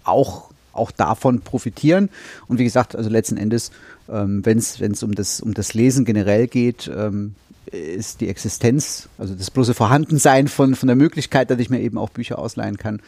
auch, 0.05 0.51
auch 0.73 0.91
davon 0.91 1.41
profitieren. 1.41 2.09
Und 2.49 2.59
wie 2.59 2.65
gesagt, 2.65 2.97
also 2.97 3.11
letzten 3.11 3.37
Endes, 3.37 3.70
ähm, 4.09 4.45
wenn 4.45 4.59
es 4.59 5.03
um 5.03 5.15
das, 5.15 5.41
um 5.41 5.55
das 5.55 5.74
Lesen 5.74 6.05
generell 6.05 6.47
geht, 6.47 6.91
ähm, 6.95 7.35
ist 7.66 8.20
die 8.20 8.28
Existenz, 8.28 9.09
also 9.19 9.35
das 9.35 9.51
bloße 9.51 9.74
Vorhandensein 9.74 10.49
von, 10.49 10.74
von 10.74 10.87
der 10.87 10.97
Möglichkeit, 10.97 11.51
dass 11.51 11.61
ich 11.61 11.70
mir 11.70 11.81
eben 11.81 11.99
auch 11.99 12.11
Bücher 12.11 12.39
ausleihen 12.39 12.78
kann, 12.78 13.01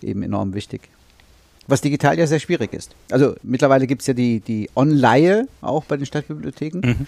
eben 0.00 0.22
enorm 0.22 0.54
wichtig. 0.54 0.88
Was 1.66 1.80
digital 1.80 2.18
ja 2.18 2.26
sehr 2.26 2.38
schwierig 2.38 2.72
ist. 2.72 2.94
Also 3.10 3.34
mittlerweile 3.42 3.86
gibt 3.86 4.02
es 4.02 4.06
ja 4.06 4.14
die, 4.14 4.40
die 4.40 4.70
Online 4.76 5.48
auch 5.60 5.84
bei 5.84 5.96
den 5.96 6.06
Stadtbibliotheken. 6.06 6.80
Mhm. 6.80 7.06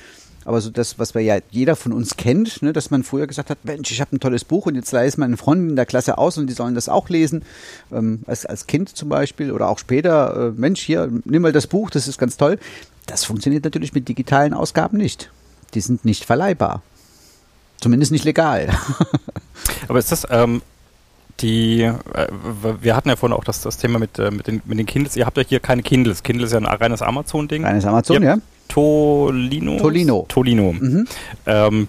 Aber 0.49 0.63
so 0.63 0.71
das, 0.71 0.99
was 0.99 1.15
wir 1.15 1.21
ja 1.21 1.41
jeder 1.51 1.77
von 1.77 1.93
uns 1.93 2.17
kennt, 2.17 2.63
ne, 2.63 2.73
dass 2.73 2.91
man 2.91 3.03
früher 3.03 3.27
gesagt 3.27 3.51
hat, 3.51 3.59
Mensch, 3.65 3.91
ich 3.91 4.01
habe 4.01 4.17
ein 4.17 4.19
tolles 4.19 4.45
Buch 4.45 4.65
und 4.65 4.77
jetzt 4.77 4.91
leihe 4.93 5.07
es 5.07 5.19
meinen 5.19 5.37
Freunden 5.37 5.69
in 5.69 5.77
der 5.77 5.85
Klasse 5.85 6.17
aus 6.17 6.39
und 6.39 6.47
die 6.47 6.55
sollen 6.55 6.75
das 6.75 6.89
auch 6.89 7.11
lesen. 7.11 7.43
Ähm, 7.93 8.21
als, 8.27 8.47
als 8.47 8.67
Kind 8.67 8.89
zum 8.97 9.11
Beispiel 9.11 9.53
oder 9.53 9.69
auch 9.69 9.79
später, 9.79 10.49
äh, 10.49 10.59
Mensch, 10.59 10.81
hier, 10.81 11.11
nimm 11.27 11.43
mal 11.43 11.53
das 11.53 11.67
Buch, 11.67 11.91
das 11.91 12.09
ist 12.09 12.17
ganz 12.17 12.39
toll. 12.39 12.59
Das 13.05 13.25
funktioniert 13.25 13.63
natürlich 13.63 13.93
mit 13.93 14.09
digitalen 14.09 14.55
Ausgaben 14.55 14.97
nicht. 14.97 15.31
Die 15.75 15.83
sind 15.83 16.07
nicht 16.07 16.25
verleihbar. 16.25 16.81
Zumindest 17.79 18.11
nicht 18.11 18.25
legal. 18.25 18.71
Aber 19.89 19.99
ist 19.99 20.13
das, 20.13 20.27
ähm, 20.31 20.63
die, 21.41 21.83
äh, 21.83 21.95
wir 22.81 22.97
hatten 22.97 23.11
ja 23.11 23.17
vorhin 23.17 23.37
auch 23.37 23.45
das, 23.45 23.61
das 23.61 23.77
Thema 23.77 23.99
mit, 23.99 24.19
äh, 24.19 24.31
mit, 24.31 24.47
den, 24.47 24.63
mit 24.65 24.79
den 24.79 24.87
Kindles. 24.87 25.15
Ihr 25.15 25.27
habt 25.27 25.37
ja 25.37 25.43
hier 25.47 25.61
keine 25.61 25.83
Kindles. 25.83 26.23
Kindle 26.23 26.47
ist 26.47 26.53
ja 26.53 26.59
ein 26.59 26.65
reines 26.65 27.03
Amazon-Ding. 27.03 27.67
Reines 27.67 27.85
Amazon, 27.85 28.23
ja. 28.23 28.39
Tolino. 28.69 29.79
Tolino. 29.79 30.27
Tolino. 30.29 30.73
Mhm. 30.73 31.07
Ähm, 31.47 31.89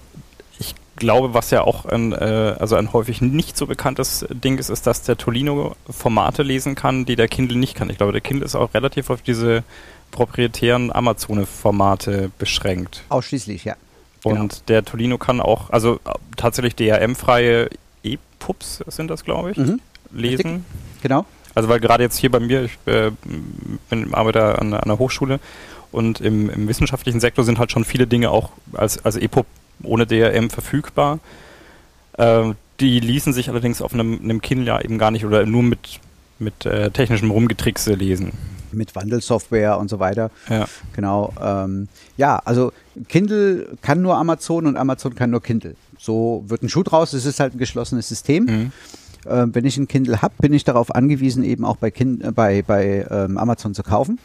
ich 0.60 0.76
glaube, 0.95 1.34
was 1.34 1.51
ja 1.51 1.61
auch 1.61 1.85
ein, 1.85 2.14
äh, 2.14 2.56
also 2.60 2.76
ein 2.76 2.93
häufig 2.93 3.22
nicht 3.22 3.57
so 3.57 3.68
bekanntes 3.68 4.26
Ding 4.30 4.57
ist, 4.57 4.69
ist, 4.69 4.88
dass 4.88 5.03
der 5.03 5.18
Tolino 5.18 5.76
Formate 5.89 6.43
lesen 6.43 6.76
kann, 6.76 7.06
die 7.06 7.15
der 7.15 7.27
Kindle 7.27 7.57
nicht 7.57 7.76
kann. 7.76 7.89
Ich 7.89 7.97
glaube, 7.97 8.11
der 8.11 8.22
Kindle 8.22 8.45
ist 8.45 8.56
auch 8.56 8.73
relativ 8.73 9.10
auf 9.10 9.22
diese 9.22 9.64
proprietären 10.11 10.91
Amazon-Formate 10.91 12.31
beschränkt. 12.38 13.03
Ausschließlich, 13.10 13.65
ja. 13.65 13.76
Und 14.23 14.35
genau. 14.35 14.47
der 14.68 14.84
Tolino 14.84 15.18
kann 15.18 15.39
auch, 15.39 15.69
also 15.69 15.95
äh, 16.06 16.11
tatsächlich 16.35 16.76
DRM-freie 16.76 17.69
E-Pups 18.03 18.84
sind 18.88 19.10
das, 19.10 19.23
glaube 19.23 19.51
ich, 19.51 19.57
mhm. 19.57 19.80
lesen. 20.11 20.65
Richtig. 20.65 21.01
Genau. 21.03 21.26
Also 21.56 21.69
weil 21.69 21.80
gerade 21.80 22.03
jetzt 22.03 22.18
hier 22.18 22.31
bei 22.31 22.39
mir, 22.39 22.64
ich 22.64 22.77
äh, 22.85 23.11
bin 23.89 24.14
Arbeiter 24.14 24.60
an, 24.60 24.73
an 24.73 24.84
einer 24.84 24.99
Hochschule 24.99 25.39
und 25.91 26.22
im, 26.22 26.49
im, 26.49 26.68
wissenschaftlichen 26.68 27.20
Sektor 27.20 27.44
sind 27.44 27.60
halt 27.60 27.72
schon 27.72 27.86
viele 27.86 28.07
Dinge 28.07 28.32
auch 28.32 28.52
als, 28.74 29.03
als 29.03 29.16
EPUB 29.16 29.45
ohne 29.84 30.06
DRM 30.06 30.49
verfügbar. 30.49 31.20
Äh, 32.18 32.53
die 32.80 32.99
ließen 32.99 33.34
sich 33.34 33.49
allerdings 33.49 33.82
auf 33.82 33.94
einem, 33.94 34.20
einem 34.22 34.41
Kindle 34.41 34.68
ja 34.68 34.82
eben 34.82 34.98
gar 34.98 35.11
nicht 35.11 35.26
oder 35.26 35.45
nur 35.45 35.64
mit 35.64 35.99
mit 36.40 36.66
äh, 36.66 36.90
technischem 36.91 37.32
Rumgetrickse 37.32 37.94
lesen. 37.94 38.32
Mit 38.72 38.95
Wandelsoftware 38.95 39.78
und 39.78 39.90
so 39.90 39.99
weiter. 39.99 40.32
Ja. 40.49 40.68
Genau. 40.94 41.34
Ähm, 41.41 41.88
ja, 42.18 42.40
also 42.45 42.72
Kindle 43.07 43.78
kann 43.82 44.02
nur 44.02 44.16
Amazon 44.16 44.68
und 44.68 44.78
Amazon 44.78 45.16
kann 45.16 45.32
nur 45.32 45.41
Kindle. 45.41 45.76
So 45.98 46.44
wird 46.48 46.64
ein 46.64 46.70
Schuh 46.70 46.84
draus, 46.84 47.14
es 47.14 47.26
ist 47.26 47.40
halt 47.40 47.56
ein 47.56 47.57
geschlossenes 47.57 48.07
System. 48.07 48.45
Mhm. 48.45 48.72
Äh, 49.26 49.48
wenn 49.53 49.66
ich 49.66 49.78
ein 49.78 49.88
Kindle 49.88 50.22
habe, 50.22 50.36
bin 50.40 50.53
ich 50.53 50.64
darauf 50.64 50.94
angewiesen, 50.94 51.44
eben 51.44 51.66
auch 51.66 51.78
bei, 51.78 51.91
kind, 51.91 52.24
äh, 52.24 52.32
bei, 52.32 52.61
bei 52.61 53.06
ähm, 53.10 53.38
Amazon 53.38 53.74
zu 53.74 53.84
kaufen. 53.84 54.20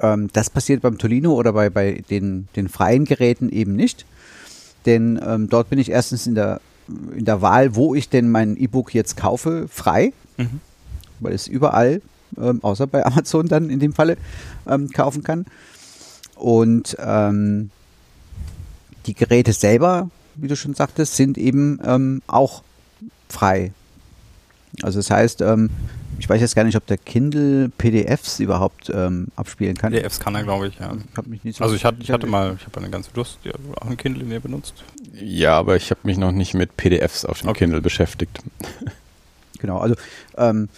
Ähm, 0.00 0.28
das 0.32 0.50
passiert 0.50 0.82
beim 0.82 0.98
Tolino 0.98 1.32
oder 1.34 1.52
bei, 1.52 1.70
bei 1.70 2.04
den, 2.10 2.48
den 2.56 2.68
freien 2.68 3.04
Geräten 3.04 3.48
eben 3.48 3.74
nicht. 3.74 4.06
Denn 4.84 5.20
ähm, 5.24 5.48
dort 5.48 5.70
bin 5.70 5.78
ich 5.78 5.90
erstens 5.90 6.26
in 6.26 6.34
der, 6.34 6.60
in 7.16 7.24
der 7.24 7.42
Wahl, 7.42 7.74
wo 7.74 7.94
ich 7.94 8.08
denn 8.08 8.30
mein 8.30 8.56
E-Book 8.56 8.94
jetzt 8.94 9.16
kaufe, 9.16 9.66
frei. 9.68 10.12
Mhm. 10.36 10.60
Weil 11.20 11.32
es 11.32 11.48
überall, 11.48 12.02
ähm, 12.38 12.60
außer 12.62 12.86
bei 12.86 13.04
Amazon 13.04 13.48
dann 13.48 13.70
in 13.70 13.80
dem 13.80 13.92
Falle, 13.92 14.16
ähm, 14.66 14.90
kaufen 14.90 15.22
kann. 15.22 15.46
Und 16.36 16.96
ähm, 17.00 17.70
die 19.06 19.14
Geräte 19.14 19.52
selber, 19.52 20.10
wie 20.34 20.48
du 20.48 20.56
schon 20.56 20.74
sagtest, 20.74 21.16
sind 21.16 21.38
eben 21.38 21.80
ähm, 21.84 22.22
auch 22.26 22.62
frei. 23.28 23.72
Also 24.82 24.98
das 24.98 25.10
heißt, 25.10 25.40
ähm, 25.40 25.70
ich 26.18 26.28
weiß 26.28 26.40
jetzt 26.40 26.54
gar 26.54 26.64
nicht, 26.64 26.76
ob 26.76 26.86
der 26.86 26.98
Kindle 26.98 27.68
PDFs 27.76 28.40
überhaupt 28.40 28.90
ähm, 28.94 29.28
abspielen 29.36 29.76
kann. 29.76 29.92
PDFs 29.92 30.20
kann 30.20 30.34
er, 30.34 30.44
glaube 30.44 30.68
ich, 30.68 30.78
ja. 30.78 30.96
Hab 31.16 31.26
mich 31.26 31.44
nicht 31.44 31.58
so 31.58 31.64
also 31.64 31.76
ich 31.76 31.84
hatte, 31.84 31.98
ich 32.00 32.10
hatte 32.10 32.26
mal, 32.26 32.56
ich 32.58 32.66
habe 32.66 32.78
eine 32.78 32.90
ganze 32.90 33.10
Lust, 33.14 33.38
die 33.44 33.52
auch 33.52 33.86
ein 33.88 33.96
Kindle 33.96 34.24
mehr 34.24 34.40
benutzt. 34.40 34.84
Ja, 35.14 35.58
aber 35.58 35.76
ich 35.76 35.90
habe 35.90 36.00
mich 36.04 36.18
noch 36.18 36.32
nicht 36.32 36.54
mit 36.54 36.76
PDFs 36.76 37.24
auf 37.24 37.40
dem 37.40 37.50
okay. 37.50 37.60
Kindle 37.60 37.80
beschäftigt. 37.80 38.40
Genau, 39.58 39.78
also 39.78 39.96
ähm, 40.36 40.68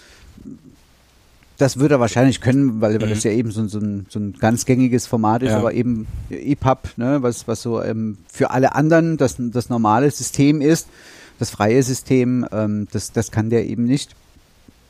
das 1.59 1.78
würde 1.78 1.97
er 1.97 2.01
wahrscheinlich 2.01 2.40
können, 2.40 2.81
weil, 2.81 3.01
weil 3.01 3.09
mhm. 3.09 3.15
das 3.15 3.24
ja 3.24 3.32
eben 3.32 3.51
so, 3.51 3.66
so, 3.66 3.81
ein, 3.81 4.06
so 4.09 4.20
ein 4.20 4.35
ganz 4.39 4.65
gängiges 4.65 5.06
Format 5.06 5.43
ist, 5.43 5.51
ja. 5.51 5.59
aber 5.59 5.74
eben 5.74 6.06
EPUB, 6.31 6.97
ne, 6.97 7.20
was, 7.20 7.48
was 7.48 7.60
so 7.60 7.82
ähm, 7.82 8.16
für 8.32 8.51
alle 8.51 8.77
anderen 8.77 9.16
das, 9.16 9.35
das 9.39 9.69
normale 9.69 10.10
System 10.10 10.60
ist, 10.60 10.89
das 11.40 11.51
freie 11.51 11.82
System, 11.82 12.47
ähm, 12.52 12.86
das, 12.93 13.12
das 13.12 13.32
kann 13.32 13.51
der 13.51 13.66
eben 13.66 13.85
nicht. 13.85 14.15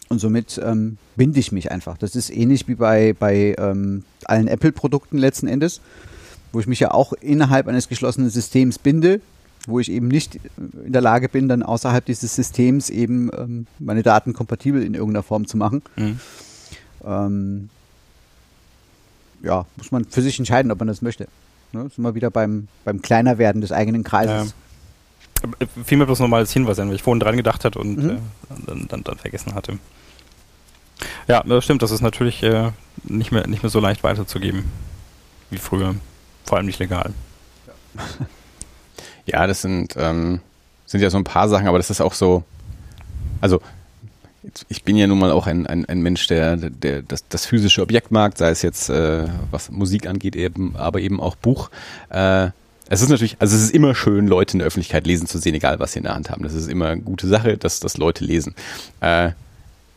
Und 0.08 0.20
somit 0.20 0.60
ähm, 0.64 0.96
binde 1.16 1.38
ich 1.38 1.52
mich 1.52 1.70
einfach. 1.70 1.98
Das 1.98 2.16
ist 2.16 2.30
ähnlich 2.30 2.66
wie 2.66 2.76
bei, 2.76 3.14
bei 3.18 3.54
ähm, 3.58 4.04
allen 4.24 4.48
Apple-Produkten 4.48 5.18
letzten 5.18 5.48
Endes, 5.48 5.80
wo 6.52 6.60
ich 6.60 6.66
mich 6.66 6.80
ja 6.80 6.92
auch 6.92 7.12
innerhalb 7.12 7.68
eines 7.68 7.88
geschlossenen 7.88 8.30
Systems 8.30 8.78
binde, 8.78 9.20
wo 9.66 9.80
ich 9.80 9.90
eben 9.90 10.08
nicht 10.08 10.40
in 10.84 10.92
der 10.92 11.02
Lage 11.02 11.28
bin, 11.28 11.48
dann 11.48 11.62
außerhalb 11.62 12.04
dieses 12.04 12.34
Systems 12.34 12.88
eben 12.88 13.30
ähm, 13.36 13.66
meine 13.78 14.02
Daten 14.02 14.32
kompatibel 14.32 14.82
in 14.82 14.94
irgendeiner 14.94 15.22
Form 15.22 15.46
zu 15.46 15.58
machen. 15.58 15.82
Mhm. 15.96 16.20
Ähm, 17.04 17.68
ja, 19.42 19.66
muss 19.76 19.92
man 19.92 20.06
für 20.06 20.22
sich 20.22 20.38
entscheiden, 20.38 20.70
ob 20.70 20.78
man 20.78 20.88
das 20.88 21.02
möchte. 21.02 21.28
Ne? 21.72 21.90
Sind 21.94 22.02
wir 22.02 22.14
wieder 22.14 22.30
beim, 22.30 22.68
beim 22.84 23.02
Kleinerwerden 23.02 23.60
des 23.60 23.72
eigenen 23.72 24.04
Kreises. 24.04 24.50
Ja. 24.50 24.54
Fiel 25.84 25.98
mir 25.98 26.06
bloß 26.06 26.20
nochmal 26.20 26.40
als 26.40 26.52
Hinweis 26.52 26.78
ein, 26.78 26.88
weil 26.88 26.96
ich 26.96 27.02
vorhin 27.02 27.20
dran 27.20 27.36
gedacht 27.36 27.64
hatte 27.64 27.78
und 27.78 27.98
mhm. 27.98 28.10
äh, 28.10 28.18
dann, 28.66 28.88
dann, 28.88 29.04
dann 29.04 29.18
vergessen 29.18 29.54
hatte. 29.54 29.78
Ja, 31.26 31.42
das 31.42 31.64
stimmt. 31.64 31.82
Das 31.82 31.90
ist 31.90 32.00
natürlich 32.00 32.42
äh, 32.42 32.72
nicht, 33.04 33.32
mehr, 33.32 33.46
nicht 33.46 33.62
mehr 33.62 33.70
so 33.70 33.80
leicht 33.80 34.02
weiterzugeben 34.02 34.64
wie 35.50 35.58
früher. 35.58 35.94
Vor 36.44 36.58
allem 36.58 36.66
nicht 36.66 36.78
legal. 36.78 37.12
Ja, 39.26 39.46
das 39.46 39.62
sind, 39.62 39.94
ähm, 39.96 40.40
sind 40.86 41.00
ja 41.00 41.10
so 41.10 41.18
ein 41.18 41.24
paar 41.24 41.48
Sachen, 41.48 41.68
aber 41.68 41.78
das 41.78 41.90
ist 41.90 42.00
auch 42.00 42.14
so. 42.14 42.44
Also, 43.40 43.60
ich 44.68 44.82
bin 44.82 44.96
ja 44.96 45.06
nun 45.06 45.18
mal 45.18 45.30
auch 45.30 45.46
ein, 45.46 45.66
ein, 45.66 45.84
ein 45.84 46.00
Mensch, 46.00 46.26
der, 46.26 46.56
der 46.56 47.02
das, 47.02 47.28
das 47.28 47.46
physische 47.46 47.82
Objekt 47.82 48.10
mag, 48.10 48.36
sei 48.38 48.50
es 48.50 48.62
jetzt, 48.62 48.88
äh, 48.88 49.26
was 49.50 49.70
Musik 49.70 50.06
angeht, 50.06 50.36
eben, 50.36 50.74
aber 50.76 51.00
eben 51.00 51.20
auch 51.20 51.36
Buch. 51.36 51.70
Äh, 52.08 52.50
es 52.88 53.02
ist 53.02 53.08
natürlich, 53.08 53.36
also 53.38 53.56
es 53.56 53.62
ist 53.64 53.74
immer 53.74 53.94
schön, 53.94 54.26
Leute 54.26 54.54
in 54.54 54.58
der 54.60 54.66
Öffentlichkeit 54.66 55.06
lesen 55.06 55.26
zu 55.26 55.38
sehen, 55.38 55.54
egal 55.54 55.78
was 55.78 55.92
sie 55.92 55.98
in 55.98 56.04
der 56.04 56.14
Hand 56.14 56.30
haben. 56.30 56.42
Das 56.42 56.54
ist 56.54 56.68
immer 56.68 56.88
eine 56.88 57.02
gute 57.02 57.26
Sache, 57.26 57.56
dass, 57.58 57.80
dass 57.80 57.98
Leute 57.98 58.24
lesen. 58.24 58.54
Äh, 59.00 59.32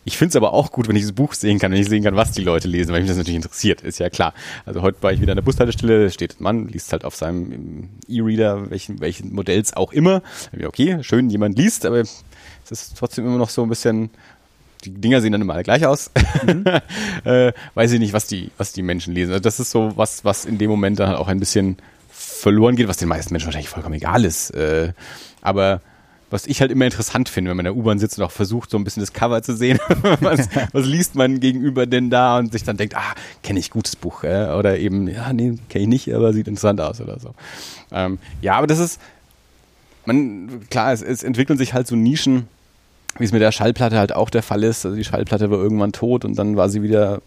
ich 0.03 0.17
finde 0.17 0.29
es 0.29 0.35
aber 0.35 0.53
auch 0.53 0.71
gut, 0.71 0.87
wenn 0.87 0.95
ich 0.95 1.03
das 1.03 1.11
Buch 1.11 1.33
sehen 1.33 1.59
kann, 1.59 1.71
wenn 1.71 1.79
ich 1.79 1.87
sehen 1.87 2.03
kann, 2.03 2.15
was 2.15 2.31
die 2.31 2.43
Leute 2.43 2.67
lesen, 2.67 2.91
weil 2.91 3.01
mich 3.01 3.09
das 3.09 3.17
natürlich 3.17 3.35
interessiert, 3.35 3.81
ist 3.81 3.99
ja 3.99 4.09
klar. 4.09 4.33
Also 4.65 4.81
heute 4.81 5.01
war 5.03 5.13
ich 5.13 5.21
wieder 5.21 5.33
an 5.33 5.37
der 5.37 5.43
Bushaltestelle, 5.43 6.09
steht 6.09 6.39
ein 6.39 6.43
Mann, 6.43 6.67
liest 6.67 6.91
halt 6.91 7.05
auf 7.05 7.15
seinem 7.15 7.89
E-Reader, 8.07 8.71
welchen, 8.71 8.99
welchen 8.99 9.33
Modells 9.33 9.75
auch 9.75 9.93
immer. 9.93 10.23
Okay, 10.65 10.97
schön, 11.03 11.29
jemand 11.29 11.57
liest, 11.57 11.85
aber 11.85 11.99
es 11.99 12.23
ist 12.69 12.97
trotzdem 12.97 13.27
immer 13.27 13.37
noch 13.37 13.49
so 13.49 13.61
ein 13.61 13.69
bisschen, 13.69 14.09
die 14.83 14.89
Dinger 14.89 15.21
sehen 15.21 15.33
dann 15.33 15.41
immer 15.41 15.53
alle 15.53 15.63
gleich 15.63 15.85
aus. 15.85 16.09
Mhm. 16.47 16.65
äh, 17.23 17.53
weiß 17.75 17.91
ich 17.91 17.99
nicht, 17.99 18.13
was 18.13 18.25
die, 18.25 18.49
was 18.57 18.73
die 18.73 18.81
Menschen 18.81 19.13
lesen. 19.13 19.31
Also 19.31 19.41
das 19.43 19.59
ist 19.59 19.69
so 19.69 19.91
was, 19.95 20.25
was 20.25 20.45
in 20.45 20.57
dem 20.57 20.71
Moment 20.71 20.99
dann 20.99 21.09
halt 21.09 21.19
auch 21.19 21.27
ein 21.27 21.39
bisschen 21.39 21.77
verloren 22.41 22.75
geht, 22.75 22.87
was 22.87 22.97
den 22.97 23.07
meisten 23.07 23.33
Menschen 23.33 23.47
wahrscheinlich 23.47 23.69
vollkommen 23.69 23.95
egal 23.95 24.25
ist. 24.25 24.51
Äh, 24.51 24.93
aber 25.41 25.81
was 26.31 26.47
ich 26.47 26.61
halt 26.61 26.71
immer 26.71 26.85
interessant 26.85 27.27
finde, 27.27 27.51
wenn 27.51 27.57
man 27.57 27.65
in 27.65 27.73
der 27.73 27.77
U-Bahn 27.77 27.99
sitzt 27.99 28.17
und 28.17 28.23
auch 28.23 28.31
versucht, 28.31 28.69
so 28.71 28.77
ein 28.77 28.85
bisschen 28.85 29.01
das 29.01 29.11
Cover 29.11 29.43
zu 29.43 29.55
sehen. 29.55 29.79
was, 30.21 30.47
was, 30.71 30.85
liest 30.85 31.15
man 31.15 31.39
gegenüber 31.39 31.85
denn 31.85 32.09
da 32.09 32.39
und 32.39 32.53
sich 32.53 32.63
dann 32.63 32.77
denkt, 32.77 32.95
ah, 32.95 33.13
kenne 33.43 33.59
ich 33.59 33.69
gutes 33.69 33.95
Buch, 33.95 34.23
äh? 34.23 34.53
oder 34.57 34.79
eben, 34.79 35.07
ja, 35.07 35.33
nee, 35.33 35.57
kenne 35.69 35.83
ich 35.83 35.89
nicht, 35.89 36.13
aber 36.13 36.33
sieht 36.33 36.47
interessant 36.47 36.79
aus 36.79 37.01
oder 37.01 37.19
so. 37.19 37.35
Ähm, 37.91 38.17
ja, 38.41 38.55
aber 38.55 38.67
das 38.67 38.79
ist, 38.79 38.99
man, 40.05 40.61
klar, 40.69 40.93
es, 40.93 41.01
es 41.01 41.21
entwickeln 41.23 41.59
sich 41.59 41.73
halt 41.73 41.87
so 41.87 41.95
Nischen, 41.95 42.47
wie 43.17 43.25
es 43.25 43.33
mit 43.33 43.41
der 43.41 43.51
Schallplatte 43.51 43.97
halt 43.97 44.13
auch 44.13 44.29
der 44.29 44.41
Fall 44.41 44.63
ist. 44.63 44.85
Also 44.85 44.95
die 44.95 45.03
Schallplatte 45.03 45.51
war 45.51 45.57
irgendwann 45.57 45.91
tot 45.91 46.23
und 46.23 46.39
dann 46.39 46.55
war 46.55 46.69
sie 46.69 46.81
wieder 46.81 47.21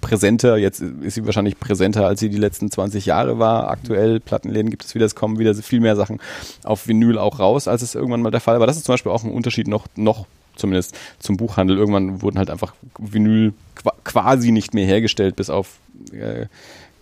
präsenter. 0.00 0.56
Jetzt 0.56 0.80
ist 0.80 1.14
sie 1.14 1.26
wahrscheinlich 1.26 1.58
präsenter, 1.58 2.06
als 2.06 2.20
sie 2.20 2.28
die 2.28 2.38
letzten 2.38 2.70
20 2.70 3.06
Jahre 3.06 3.38
war. 3.38 3.70
Aktuell, 3.70 4.20
Plattenläden 4.20 4.70
gibt 4.70 4.84
es 4.84 4.94
wieder, 4.94 5.06
es 5.06 5.14
kommen 5.14 5.38
wieder 5.38 5.54
viel 5.54 5.80
mehr 5.80 5.96
Sachen 5.96 6.20
auf 6.64 6.88
Vinyl 6.88 7.18
auch 7.18 7.38
raus, 7.38 7.68
als 7.68 7.82
es 7.82 7.94
irgendwann 7.94 8.22
mal 8.22 8.30
der 8.30 8.40
Fall 8.40 8.60
war. 8.60 8.66
Das 8.66 8.76
ist 8.76 8.84
zum 8.84 8.94
Beispiel 8.94 9.12
auch 9.12 9.24
ein 9.24 9.32
Unterschied 9.32 9.68
noch, 9.68 9.86
noch 9.96 10.26
zumindest 10.56 10.96
zum 11.18 11.36
Buchhandel. 11.36 11.76
Irgendwann 11.76 12.22
wurden 12.22 12.38
halt 12.38 12.50
einfach 12.50 12.74
Vinyl 12.98 13.52
quasi 14.04 14.52
nicht 14.52 14.74
mehr 14.74 14.86
hergestellt, 14.86 15.36
bis 15.36 15.50
auf 15.50 15.78
äh, 16.12 16.46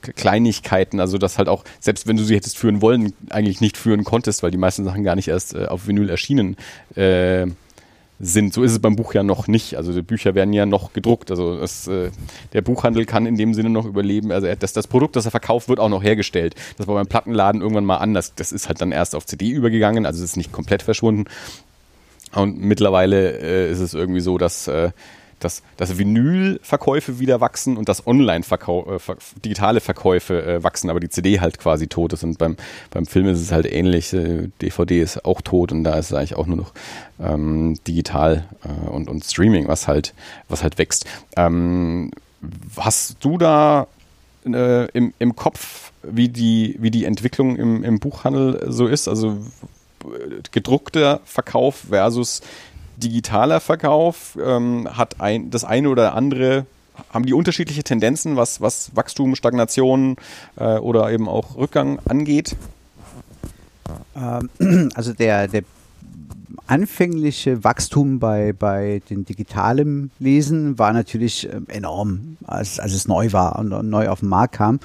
Kleinigkeiten, 0.00 1.00
also 1.00 1.18
dass 1.18 1.38
halt 1.38 1.48
auch, 1.48 1.64
selbst 1.80 2.06
wenn 2.06 2.16
du 2.16 2.22
sie 2.22 2.36
hättest 2.36 2.56
führen 2.56 2.80
wollen, 2.80 3.12
eigentlich 3.30 3.60
nicht 3.60 3.76
führen 3.76 4.04
konntest, 4.04 4.42
weil 4.42 4.50
die 4.52 4.58
meisten 4.58 4.84
Sachen 4.84 5.02
gar 5.02 5.16
nicht 5.16 5.28
erst 5.28 5.54
äh, 5.54 5.66
auf 5.66 5.86
Vinyl 5.86 6.08
erschienen 6.08 6.56
äh, 6.94 7.46
sind. 8.20 8.52
So 8.52 8.62
ist 8.62 8.72
es 8.72 8.78
beim 8.80 8.96
Buch 8.96 9.14
ja 9.14 9.22
noch 9.22 9.46
nicht. 9.46 9.76
Also 9.76 9.92
die 9.92 10.02
Bücher 10.02 10.34
werden 10.34 10.52
ja 10.52 10.66
noch 10.66 10.92
gedruckt. 10.92 11.30
Also 11.30 11.58
das, 11.58 11.86
äh, 11.86 12.10
der 12.52 12.62
Buchhandel 12.62 13.04
kann 13.04 13.26
in 13.26 13.36
dem 13.36 13.54
Sinne 13.54 13.70
noch 13.70 13.84
überleben. 13.84 14.32
Also 14.32 14.48
das, 14.58 14.72
das 14.72 14.86
Produkt, 14.86 15.16
das 15.16 15.24
er 15.24 15.30
verkauft, 15.30 15.68
wird 15.68 15.78
auch 15.78 15.88
noch 15.88 16.02
hergestellt. 16.02 16.54
Das 16.76 16.88
war 16.88 16.94
beim 16.94 17.06
Plattenladen 17.06 17.60
irgendwann 17.60 17.84
mal 17.84 17.98
anders. 17.98 18.34
Das 18.34 18.52
ist 18.52 18.68
halt 18.68 18.80
dann 18.80 18.92
erst 18.92 19.14
auf 19.14 19.26
CD 19.26 19.50
übergegangen. 19.50 20.06
Also 20.06 20.18
es 20.22 20.30
ist 20.30 20.36
nicht 20.36 20.52
komplett 20.52 20.82
verschwunden. 20.82 21.24
Und 22.34 22.60
mittlerweile 22.60 23.38
äh, 23.38 23.70
ist 23.70 23.80
es 23.80 23.94
irgendwie 23.94 24.20
so, 24.20 24.36
dass 24.36 24.68
äh, 24.68 24.90
dass, 25.40 25.62
dass 25.76 25.98
Vinylverkäufe 25.98 27.18
wieder 27.18 27.40
wachsen 27.40 27.76
und 27.76 27.88
dass 27.88 28.06
Online-Verkäufe, 28.06 29.12
äh, 29.12 29.40
digitale 29.44 29.80
Verkäufe 29.80 30.42
äh, 30.44 30.62
wachsen, 30.62 30.90
aber 30.90 31.00
die 31.00 31.08
CD 31.08 31.40
halt 31.40 31.58
quasi 31.58 31.86
tot 31.86 32.12
ist. 32.12 32.24
Und 32.24 32.38
beim, 32.38 32.56
beim 32.90 33.06
Film 33.06 33.26
ist 33.26 33.40
es 33.40 33.52
halt 33.52 33.70
ähnlich. 33.70 34.12
Äh, 34.12 34.48
DVD 34.60 35.00
ist 35.00 35.24
auch 35.24 35.40
tot 35.40 35.72
und 35.72 35.84
da 35.84 35.94
ist 35.94 36.06
es 36.06 36.14
eigentlich 36.14 36.36
auch 36.36 36.46
nur 36.46 36.56
noch 36.56 36.72
ähm, 37.20 37.78
digital 37.86 38.44
äh, 38.64 38.88
und, 38.88 39.08
und 39.08 39.24
Streaming, 39.24 39.68
was 39.68 39.88
halt, 39.88 40.14
was 40.48 40.62
halt 40.62 40.78
wächst. 40.78 41.04
Ähm, 41.36 42.10
hast 42.76 43.16
du 43.20 43.38
da 43.38 43.86
äh, 44.46 44.88
im, 44.90 45.12
im 45.18 45.36
Kopf, 45.36 45.92
wie 46.02 46.28
die, 46.28 46.76
wie 46.78 46.90
die 46.90 47.04
Entwicklung 47.04 47.56
im, 47.56 47.84
im 47.84 47.98
Buchhandel 47.98 48.64
so 48.68 48.86
ist? 48.86 49.08
Also 49.08 49.38
gedruckter 50.52 51.20
Verkauf 51.24 51.86
versus 51.88 52.40
digitaler 52.98 53.60
Verkauf 53.60 54.38
ähm, 54.42 54.88
hat 54.96 55.20
ein, 55.20 55.50
das 55.50 55.64
eine 55.64 55.88
oder 55.88 56.14
andere 56.14 56.66
haben 57.12 57.26
die 57.26 57.32
unterschiedliche 57.32 57.84
Tendenzen, 57.84 58.36
was, 58.36 58.60
was 58.60 58.94
Wachstum, 58.94 59.36
Stagnation 59.36 60.16
äh, 60.56 60.78
oder 60.78 61.10
eben 61.10 61.28
auch 61.28 61.56
Rückgang 61.56 62.00
angeht? 62.08 62.56
Ähm, 64.16 64.90
also 64.94 65.12
der, 65.12 65.48
der 65.48 65.62
anfängliche 66.66 67.64
Wachstum 67.64 68.18
bei, 68.18 68.52
bei 68.52 69.00
den 69.08 69.24
digitalen 69.24 70.10
Lesen 70.18 70.78
war 70.78 70.92
natürlich 70.92 71.48
ähm, 71.52 71.66
enorm, 71.68 72.36
als, 72.46 72.78
als 72.78 72.92
es 72.92 73.08
neu 73.08 73.32
war 73.32 73.58
und 73.58 73.88
neu 73.88 74.08
auf 74.08 74.20
den 74.20 74.28
Markt 74.28 74.54
kam 74.54 74.80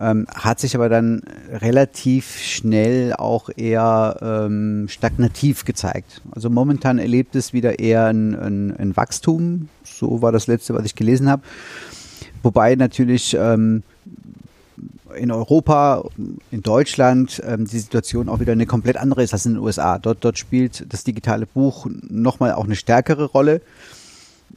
ähm, 0.00 0.26
hat 0.34 0.58
sich 0.58 0.74
aber 0.74 0.88
dann 0.88 1.22
relativ 1.52 2.38
schnell 2.38 3.12
auch 3.12 3.50
eher 3.54 4.16
ähm, 4.22 4.86
stagnativ 4.88 5.64
gezeigt. 5.64 6.22
Also 6.32 6.48
momentan 6.48 6.98
erlebt 6.98 7.36
es 7.36 7.52
wieder 7.52 7.78
eher 7.78 8.06
ein, 8.06 8.34
ein, 8.34 8.76
ein 8.76 8.96
Wachstum, 8.96 9.68
so 9.84 10.22
war 10.22 10.32
das 10.32 10.46
letzte, 10.46 10.74
was 10.74 10.86
ich 10.86 10.94
gelesen 10.94 11.28
habe. 11.28 11.42
Wobei 12.42 12.74
natürlich 12.74 13.36
ähm, 13.38 13.82
in 15.16 15.30
Europa, 15.30 16.04
in 16.50 16.62
Deutschland 16.62 17.42
ähm, 17.46 17.66
die 17.66 17.78
Situation 17.78 18.28
auch 18.28 18.40
wieder 18.40 18.52
eine 18.52 18.66
komplett 18.66 18.96
andere 18.96 19.22
ist 19.22 19.32
als 19.32 19.46
in 19.46 19.54
den 19.54 19.62
USA. 19.62 19.98
Dort, 19.98 20.18
dort 20.24 20.38
spielt 20.38 20.92
das 20.92 21.04
digitale 21.04 21.46
Buch 21.46 21.86
nochmal 22.08 22.52
auch 22.52 22.64
eine 22.64 22.76
stärkere 22.76 23.24
Rolle. 23.24 23.60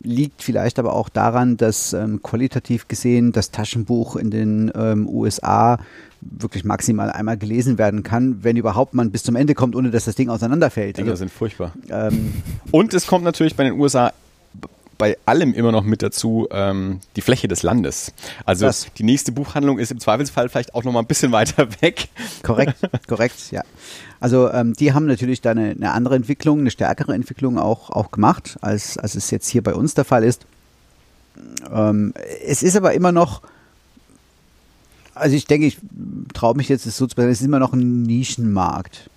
liegt 0.01 0.41
vielleicht 0.41 0.80
aber 0.80 0.93
auch 0.93 1.09
daran, 1.09 1.57
dass 1.57 1.93
ähm, 1.93 2.21
qualitativ 2.21 2.88
gesehen 2.88 3.31
das 3.31 3.51
Taschenbuch 3.51 4.15
in 4.15 4.31
den 4.31 4.71
ähm, 4.75 5.07
USA 5.07 5.77
wirklich 6.21 6.63
maximal 6.63 7.11
einmal 7.11 7.38
gelesen 7.38 7.77
werden 7.77 8.03
kann, 8.03 8.43
wenn 8.43 8.55
überhaupt 8.55 8.93
man 8.93 9.11
bis 9.11 9.23
zum 9.23 9.35
Ende 9.35 9.53
kommt, 9.55 9.75
ohne 9.75 9.91
dass 9.91 10.05
das 10.05 10.15
Ding 10.15 10.30
auseinanderfällt. 10.30 10.97
Dinger 10.97 11.11
also, 11.11 11.19
sind 11.19 11.31
furchtbar. 11.31 11.73
Ähm, 11.89 12.34
Und 12.71 12.93
es 12.93 13.07
kommt 13.07 13.23
natürlich 13.23 13.55
bei 13.55 13.63
den 13.63 13.80
USA 13.80 14.13
bei 14.97 15.17
allem 15.25 15.53
immer 15.53 15.71
noch 15.71 15.83
mit 15.83 16.01
dazu 16.01 16.47
ähm, 16.51 16.99
die 17.15 17.21
Fläche 17.21 17.47
des 17.47 17.63
Landes. 17.63 18.13
Also 18.45 18.65
das. 18.65 18.87
die 18.97 19.03
nächste 19.03 19.31
Buchhandlung 19.31 19.79
ist 19.79 19.91
im 19.91 19.99
Zweifelsfall 19.99 20.49
vielleicht 20.49 20.75
auch 20.75 20.83
noch 20.83 20.91
mal 20.91 20.99
ein 20.99 21.07
bisschen 21.07 21.31
weiter 21.33 21.67
weg. 21.81 22.09
Korrekt, 22.43 22.77
korrekt, 23.07 23.51
ja. 23.51 23.63
Also 24.19 24.49
ähm, 24.51 24.73
die 24.73 24.93
haben 24.93 25.05
natürlich 25.05 25.41
da 25.41 25.51
eine, 25.51 25.71
eine, 25.71 25.91
andere 25.91 26.15
Entwicklung, 26.15 26.59
eine 26.59 26.71
stärkere 26.71 27.13
Entwicklung 27.13 27.57
auch, 27.57 27.89
auch 27.89 28.11
gemacht, 28.11 28.57
als, 28.61 28.97
als 28.97 29.15
es 29.15 29.31
jetzt 29.31 29.49
hier 29.49 29.61
bei 29.63 29.73
uns 29.73 29.95
der 29.95 30.05
Fall 30.05 30.23
ist. 30.23 30.45
Ähm, 31.71 32.13
es 32.45 32.63
ist 32.63 32.77
aber 32.77 32.93
immer 32.93 33.11
noch, 33.11 33.41
also 35.15 35.35
ich 35.35 35.45
denke, 35.45 35.67
ich 35.67 35.77
traue 36.33 36.55
mich 36.55 36.69
jetzt 36.69 36.85
es 36.85 36.97
so 36.97 37.07
zu 37.07 37.15
sagen, 37.15 37.29
es 37.29 37.41
ist 37.41 37.45
immer 37.45 37.59
noch 37.59 37.73
ein 37.73 38.03
Nischenmarkt. 38.03 39.09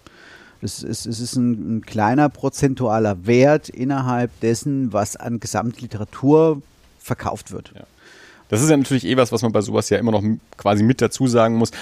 Es 0.62 0.82
ist, 0.82 1.06
es 1.06 1.20
ist 1.20 1.36
ein, 1.36 1.76
ein, 1.76 1.80
kleiner 1.82 2.28
prozentualer 2.28 3.26
Wert 3.26 3.68
innerhalb 3.68 4.30
dessen, 4.40 4.92
was 4.92 5.16
an 5.16 5.40
Gesamtliteratur 5.40 6.62
verkauft 6.98 7.52
wird. 7.52 7.72
Ja. 7.74 7.84
Das 8.48 8.62
ist 8.62 8.70
ja 8.70 8.76
natürlich 8.76 9.06
eh 9.06 9.16
was, 9.16 9.32
was 9.32 9.42
man 9.42 9.52
bei 9.52 9.60
sowas 9.60 9.90
ja 9.90 9.98
immer 9.98 10.12
noch 10.12 10.22
quasi 10.56 10.82
mit 10.82 11.00
dazu 11.00 11.26
sagen 11.26 11.56
muss. 11.56 11.72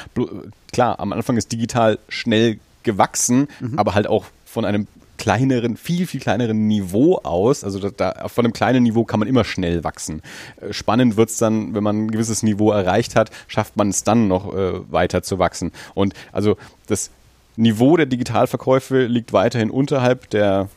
Klar, 0.73 0.99
am 0.99 1.13
Anfang 1.13 1.37
ist 1.37 1.53
digital 1.53 1.99
schnell 2.09 2.59
gewachsen, 2.83 3.49
mhm. 3.61 3.79
aber 3.79 3.95
halt 3.95 4.07
auch 4.07 4.27
von 4.45 4.65
einem 4.65 4.87
kleineren, 5.17 5.77
viel, 5.77 6.07
viel 6.07 6.21
kleineren 6.21 6.67
Niveau 6.67 7.21
aus. 7.23 7.65
Also 7.65 7.79
da, 7.79 7.91
da, 7.91 8.29
von 8.29 8.45
einem 8.45 8.53
kleinen 8.53 8.83
Niveau 8.83 9.05
kann 9.05 9.21
man 9.21 9.29
immer 9.29 9.45
schnell 9.45 9.85
wachsen. 9.85 10.23
Äh, 10.61 10.73
spannend 10.73 11.17
wird's 11.17 11.39
dann, 11.39 11.75
wenn 11.75 11.83
man 11.83 12.07
ein 12.07 12.11
gewisses 12.11 12.43
Niveau 12.43 12.71
erreicht 12.73 13.17
hat, 13.17 13.31
schafft 13.47 13.77
man 13.77 13.89
es 13.89 14.05
dann 14.05 14.29
noch 14.29 14.55
äh, 14.55 14.81
weiter 14.91 15.23
zu 15.23 15.39
wachsen. 15.39 15.73
Und 15.95 16.15
also 16.33 16.57
das 16.87 17.11
Niveau 17.57 17.97
der 17.97 18.07
Digitalverkäufe 18.07 19.07
liegt 19.07 19.33
weiterhin 19.33 19.71
unterhalb 19.71 20.31
der 20.31 20.69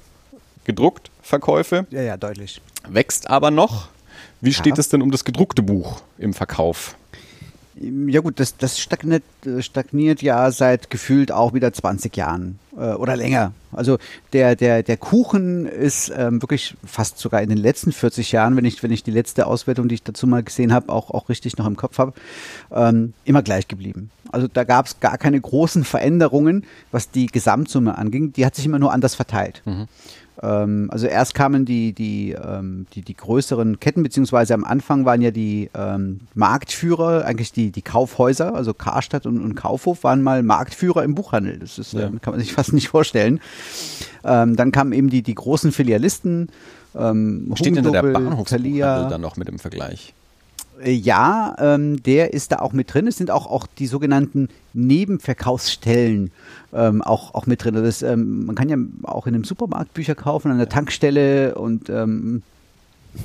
Gedrucktverkäufe. 0.66 1.88
Ja, 1.90 2.02
ja, 2.02 2.18
deutlich. 2.18 2.62
Wächst 2.88 3.30
aber 3.30 3.52
noch. 3.52 3.90
Wie 4.42 4.54
steht 4.54 4.78
ja. 4.78 4.80
es 4.80 4.90
denn 4.90 5.02
um 5.02 5.12
das 5.12 5.26
gedruckte 5.26 5.64
Buch 5.64 6.02
im 6.18 6.34
Verkauf? 6.34 6.96
Ja 7.80 8.22
gut, 8.22 8.40
das, 8.40 8.58
das 8.58 8.80
stagniert, 8.80 9.24
stagniert 9.60 10.22
ja 10.22 10.50
seit 10.52 10.90
gefühlt 10.90 11.32
auch 11.32 11.54
wieder 11.54 11.72
20 11.72 12.16
Jahren 12.18 12.58
äh, 12.76 12.94
oder 12.94 13.16
länger. 13.16 13.54
Also 13.72 13.98
der, 14.34 14.56
der, 14.56 14.82
der 14.82 14.98
Kuchen 14.98 15.68
ist 15.68 16.12
ähm, 16.16 16.42
wirklich 16.42 16.76
fast 16.86 17.20
sogar 17.20 17.42
in 17.42 17.50
den 17.50 17.58
letzten 17.58 17.92
40 17.92 18.32
Jahren, 18.32 18.56
wenn 18.56 18.66
ich, 18.66 18.82
wenn 18.82 18.92
ich 18.92 19.04
die 19.04 19.12
letzte 19.12 19.46
Auswertung, 19.46 19.88
die 19.88 19.96
ich 19.96 20.04
dazu 20.04 20.26
mal 20.26 20.42
gesehen 20.42 20.74
habe, 20.74 20.92
auch, 20.92 21.12
auch 21.12 21.30
richtig 21.30 21.58
noch 21.58 21.68
im 21.68 21.76
Kopf 21.76 22.00
habe, 22.00 22.14
ähm, 22.72 23.14
immer 23.26 23.44
gleich 23.44 23.68
geblieben. 23.68 24.10
Also 24.32 24.48
da 24.48 24.64
gab 24.64 24.88
es 24.88 25.00
gar 25.00 25.18
keine 25.18 25.40
großen 25.40 25.84
Veränderungen, 25.84 26.66
was 26.92 27.12
die 27.12 27.28
Gesamtsumme 27.28 27.98
anging. 27.98 28.34
Die 28.34 28.46
hat 28.46 28.56
sich 28.56 28.66
immer 28.66 28.80
nur 28.80 28.92
anders 28.92 29.16
verteilt. 29.16 29.62
Mhm. 29.66 29.88
Ähm, 30.42 30.90
also 30.92 31.08
erst 31.08 31.34
kamen 31.34 31.66
die, 31.66 31.94
die, 31.94 32.32
ähm, 32.32 32.86
die, 32.94 33.02
die 33.02 33.16
größeren 33.16 33.80
Ketten, 33.80 34.04
beziehungsweise 34.04 34.54
am 34.54 34.64
Anfang 34.64 35.06
waren 35.06 35.22
ja 35.22 35.32
die 35.32 35.70
ähm, 35.74 36.22
Marktführer, 36.36 37.26
eigentlich 37.26 37.52
die, 37.52 37.72
die 37.72 37.82
Kaufhäuser, 37.82 38.54
also 38.54 38.74
Karstadt 38.74 39.26
und, 39.26 39.42
und 39.42 39.56
Kaufhof 39.56 40.04
waren 40.04 40.22
mal 40.22 40.44
Marktführer 40.44 41.04
im 41.04 41.16
Buchhandel. 41.16 41.60
Das 41.60 41.80
ist, 41.80 41.94
ja. 41.94 42.08
ähm, 42.08 42.22
kann 42.22 42.34
man 42.34 42.40
sich 42.40 42.54
fast 42.58 42.74
nicht 42.74 42.90
vorstellen. 42.90 43.40
Ähm, 44.24 44.56
dann 44.56 44.72
kamen 44.72 44.94
eben 44.94 45.10
die, 45.10 45.22
die 45.22 45.36
großen 45.36 45.72
Filialisten. 45.72 46.50
Ähm, 46.96 47.52
Steht 47.56 47.76
denn 47.76 47.92
der 47.92 48.02
Bahnhofsbuchhandel 48.02 49.10
dann 49.10 49.22
noch 49.22 49.38
mit 49.38 49.50
im 49.50 49.60
Vergleich? 49.60 50.14
Äh, 50.84 50.92
ja, 50.92 51.56
ähm, 51.60 52.02
der 52.04 52.34
ist 52.34 52.52
da 52.52 52.60
auch 52.60 52.74
mit 52.74 52.94
drin. 52.94 53.08
Es 53.08 53.18
sind 53.18 53.32
auch, 53.32 53.48
auch 53.48 53.68
die 53.68 53.88
sogenannten 53.88 54.50
Nebenverkaufsstellen 54.74 56.32
ähm, 56.74 57.02
auch, 57.02 57.34
auch 57.34 57.46
mit 57.46 57.64
drin. 57.64 57.76
Das, 57.76 58.02
ähm, 58.02 58.46
man 58.46 58.56
kann 58.56 58.70
ja 58.70 58.78
auch 59.04 59.28
in 59.28 59.36
einem 59.36 59.44
Supermarkt 59.44 59.94
Bücher 59.94 60.16
kaufen, 60.16 60.52
an 60.52 60.58
der 60.58 60.70
Tankstelle 60.70 61.56
und 61.56 61.90
ähm, 61.90 62.44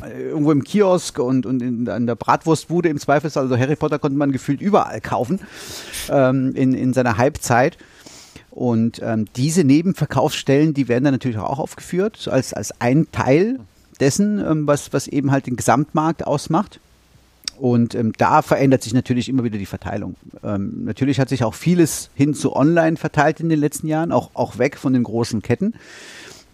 irgendwo 0.03 0.53
im 0.53 0.65
Kiosk 0.65 1.19
und, 1.19 1.45
und 1.45 1.61
in, 1.61 1.89
an 1.89 2.07
der 2.07 2.15
Bratwurstbude 2.15 2.89
im 2.89 2.99
Zweifelsfall. 2.99 3.45
Also 3.45 3.59
Harry 3.59 3.77
Potter 3.77 3.99
konnte 3.99 4.17
man 4.17 4.33
gefühlt 4.33 4.61
überall 4.61 5.01
kaufen 5.01 5.41
ähm, 6.09 6.55
in, 6.55 6.73
in 6.73 6.93
seiner 6.93 7.19
Halbzeit. 7.19 7.77
Und 8.51 9.01
ähm, 9.03 9.27
diese 9.37 9.65
Nebenverkaufsstellen, 9.65 10.75
die 10.75 10.89
werden 10.89 11.05
dann 11.05 11.15
natürlich 11.15 11.39
auch 11.39 11.59
aufgeführt 11.59 12.29
als, 12.31 12.53
als 12.53 12.81
ein 12.81 13.11
Teil 13.11 13.61
dessen, 13.99 14.67
was, 14.67 14.93
was 14.93 15.07
eben 15.07 15.31
halt 15.31 15.47
den 15.47 15.57
Gesamtmarkt 15.57 16.27
ausmacht. 16.27 16.81
Und 17.63 17.95
ähm, 17.95 18.13
da 18.19 18.43
verändert 18.43 18.83
sich 18.83 18.93
natürlich 18.93 19.29
immer 19.29 19.45
wieder 19.45 19.57
die 19.57 19.67
Verteilung. 19.67 20.17
Ähm, 20.43 20.85
natürlich 20.85 21.21
hat 21.21 21.29
sich 21.29 21.45
auch 21.45 21.55
vieles 21.55 22.11
hin 22.13 22.35
zu 22.35 22.57
Online 22.57 22.97
verteilt 22.97 23.39
in 23.39 23.49
den 23.49 23.61
letzten 23.61 23.87
Jahren, 23.87 24.11
auch, 24.11 24.31
auch 24.35 24.59
weg 24.59 24.77
von 24.77 24.93
den 24.93 25.05
großen 25.05 25.43
Ketten. 25.43 25.75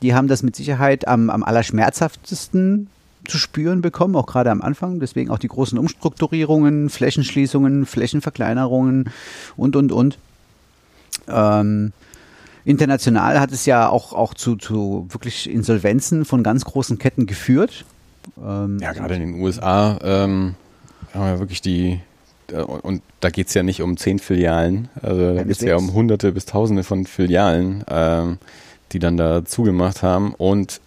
Die 0.03 0.15
haben 0.15 0.29
das 0.29 0.43
mit 0.43 0.55
Sicherheit 0.55 1.09
am, 1.09 1.31
am 1.31 1.43
allerschmerzhaftesten 1.43 2.89
zu 3.27 3.39
spüren 3.39 3.81
bekommen, 3.81 4.17
auch 4.17 4.27
gerade 4.27 4.51
am 4.51 4.61
Anfang. 4.61 5.01
Deswegen 5.01 5.31
auch 5.31 5.39
die 5.39 5.49
großen 5.49 5.79
Umstrukturierungen, 5.79 6.91
Flächenschließungen, 6.91 7.87
Flächenverkleinerungen 7.87 9.09
und, 9.57 9.77
und, 9.77 9.93
und. 9.93 10.19
Ähm, 11.27 11.95
international 12.67 13.41
hat 13.41 13.51
es 13.51 13.65
ja 13.65 13.89
auch, 13.89 14.13
auch 14.13 14.35
zu, 14.35 14.57
zu 14.57 15.07
wirklich 15.09 15.49
Insolvenzen 15.49 16.27
von 16.27 16.43
ganz 16.43 16.67
großen 16.67 16.99
Ketten 16.99 17.25
geführt. 17.25 17.87
Ähm, 18.47 18.79
ja, 18.79 18.93
gerade 18.93 19.15
in 19.15 19.21
den 19.21 19.41
USA 19.41 19.99
ähm, 20.03 20.55
haben 21.15 21.33
wir 21.33 21.39
wirklich 21.39 21.61
die, 21.61 22.01
und 22.53 23.03
da 23.21 23.31
geht 23.31 23.49
es 23.49 23.55
ja 23.55 23.63
nicht 23.63 23.83
um 23.83 23.97
zehn 23.97 24.19
Filialen, 24.19 24.89
also 25.03 25.35
da 25.35 25.43
geht 25.43 25.53
es 25.53 25.61
ja 25.61 25.77
um 25.77 25.93
hunderte 25.93 26.33
bis 26.33 26.47
tausende 26.47 26.83
von 26.85 27.07
Filialen, 27.07 27.85
ähm, 27.91 28.39
die 28.93 28.99
dann 28.99 29.17
da 29.17 29.45
zugemacht 29.45 30.03
haben 30.03 30.35
und 30.35 30.81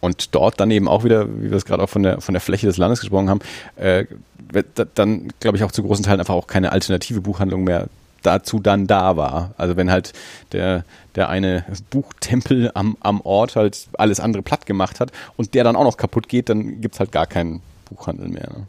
und 0.00 0.34
dort 0.34 0.60
dann 0.60 0.70
eben 0.70 0.86
auch 0.86 1.02
wieder, 1.02 1.26
wie 1.40 1.50
wir 1.50 1.56
es 1.56 1.64
gerade 1.64 1.82
auch 1.82 1.88
von 1.88 2.02
der 2.02 2.20
von 2.20 2.34
der 2.34 2.42
Fläche 2.42 2.66
des 2.66 2.76
Landes 2.76 3.00
gesprochen 3.00 3.30
haben, 3.30 3.40
äh, 3.76 4.04
dann 4.94 5.32
glaube 5.40 5.56
ich 5.56 5.64
auch 5.64 5.72
zu 5.72 5.82
großen 5.82 6.04
Teilen 6.04 6.20
einfach 6.20 6.34
auch 6.34 6.46
keine 6.46 6.72
alternative 6.72 7.22
Buchhandlung 7.22 7.64
mehr 7.64 7.88
dazu 8.24 8.58
dann 8.58 8.86
da 8.86 9.16
war. 9.16 9.54
Also 9.56 9.76
wenn 9.76 9.90
halt 9.90 10.12
der, 10.52 10.84
der 11.14 11.28
eine 11.28 11.64
Buchtempel 11.90 12.70
am, 12.74 12.96
am 13.00 13.20
Ort 13.20 13.56
halt 13.56 13.88
alles 13.98 14.20
andere 14.20 14.42
platt 14.42 14.66
gemacht 14.66 15.00
hat 15.00 15.12
und 15.36 15.54
der 15.54 15.64
dann 15.64 15.76
auch 15.76 15.84
noch 15.84 15.96
kaputt 15.96 16.28
geht, 16.28 16.48
dann 16.48 16.80
gibt 16.80 16.94
es 16.94 17.00
halt 17.00 17.12
gar 17.12 17.26
keinen 17.26 17.62
Buchhandel 17.88 18.28
mehr. 18.28 18.48
Ne? 18.50 18.66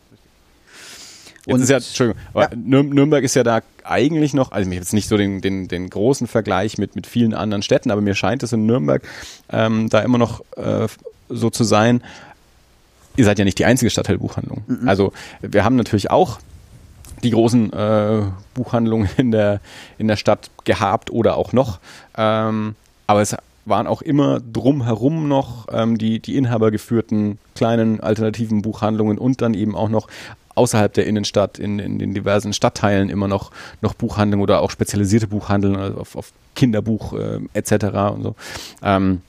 Jetzt 1.46 1.54
und 1.54 1.62
ist 1.62 1.70
ja, 1.70 1.78
Entschuldigung, 1.78 2.22
ja. 2.34 2.50
Nürnberg 2.56 3.24
ist 3.24 3.36
ja 3.36 3.44
da 3.44 3.62
eigentlich 3.84 4.34
noch, 4.34 4.52
also 4.52 4.70
ich 4.70 4.76
habe 4.76 4.84
jetzt 4.84 4.94
nicht 4.94 5.08
so 5.08 5.16
den, 5.16 5.42
den, 5.42 5.68
den 5.68 5.90
großen 5.90 6.28
Vergleich 6.28 6.78
mit, 6.78 6.96
mit 6.96 7.06
vielen 7.06 7.34
anderen 7.34 7.62
Städten, 7.62 7.92
aber 7.92 8.02
mir 8.02 8.16
scheint 8.16 8.42
es 8.42 8.52
in 8.52 8.66
Nürnberg 8.66 9.04
ähm, 9.52 9.90
da 9.90 10.00
immer 10.00 10.18
noch 10.18 10.42
äh, 10.58 10.88
so 11.30 11.50
zu 11.50 11.64
sein. 11.64 12.02
Ihr 13.16 13.26
seid 13.26 13.38
ja 13.38 13.46
nicht 13.46 13.60
die 13.60 13.66
einzige 13.66 13.92
Stadtteilbuchhandlung. 13.92 14.64
Mhm. 14.68 14.90
Also 14.90 15.14
wir 15.42 15.64
haben 15.64 15.76
natürlich 15.76 16.10
auch 16.10 16.40
die 17.24 17.32
großen 17.32 17.72
äh, 17.74 18.22
Buchhandlungen 18.54 19.10
in 19.18 19.32
der, 19.32 19.62
in 19.98 20.08
der 20.08 20.16
Stadt 20.16 20.50
gehabt 20.64 21.12
oder 21.12 21.38
auch 21.38 21.54
noch. 21.54 21.80
Ähm, 22.18 22.76
aber 23.08 23.22
es 23.22 23.36
waren 23.66 23.88
auch 23.88 24.02
immer 24.02 24.40
drumherum 24.40 25.28
noch 25.28 25.68
ähm, 25.72 25.98
die, 25.98 26.20
die 26.20 26.38
inhabergeführten 26.38 27.40
kleinen 27.56 28.00
alternativen 28.00 28.62
Buchhandlungen 28.62 29.18
und 29.18 29.42
dann 29.42 29.54
eben 29.54 29.76
auch 29.76 29.90
noch 29.90 30.08
außerhalb 30.56 30.94
der 30.94 31.06
Innenstadt 31.06 31.60
in, 31.60 31.80
in 31.80 32.00
den 32.00 32.14
diversen 32.14 32.54
Stadtteilen 32.54 33.10
immer 33.10 33.28
noch, 33.28 33.52
noch 33.82 33.94
Buchhandlungen 33.94 34.44
oder 34.44 34.62
auch 34.62 34.72
spezialisierte 34.72 35.28
Buchhandlungen 35.28 35.80
also 35.80 36.00
auf, 36.00 36.16
auf 36.16 36.32
Kinderbuch 36.56 37.14
äh, 37.14 37.40
etc. 37.54 37.86
und 38.14 38.24
so. 38.24 38.36
Ähm, 38.82 39.22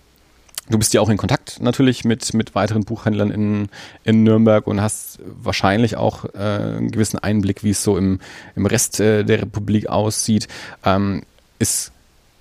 Du 0.69 0.79
bist 0.79 0.93
ja 0.95 1.01
auch 1.01 1.09
in 1.09 1.17
Kontakt 1.17 1.61
natürlich 1.61 2.05
mit, 2.05 2.35
mit 2.35 2.57
weiteren 2.57 2.85
Buchhändlern 2.85 3.31
in, 3.31 3.69
in 4.03 4.25
Nürnberg 4.25 4.67
und 4.67 4.81
hast 4.81 5.21
wahrscheinlich 5.25 5.97
auch 5.97 6.25
äh, 6.35 6.39
einen 6.39 6.91
gewissen 6.91 7.21
Einblick, 7.21 7.63
wie 7.63 7.71
es 7.71 7.85
so 7.85 7.97
im, 7.97 8.19
im 8.57 8.67
Rest 8.67 8.99
äh, 8.99 9.23
der 9.23 9.43
Republik 9.43 9.89
aussieht. 9.89 10.49
Ähm, 10.85 11.23
ist, 11.61 11.93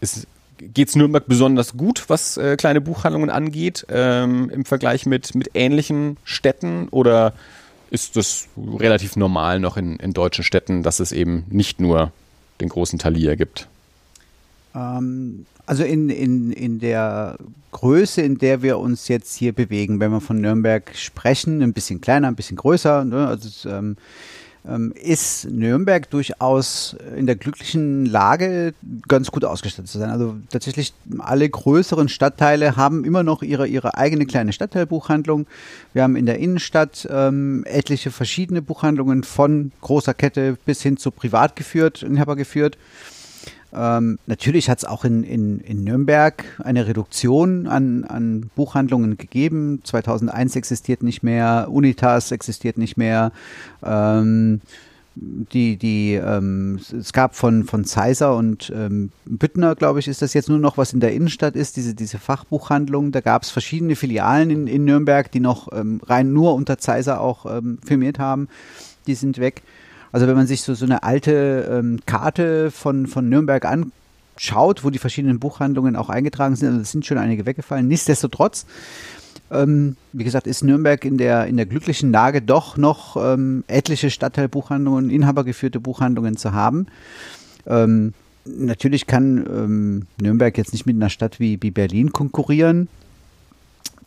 ist, 0.01 0.27
Geht 0.57 0.95
Nürnberg 0.95 1.27
besonders 1.27 1.77
gut, 1.77 2.05
was 2.07 2.37
äh, 2.37 2.55
kleine 2.55 2.81
Buchhandlungen 2.81 3.29
angeht, 3.29 3.85
ähm, 3.89 4.49
im 4.49 4.65
Vergleich 4.65 5.05
mit, 5.05 5.35
mit 5.35 5.51
ähnlichen 5.53 6.17
Städten? 6.23 6.87
Oder 6.89 7.33
ist 7.89 8.15
das 8.15 8.47
relativ 8.57 9.15
normal 9.15 9.59
noch 9.59 9.77
in, 9.77 9.97
in 9.97 10.13
deutschen 10.13 10.43
Städten, 10.43 10.83
dass 10.83 10.99
es 10.99 11.11
eben 11.11 11.45
nicht 11.49 11.79
nur 11.79 12.11
den 12.61 12.69
großen 12.69 12.99
Talier 12.99 13.35
gibt? 13.35 13.67
Ähm, 14.73 15.45
also 15.65 15.83
in, 15.83 16.09
in, 16.09 16.51
in 16.51 16.79
der 16.79 17.37
Größe, 17.71 18.21
in 18.21 18.37
der 18.37 18.61
wir 18.61 18.77
uns 18.77 19.07
jetzt 19.07 19.35
hier 19.35 19.53
bewegen, 19.53 19.99
wenn 19.99 20.11
wir 20.11 20.21
von 20.21 20.39
Nürnberg 20.39 20.91
sprechen, 20.95 21.61
ein 21.61 21.73
bisschen 21.73 22.01
kleiner, 22.01 22.27
ein 22.27 22.35
bisschen 22.35 22.57
größer. 22.57 23.03
Ne? 23.03 23.27
Also 23.27 23.69
ähm, 23.69 23.75
ähm, 23.75 23.97
ist 24.95 25.45
Nürnberg 25.45 26.09
durchaus 26.09 26.95
in 27.15 27.27
der 27.27 27.35
glücklichen 27.35 28.05
Lage, 28.05 28.73
ganz 29.07 29.29
gut 29.29 29.45
ausgestattet 29.45 29.89
zu 29.89 29.99
sein. 29.99 30.09
Also 30.09 30.35
tatsächlich 30.49 30.93
alle 31.19 31.47
größeren 31.47 32.09
Stadtteile 32.09 32.75
haben 32.75 33.05
immer 33.05 33.21
noch 33.21 33.43
ihre, 33.43 33.67
ihre 33.67 33.95
eigene 33.97 34.25
kleine 34.25 34.53
Stadtteilbuchhandlung. 34.53 35.45
Wir 35.93 36.03
haben 36.03 36.15
in 36.15 36.25
der 36.25 36.39
Innenstadt 36.39 37.07
ähm, 37.11 37.63
etliche 37.67 38.09
verschiedene 38.09 38.61
Buchhandlungen 38.61 39.23
von 39.23 39.71
großer 39.81 40.15
Kette 40.15 40.57
bis 40.65 40.81
hin 40.81 40.97
zu 40.97 41.11
privat 41.11 41.55
geführt, 41.55 42.01
Inhaber 42.01 42.35
geführt. 42.35 42.77
Ähm, 43.73 44.19
natürlich 44.25 44.69
hat 44.69 44.79
es 44.79 44.85
auch 44.85 45.05
in, 45.05 45.23
in, 45.23 45.59
in 45.59 45.83
Nürnberg 45.83 46.45
eine 46.63 46.87
Reduktion 46.87 47.67
an, 47.67 48.03
an 48.05 48.49
Buchhandlungen 48.55 49.17
gegeben. 49.17 49.81
2001 49.83 50.55
existiert 50.55 51.03
nicht 51.03 51.23
mehr, 51.23 51.67
Unitas 51.69 52.31
existiert 52.31 52.77
nicht 52.77 52.97
mehr. 52.97 53.31
Ähm, 53.83 54.61
die, 55.15 55.77
die, 55.77 56.13
ähm, 56.15 56.79
es 56.97 57.13
gab 57.13 57.35
von, 57.35 57.63
von 57.63 57.85
Zeiser 57.85 58.35
und 58.35 58.71
ähm, 58.75 59.11
Büttner, 59.25 59.75
glaube 59.75 59.99
ich, 59.99 60.07
ist 60.07 60.21
das 60.21 60.33
jetzt 60.33 60.49
nur 60.49 60.59
noch, 60.59 60.77
was 60.77 60.91
in 60.91 60.99
der 60.99 61.13
Innenstadt 61.13 61.55
ist, 61.55 61.77
diese, 61.77 61.93
diese 61.93 62.19
Fachbuchhandlung. 62.19 63.11
Da 63.11 63.21
gab 63.21 63.43
es 63.43 63.49
verschiedene 63.49 63.95
Filialen 63.95 64.49
in, 64.49 64.67
in 64.67 64.83
Nürnberg, 64.83 65.31
die 65.31 65.39
noch 65.39 65.71
ähm, 65.71 66.01
rein 66.05 66.33
nur 66.33 66.53
unter 66.53 66.77
Zeiser 66.77 67.21
auch 67.21 67.45
ähm, 67.45 67.79
firmiert 67.85 68.19
haben. 68.19 68.49
Die 69.07 69.15
sind 69.15 69.39
weg. 69.39 69.61
Also 70.15 70.27
wenn 70.27 70.37
man 70.37 70.47
sich 70.47 70.61
so, 70.61 70.73
so 70.75 70.85
eine 70.85 71.03
alte 71.03 71.69
ähm, 71.69 71.99
Karte 72.05 72.71
von, 72.71 73.05
von 73.05 73.27
Nürnberg 73.27 73.65
anschaut, 73.65 74.85
wo 74.85 74.89
die 74.89 74.97
verschiedenen 74.97 75.39
Buchhandlungen 75.39 75.97
auch 75.97 76.07
eingetragen 76.07 76.55
sind, 76.55 76.69
also 76.69 76.79
es 76.79 76.91
sind 76.93 77.05
schon 77.05 77.17
einige 77.17 77.45
weggefallen. 77.45 77.89
Nichtsdestotrotz, 77.89 78.65
ähm, 79.51 79.97
wie 80.13 80.23
gesagt, 80.23 80.47
ist 80.47 80.63
Nürnberg 80.63 81.03
in 81.03 81.17
der, 81.17 81.47
in 81.47 81.57
der 81.57 81.65
glücklichen 81.65 82.13
Lage, 82.13 82.41
doch 82.41 82.77
noch 82.77 83.17
ähm, 83.17 83.65
etliche 83.67 84.09
Stadtteilbuchhandlungen, 84.09 85.09
inhabergeführte 85.09 85.81
Buchhandlungen 85.81 86.37
zu 86.37 86.53
haben. 86.53 86.87
Ähm, 87.67 88.13
natürlich 88.45 89.07
kann 89.07 89.45
ähm, 89.45 90.07
Nürnberg 90.21 90.57
jetzt 90.57 90.71
nicht 90.71 90.85
mit 90.85 90.95
einer 90.95 91.09
Stadt 91.09 91.41
wie, 91.41 91.61
wie 91.61 91.71
Berlin 91.71 92.13
konkurrieren. 92.13 92.87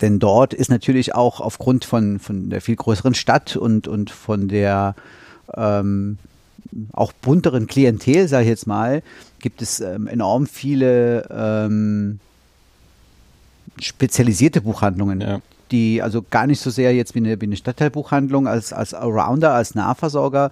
Denn 0.01 0.17
dort 0.17 0.55
ist 0.55 0.71
natürlich 0.71 1.13
auch 1.13 1.39
aufgrund 1.39 1.85
von, 1.85 2.17
von 2.17 2.49
der 2.49 2.61
viel 2.61 2.77
größeren 2.77 3.13
Stadt 3.13 3.55
und, 3.55 3.87
und 3.87 4.09
von 4.09 4.47
der 4.47 4.95
ähm, 5.55 6.17
auch 6.93 7.11
bunteren 7.13 7.67
Klientel, 7.67 8.27
sage 8.27 8.43
ich 8.43 8.49
jetzt 8.49 8.67
mal, 8.67 9.01
gibt 9.39 9.61
es 9.61 9.79
ähm, 9.79 10.07
enorm 10.07 10.47
viele 10.47 11.27
ähm, 11.31 12.19
spezialisierte 13.79 14.61
Buchhandlungen. 14.61 15.21
Ja. 15.21 15.41
Die 15.71 16.01
also 16.01 16.23
gar 16.27 16.47
nicht 16.47 16.59
so 16.59 16.69
sehr 16.69 16.93
jetzt 16.95 17.15
wie 17.15 17.19
eine, 17.19 17.39
wie 17.39 17.45
eine 17.45 17.55
Stadtteilbuchhandlung 17.55 18.47
als, 18.47 18.73
als 18.73 18.93
Allrounder, 18.93 19.53
als 19.53 19.75
Nahversorger 19.75 20.51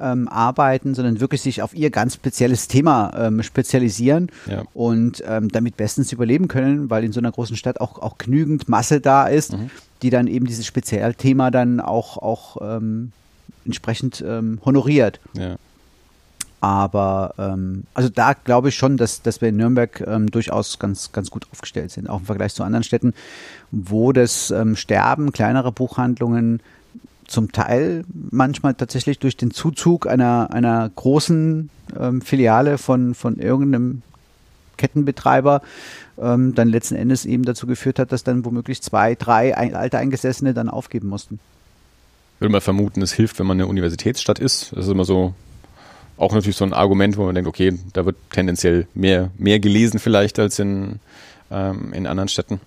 ähm, 0.00 0.28
arbeiten, 0.28 0.94
sondern 0.94 1.20
wirklich 1.20 1.42
sich 1.42 1.62
auf 1.62 1.74
ihr 1.74 1.90
ganz 1.90 2.14
spezielles 2.14 2.68
Thema 2.68 3.12
ähm, 3.16 3.42
spezialisieren 3.42 4.30
ja. 4.46 4.62
und 4.74 5.22
ähm, 5.26 5.48
damit 5.50 5.76
bestens 5.76 6.12
überleben 6.12 6.48
können, 6.48 6.88
weil 6.88 7.04
in 7.04 7.12
so 7.12 7.20
einer 7.20 7.32
großen 7.32 7.56
Stadt 7.56 7.80
auch, 7.80 7.98
auch 7.98 8.16
genügend 8.18 8.68
Masse 8.68 9.00
da 9.00 9.26
ist, 9.26 9.52
mhm. 9.52 9.70
die 10.02 10.10
dann 10.10 10.26
eben 10.26 10.46
dieses 10.46 10.66
Spezialthema 10.66 11.50
dann 11.50 11.80
auch, 11.80 12.16
auch 12.16 12.56
ähm, 12.60 13.12
entsprechend 13.68 14.24
ähm, 14.26 14.58
honoriert. 14.64 15.20
Ja. 15.34 15.56
Aber 16.60 17.34
ähm, 17.38 17.84
also 17.94 18.08
da 18.08 18.32
glaube 18.32 18.70
ich 18.70 18.74
schon, 18.74 18.96
dass, 18.96 19.22
dass 19.22 19.40
wir 19.40 19.50
in 19.50 19.56
Nürnberg 19.56 20.00
ähm, 20.06 20.30
durchaus 20.30 20.78
ganz, 20.78 21.12
ganz 21.12 21.30
gut 21.30 21.46
aufgestellt 21.52 21.92
sind, 21.92 22.10
auch 22.10 22.18
im 22.18 22.26
Vergleich 22.26 22.52
zu 22.52 22.64
anderen 22.64 22.82
Städten, 22.82 23.14
wo 23.70 24.12
das 24.12 24.50
ähm, 24.50 24.74
Sterben 24.74 25.32
kleinerer 25.32 25.70
Buchhandlungen 25.70 26.60
zum 27.28 27.52
Teil 27.52 28.04
manchmal 28.30 28.74
tatsächlich 28.74 29.18
durch 29.20 29.36
den 29.36 29.52
Zuzug 29.52 30.08
einer, 30.08 30.48
einer 30.50 30.90
großen 30.96 31.70
ähm, 31.98 32.22
Filiale 32.22 32.78
von, 32.78 33.14
von 33.14 33.38
irgendeinem 33.38 34.02
Kettenbetreiber 34.78 35.62
ähm, 36.18 36.54
dann 36.56 36.68
letzten 36.68 36.96
Endes 36.96 37.24
eben 37.24 37.44
dazu 37.44 37.66
geführt 37.66 38.00
hat, 38.00 38.10
dass 38.10 38.24
dann 38.24 38.44
womöglich 38.44 38.82
zwei, 38.82 39.14
drei 39.14 39.54
alte 39.56 39.98
Eingesessene 39.98 40.54
dann 40.54 40.68
aufgeben 40.68 41.08
mussten 41.08 41.38
würde 42.38 42.52
mal 42.52 42.60
vermuten, 42.60 43.02
es 43.02 43.12
hilft, 43.12 43.38
wenn 43.38 43.46
man 43.46 43.56
eine 43.56 43.66
Universitätsstadt 43.66 44.38
ist. 44.38 44.72
Das 44.72 44.86
ist 44.86 44.92
immer 44.92 45.04
so 45.04 45.34
auch 46.16 46.32
natürlich 46.32 46.56
so 46.56 46.64
ein 46.64 46.72
Argument, 46.72 47.16
wo 47.16 47.24
man 47.24 47.34
denkt, 47.34 47.48
okay, 47.48 47.78
da 47.92 48.04
wird 48.04 48.16
tendenziell 48.30 48.86
mehr, 48.94 49.30
mehr 49.38 49.60
gelesen 49.60 50.00
vielleicht 50.00 50.38
als 50.38 50.58
in, 50.58 50.98
ähm, 51.50 51.92
in 51.92 52.06
anderen 52.06 52.28
Städten. 52.28 52.60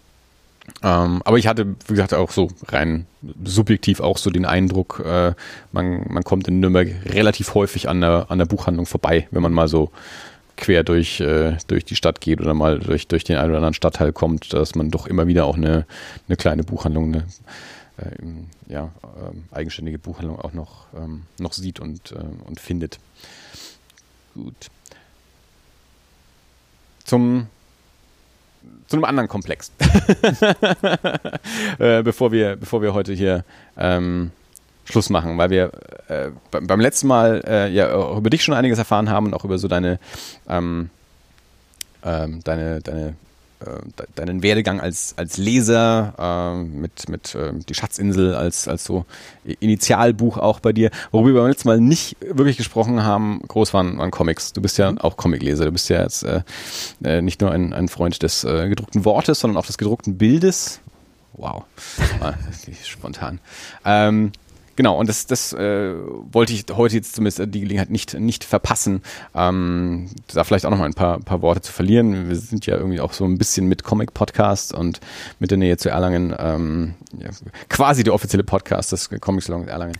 Ähm, 0.83 1.21
aber 1.25 1.37
ich 1.37 1.47
hatte, 1.47 1.75
wie 1.87 1.93
gesagt, 1.93 2.13
auch 2.13 2.31
so 2.31 2.49
rein 2.69 3.07
subjektiv 3.43 3.99
auch 3.99 4.17
so 4.17 4.29
den 4.29 4.45
Eindruck, 4.45 5.03
äh, 5.05 5.33
man, 5.71 6.05
man 6.07 6.23
kommt 6.23 6.47
in 6.47 6.59
Nürnberg 6.59 6.87
relativ 7.05 7.55
häufig 7.55 7.89
an 7.89 7.99
der, 7.99 8.27
an 8.29 8.37
der 8.37 8.45
Buchhandlung 8.45 8.85
vorbei, 8.85 9.27
wenn 9.31 9.41
man 9.41 9.53
mal 9.53 9.67
so 9.67 9.91
quer 10.57 10.83
durch, 10.83 11.19
äh, 11.19 11.57
durch 11.67 11.83
die 11.83 11.95
Stadt 11.95 12.21
geht 12.21 12.39
oder 12.39 12.53
mal 12.53 12.79
durch, 12.79 13.07
durch 13.07 13.23
den 13.23 13.37
einen 13.37 13.49
oder 13.49 13.57
anderen 13.57 13.73
Stadtteil 13.73 14.13
kommt, 14.13 14.53
dass 14.53 14.75
man 14.75 14.91
doch 14.91 15.07
immer 15.07 15.27
wieder 15.27 15.45
auch 15.45 15.57
eine, 15.57 15.85
eine 16.27 16.37
kleine 16.37 16.63
Buchhandlung, 16.63 17.05
eine 17.05 17.23
äh, 18.01 18.71
ja, 18.71 18.85
äh, 19.03 19.55
eigenständige 19.55 19.99
Buchhandlung 19.99 20.39
auch 20.39 20.53
noch, 20.53 20.87
ähm, 20.95 21.23
noch 21.39 21.53
sieht 21.53 21.79
und, 21.79 22.11
äh, 22.11 22.23
und 22.45 22.59
findet. 22.59 22.99
Gut. 24.33 24.69
Zum 27.03 27.47
zu 28.87 28.97
einem 28.97 29.05
anderen 29.05 29.27
Komplex. 29.27 29.71
äh, 31.79 32.03
bevor, 32.03 32.31
wir, 32.31 32.57
bevor 32.57 32.81
wir 32.81 32.93
heute 32.93 33.13
hier 33.13 33.43
ähm, 33.77 34.31
Schluss 34.85 35.09
machen, 35.09 35.37
weil 35.37 35.49
wir 35.49 35.71
äh, 36.09 36.29
beim 36.51 36.79
letzten 36.79 37.07
Mal 37.07 37.41
äh, 37.47 37.69
ja 37.69 37.93
auch 37.93 38.17
über 38.17 38.29
dich 38.29 38.43
schon 38.43 38.53
einiges 38.53 38.77
erfahren 38.77 39.09
haben 39.09 39.27
und 39.27 39.33
auch 39.33 39.45
über 39.45 39.57
so 39.57 39.67
deine, 39.67 39.99
ähm, 40.47 40.89
ähm, 42.03 42.43
deine, 42.43 42.81
deine 42.81 43.15
deinen 44.15 44.43
Werdegang 44.43 44.79
als, 44.79 45.13
als 45.17 45.37
Leser 45.37 46.13
äh, 46.17 46.63
mit, 46.63 47.09
mit 47.09 47.35
äh, 47.35 47.53
Die 47.67 47.73
Schatzinsel 47.73 48.35
als, 48.35 48.67
als 48.67 48.83
so 48.83 49.05
Initialbuch 49.43 50.37
auch 50.37 50.59
bei 50.59 50.73
dir. 50.73 50.91
Worüber 51.11 51.35
wir 51.35 51.41
beim 51.41 51.49
letzten 51.49 51.67
Mal 51.67 51.79
nicht 51.79 52.17
wirklich 52.21 52.57
gesprochen 52.57 53.03
haben, 53.03 53.41
groß 53.47 53.73
waren, 53.73 53.97
waren 53.97 54.11
Comics. 54.11 54.53
Du 54.53 54.61
bist 54.61 54.77
ja 54.77 54.91
mhm. 54.91 54.97
auch 54.99 55.17
Comicleser. 55.17 55.65
Du 55.65 55.71
bist 55.71 55.89
ja 55.89 56.01
jetzt 56.01 56.23
äh, 56.23 56.41
äh, 57.03 57.21
nicht 57.21 57.41
nur 57.41 57.51
ein, 57.51 57.73
ein 57.73 57.87
Freund 57.87 58.21
des 58.23 58.43
äh, 58.43 58.69
gedruckten 58.69 59.05
Wortes, 59.05 59.39
sondern 59.39 59.57
auch 59.57 59.65
des 59.65 59.77
gedruckten 59.77 60.17
Bildes. 60.17 60.81
Wow, 61.33 61.63
spontan. 62.83 63.39
Ähm, 63.85 64.31
Genau, 64.75 64.97
und 64.97 65.09
das, 65.09 65.25
das 65.25 65.53
äh, 65.53 65.93
wollte 66.31 66.53
ich 66.53 66.65
heute 66.71 66.95
jetzt 66.95 67.15
zumindest 67.15 67.53
die 67.53 67.59
Gelegenheit 67.59 67.89
nicht, 67.89 68.13
nicht 68.19 68.43
verpassen, 68.43 69.01
ähm, 69.35 70.09
da 70.33 70.43
vielleicht 70.43 70.65
auch 70.65 70.69
noch 70.69 70.77
mal 70.77 70.85
ein 70.85 70.93
paar, 70.93 71.19
paar 71.19 71.41
Worte 71.41 71.61
zu 71.61 71.71
verlieren. 71.71 72.29
Wir 72.29 72.35
sind 72.37 72.65
ja 72.65 72.77
irgendwie 72.77 73.01
auch 73.01 73.13
so 73.13 73.25
ein 73.25 73.37
bisschen 73.37 73.67
mit 73.67 73.83
Comic-Podcast 73.83 74.73
und 74.73 75.01
mit 75.39 75.51
der 75.51 75.57
Nähe 75.57 75.77
zu 75.77 75.89
Erlangen 75.89 76.33
ähm, 76.37 76.93
ja, 77.19 77.29
quasi 77.69 78.03
der 78.03 78.13
offizielle 78.13 78.43
Podcast 78.43 78.91
des 78.91 79.09
Comic-Salons 79.09 79.67
Erlangen. 79.67 79.97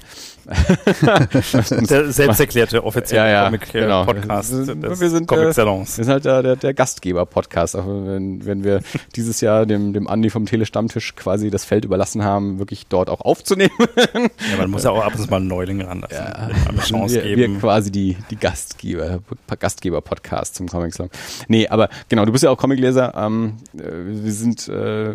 der 1.90 2.11
selbsterklärte 2.11 2.84
offizielle 2.84 3.30
ja, 3.30 3.44
ja, 3.44 3.45
Comic-Podcast 3.45 4.52
genau. 4.52 4.90
des 4.90 4.99
wir 4.99 5.10
sind, 5.10 5.28
Comic-Salons. 5.28 5.98
Wir 5.98 6.06
sind 6.06 6.11
halt 6.11 6.26
der, 6.26 6.44
der, 6.44 6.56
der 6.56 6.73
Gastgeber-Podcast, 6.73 7.76
auch 7.76 7.86
wenn, 7.88 8.45
wenn 8.45 8.64
wir 8.64 8.82
dieses 9.15 9.41
Jahr 9.41 9.65
dem, 9.65 9.94
dem 9.94 10.07
Andi 10.07 10.30
vom 10.30 10.45
Telestammtisch 10.45 11.15
quasi 11.15 11.49
das 11.49 11.65
Feld 11.65 11.86
überlassen 11.86 12.23
haben, 12.23 12.60
wirklich 12.60 12.88
dort 12.88 13.10
auch 13.10 13.22
aufzunehmen. 13.22 13.72
Ja, 14.06 14.57
man 14.57 14.69
muss 14.69 14.84
ja 14.84 14.91
auch 14.91 15.03
ab 15.03 15.14
und 15.15 15.23
zu 15.23 15.30
mal 15.30 15.38
einen 15.38 15.48
Neuling 15.48 15.82
ranlassen. 15.82 16.18
Ja, 16.18 16.49
eine 16.68 16.80
Chance 16.80 17.15
wir, 17.15 17.22
geben. 17.23 17.53
wir 17.53 17.60
quasi 17.60 17.91
die, 17.91 18.18
die 18.30 18.36
Gastgeber, 18.36 19.19
Gastgeber-Podcast 19.60 20.56
zum 20.56 20.68
Comic 20.68 20.94
Salon. 20.94 21.11
Nee, 21.48 21.68
aber 21.68 21.90
genau, 22.10 22.26
du 22.26 22.32
bist 22.32 22.44
ja 22.44 22.49
auch 22.49 22.57
Comicleser. 22.57 23.14
Ähm, 23.15 23.57
äh, 23.78 23.80
wir 24.23 24.32
sind 24.32 24.68
äh, 24.68 25.11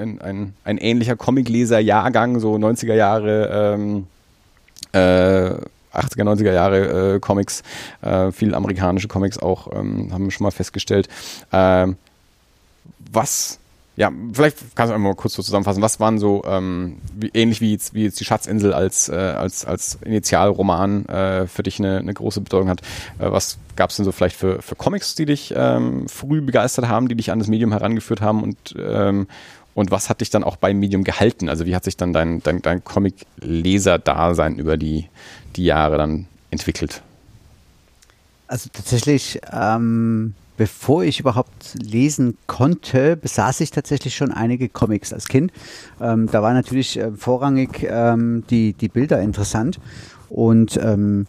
ein, 0.00 0.20
ein, 0.20 0.54
ein 0.64 0.78
ähnlicher 0.78 1.16
Comicleser-Jahrgang, 1.16 2.38
so 2.40 2.54
90er 2.54 2.94
Jahre 2.94 3.74
ähm, 3.74 4.06
äh, 4.94 5.58
80er, 5.94 6.24
90er 6.24 6.52
Jahre 6.52 7.14
äh, 7.14 7.20
Comics, 7.20 7.62
äh, 8.02 8.32
viel 8.32 8.54
amerikanische 8.54 9.08
Comics 9.08 9.38
auch, 9.38 9.72
ähm, 9.72 10.12
haben 10.12 10.24
wir 10.24 10.30
schon 10.30 10.44
mal 10.44 10.50
festgestellt. 10.50 11.08
Ähm, 11.52 11.96
was, 13.12 13.60
ja, 13.96 14.10
vielleicht 14.32 14.58
kannst 14.74 14.90
du 14.90 14.94
einmal 14.94 15.12
mal 15.12 15.16
kurz 15.16 15.34
so 15.34 15.42
zusammenfassen, 15.42 15.82
was 15.82 16.00
waren 16.00 16.18
so, 16.18 16.42
ähm, 16.46 16.98
wie, 17.14 17.30
ähnlich 17.32 17.60
wie 17.60 17.72
jetzt, 17.72 17.94
wie 17.94 18.04
jetzt 18.04 18.18
die 18.18 18.24
Schatzinsel 18.24 18.72
als, 18.72 19.08
äh, 19.08 19.14
als, 19.14 19.64
als 19.64 19.98
Initialroman 20.04 21.06
äh, 21.06 21.46
für 21.46 21.62
dich 21.62 21.78
eine, 21.78 21.98
eine 21.98 22.12
große 22.12 22.40
Bedeutung 22.40 22.68
hat. 22.68 22.80
Äh, 23.18 23.30
was 23.30 23.58
gab 23.76 23.90
es 23.90 23.96
denn 23.96 24.04
so 24.04 24.12
vielleicht 24.12 24.36
für, 24.36 24.62
für 24.62 24.74
Comics, 24.74 25.14
die 25.14 25.26
dich 25.26 25.54
ähm, 25.56 26.08
früh 26.08 26.40
begeistert 26.40 26.88
haben, 26.88 27.08
die 27.08 27.14
dich 27.14 27.30
an 27.30 27.38
das 27.38 27.48
Medium 27.48 27.72
herangeführt 27.72 28.20
haben 28.20 28.42
und 28.42 28.74
ähm, 28.78 29.28
und 29.74 29.90
was 29.90 30.08
hat 30.08 30.20
dich 30.20 30.30
dann 30.30 30.44
auch 30.44 30.56
beim 30.56 30.78
Medium 30.78 31.04
gehalten? 31.04 31.48
Also 31.48 31.66
wie 31.66 31.74
hat 31.74 31.84
sich 31.84 31.96
dann 31.96 32.12
dein, 32.12 32.42
dein, 32.42 32.62
dein 32.62 32.84
Comic-Leser-Dasein 32.84 34.56
über 34.58 34.76
die, 34.76 35.08
die 35.56 35.64
Jahre 35.64 35.98
dann 35.98 36.26
entwickelt? 36.50 37.02
Also 38.46 38.68
tatsächlich, 38.72 39.40
ähm, 39.52 40.34
bevor 40.56 41.02
ich 41.02 41.18
überhaupt 41.18 41.74
lesen 41.74 42.36
konnte, 42.46 43.16
besaß 43.16 43.60
ich 43.60 43.72
tatsächlich 43.72 44.14
schon 44.14 44.30
einige 44.30 44.68
Comics 44.68 45.12
als 45.12 45.26
Kind. 45.26 45.52
Ähm, 46.00 46.28
da 46.30 46.42
war 46.42 46.52
natürlich 46.52 46.98
äh, 46.98 47.10
vorrangig 47.10 47.84
ähm, 47.88 48.44
die, 48.50 48.74
die 48.74 48.88
Bilder 48.88 49.20
interessant. 49.20 49.80
Und 50.28 50.76
ähm, 50.76 51.26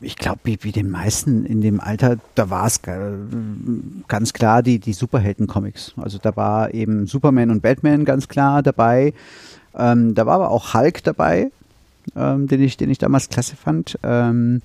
ich 0.00 0.16
glaube, 0.16 0.40
wie, 0.44 0.58
wie 0.62 0.72
den 0.72 0.90
meisten 0.90 1.44
in 1.44 1.60
dem 1.60 1.80
Alter, 1.80 2.16
da 2.34 2.50
war 2.50 2.66
es 2.66 2.80
ganz 2.82 4.32
klar 4.32 4.62
die, 4.62 4.78
die 4.78 4.92
Superhelden-Comics. 4.92 5.94
Also 5.96 6.18
da 6.18 6.36
war 6.36 6.72
eben 6.74 7.06
Superman 7.06 7.50
und 7.50 7.62
Batman 7.62 8.04
ganz 8.04 8.28
klar 8.28 8.62
dabei. 8.62 9.12
Ähm, 9.76 10.14
da 10.14 10.26
war 10.26 10.34
aber 10.34 10.50
auch 10.50 10.74
Hulk 10.74 11.02
dabei, 11.02 11.50
ähm, 12.16 12.46
den, 12.46 12.62
ich, 12.62 12.76
den 12.76 12.90
ich 12.90 12.98
damals 12.98 13.28
klasse 13.28 13.56
fand. 13.56 13.98
Ähm, 14.02 14.62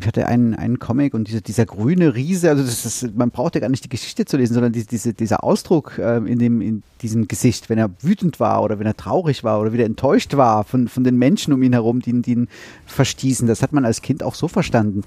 ich 0.00 0.06
hatte 0.06 0.26
einen, 0.26 0.54
einen 0.54 0.78
Comic 0.78 1.14
und 1.14 1.28
dieser, 1.28 1.40
dieser 1.40 1.66
grüne 1.66 2.14
Riese, 2.14 2.50
also 2.50 2.62
das 2.62 2.84
ist, 2.84 3.16
man 3.16 3.30
braucht 3.30 3.54
ja 3.54 3.60
gar 3.60 3.68
nicht 3.68 3.84
die 3.84 3.88
Geschichte 3.88 4.24
zu 4.24 4.36
lesen, 4.36 4.54
sondern 4.54 4.72
die, 4.72 4.84
diese, 4.84 5.14
dieser 5.14 5.44
Ausdruck 5.44 5.98
äh, 5.98 6.16
in, 6.16 6.38
dem, 6.38 6.60
in 6.60 6.82
diesem 7.02 7.28
Gesicht, 7.28 7.68
wenn 7.68 7.78
er 7.78 7.90
wütend 8.00 8.40
war 8.40 8.62
oder 8.62 8.78
wenn 8.78 8.86
er 8.86 8.96
traurig 8.96 9.44
war 9.44 9.60
oder 9.60 9.72
wieder 9.72 9.84
enttäuscht 9.84 10.36
war 10.36 10.64
von, 10.64 10.88
von 10.88 11.04
den 11.04 11.16
Menschen 11.16 11.52
um 11.52 11.62
ihn 11.62 11.72
herum, 11.72 12.00
die, 12.00 12.22
die 12.22 12.32
ihn 12.32 12.48
verstießen, 12.86 13.46
das 13.46 13.62
hat 13.62 13.72
man 13.72 13.84
als 13.84 14.02
Kind 14.02 14.22
auch 14.22 14.34
so 14.34 14.48
verstanden. 14.48 15.02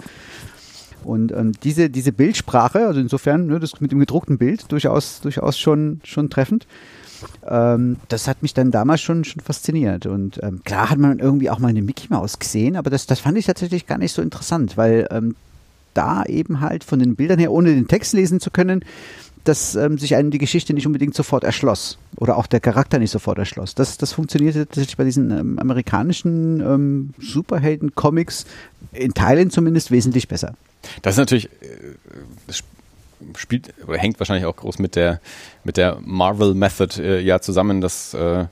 Und 1.04 1.32
ähm, 1.32 1.54
diese, 1.64 1.90
diese 1.90 2.12
Bildsprache, 2.12 2.86
also 2.88 3.00
insofern, 3.00 3.48
ne, 3.48 3.60
das 3.60 3.82
mit 3.82 3.92
dem 3.92 4.00
gedruckten 4.00 4.38
Bild 4.38 4.72
durchaus, 4.72 5.22
durchaus 5.22 5.58
schon, 5.58 6.00
schon 6.04 6.30
treffend. 6.30 6.68
Ähm, 7.48 7.98
das 8.08 8.28
hat 8.28 8.42
mich 8.42 8.54
dann 8.54 8.72
damals 8.72 9.02
schon, 9.02 9.24
schon 9.24 9.42
fasziniert. 9.42 10.06
Und 10.06 10.40
ähm, 10.44 10.62
klar 10.64 10.90
hat 10.90 10.98
man 10.98 11.20
irgendwie 11.20 11.50
auch 11.50 11.60
mal 11.60 11.70
eine 11.70 11.82
Mickey 11.82 12.08
Mouse 12.10 12.40
gesehen, 12.40 12.76
aber 12.76 12.90
das, 12.90 13.06
das 13.06 13.20
fand 13.20 13.38
ich 13.38 13.46
tatsächlich 13.46 13.88
gar 13.88 13.98
nicht 13.98 14.14
so 14.14 14.22
interessant, 14.22 14.78
weil 14.78 15.08
ähm, 15.12 15.36
da 15.94 16.24
eben 16.26 16.62
halt 16.62 16.84
von 16.84 17.00
den 17.00 17.16
Bildern 17.16 17.40
her, 17.40 17.52
ohne 17.52 17.74
den 17.74 17.88
Text 17.88 18.14
lesen 18.14 18.40
zu 18.40 18.52
können, 18.52 18.84
dass 19.44 19.76
ähm, 19.76 19.98
sich 19.98 20.16
einem 20.16 20.32
die 20.32 20.38
Geschichte 20.38 20.74
nicht 20.74 20.86
unbedingt 20.86 21.16
sofort 21.16 21.44
erschloss 21.44 21.98
oder 22.16 22.38
auch 22.38 22.48
der 22.48 22.60
Charakter 22.60 23.00
nicht 23.00 23.12
sofort 23.12 23.40
erschloss. 23.40 23.74
Das, 23.74 23.98
das 23.98 24.14
funktionierte 24.14 24.68
tatsächlich 24.68 24.98
bei 24.98 25.04
diesen 25.04 25.32
ähm, 25.32 25.60
amerikanischen 25.60 26.60
ähm, 26.62 27.14
Superhelden-Comics 27.20 28.46
in 28.94 29.14
Teilen 29.14 29.50
zumindest 29.50 29.92
wesentlich 29.92 30.28
besser. 30.28 30.54
Das 31.02 31.16
ist 31.16 31.20
natürlich, 31.20 31.46
äh, 31.46 32.54
spielt 33.36 33.74
hängt 33.88 34.20
wahrscheinlich 34.20 34.46
auch 34.46 34.56
groß 34.56 34.80
mit 34.80 34.96
der 34.96 35.20
mit 35.64 35.78
der 35.78 35.98
Marvel 36.02 36.54
Method 36.54 37.02
äh, 37.02 37.20
ja 37.22 37.40
zusammen, 37.40 37.82
dass 37.82 38.14
äh, 38.14 38.46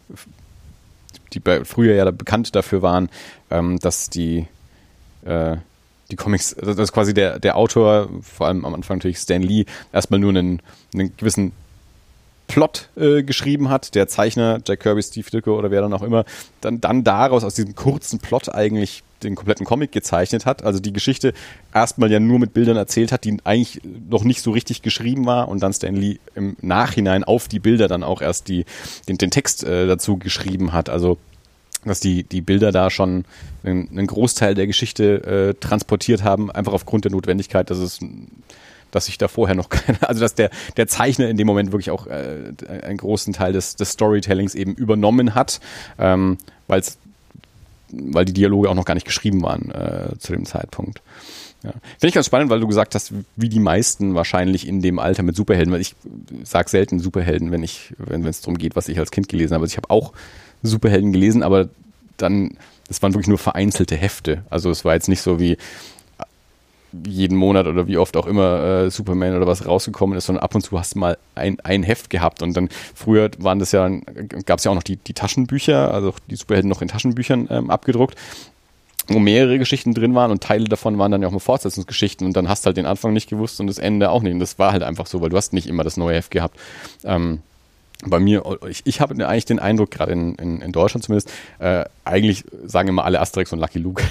die 1.33 1.41
früher 1.63 1.95
ja 1.95 2.09
bekannt 2.11 2.55
dafür 2.55 2.81
waren, 2.81 3.09
ähm, 3.49 3.79
dass 3.79 4.09
die 4.09 4.47
äh, 5.25 5.57
die 6.11 6.15
Comics, 6.15 6.55
dass 6.55 6.91
quasi 6.91 7.13
der 7.13 7.39
der 7.39 7.55
Autor, 7.55 8.09
vor 8.21 8.47
allem 8.47 8.65
am 8.65 8.73
Anfang 8.73 8.97
natürlich 8.97 9.19
Stan 9.19 9.41
Lee, 9.41 9.65
erstmal 9.93 10.19
nur 10.19 10.31
einen, 10.31 10.61
einen 10.93 11.15
gewissen 11.17 11.51
Plot 12.49 12.89
äh, 12.97 13.23
geschrieben 13.23 13.69
hat, 13.69 13.95
der 13.95 14.07
Zeichner 14.07 14.59
Jack 14.65 14.81
Kirby, 14.81 15.01
Steve 15.03 15.29
Ditko 15.29 15.57
oder 15.57 15.71
wer 15.71 15.81
dann 15.81 15.93
auch 15.93 16.01
immer, 16.01 16.25
dann, 16.59 16.81
dann 16.81 17.05
daraus 17.05 17.45
aus 17.45 17.53
diesem 17.53 17.75
kurzen 17.75 18.19
Plot 18.19 18.53
eigentlich 18.53 19.03
den 19.23 19.35
kompletten 19.35 19.65
Comic 19.65 19.91
gezeichnet 19.91 20.45
hat, 20.45 20.63
also 20.63 20.79
die 20.79 20.93
Geschichte 20.93 21.33
erstmal 21.73 22.11
ja 22.11 22.19
nur 22.19 22.39
mit 22.39 22.53
Bildern 22.53 22.77
erzählt 22.77 23.11
hat, 23.11 23.23
die 23.23 23.37
eigentlich 23.43 23.81
noch 24.09 24.23
nicht 24.23 24.41
so 24.41 24.51
richtig 24.51 24.81
geschrieben 24.81 25.25
war 25.25 25.47
und 25.47 25.61
dann 25.61 25.73
Stan 25.73 25.95
Lee 25.95 26.17
im 26.35 26.57
Nachhinein 26.61 27.23
auf 27.23 27.47
die 27.47 27.59
Bilder 27.59 27.87
dann 27.87 28.03
auch 28.03 28.21
erst 28.21 28.47
die, 28.47 28.65
den, 29.07 29.17
den 29.17 29.29
Text 29.29 29.63
äh, 29.63 29.87
dazu 29.87 30.17
geschrieben 30.17 30.73
hat. 30.73 30.89
Also 30.89 31.17
dass 31.85 32.01
die, 32.01 32.23
die 32.23 32.41
Bilder 32.41 32.73
da 32.73 32.89
schon 32.89 33.23
einen, 33.63 33.87
einen 33.89 34.07
Großteil 34.07 34.53
der 34.53 34.67
Geschichte 34.67 35.53
äh, 35.53 35.53
transportiert 35.53 36.23
haben, 36.23 36.51
einfach 36.51 36.73
aufgrund 36.73 37.05
der 37.05 37.11
Notwendigkeit, 37.11 37.69
dass 37.69 37.77
es 37.77 37.99
dass 38.91 39.05
sich 39.05 39.17
da 39.17 39.27
vorher 39.27 39.55
noch 39.55 39.69
keine, 39.69 40.07
also 40.07 40.21
dass 40.21 40.35
der, 40.35 40.49
der 40.77 40.87
Zeichner 40.87 41.29
in 41.29 41.37
dem 41.37 41.47
Moment 41.47 41.71
wirklich 41.71 41.91
auch 41.91 42.07
äh, 42.07 42.53
einen 42.83 42.97
großen 42.97 43.33
Teil 43.33 43.53
des, 43.53 43.75
des 43.75 43.91
Storytellings 43.91 44.55
eben 44.55 44.73
übernommen 44.75 45.35
hat, 45.35 45.59
ähm, 45.97 46.37
weil 46.67 46.81
es 46.81 46.97
weil 47.91 48.25
die 48.25 48.33
Dialoge 48.33 48.69
auch 48.69 48.75
noch 48.75 48.85
gar 48.85 48.93
nicht 48.93 49.05
geschrieben 49.05 49.41
waren 49.41 49.71
äh, 49.71 50.17
zu 50.19 50.31
dem 50.31 50.45
Zeitpunkt. 50.45 51.01
Ja. 51.63 51.71
Finde 51.71 52.07
ich 52.07 52.13
ganz 52.13 52.25
spannend, 52.25 52.49
weil 52.49 52.61
du 52.61 52.67
gesagt 52.67 52.95
hast, 52.95 53.13
wie 53.35 53.49
die 53.49 53.59
meisten 53.59 54.15
wahrscheinlich 54.15 54.67
in 54.67 54.81
dem 54.81 54.97
Alter 54.97 55.23
mit 55.23 55.35
Superhelden, 55.35 55.73
weil 55.73 55.81
ich 55.81 55.95
sag 56.43 56.69
selten 56.69 56.99
Superhelden, 56.99 57.51
wenn 57.51 57.63
ich, 57.63 57.93
wenn 57.97 58.25
es 58.25 58.41
darum 58.41 58.57
geht, 58.57 58.75
was 58.75 58.87
ich 58.87 58.97
als 58.99 59.11
Kind 59.11 59.27
gelesen 59.27 59.53
habe. 59.53 59.63
Also 59.63 59.73
ich 59.73 59.77
habe 59.77 59.89
auch 59.89 60.13
Superhelden 60.63 61.11
gelesen, 61.11 61.43
aber 61.43 61.69
dann, 62.15 62.57
das 62.87 63.01
waren 63.01 63.13
wirklich 63.13 63.27
nur 63.27 63.37
vereinzelte 63.37 63.97
Hefte. 63.97 64.43
Also 64.49 64.69
es 64.69 64.85
war 64.85 64.93
jetzt 64.93 65.09
nicht 65.09 65.21
so 65.21 65.39
wie, 65.39 65.57
jeden 67.05 67.37
Monat 67.37 67.67
oder 67.67 67.87
wie 67.87 67.97
oft 67.97 68.17
auch 68.17 68.25
immer 68.25 68.63
äh, 68.63 68.91
Superman 68.91 69.35
oder 69.35 69.47
was 69.47 69.65
rausgekommen 69.65 70.17
ist, 70.17 70.25
sondern 70.25 70.43
ab 70.43 70.55
und 70.55 70.61
zu 70.61 70.77
hast 70.77 70.95
du 70.95 70.99
mal 70.99 71.17
ein, 71.35 71.59
ein 71.61 71.83
Heft 71.83 72.09
gehabt 72.09 72.41
und 72.41 72.55
dann 72.55 72.69
früher 72.95 73.29
waren 73.37 73.59
das 73.59 73.71
ja, 73.71 73.89
gab 74.45 74.59
es 74.59 74.65
ja 74.65 74.71
auch 74.71 74.75
noch 74.75 74.83
die, 74.83 74.97
die 74.97 75.13
Taschenbücher, 75.13 75.93
also 75.93 76.13
die 76.29 76.35
Superhelden 76.35 76.69
noch 76.69 76.81
in 76.81 76.87
Taschenbüchern 76.87 77.47
ähm, 77.49 77.69
abgedruckt 77.69 78.15
wo 79.11 79.19
mehrere 79.19 79.57
Geschichten 79.57 79.93
drin 79.93 80.15
waren 80.15 80.31
und 80.31 80.43
Teile 80.43 80.65
davon 80.65 80.97
waren 80.97 81.11
dann 81.11 81.21
ja 81.21 81.27
auch 81.27 81.31
mal 81.31 81.39
Fortsetzungsgeschichten 81.39 82.27
und 82.27 82.37
dann 82.37 82.47
hast 82.47 82.63
du 82.63 82.67
halt 82.67 82.77
den 82.77 82.85
Anfang 82.85 83.13
nicht 83.13 83.29
gewusst 83.29 83.59
und 83.59 83.67
das 83.67 83.79
Ende 83.79 84.11
auch 84.11 84.21
nicht. 84.21 84.33
Und 84.33 84.39
das 84.39 84.59
war 84.59 84.71
halt 84.71 84.83
einfach 84.83 85.07
so, 85.07 85.21
weil 85.21 85.29
du 85.29 85.37
hast 85.37 85.53
nicht 85.53 85.67
immer 85.67 85.83
das 85.83 85.97
neue 85.97 86.17
Heft 86.17 86.31
gehabt. 86.31 86.59
Ähm, 87.03 87.41
bei 88.05 88.19
mir, 88.19 88.43
ich, 88.69 88.81
ich 88.85 89.01
habe 89.01 89.27
eigentlich 89.27 89.45
den 89.45 89.59
Eindruck, 89.59 89.91
gerade 89.91 90.13
in, 90.13 90.35
in, 90.35 90.61
in 90.61 90.71
Deutschland 90.71 91.03
zumindest, 91.03 91.31
äh, 91.59 91.83
eigentlich 92.05 92.45
sagen 92.65 92.87
immer 92.87 93.03
alle 93.03 93.19
Asterix 93.19 93.51
und 93.51 93.59
Lucky 93.59 93.79
Luke. 93.79 94.01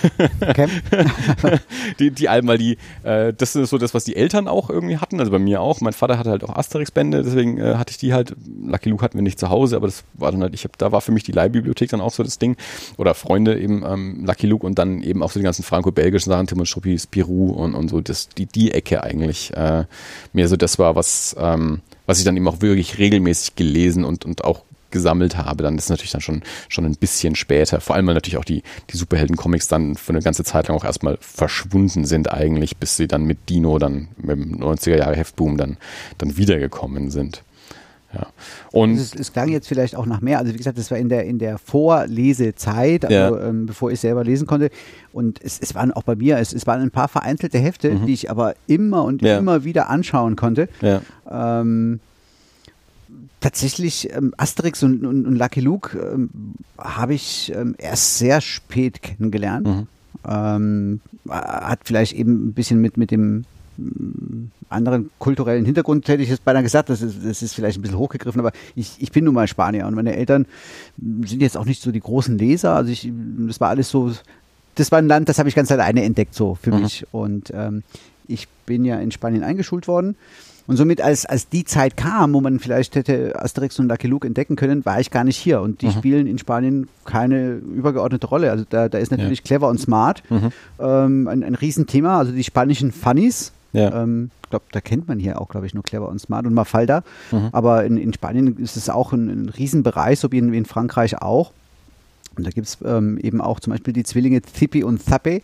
Okay. 0.41 0.69
die, 1.99 2.11
die 2.11 2.29
Alben, 2.29 2.49
weil 2.49 2.59
die, 2.59 2.77
äh, 3.03 3.33
das 3.33 3.57
ist 3.57 3.71
so 3.71 3.79
das, 3.79 3.95
was 3.95 4.05
die 4.05 4.15
Eltern 4.15 4.47
auch 4.47 4.69
irgendwie 4.69 4.99
hatten, 4.99 5.19
also 5.21 5.33
bei 5.33 5.39
mir 5.39 5.63
auch. 5.63 5.81
Mein 5.81 5.95
Vater 5.95 6.19
hatte 6.19 6.31
halt 6.31 6.45
auch 6.45 6.55
Asterix-Bände, 6.55 7.23
deswegen 7.23 7.59
äh, 7.59 7.77
hatte 7.77 7.91
ich 7.91 7.99
die 7.99 8.13
halt. 8.13 8.37
Lucky 8.63 8.91
Luke 8.91 9.03
hatten 9.03 9.17
wir 9.17 9.23
nicht 9.23 9.41
zu 9.41 9.49
Hause, 9.49 9.77
aber 9.77 9.87
das 9.87 10.05
war 10.15 10.33
dann 10.33 10.43
halt, 10.43 10.55
ich 10.55 10.65
habe, 10.65 10.75
da 10.77 10.93
war 10.93 11.01
für 11.01 11.13
mich 11.13 11.25
die 11.25 11.33
Leihbibliothek 11.33 11.89
dann 11.89 12.03
auch 12.03 12.13
so 12.13 12.23
das 12.23 12.39
Ding. 12.39 12.57
Oder 12.99 13.15
Freunde 13.15 13.59
eben 13.59 13.85
ähm, 13.87 14.25
Lucky 14.27 14.47
Luke 14.47 14.67
und 14.67 14.79
dann 14.79 15.03
eben 15.03 15.23
auch 15.23 15.31
so 15.31 15.41
die 15.41 15.45
ganzen 15.45 15.63
franco-belgischen 15.63 16.31
Sachen, 16.31 16.47
Tim 16.47 16.61
und 16.61 16.67
Struppi, 16.67 16.99
Spirou 16.99 17.53
und, 17.53 17.75
und 17.75 17.89
so, 17.89 18.01
das, 18.03 18.29
die, 18.29 18.47
die 18.47 18.73
Ecke 18.73 19.03
eigentlich 19.03 19.57
äh, 19.57 19.85
mehr 20.35 20.49
so 20.49 20.57
das 20.57 20.79
war, 20.79 20.95
was 20.95 21.35
ähm, 21.39 21.81
was 22.09 22.19
ich 22.19 22.25
dann 22.25 22.39
eben 22.39 22.49
auch 22.49 22.63
wirklich 22.63 22.97
regelmäßig 22.97 23.55
gelesen 23.55 24.03
und, 24.03 24.25
und 24.25 24.43
auch 24.43 24.63
gesammelt 24.91 25.37
habe, 25.37 25.63
dann 25.63 25.77
ist 25.77 25.91
natürlich 25.91 26.13
dann 26.13 26.23
schon, 26.23 26.43
schon 26.71 26.87
ein 26.87 26.97
bisschen 26.97 27.35
später. 27.35 27.83
Vor 27.83 27.95
allem, 27.95 28.07
weil 28.07 28.15
natürlich 28.15 28.39
auch 28.39 28.47
die, 28.47 28.63
die 28.91 28.97
Superhelden-Comics 28.97 29.69
dann 29.69 29.95
für 29.95 30.15
eine 30.15 30.23
ganze 30.23 30.43
Zeit 30.43 30.69
lang 30.69 30.79
auch 30.79 30.85
erstmal 30.85 31.19
verschwunden 31.21 32.07
sind 32.07 32.33
eigentlich, 32.33 32.79
bis 32.79 32.97
sie 32.97 33.09
dann 33.09 33.25
mit 33.25 33.51
Dino 33.51 33.79
dann 33.79 34.09
mit 34.17 34.39
dem 34.39 34.59
90er 34.59 34.97
Jahre 34.97 35.17
Heftboom 35.17 35.59
dann, 35.59 35.77
dann 36.17 36.39
wiedergekommen 36.39 37.11
sind. 37.11 37.43
Ja. 38.13 38.27
Und 38.73 38.97
es, 38.97 39.15
es, 39.15 39.33
klang 39.33 39.51
jetzt 39.51 39.69
vielleicht 39.69 39.95
auch 39.95 40.07
nach 40.07 40.21
mehr. 40.21 40.39
Also 40.39 40.53
wie 40.55 40.57
gesagt, 40.57 40.79
das 40.79 40.91
war 40.91 40.97
in 40.97 41.11
der 41.11 41.25
in 41.25 41.39
der 41.39 41.59
Vorlesezeit, 41.59 43.05
also 43.05 43.15
ja. 43.15 43.49
ähm, 43.49 43.67
bevor 43.67 43.91
ich 43.91 44.01
selber 44.01 44.25
lesen 44.25 44.47
konnte. 44.47 44.71
Und 45.13 45.43
es, 45.43 45.59
es 45.61 45.75
waren 45.75 45.93
auch 45.93 46.05
bei 46.05 46.17
mir, 46.17 46.39
es, 46.39 46.55
es 46.55 46.67
waren 46.67 46.81
ein 46.81 46.91
paar 46.91 47.09
vereinzelte 47.09 47.59
Hefte, 47.59 47.91
mhm. 47.91 48.07
die 48.07 48.15
ich 48.15 48.31
aber 48.31 48.55
immer 48.67 49.05
und 49.05 49.21
ja. 49.21 49.39
immer 49.39 49.65
wieder 49.65 49.91
anschauen 49.91 50.37
konnte. 50.37 50.69
Ähm, 51.31 52.01
tatsächlich 53.41 54.11
ähm, 54.15 54.33
Asterix 54.39 54.83
und, 54.83 55.05
und, 55.05 55.27
und, 55.27 55.37
Lucky 55.37 55.61
Luke 55.61 55.99
ähm, 55.99 56.31
habe 56.79 57.15
ich 57.15 57.53
ähm, 57.55 57.75
erst 57.79 58.19
sehr 58.19 58.41
spät 58.41 59.03
kennengelernt. 59.03 59.67
Mhm. 59.67 59.87
Ähm, 60.27 61.01
hat 61.29 61.81
vielleicht 61.85 62.15
eben 62.15 62.49
ein 62.49 62.53
bisschen 62.55 62.81
mit, 62.81 62.97
mit 62.97 63.11
dem 63.11 63.45
anderen 64.69 65.11
kulturellen 65.19 65.65
Hintergrund 65.65 66.07
hätte 66.09 66.23
ich 66.23 66.29
jetzt 66.29 66.45
beinahe 66.45 66.63
gesagt, 66.63 66.91
das 66.91 67.03
ist, 67.03 67.25
das 67.25 67.43
ist 67.43 67.55
vielleicht 67.55 67.79
ein 67.79 67.83
bisschen 67.83 67.99
hochgegriffen, 67.99 68.41
aber 68.41 68.53
ich, 68.75 68.97
ich 68.99 69.13
bin 69.13 69.25
nun 69.25 69.35
mal 69.35 69.49
Spanier 69.49 69.87
und 69.87 69.95
meine 69.95 70.17
Eltern 70.17 70.47
sind 71.25 71.41
jetzt 71.41 71.57
auch 71.57 71.65
nicht 71.65 71.83
so 71.83 71.91
die 71.91 72.01
großen 72.01 72.37
Leser. 72.39 72.75
Also 72.75 72.91
ich, 72.91 73.11
das 73.47 73.61
war 73.61 73.71
alles 73.71 73.89
so, 73.89 74.13
das 74.75 74.93
war 74.93 74.99
ein 74.99 75.09
Land, 75.09 75.29
das 75.29 75.39
habe 75.39 75.49
ich 75.49 75.55
ganz 75.55 75.71
alleine 75.73 76.03
entdeckt 76.05 76.35
so 76.35 76.57
für 76.61 76.73
mhm. 76.73 76.83
mich. 76.83 77.07
Und 77.13 77.53
ähm, 77.55 77.83
ich 78.27 78.49
bin 78.67 78.85
ja 78.85 78.99
in 78.99 79.11
Spanien 79.11 79.43
eingeschult 79.43 79.89
worden. 79.89 80.17
Und 80.69 80.77
somit, 80.77 81.01
als, 81.01 81.25
als 81.25 81.49
die 81.49 81.65
Zeit 81.65 81.97
kam, 81.97 82.35
wo 82.35 82.43
man 82.43 82.59
vielleicht 82.59 82.95
hätte 82.95 83.41
Asterix 83.41 83.79
und 83.79 83.89
Lucky 83.89 84.07
Luke 84.07 84.27
entdecken 84.27 84.55
können, 84.55 84.85
war 84.85 85.01
ich 85.01 85.11
gar 85.11 85.25
nicht 85.25 85.39
hier. 85.39 85.63
Und 85.63 85.81
die 85.81 85.87
mhm. 85.87 85.93
spielen 85.93 86.27
in 86.27 86.37
Spanien 86.37 86.89
keine 87.07 87.55
übergeordnete 87.55 88.27
Rolle. 88.27 88.51
Also 88.51 88.67
da, 88.69 88.91
da 88.91 88.99
ist 88.99 89.11
natürlich 89.11 89.39
ja. 89.39 89.45
clever 89.45 89.69
und 89.69 89.81
smart 89.81 90.23
mhm. 90.29 90.51
ähm, 90.79 91.27
ein, 91.27 91.43
ein 91.43 91.55
Riesenthema. 91.55 92.19
Also 92.19 92.33
die 92.33 92.45
spanischen 92.45 92.93
Funnies, 92.93 93.53
ja. 93.73 94.03
Ähm, 94.03 94.31
ich 94.45 94.51
glaube, 94.51 94.65
da 94.73 94.81
kennt 94.81 95.09
man 95.09 95.19
hier 95.19 95.41
auch, 95.41 95.49
glaube 95.49 95.67
ich, 95.67 95.75
nur 95.75 95.83
Clever 95.83 96.09
und 96.09 96.19
Smart 96.19 96.47
und 96.47 96.55
Mafalda. 96.55 97.03
Mhm. 97.31 97.51
Aber 97.53 97.85
in, 97.85 97.99
in 97.99 98.13
Spanien 98.15 98.57
ist 98.57 98.77
es 98.77 98.89
auch 98.89 99.13
ein, 99.13 99.29
ein 99.29 99.49
Riesenbereich, 99.51 100.19
so 100.19 100.33
wie 100.33 100.39
in, 100.39 100.53
wie 100.53 100.59
in 100.59 100.65
Frankreich 100.65 101.21
auch. 101.21 101.53
Und 102.37 102.47
da 102.47 102.51
gibt 102.51 102.69
es 102.69 102.79
ähm, 102.85 103.19
eben 103.19 103.41
auch 103.41 103.61
zum 103.61 103.73
Beispiel 103.73 103.93
die 103.93 104.05
Zwillinge 104.05 104.41
Zippy 104.43 104.85
und 104.85 105.03
Zappe. 105.03 105.43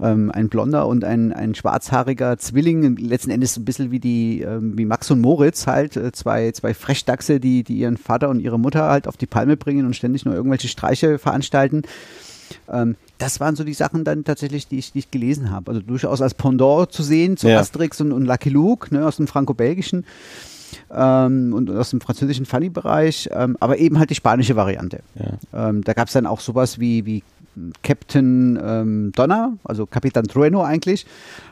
Ähm, 0.00 0.30
ein 0.30 0.48
blonder 0.48 0.86
und 0.86 1.04
ein, 1.04 1.32
ein 1.34 1.54
schwarzhaariger 1.54 2.38
Zwilling, 2.38 2.96
letzten 2.96 3.30
Endes 3.30 3.58
ein 3.58 3.66
bisschen 3.66 3.90
wie 3.90 4.00
die, 4.00 4.40
ähm, 4.40 4.78
wie 4.78 4.86
Max 4.86 5.10
und 5.10 5.20
Moritz 5.20 5.66
halt, 5.66 5.96
äh, 5.96 6.12
zwei, 6.12 6.52
zwei 6.52 6.72
Frechdachse, 6.72 7.40
die, 7.40 7.64
die 7.64 7.76
ihren 7.76 7.98
Vater 7.98 8.30
und 8.30 8.40
ihre 8.40 8.58
Mutter 8.58 8.88
halt 8.88 9.06
auf 9.06 9.18
die 9.18 9.26
Palme 9.26 9.58
bringen 9.58 9.84
und 9.84 9.94
ständig 9.94 10.24
nur 10.24 10.34
irgendwelche 10.34 10.68
Streiche 10.68 11.18
veranstalten. 11.18 11.82
Das 13.20 13.38
waren 13.38 13.54
so 13.54 13.62
die 13.64 13.74
Sachen 13.74 14.02
dann 14.02 14.24
tatsächlich, 14.24 14.66
die 14.66 14.78
ich, 14.78 14.92
die 14.92 15.00
ich 15.00 15.10
gelesen 15.10 15.50
habe. 15.50 15.70
Also 15.70 15.82
durchaus 15.82 16.22
als 16.22 16.32
Pendant 16.34 16.90
zu 16.90 17.02
sehen 17.02 17.36
zu 17.36 17.48
ja. 17.48 17.60
Asterix 17.60 18.00
und, 18.00 18.12
und 18.12 18.24
Lucky 18.24 18.48
Luke 18.48 18.94
ne, 18.94 19.06
aus 19.06 19.16
dem 19.16 19.26
franco-belgischen 19.26 20.06
ähm, 20.90 21.52
und 21.52 21.70
aus 21.70 21.90
dem 21.90 22.00
französischen 22.00 22.46
Funny-Bereich, 22.46 23.28
ähm, 23.32 23.58
aber 23.60 23.76
eben 23.78 23.98
halt 23.98 24.08
die 24.10 24.14
spanische 24.14 24.56
Variante. 24.56 25.00
Ja. 25.14 25.34
Ähm, 25.68 25.84
da 25.84 25.92
gab 25.92 26.08
es 26.08 26.14
dann 26.14 26.24
auch 26.26 26.40
sowas 26.40 26.80
wie, 26.80 27.04
wie 27.04 27.22
Captain 27.82 28.58
ähm, 28.62 29.12
Donner, 29.14 29.58
also 29.64 29.84
Capitan 29.86 30.24
Trueno 30.24 30.62
eigentlich. 30.62 31.04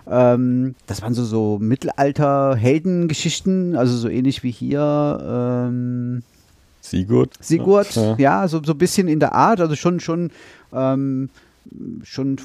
Ähm, 0.09 0.75
das 0.87 1.03
waren 1.03 1.13
so, 1.15 1.25
so 1.25 1.59
Mittelalter-Heldengeschichten, 1.61 3.77
also 3.77 3.95
so 3.97 4.09
ähnlich 4.09 4.43
wie 4.43 4.53
hier. 4.53 5.67
Ähm, 5.69 6.23
Sigurd. 6.81 7.35
Sigurd, 7.41 7.95
ja, 7.95 8.17
ja 8.17 8.49
so, 8.49 8.63
so 8.65 8.73
ein 8.73 8.79
bisschen 8.79 9.09
in 9.09 9.21
der 9.21 9.35
Art, 9.35 9.61
also 9.61 9.75
schon, 9.75 10.01
schon, 10.01 10.31
ähm, 10.73 11.29
schon 12.03 12.37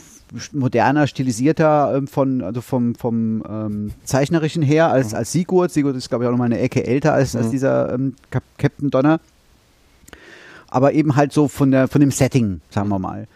moderner, 0.52 1.08
stilisierter 1.08 1.96
ähm, 1.96 2.08
von, 2.08 2.42
also 2.42 2.62
vom, 2.62 2.96
vom 2.96 3.44
ähm, 3.48 3.92
Zeichnerischen 4.04 4.64
her 4.64 4.90
als, 4.90 5.12
mhm. 5.12 5.18
als 5.18 5.32
Sigurd. 5.32 5.72
Sigurd 5.72 5.96
ist, 5.96 6.10
glaube 6.10 6.24
ich, 6.24 6.28
auch 6.28 6.32
noch 6.32 6.40
mal 6.40 6.46
eine 6.46 6.60
Ecke 6.60 6.86
älter 6.86 7.14
als, 7.14 7.34
mhm. 7.34 7.40
als 7.42 7.50
dieser 7.52 7.94
ähm, 7.94 8.16
Captain 8.58 8.90
Donner. 8.90 9.20
Aber 10.70 10.94
eben 10.94 11.16
halt 11.16 11.32
so 11.32 11.48
von, 11.48 11.72
der, 11.72 11.88
von 11.88 12.02
dem 12.02 12.12
Setting, 12.12 12.62
sagen 12.70 12.90
wir 12.90 13.00
mal. 13.00 13.28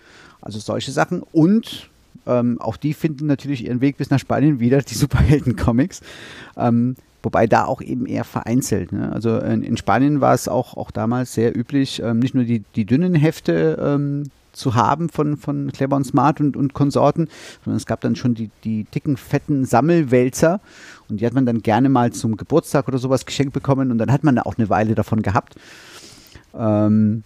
Also 0.41 0.59
solche 0.59 0.91
Sachen. 0.91 1.21
Und 1.31 1.89
ähm, 2.25 2.59
auch 2.59 2.77
die 2.77 2.93
finden 2.93 3.27
natürlich 3.27 3.65
ihren 3.65 3.81
Weg 3.81 3.97
bis 3.97 4.09
nach 4.09 4.19
Spanien 4.19 4.59
wieder, 4.59 4.81
die 4.81 4.95
Superhelden-Comics. 4.95 6.01
Ähm, 6.57 6.95
wobei 7.23 7.47
da 7.47 7.65
auch 7.65 7.81
eben 7.81 8.05
eher 8.05 8.23
vereinzelt. 8.23 8.91
Ne? 8.91 9.11
Also 9.11 9.37
in, 9.37 9.63
in, 9.63 9.77
Spanien 9.77 10.21
war 10.21 10.33
es 10.33 10.47
auch, 10.47 10.77
auch 10.77 10.91
damals 10.91 11.33
sehr 11.33 11.57
üblich, 11.57 12.01
ähm, 12.01 12.19
nicht 12.19 12.35
nur 12.35 12.43
die, 12.43 12.63
die 12.75 12.85
dünnen 12.85 13.15
Hefte 13.15 13.77
ähm, 13.81 14.29
zu 14.57 14.75
haben 14.75 15.09
von, 15.09 15.37
von 15.37 15.71
Clever 15.71 15.95
und 15.95 16.05
Smart 16.05 16.39
und, 16.41 16.57
und 16.57 16.73
Konsorten, 16.73 17.29
sondern 17.63 17.77
es 17.77 17.85
gab 17.85 18.01
dann 18.01 18.15
schon 18.15 18.35
die, 18.35 18.49
die 18.63 18.83
dicken, 18.85 19.17
fetten 19.17 19.65
Sammelwälzer 19.65 20.59
und 21.09 21.21
die 21.21 21.25
hat 21.25 21.33
man 21.33 21.45
dann 21.45 21.61
gerne 21.61 21.89
mal 21.89 22.11
zum 22.11 22.37
Geburtstag 22.37 22.87
oder 22.87 22.97
sowas 22.97 23.25
geschenkt 23.25 23.53
bekommen 23.53 23.91
und 23.91 23.97
dann 23.97 24.11
hat 24.11 24.23
man 24.23 24.35
da 24.35 24.43
auch 24.43 24.57
eine 24.57 24.69
Weile 24.69 24.95
davon 24.95 25.21
gehabt. 25.21 25.55
Ähm, 26.57 27.23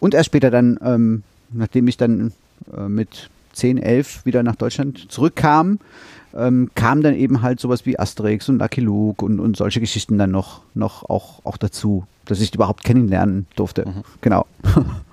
und 0.00 0.14
erst 0.14 0.26
später 0.26 0.50
dann, 0.50 0.78
ähm, 0.82 1.22
nachdem 1.52 1.88
ich 1.88 1.96
dann 1.96 2.32
äh, 2.76 2.88
mit 2.88 3.30
10, 3.52 3.78
11 3.78 4.24
wieder 4.24 4.42
nach 4.42 4.56
Deutschland 4.56 5.10
zurückkam, 5.10 5.78
ähm, 6.34 6.70
kam 6.74 7.02
dann 7.02 7.14
eben 7.14 7.42
halt 7.42 7.60
sowas 7.60 7.84
wie 7.86 7.98
Asterix 7.98 8.48
und 8.48 8.58
Lucky 8.58 8.80
Luke 8.80 9.24
und, 9.24 9.38
und 9.40 9.56
solche 9.56 9.80
Geschichten 9.80 10.18
dann 10.18 10.30
noch, 10.30 10.62
noch 10.74 11.08
auch, 11.08 11.44
auch 11.44 11.56
dazu, 11.56 12.06
dass 12.24 12.40
ich 12.40 12.50
die 12.50 12.56
überhaupt 12.56 12.84
kennenlernen 12.84 13.46
durfte. 13.56 13.86
Mhm. 13.86 14.02
Genau. 14.20 14.46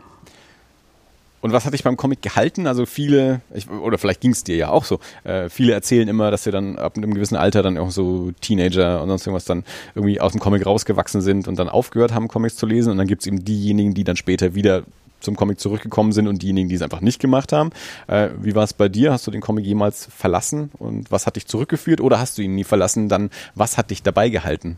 Und 1.42 1.54
was 1.54 1.66
hat 1.66 1.74
dich 1.74 1.84
beim 1.84 1.98
Comic 1.98 2.22
gehalten? 2.22 2.68
Also 2.68 2.86
viele, 2.86 3.42
ich, 3.54 3.70
oder 3.70 3.98
vielleicht 3.98 4.22
ging 4.22 4.32
es 4.32 4.44
dir 4.44 4.56
ja 4.56 4.70
auch 4.70 4.84
so, 4.84 5.00
äh, 5.24 5.50
viele 5.50 5.74
erzählen 5.74 6.08
immer, 6.08 6.32
dass 6.32 6.44
sie 6.44 6.52
dann 6.52 6.78
ab 6.78 6.98
einem 6.98 7.14
gewissen 7.14 7.36
Alter 7.36 7.64
dann 7.64 7.78
auch 7.78 7.92
so 7.92 8.32
Teenager 8.42 9.02
und 9.02 9.10
sonst 9.10 9.26
irgendwas 9.26 9.46
dann 9.46 9.64
irgendwie 9.96 10.20
aus 10.20 10.34
dem 10.34 10.42
Comic 10.42 10.66
rausgewachsen 10.66 11.22
sind 11.22 11.48
und 11.48 11.58
dann 11.58 11.70
aufgehört 11.70 12.14
haben, 12.14 12.28
Comics 12.28 12.56
zu 12.56 12.66
lesen. 12.66 12.92
Und 12.92 12.98
dann 12.98 13.08
gibt 13.08 13.22
es 13.22 13.28
eben 13.28 13.44
diejenigen, 13.44 13.94
die 13.94 14.04
dann 14.04 14.16
später 14.16 14.56
wieder 14.56 14.84
zum 15.20 15.36
Comic 15.36 15.60
zurückgekommen 15.60 16.12
sind 16.12 16.28
und 16.28 16.42
diejenigen, 16.42 16.70
die 16.70 16.76
es 16.76 16.82
einfach 16.82 17.02
nicht 17.02 17.20
gemacht 17.20 17.52
haben. 17.52 17.72
Äh, 18.08 18.30
wie 18.42 18.56
war 18.56 18.64
es 18.64 18.74
bei 18.74 18.90
dir? 18.90 19.12
Hast 19.12 19.28
du 19.28 19.32
den 19.32 19.42
Comic 19.42 19.66
jemals 19.66 20.08
verlassen 20.16 20.72
und 20.80 21.12
was 21.12 21.28
hat 21.28 21.36
dich 21.36 21.46
zurückgeführt 21.46 22.02
oder 22.02 22.20
hast 22.20 22.38
du 22.38 22.42
ihn 22.42 22.56
nie 22.56 22.64
verlassen? 22.64 23.10
Dann 23.10 23.30
was 23.56 23.78
hat 23.78 23.92
dich 23.92 24.04
dabei 24.04 24.30
gehalten? 24.30 24.78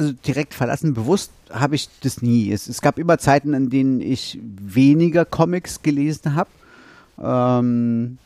Also 0.00 0.12
direkt 0.12 0.54
verlassen, 0.54 0.94
bewusst 0.94 1.30
habe 1.50 1.74
ich 1.74 1.88
das 2.02 2.22
nie. 2.22 2.50
Es, 2.50 2.68
es, 2.68 2.80
gab 2.80 2.98
immer 2.98 3.18
Zeiten, 3.18 3.52
in 3.54 3.68
denen 3.68 4.00
ich 4.00 4.38
weniger 4.42 5.24
Comics 5.24 5.82
gelesen 5.82 6.34
habe. 6.34 6.50
Ähm, 7.22 8.18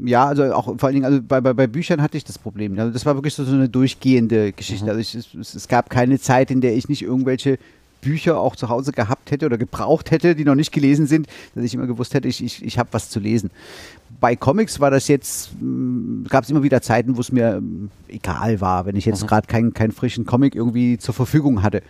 ja, 0.00 0.26
also 0.26 0.44
auch 0.54 0.64
vor 0.64 0.84
allen 0.84 0.94
Dingen, 0.94 1.04
also 1.04 1.20
bei, 1.22 1.40
bei, 1.40 1.52
bei 1.52 1.66
Büchern 1.66 2.00
hatte 2.02 2.16
ich 2.16 2.24
das 2.24 2.38
Problem. 2.38 2.78
Also 2.78 2.92
das 2.92 3.04
war 3.04 3.16
wirklich 3.16 3.34
so, 3.34 3.44
so 3.44 3.54
eine 3.54 3.68
durchgehende 3.68 4.52
Geschichte. 4.52 4.84
Mhm. 4.84 4.90
Also 4.90 5.00
ich, 5.00 5.14
es, 5.14 5.54
es, 5.54 5.68
gab 5.68 5.90
keine 5.90 6.20
Zeit, 6.20 6.50
in 6.50 6.60
der 6.60 6.76
ich 6.76 6.88
nicht 6.88 7.02
irgendwelche 7.02 7.58
Bücher 8.00 8.38
auch 8.38 8.56
zu 8.56 8.68
Hause 8.68 8.92
gehabt 8.92 9.30
hätte 9.30 9.46
oder 9.46 9.58
gebraucht 9.58 10.10
hätte, 10.10 10.34
die 10.34 10.44
noch 10.44 10.54
nicht 10.54 10.72
gelesen 10.72 11.06
sind, 11.06 11.26
dass 11.54 11.64
ich 11.64 11.74
immer 11.74 11.86
gewusst 11.86 12.14
hätte, 12.14 12.28
ich, 12.28 12.42
ich, 12.42 12.64
ich 12.64 12.78
habe 12.78 12.88
was 12.92 13.10
zu 13.10 13.20
lesen. 13.20 13.50
Bei 14.20 14.36
Comics 14.36 14.80
war 14.80 14.90
das 14.90 15.08
jetzt, 15.08 15.50
hm, 15.58 16.26
gab 16.28 16.44
es 16.44 16.50
immer 16.50 16.62
wieder 16.62 16.82
Zeiten, 16.82 17.16
wo 17.16 17.20
es 17.20 17.32
mir 17.32 17.56
hm, 17.56 17.90
egal 18.08 18.60
war, 18.60 18.86
wenn 18.86 18.96
ich 18.96 19.04
jetzt 19.04 19.22
mhm. 19.22 19.26
gerade 19.26 19.46
keinen 19.46 19.74
kein 19.74 19.92
frischen 19.92 20.24
Comic 20.24 20.54
irgendwie 20.54 20.98
zur 20.98 21.14
Verfügung 21.14 21.62
hatte. 21.62 21.82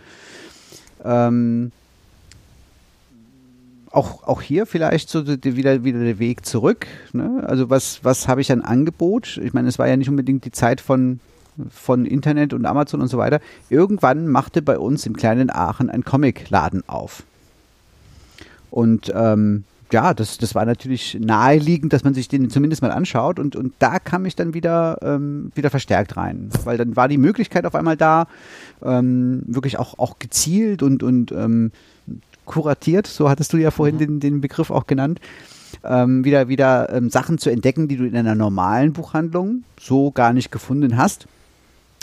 Ähm, 1.03 1.71
auch, 3.91 4.23
auch 4.27 4.41
hier 4.41 4.65
vielleicht 4.65 5.09
so 5.09 5.21
die, 5.23 5.55
wieder, 5.55 5.83
wieder 5.83 5.99
der 5.99 6.19
Weg 6.19 6.45
zurück. 6.45 6.87
Ne? 7.13 7.43
Also 7.47 7.69
was, 7.69 8.03
was 8.03 8.27
habe 8.27 8.41
ich 8.41 8.51
an 8.51 8.61
Angebot? 8.61 9.39
Ich 9.43 9.53
meine, 9.53 9.67
es 9.67 9.79
war 9.79 9.87
ja 9.87 9.97
nicht 9.97 10.09
unbedingt 10.09 10.45
die 10.45 10.51
Zeit 10.51 10.81
von 10.81 11.19
von 11.69 12.05
Internet 12.05 12.53
und 12.53 12.65
Amazon 12.65 13.01
und 13.01 13.07
so 13.07 13.17
weiter. 13.17 13.39
Irgendwann 13.69 14.27
machte 14.27 14.61
bei 14.61 14.77
uns 14.77 15.05
im 15.05 15.15
kleinen 15.15 15.49
Aachen 15.49 15.89
ein 15.89 16.03
Comicladen 16.03 16.83
auf. 16.87 17.23
Und 18.69 19.11
ähm, 19.15 19.63
ja, 19.91 20.13
das, 20.13 20.37
das 20.37 20.53
war 20.53 20.65
natürlich 20.65 21.17
naheliegend, 21.19 21.93
dass 21.93 22.03
man 22.03 22.13
sich 22.13 22.27
den 22.27 22.49
zumindest 22.49 22.81
mal 22.81 22.91
anschaut 22.91 23.39
und, 23.39 23.55
und 23.55 23.73
da 23.79 23.99
kam 23.99 24.25
ich 24.25 24.35
dann 24.35 24.53
wieder, 24.53 24.97
ähm, 25.01 25.51
wieder 25.55 25.69
verstärkt 25.69 26.17
rein, 26.17 26.49
weil 26.65 26.77
dann 26.77 26.95
war 26.95 27.07
die 27.07 27.17
Möglichkeit 27.17 27.65
auf 27.65 27.75
einmal 27.75 27.95
da, 27.95 28.27
ähm, 28.83 29.43
wirklich 29.47 29.79
auch, 29.79 29.97
auch 29.97 30.19
gezielt 30.19 30.83
und, 30.83 31.03
und 31.03 31.31
ähm, 31.31 31.71
kuratiert, 32.45 33.07
so 33.07 33.29
hattest 33.29 33.53
du 33.53 33.57
ja 33.57 33.71
vorhin 33.71 33.95
mhm. 33.95 33.99
den, 33.99 34.19
den 34.19 34.41
Begriff 34.41 34.71
auch 34.71 34.87
genannt, 34.87 35.21
ähm, 35.83 36.25
wieder, 36.25 36.49
wieder 36.49 36.91
ähm, 36.91 37.09
Sachen 37.09 37.37
zu 37.37 37.49
entdecken, 37.49 37.87
die 37.87 37.95
du 37.95 38.05
in 38.05 38.15
einer 38.15 38.35
normalen 38.35 38.91
Buchhandlung 38.91 39.63
so 39.79 40.11
gar 40.11 40.33
nicht 40.33 40.51
gefunden 40.51 40.97
hast 40.97 41.27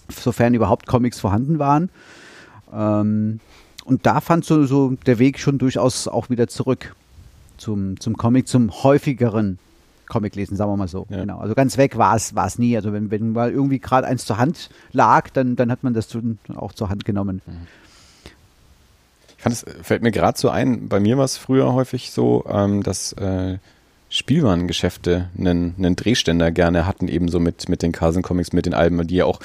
sofern 0.09 0.55
überhaupt 0.55 0.86
Comics 0.86 1.20
vorhanden 1.20 1.59
waren. 1.59 1.90
Ähm, 2.72 3.40
und 3.85 4.06
da 4.06 4.20
fand 4.20 4.44
so, 4.44 4.64
so 4.66 4.97
der 5.06 5.18
Weg 5.18 5.39
schon 5.39 5.59
durchaus 5.59 6.09
auch 6.09 6.31
wieder 6.31 6.48
zurück 6.48 6.94
zum, 7.59 8.01
zum 8.01 8.16
Comic, 8.16 8.48
zum 8.48 8.70
häufigeren 8.82 9.59
Comic 10.09 10.35
lesen, 10.35 10.56
sagen 10.56 10.70
wir 10.70 10.76
mal 10.76 10.89
so. 10.89 11.06
Ja. 11.09 11.20
Genau. 11.20 11.39
Also 11.39 11.55
ganz 11.55 11.76
weg 11.76 11.97
war 11.97 12.16
es, 12.16 12.35
war 12.35 12.47
es 12.47 12.59
nie. 12.59 12.76
Also 12.76 12.93
wenn, 12.93 13.10
wenn 13.10 13.32
mal 13.32 13.51
irgendwie 13.51 13.78
gerade 13.78 14.06
eins 14.06 14.24
zur 14.24 14.39
Hand 14.39 14.70
lag, 14.93 15.31
dann, 15.31 15.56
dann 15.56 15.70
hat 15.70 15.82
man 15.82 15.94
das 15.94 16.09
auch 16.55 16.72
zur 16.72 16.89
Hand 16.89 17.05
genommen. 17.05 17.43
Mhm. 17.47 17.66
Ich 19.36 19.43
fand 19.43 19.55
es, 19.55 19.66
fällt 19.82 20.02
mir 20.02 20.10
gerade 20.10 20.39
so 20.39 20.48
ein, 20.48 20.89
bei 20.89 21.01
mir 21.01 21.18
war 21.18 21.24
es 21.24 21.36
früher 21.36 21.74
häufig 21.74 22.10
so, 22.10 22.44
ähm, 22.48 22.82
dass 22.82 23.12
äh, 23.14 23.59
Spielwarengeschäfte 24.09 25.28
einen, 25.36 25.74
einen 25.76 25.97
Drehständer 25.97 26.51
gerne 26.51 26.86
hatten, 26.86 27.09
ebenso 27.09 27.40
mit, 27.40 27.68
mit 27.68 27.82
den 27.82 27.93
Carson 27.93 28.22
Comics, 28.22 28.52
mit 28.52 28.64
den 28.64 28.72
Alben, 28.72 29.06
die 29.06 29.16
ja 29.16 29.24
auch 29.24 29.40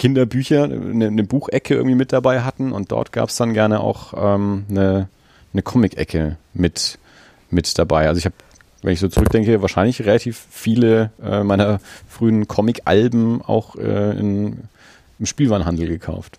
Kinderbücher, 0.00 0.64
eine, 0.64 1.08
eine 1.08 1.24
Buchecke 1.24 1.74
irgendwie 1.74 1.94
mit 1.94 2.10
dabei 2.10 2.40
hatten 2.40 2.72
und 2.72 2.90
dort 2.90 3.12
gab 3.12 3.28
es 3.28 3.36
dann 3.36 3.52
gerne 3.52 3.80
auch 3.80 4.14
ähm, 4.16 4.64
eine, 4.70 5.08
eine 5.52 5.60
Comic-Ecke 5.60 6.38
mit, 6.54 6.98
mit 7.50 7.78
dabei. 7.78 8.08
Also 8.08 8.18
ich 8.18 8.24
habe, 8.24 8.34
wenn 8.80 8.94
ich 8.94 9.00
so 9.00 9.08
zurückdenke, 9.08 9.60
wahrscheinlich 9.60 10.00
relativ 10.00 10.42
viele 10.48 11.10
äh, 11.22 11.44
meiner 11.44 11.80
frühen 12.08 12.48
Comic-Alben 12.48 13.42
auch 13.42 13.76
äh, 13.76 14.18
in, 14.18 14.62
im 15.18 15.26
Spielwarenhandel 15.26 15.86
gekauft. 15.86 16.38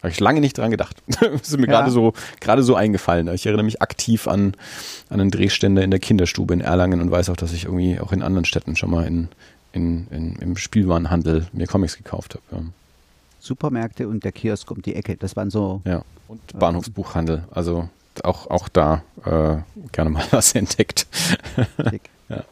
Habe 0.00 0.10
ich 0.10 0.18
lange 0.18 0.40
nicht 0.40 0.58
dran 0.58 0.72
gedacht. 0.72 0.96
das 1.06 1.50
ist 1.50 1.58
mir 1.58 1.68
ja. 1.68 1.74
gerade 1.74 1.92
so, 1.92 2.14
gerade 2.40 2.64
so 2.64 2.74
eingefallen. 2.74 3.32
Ich 3.32 3.46
erinnere 3.46 3.64
mich 3.64 3.80
aktiv 3.80 4.26
an, 4.26 4.54
an 5.08 5.20
einen 5.20 5.30
Drehständer 5.30 5.84
in 5.84 5.92
der 5.92 6.00
Kinderstube 6.00 6.52
in 6.52 6.60
Erlangen 6.60 7.00
und 7.00 7.12
weiß 7.12 7.30
auch, 7.30 7.36
dass 7.36 7.52
ich 7.52 7.66
irgendwie 7.66 8.00
auch 8.00 8.10
in 8.10 8.22
anderen 8.22 8.44
Städten 8.44 8.74
schon 8.74 8.90
mal 8.90 9.06
in, 9.06 9.28
in, 9.72 10.06
in, 10.08 10.36
im 10.36 10.56
Spielwarenhandel 10.56 11.46
mir 11.52 11.66
Comics 11.66 11.96
gekauft 11.96 12.34
habe. 12.34 12.62
Ja. 12.62 12.68
Supermärkte 13.40 14.06
und 14.08 14.24
der 14.24 14.32
Kiosk 14.32 14.70
um 14.70 14.82
die 14.82 14.94
Ecke, 14.94 15.16
das 15.16 15.34
waren 15.34 15.50
so. 15.50 15.82
Ja, 15.84 16.02
und 16.28 16.40
äh, 16.54 16.58
Bahnhofsbuchhandel, 16.58 17.44
also 17.50 17.88
auch, 18.22 18.48
auch 18.48 18.68
da 18.68 19.02
äh, 19.24 19.56
gerne 19.90 20.10
mal 20.10 20.24
was 20.30 20.54
entdeckt. 20.54 21.06
ja. 22.28 22.44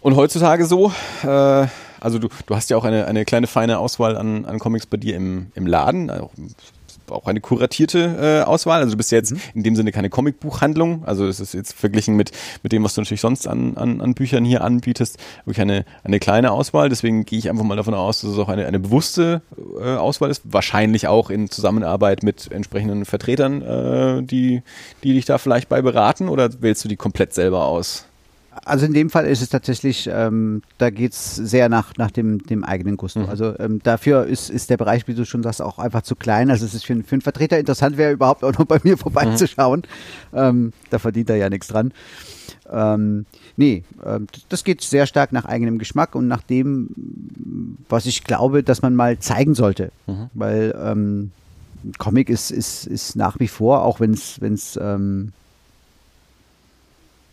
Und 0.00 0.16
heutzutage 0.16 0.66
so, 0.66 0.92
äh, 1.22 1.66
also 2.00 2.18
du, 2.18 2.28
du 2.46 2.56
hast 2.56 2.70
ja 2.70 2.76
auch 2.76 2.84
eine, 2.84 3.06
eine 3.06 3.24
kleine 3.24 3.46
feine 3.46 3.78
Auswahl 3.78 4.16
an, 4.16 4.44
an 4.44 4.58
Comics 4.58 4.86
bei 4.86 4.96
dir 4.96 5.16
im, 5.16 5.52
im 5.54 5.66
Laden, 5.66 6.10
auch 7.10 7.26
eine 7.26 7.40
kuratierte 7.40 8.42
äh, 8.42 8.46
Auswahl. 8.46 8.80
Also 8.80 8.92
du 8.92 8.96
bist 8.96 9.12
ja 9.12 9.18
jetzt 9.18 9.32
mhm. 9.32 9.40
in 9.54 9.62
dem 9.62 9.76
Sinne 9.76 9.92
keine 9.92 10.10
Comicbuchhandlung. 10.10 11.04
Also 11.04 11.26
es 11.26 11.40
ist 11.40 11.54
jetzt 11.54 11.72
verglichen 11.72 12.16
mit, 12.16 12.32
mit 12.62 12.72
dem, 12.72 12.84
was 12.84 12.94
du 12.94 13.00
natürlich 13.00 13.20
sonst 13.20 13.46
an, 13.46 13.76
an, 13.76 14.00
an 14.00 14.14
Büchern 14.14 14.44
hier 14.44 14.62
anbietest, 14.62 15.18
wirklich 15.44 15.60
eine, 15.60 15.84
eine 16.04 16.18
kleine 16.18 16.52
Auswahl. 16.52 16.88
Deswegen 16.88 17.24
gehe 17.24 17.38
ich 17.38 17.48
einfach 17.50 17.64
mal 17.64 17.76
davon 17.76 17.94
aus, 17.94 18.20
dass 18.20 18.30
es 18.30 18.38
auch 18.38 18.48
eine, 18.48 18.66
eine 18.66 18.80
bewusste 18.80 19.42
äh, 19.80 19.94
Auswahl 19.94 20.30
ist. 20.30 20.42
Wahrscheinlich 20.44 21.06
auch 21.06 21.30
in 21.30 21.50
Zusammenarbeit 21.50 22.22
mit 22.22 22.50
entsprechenden 22.50 23.04
Vertretern, 23.04 23.62
äh, 23.62 24.22
die, 24.22 24.62
die 25.02 25.14
dich 25.14 25.24
da 25.24 25.38
vielleicht 25.38 25.68
bei 25.68 25.82
beraten 25.82 26.28
oder 26.28 26.50
wählst 26.60 26.84
du 26.84 26.88
die 26.88 26.96
komplett 26.96 27.34
selber 27.34 27.66
aus? 27.66 28.07
Also 28.68 28.86
in 28.86 28.92
dem 28.92 29.10
Fall 29.10 29.26
ist 29.26 29.42
es 29.42 29.48
tatsächlich, 29.48 30.08
ähm, 30.12 30.62
da 30.78 30.90
geht 30.90 31.12
es 31.12 31.34
sehr 31.36 31.68
nach, 31.68 31.96
nach 31.96 32.10
dem, 32.10 32.42
dem 32.46 32.64
eigenen 32.64 32.96
Gusto. 32.96 33.20
Mhm. 33.20 33.28
Also 33.28 33.58
ähm, 33.58 33.80
dafür 33.82 34.26
ist, 34.26 34.50
ist 34.50 34.70
der 34.70 34.76
Bereich, 34.76 35.08
wie 35.08 35.14
du 35.14 35.24
schon 35.24 35.42
sagst, 35.42 35.62
auch 35.62 35.78
einfach 35.78 36.02
zu 36.02 36.14
klein. 36.14 36.50
Also 36.50 36.66
es 36.66 36.74
ist 36.74 36.84
für, 36.84 36.94
für 37.02 37.14
einen 37.14 37.22
Vertreter 37.22 37.58
interessant, 37.58 37.96
wäre 37.96 38.12
überhaupt 38.12 38.44
auch 38.44 38.56
noch 38.56 38.66
bei 38.66 38.78
mir 38.82 38.96
vorbeizuschauen. 38.98 39.82
Mhm. 40.32 40.38
Ähm, 40.38 40.72
da 40.90 40.98
verdient 40.98 41.30
er 41.30 41.36
ja 41.36 41.48
nichts 41.50 41.68
dran. 41.68 41.92
Ähm, 42.70 43.26
nee, 43.56 43.84
äh, 44.04 44.20
das 44.48 44.64
geht 44.64 44.82
sehr 44.82 45.06
stark 45.06 45.32
nach 45.32 45.46
eigenem 45.46 45.78
Geschmack 45.78 46.14
und 46.14 46.28
nach 46.28 46.42
dem, 46.42 46.88
was 47.88 48.06
ich 48.06 48.24
glaube, 48.24 48.62
dass 48.62 48.82
man 48.82 48.94
mal 48.94 49.18
zeigen 49.18 49.54
sollte. 49.54 49.90
Mhm. 50.06 50.30
Weil 50.34 50.74
ähm, 50.80 51.30
Comic 51.98 52.28
ist, 52.28 52.50
ist, 52.50 52.86
ist 52.86 53.16
nach 53.16 53.38
wie 53.40 53.48
vor, 53.48 53.82
auch 53.82 54.00
wenn 54.00 54.12
es 54.12 54.78
ähm, 54.80 55.32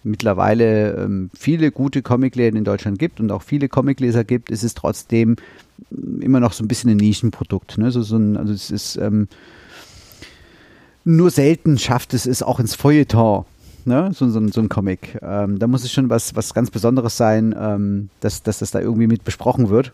mittlerweile 0.05 0.93
ähm, 0.93 1.29
viele 1.33 1.71
gute 1.71 2.01
Comicläden 2.01 2.57
in 2.57 2.63
Deutschland 2.63 2.99
gibt 2.99 3.19
und 3.19 3.31
auch 3.31 3.41
viele 3.41 3.67
Comicleser 3.67 4.23
gibt, 4.23 4.49
ist 4.49 4.63
es 4.63 4.73
trotzdem 4.73 5.35
mm, 5.89 6.21
immer 6.21 6.39
noch 6.39 6.53
so 6.53 6.63
ein 6.63 6.67
bisschen 6.67 6.91
ein 6.91 6.97
Nischenprodukt. 6.97 7.77
Ne? 7.77 7.91
So, 7.91 8.01
so 8.01 8.17
ein, 8.17 8.37
also 8.37 8.53
es 8.53 8.71
ist 8.71 8.97
ähm, 8.97 9.27
nur 11.03 11.29
selten 11.29 11.77
schafft 11.77 12.13
es 12.13 12.25
es 12.25 12.43
auch 12.43 12.59
ins 12.59 12.75
Feuilleton. 12.75 13.45
Ne? 13.85 14.11
So, 14.13 14.29
so, 14.29 14.47
so 14.47 14.61
ein 14.61 14.69
Comic. 14.69 15.19
Ähm, 15.21 15.59
da 15.59 15.67
muss 15.67 15.83
es 15.83 15.91
schon 15.91 16.09
was, 16.09 16.35
was 16.35 16.53
ganz 16.53 16.71
Besonderes 16.71 17.17
sein, 17.17 17.55
ähm, 17.57 18.09
dass, 18.19 18.41
dass 18.41 18.59
das 18.59 18.71
da 18.71 18.79
irgendwie 18.79 19.07
mit 19.07 19.23
besprochen 19.23 19.69
wird. 19.69 19.91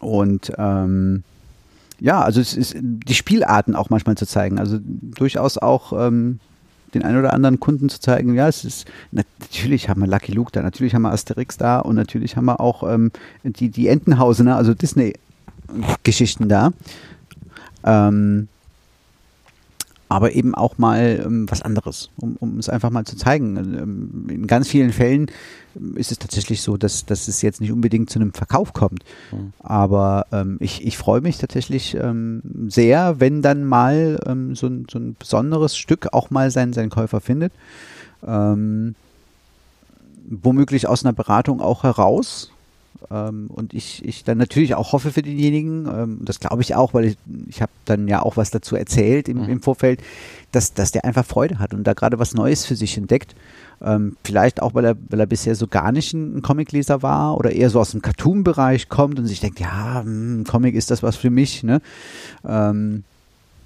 Und 0.00 0.52
ähm, 0.56 1.24
ja, 2.00 2.22
also 2.22 2.40
es 2.40 2.54
ist 2.54 2.76
die 2.80 3.14
Spielarten 3.14 3.74
auch 3.74 3.90
manchmal 3.90 4.16
zu 4.16 4.26
zeigen. 4.26 4.58
Also 4.58 4.78
durchaus 4.82 5.58
auch 5.58 5.92
ähm, 5.92 6.40
den 6.94 7.02
einen 7.02 7.18
oder 7.18 7.32
anderen 7.32 7.60
Kunden 7.60 7.88
zu 7.88 8.00
zeigen, 8.00 8.34
ja, 8.34 8.48
es 8.48 8.64
ist, 8.64 8.86
natürlich 9.12 9.88
haben 9.88 10.00
wir 10.00 10.06
Lucky 10.06 10.32
Luke 10.32 10.52
da, 10.52 10.62
natürlich 10.62 10.94
haben 10.94 11.02
wir 11.02 11.12
Asterix 11.12 11.56
da 11.56 11.80
und 11.80 11.96
natürlich 11.96 12.36
haben 12.36 12.46
wir 12.46 12.60
auch 12.60 12.82
ähm, 12.82 13.10
die, 13.42 13.70
die 13.70 13.88
Entenhausener, 13.88 14.56
also 14.56 14.74
Disney-Geschichten 14.74 16.48
da. 16.48 16.72
Ähm, 17.84 18.48
aber 20.08 20.32
eben 20.32 20.54
auch 20.54 20.78
mal 20.78 21.22
ähm, 21.24 21.50
was 21.50 21.62
anderes, 21.62 22.10
um, 22.16 22.36
um 22.40 22.58
es 22.58 22.68
einfach 22.68 22.90
mal 22.90 23.04
zu 23.04 23.16
zeigen. 23.16 23.56
Ähm, 23.56 24.26
in 24.30 24.46
ganz 24.46 24.68
vielen 24.68 24.92
Fällen 24.92 25.30
ist 25.94 26.10
es 26.10 26.18
tatsächlich 26.18 26.62
so, 26.62 26.76
dass, 26.76 27.04
dass 27.04 27.28
es 27.28 27.42
jetzt 27.42 27.60
nicht 27.60 27.72
unbedingt 27.72 28.08
zu 28.08 28.18
einem 28.18 28.32
Verkauf 28.32 28.72
kommt. 28.72 29.04
Mhm. 29.30 29.52
Aber 29.60 30.26
ähm, 30.32 30.56
ich, 30.60 30.86
ich 30.86 30.96
freue 30.96 31.20
mich 31.20 31.38
tatsächlich 31.38 31.94
ähm, 31.94 32.42
sehr, 32.68 33.20
wenn 33.20 33.42
dann 33.42 33.64
mal 33.64 34.18
ähm, 34.26 34.54
so, 34.54 34.66
ein, 34.66 34.86
so 34.90 34.98
ein 34.98 35.14
besonderes 35.18 35.76
Stück 35.76 36.12
auch 36.12 36.30
mal 36.30 36.50
seinen, 36.50 36.72
seinen 36.72 36.90
Käufer 36.90 37.20
findet. 37.20 37.52
Ähm, 38.26 38.94
womöglich 40.30 40.88
aus 40.88 41.04
einer 41.04 41.12
Beratung 41.12 41.60
auch 41.60 41.84
heraus, 41.84 42.50
ähm, 43.10 43.48
und 43.48 43.74
ich, 43.74 44.04
ich 44.04 44.24
dann 44.24 44.38
natürlich 44.38 44.74
auch 44.74 44.92
hoffe 44.92 45.12
für 45.12 45.22
denjenigen, 45.22 45.86
ähm, 45.86 46.18
das 46.22 46.40
glaube 46.40 46.62
ich 46.62 46.74
auch, 46.74 46.94
weil 46.94 47.04
ich, 47.04 47.16
ich 47.48 47.62
habe 47.62 47.72
dann 47.84 48.08
ja 48.08 48.22
auch 48.22 48.36
was 48.36 48.50
dazu 48.50 48.76
erzählt 48.76 49.28
im, 49.28 49.38
mhm. 49.38 49.48
im 49.48 49.62
Vorfeld, 49.62 50.00
dass, 50.52 50.74
dass 50.74 50.90
der 50.90 51.04
einfach 51.04 51.24
Freude 51.24 51.58
hat 51.58 51.74
und 51.74 51.84
da 51.84 51.94
gerade 51.94 52.18
was 52.18 52.34
Neues 52.34 52.66
für 52.66 52.76
sich 52.76 52.96
entdeckt. 52.96 53.34
Ähm, 53.80 54.16
vielleicht 54.24 54.60
auch, 54.60 54.74
weil 54.74 54.84
er, 54.84 54.96
weil 55.08 55.20
er 55.20 55.26
bisher 55.26 55.54
so 55.54 55.68
gar 55.68 55.92
nicht 55.92 56.12
ein, 56.12 56.38
ein 56.38 56.42
Comicleser 56.42 57.02
war 57.02 57.36
oder 57.36 57.52
eher 57.52 57.70
so 57.70 57.78
aus 57.78 57.92
dem 57.92 58.02
Cartoon-Bereich 58.02 58.88
kommt 58.88 59.18
und 59.18 59.26
sich 59.26 59.40
denkt, 59.40 59.60
ja, 59.60 60.02
mh, 60.02 60.04
hm, 60.04 60.44
Comic 60.44 60.74
ist 60.74 60.90
das 60.90 61.02
was 61.02 61.16
für 61.16 61.30
mich. 61.30 61.62
Ne? 61.62 61.80
Ähm, 62.46 63.04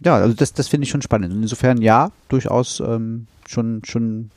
ja, 0.05 0.17
also 0.17 0.35
das, 0.35 0.53
das 0.53 0.69
finde 0.69 0.85
ich 0.85 0.91
schon 0.91 1.03
spannend. 1.03 1.33
Und 1.33 1.43
insofern 1.43 1.81
ja, 1.81 2.11
durchaus 2.29 2.81
ähm, 2.81 3.27
schon, 3.49 3.83
schon 3.85 4.31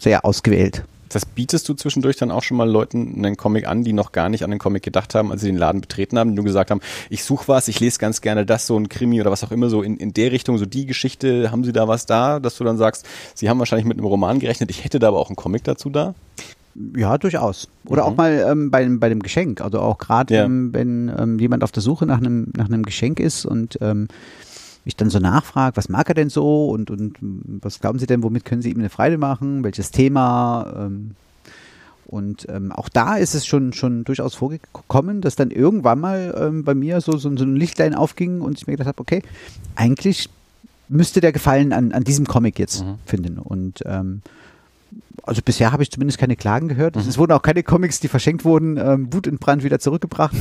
sehr 0.00 0.24
ausgewählt. 0.24 0.84
Das 1.12 1.26
bietest 1.26 1.68
du 1.68 1.74
zwischendurch 1.74 2.16
dann 2.16 2.30
auch 2.30 2.42
schon 2.42 2.56
mal 2.56 2.68
Leuten 2.68 3.14
einen 3.16 3.36
Comic 3.36 3.66
an, 3.66 3.84
die 3.84 3.92
noch 3.92 4.12
gar 4.12 4.28
nicht 4.28 4.44
an 4.44 4.50
den 4.50 4.58
Comic 4.58 4.82
gedacht 4.82 5.14
haben, 5.14 5.30
als 5.30 5.42
sie 5.42 5.48
den 5.48 5.56
Laden 5.56 5.80
betreten 5.80 6.18
haben, 6.18 6.30
die 6.30 6.36
nur 6.36 6.44
gesagt 6.44 6.70
haben, 6.70 6.80
ich 7.10 7.24
suche 7.24 7.48
was, 7.48 7.68
ich 7.68 7.80
lese 7.80 7.98
ganz 7.98 8.20
gerne 8.20 8.46
das, 8.46 8.66
so 8.66 8.76
ein 8.76 8.88
Krimi 8.88 9.20
oder 9.20 9.30
was 9.30 9.44
auch 9.44 9.52
immer, 9.52 9.68
so 9.68 9.82
in, 9.82 9.96
in 9.96 10.12
der 10.12 10.32
Richtung, 10.32 10.58
so 10.58 10.66
die 10.66 10.86
Geschichte, 10.86 11.50
haben 11.50 11.64
sie 11.64 11.72
da 11.72 11.88
was 11.88 12.06
da, 12.06 12.40
dass 12.40 12.56
du 12.56 12.64
dann 12.64 12.76
sagst, 12.76 13.06
sie 13.34 13.48
haben 13.48 13.58
wahrscheinlich 13.58 13.86
mit 13.86 13.98
einem 13.98 14.06
Roman 14.06 14.38
gerechnet, 14.38 14.70
ich 14.70 14.84
hätte 14.84 14.98
da 14.98 15.08
aber 15.08 15.18
auch 15.18 15.28
einen 15.28 15.36
Comic 15.36 15.64
dazu 15.64 15.90
da? 15.90 16.14
Ja, 16.96 17.18
durchaus. 17.18 17.68
Oder 17.86 18.02
mhm. 18.02 18.08
auch 18.08 18.16
mal 18.16 18.46
ähm, 18.48 18.70
bei, 18.70 18.88
bei 18.88 19.08
dem 19.08 19.20
Geschenk. 19.20 19.60
Also 19.60 19.80
auch 19.80 19.98
gerade, 19.98 20.34
ja. 20.34 20.44
ähm, 20.44 20.72
wenn 20.72 21.12
ähm, 21.16 21.38
jemand 21.38 21.64
auf 21.64 21.72
der 21.72 21.82
Suche 21.82 22.06
nach 22.06 22.18
einem, 22.18 22.50
nach 22.56 22.66
einem 22.66 22.82
Geschenk 22.82 23.20
ist 23.20 23.44
und 23.44 23.78
ähm, 23.82 24.08
ich 24.84 24.96
dann 24.96 25.10
so 25.10 25.18
nachfrage, 25.18 25.76
was 25.76 25.88
mag 25.88 26.08
er 26.08 26.14
denn 26.14 26.30
so 26.30 26.68
und, 26.68 26.90
und 26.90 27.16
was 27.62 27.80
glauben 27.80 27.98
Sie 27.98 28.06
denn, 28.06 28.22
womit 28.22 28.44
können 28.44 28.62
Sie 28.62 28.70
ihm 28.70 28.78
eine 28.78 28.90
Freude 28.90 29.18
machen, 29.18 29.62
welches 29.62 29.90
Thema? 29.90 30.74
Ähm, 30.76 31.14
und 32.06 32.46
ähm, 32.50 32.72
auch 32.72 32.88
da 32.88 33.16
ist 33.16 33.34
es 33.34 33.46
schon, 33.46 33.72
schon 33.72 34.04
durchaus 34.04 34.34
vorgekommen, 34.34 35.22
dass 35.22 35.36
dann 35.36 35.50
irgendwann 35.50 36.00
mal 36.00 36.34
ähm, 36.36 36.64
bei 36.64 36.74
mir 36.74 37.00
so, 37.00 37.12
so, 37.12 37.34
so 37.34 37.44
ein 37.44 37.56
Lichtlein 37.56 37.94
aufging 37.94 38.42
und 38.42 38.58
ich 38.58 38.66
mir 38.66 38.72
gedacht 38.72 38.88
habe, 38.88 39.00
okay, 39.00 39.22
eigentlich 39.76 40.28
müsste 40.88 41.22
der 41.22 41.32
Gefallen 41.32 41.72
an, 41.72 41.92
an 41.92 42.04
diesem 42.04 42.26
Comic 42.26 42.58
jetzt 42.58 42.84
mhm. 42.84 42.96
finden. 43.06 43.38
Und 43.38 43.82
ähm, 43.86 44.20
also 45.22 45.40
bisher 45.42 45.72
habe 45.72 45.82
ich 45.82 45.90
zumindest 45.90 46.18
keine 46.18 46.36
Klagen 46.36 46.68
gehört. 46.68 46.96
Mhm. 46.96 47.02
Es 47.02 47.16
wurden 47.16 47.32
auch 47.32 47.42
keine 47.42 47.62
Comics, 47.62 48.00
die 48.00 48.08
verschenkt 48.08 48.44
wurden, 48.44 48.76
ähm, 48.76 49.12
Wut 49.12 49.26
in 49.26 49.38
Brand 49.38 49.64
wieder 49.64 49.78
zurückgebracht. 49.78 50.36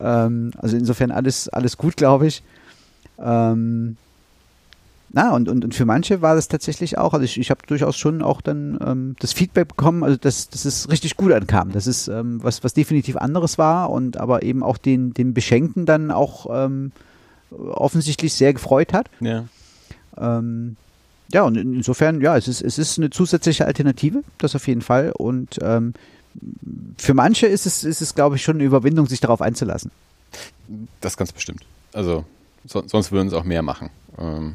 ähm, 0.00 0.52
also 0.58 0.76
insofern 0.76 1.10
alles, 1.10 1.48
alles 1.48 1.76
gut, 1.76 1.96
glaube 1.96 2.28
ich. 2.28 2.42
Ähm, 3.18 3.96
na, 5.10 5.34
und, 5.34 5.48
und, 5.48 5.64
und 5.64 5.74
für 5.74 5.84
manche 5.86 6.20
war 6.20 6.34
das 6.34 6.48
tatsächlich 6.48 6.98
auch, 6.98 7.14
also 7.14 7.24
ich, 7.24 7.38
ich 7.38 7.50
habe 7.50 7.60
durchaus 7.66 7.96
schon 7.96 8.22
auch 8.22 8.40
dann 8.40 8.78
ähm, 8.84 9.16
das 9.18 9.32
Feedback 9.32 9.68
bekommen, 9.68 10.04
also 10.04 10.16
dass, 10.16 10.50
dass 10.50 10.64
es 10.64 10.90
richtig 10.90 11.16
gut 11.16 11.32
ankam, 11.32 11.72
dass 11.72 11.86
es 11.86 12.08
ähm, 12.08 12.42
was, 12.42 12.64
was 12.64 12.74
definitiv 12.74 13.16
anderes 13.16 13.56
war 13.56 13.90
und 13.90 14.18
aber 14.18 14.42
eben 14.42 14.62
auch 14.62 14.76
den, 14.76 15.14
den 15.14 15.32
Beschenkten 15.32 15.86
dann 15.86 16.10
auch 16.10 16.46
ähm, 16.50 16.92
offensichtlich 17.50 18.34
sehr 18.34 18.52
gefreut 18.52 18.92
hat. 18.92 19.08
Ja. 19.20 19.44
Ähm, 20.18 20.76
ja, 21.32 21.42
und 21.42 21.56
insofern, 21.56 22.20
ja, 22.20 22.36
es 22.36 22.46
ist, 22.46 22.62
es 22.62 22.78
ist 22.78 22.98
eine 22.98 23.10
zusätzliche 23.10 23.66
Alternative, 23.66 24.22
das 24.38 24.54
auf 24.54 24.66
jeden 24.68 24.82
Fall. 24.82 25.12
Und 25.12 25.58
ähm, 25.62 25.94
für 26.98 27.14
manche 27.14 27.46
ist 27.46 27.66
es, 27.66 27.84
ist 27.84 28.00
es, 28.00 28.14
glaube 28.14 28.36
ich, 28.36 28.42
schon 28.42 28.56
eine 28.56 28.64
Überwindung, 28.64 29.06
sich 29.06 29.20
darauf 29.20 29.40
einzulassen. 29.40 29.90
Das 31.00 31.16
ganz 31.16 31.32
bestimmt. 31.32 31.64
Also 31.92 32.24
so, 32.66 32.82
sonst 32.86 33.12
würden 33.12 33.28
es 33.28 33.34
auch 33.34 33.44
mehr 33.44 33.62
machen. 33.62 33.90
Ähm, 34.18 34.54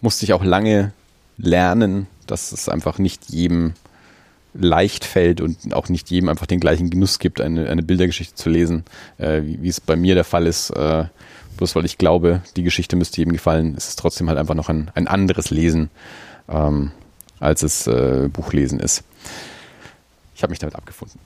musste 0.00 0.24
ich 0.24 0.32
auch 0.32 0.44
lange 0.44 0.92
lernen, 1.36 2.06
dass 2.26 2.52
es 2.52 2.68
einfach 2.68 2.98
nicht 2.98 3.30
jedem 3.30 3.74
leicht 4.52 5.04
fällt 5.04 5.40
und 5.40 5.74
auch 5.74 5.88
nicht 5.88 6.10
jedem 6.10 6.28
einfach 6.28 6.46
den 6.46 6.60
gleichen 6.60 6.90
Genuss 6.90 7.18
gibt, 7.18 7.40
eine, 7.40 7.68
eine 7.68 7.82
Bildergeschichte 7.82 8.34
zu 8.34 8.50
lesen, 8.50 8.84
äh, 9.18 9.42
wie, 9.42 9.62
wie, 9.62 9.68
es 9.68 9.80
bei 9.80 9.96
mir 9.96 10.14
der 10.14 10.24
Fall 10.24 10.46
ist. 10.46 10.70
Äh, 10.70 11.04
bloß 11.56 11.76
weil 11.76 11.84
ich 11.84 11.98
glaube, 11.98 12.42
die 12.56 12.62
Geschichte 12.62 12.96
müsste 12.96 13.18
jedem 13.18 13.32
gefallen, 13.32 13.74
ist 13.76 13.88
es 13.88 13.96
trotzdem 13.96 14.28
halt 14.28 14.38
einfach 14.38 14.54
noch 14.54 14.68
ein, 14.68 14.90
ein 14.94 15.06
anderes 15.06 15.50
Lesen, 15.50 15.90
ähm, 16.48 16.90
als 17.38 17.62
es 17.62 17.86
äh, 17.86 18.28
Buchlesen 18.32 18.80
ist. 18.80 19.04
Ich 20.40 20.42
habe 20.42 20.52
mich 20.52 20.58
damit 20.58 20.74
abgefunden. 20.74 21.20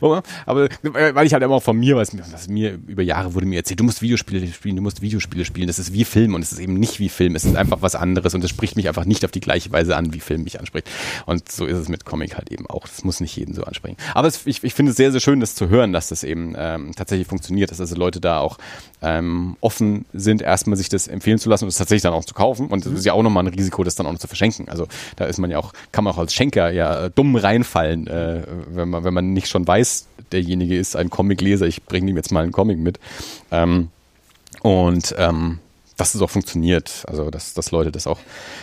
aber 0.46 0.68
weil 0.82 1.26
ich 1.26 1.34
halt 1.34 1.42
immer 1.42 1.56
auch 1.56 1.62
von 1.62 1.76
mir 1.76 1.94
weiß, 1.94 2.16
was 2.32 2.48
mir 2.48 2.78
über 2.86 3.02
Jahre 3.02 3.34
wurde 3.34 3.44
mir 3.44 3.56
erzählt, 3.56 3.80
du 3.80 3.84
musst 3.84 4.00
Videospiele 4.00 4.46
spielen, 4.50 4.76
du 4.76 4.82
musst 4.82 5.02
Videospiele 5.02 5.44
spielen, 5.44 5.66
das 5.66 5.78
ist 5.78 5.92
wie 5.92 6.06
Film 6.06 6.32
und 6.32 6.40
es 6.40 6.50
ist 6.50 6.58
eben 6.58 6.72
nicht 6.72 7.00
wie 7.00 7.10
Film, 7.10 7.36
es 7.36 7.44
ist 7.44 7.54
einfach 7.54 7.82
was 7.82 7.94
anderes 7.94 8.34
und 8.34 8.42
es 8.42 8.48
spricht 8.48 8.76
mich 8.76 8.88
einfach 8.88 9.04
nicht 9.04 9.26
auf 9.26 9.30
die 9.30 9.40
gleiche 9.40 9.70
Weise 9.72 9.94
an, 9.94 10.14
wie 10.14 10.20
Film 10.20 10.44
mich 10.44 10.58
anspricht. 10.58 10.88
Und 11.26 11.52
so 11.52 11.66
ist 11.66 11.76
es 11.76 11.90
mit 11.90 12.06
Comic 12.06 12.38
halt 12.38 12.50
eben 12.50 12.66
auch. 12.66 12.88
Das 12.88 13.04
muss 13.04 13.20
nicht 13.20 13.36
jeden 13.36 13.52
so 13.52 13.64
ansprechen. 13.64 13.98
Aber 14.14 14.26
es, 14.26 14.46
ich, 14.46 14.64
ich 14.64 14.72
finde 14.72 14.92
es 14.92 14.96
sehr, 14.96 15.12
sehr 15.12 15.20
schön, 15.20 15.40
das 15.40 15.54
zu 15.54 15.68
hören, 15.68 15.92
dass 15.92 16.08
das 16.08 16.24
eben 16.24 16.54
ähm, 16.56 16.92
tatsächlich 16.96 17.28
funktioniert, 17.28 17.70
dass 17.70 17.78
also 17.78 17.94
Leute 17.94 18.22
da 18.22 18.38
auch 18.38 18.56
ähm, 19.02 19.58
offen 19.60 20.06
sind, 20.14 20.40
erstmal 20.40 20.78
sich 20.78 20.88
das 20.88 21.08
empfehlen 21.08 21.38
zu 21.38 21.50
lassen 21.50 21.64
und 21.64 21.68
es 21.68 21.76
tatsächlich 21.76 22.04
dann 22.04 22.14
auch 22.14 22.24
zu 22.24 22.32
kaufen. 22.32 22.68
Und 22.68 22.86
das 22.86 22.92
ist 22.94 23.04
ja 23.04 23.12
auch 23.12 23.22
nochmal 23.22 23.44
ein 23.44 23.52
Risiko, 23.52 23.84
das 23.84 23.96
dann 23.96 24.06
auch 24.06 24.12
noch 24.12 24.18
zu 24.18 24.28
verschenken. 24.28 24.70
Also 24.70 24.86
da 25.16 25.26
ist 25.26 25.36
man 25.36 25.50
ja 25.50 25.58
auch, 25.58 25.74
kann 25.92 26.04
man 26.04 26.14
auch 26.14 26.18
als 26.18 26.32
Schenker 26.32 26.70
ja 26.70 27.10
dumm 27.10 27.36
reinfallen, 27.36 27.97
äh, 28.06 28.42
wenn 28.68 28.88
man, 28.88 29.04
wenn 29.04 29.14
man 29.14 29.32
nicht 29.32 29.48
schon 29.48 29.66
weiß, 29.66 30.06
derjenige 30.32 30.78
ist 30.78 30.96
ein 30.96 31.10
Comicleser, 31.10 31.66
ich 31.66 31.84
bringe 31.84 32.10
ihm 32.10 32.16
jetzt 32.16 32.32
mal 32.32 32.42
einen 32.42 32.52
Comic 32.52 32.78
mit. 32.78 32.98
Ähm, 33.50 33.88
und 34.62 35.14
ähm, 35.18 35.58
dass 35.96 36.14
es 36.14 36.22
auch 36.22 36.30
funktioniert, 36.30 37.04
also 37.06 37.30
dass, 37.30 37.54
dass 37.54 37.70
Leute 37.70 37.92
das 37.92 38.06
auch 38.06 38.18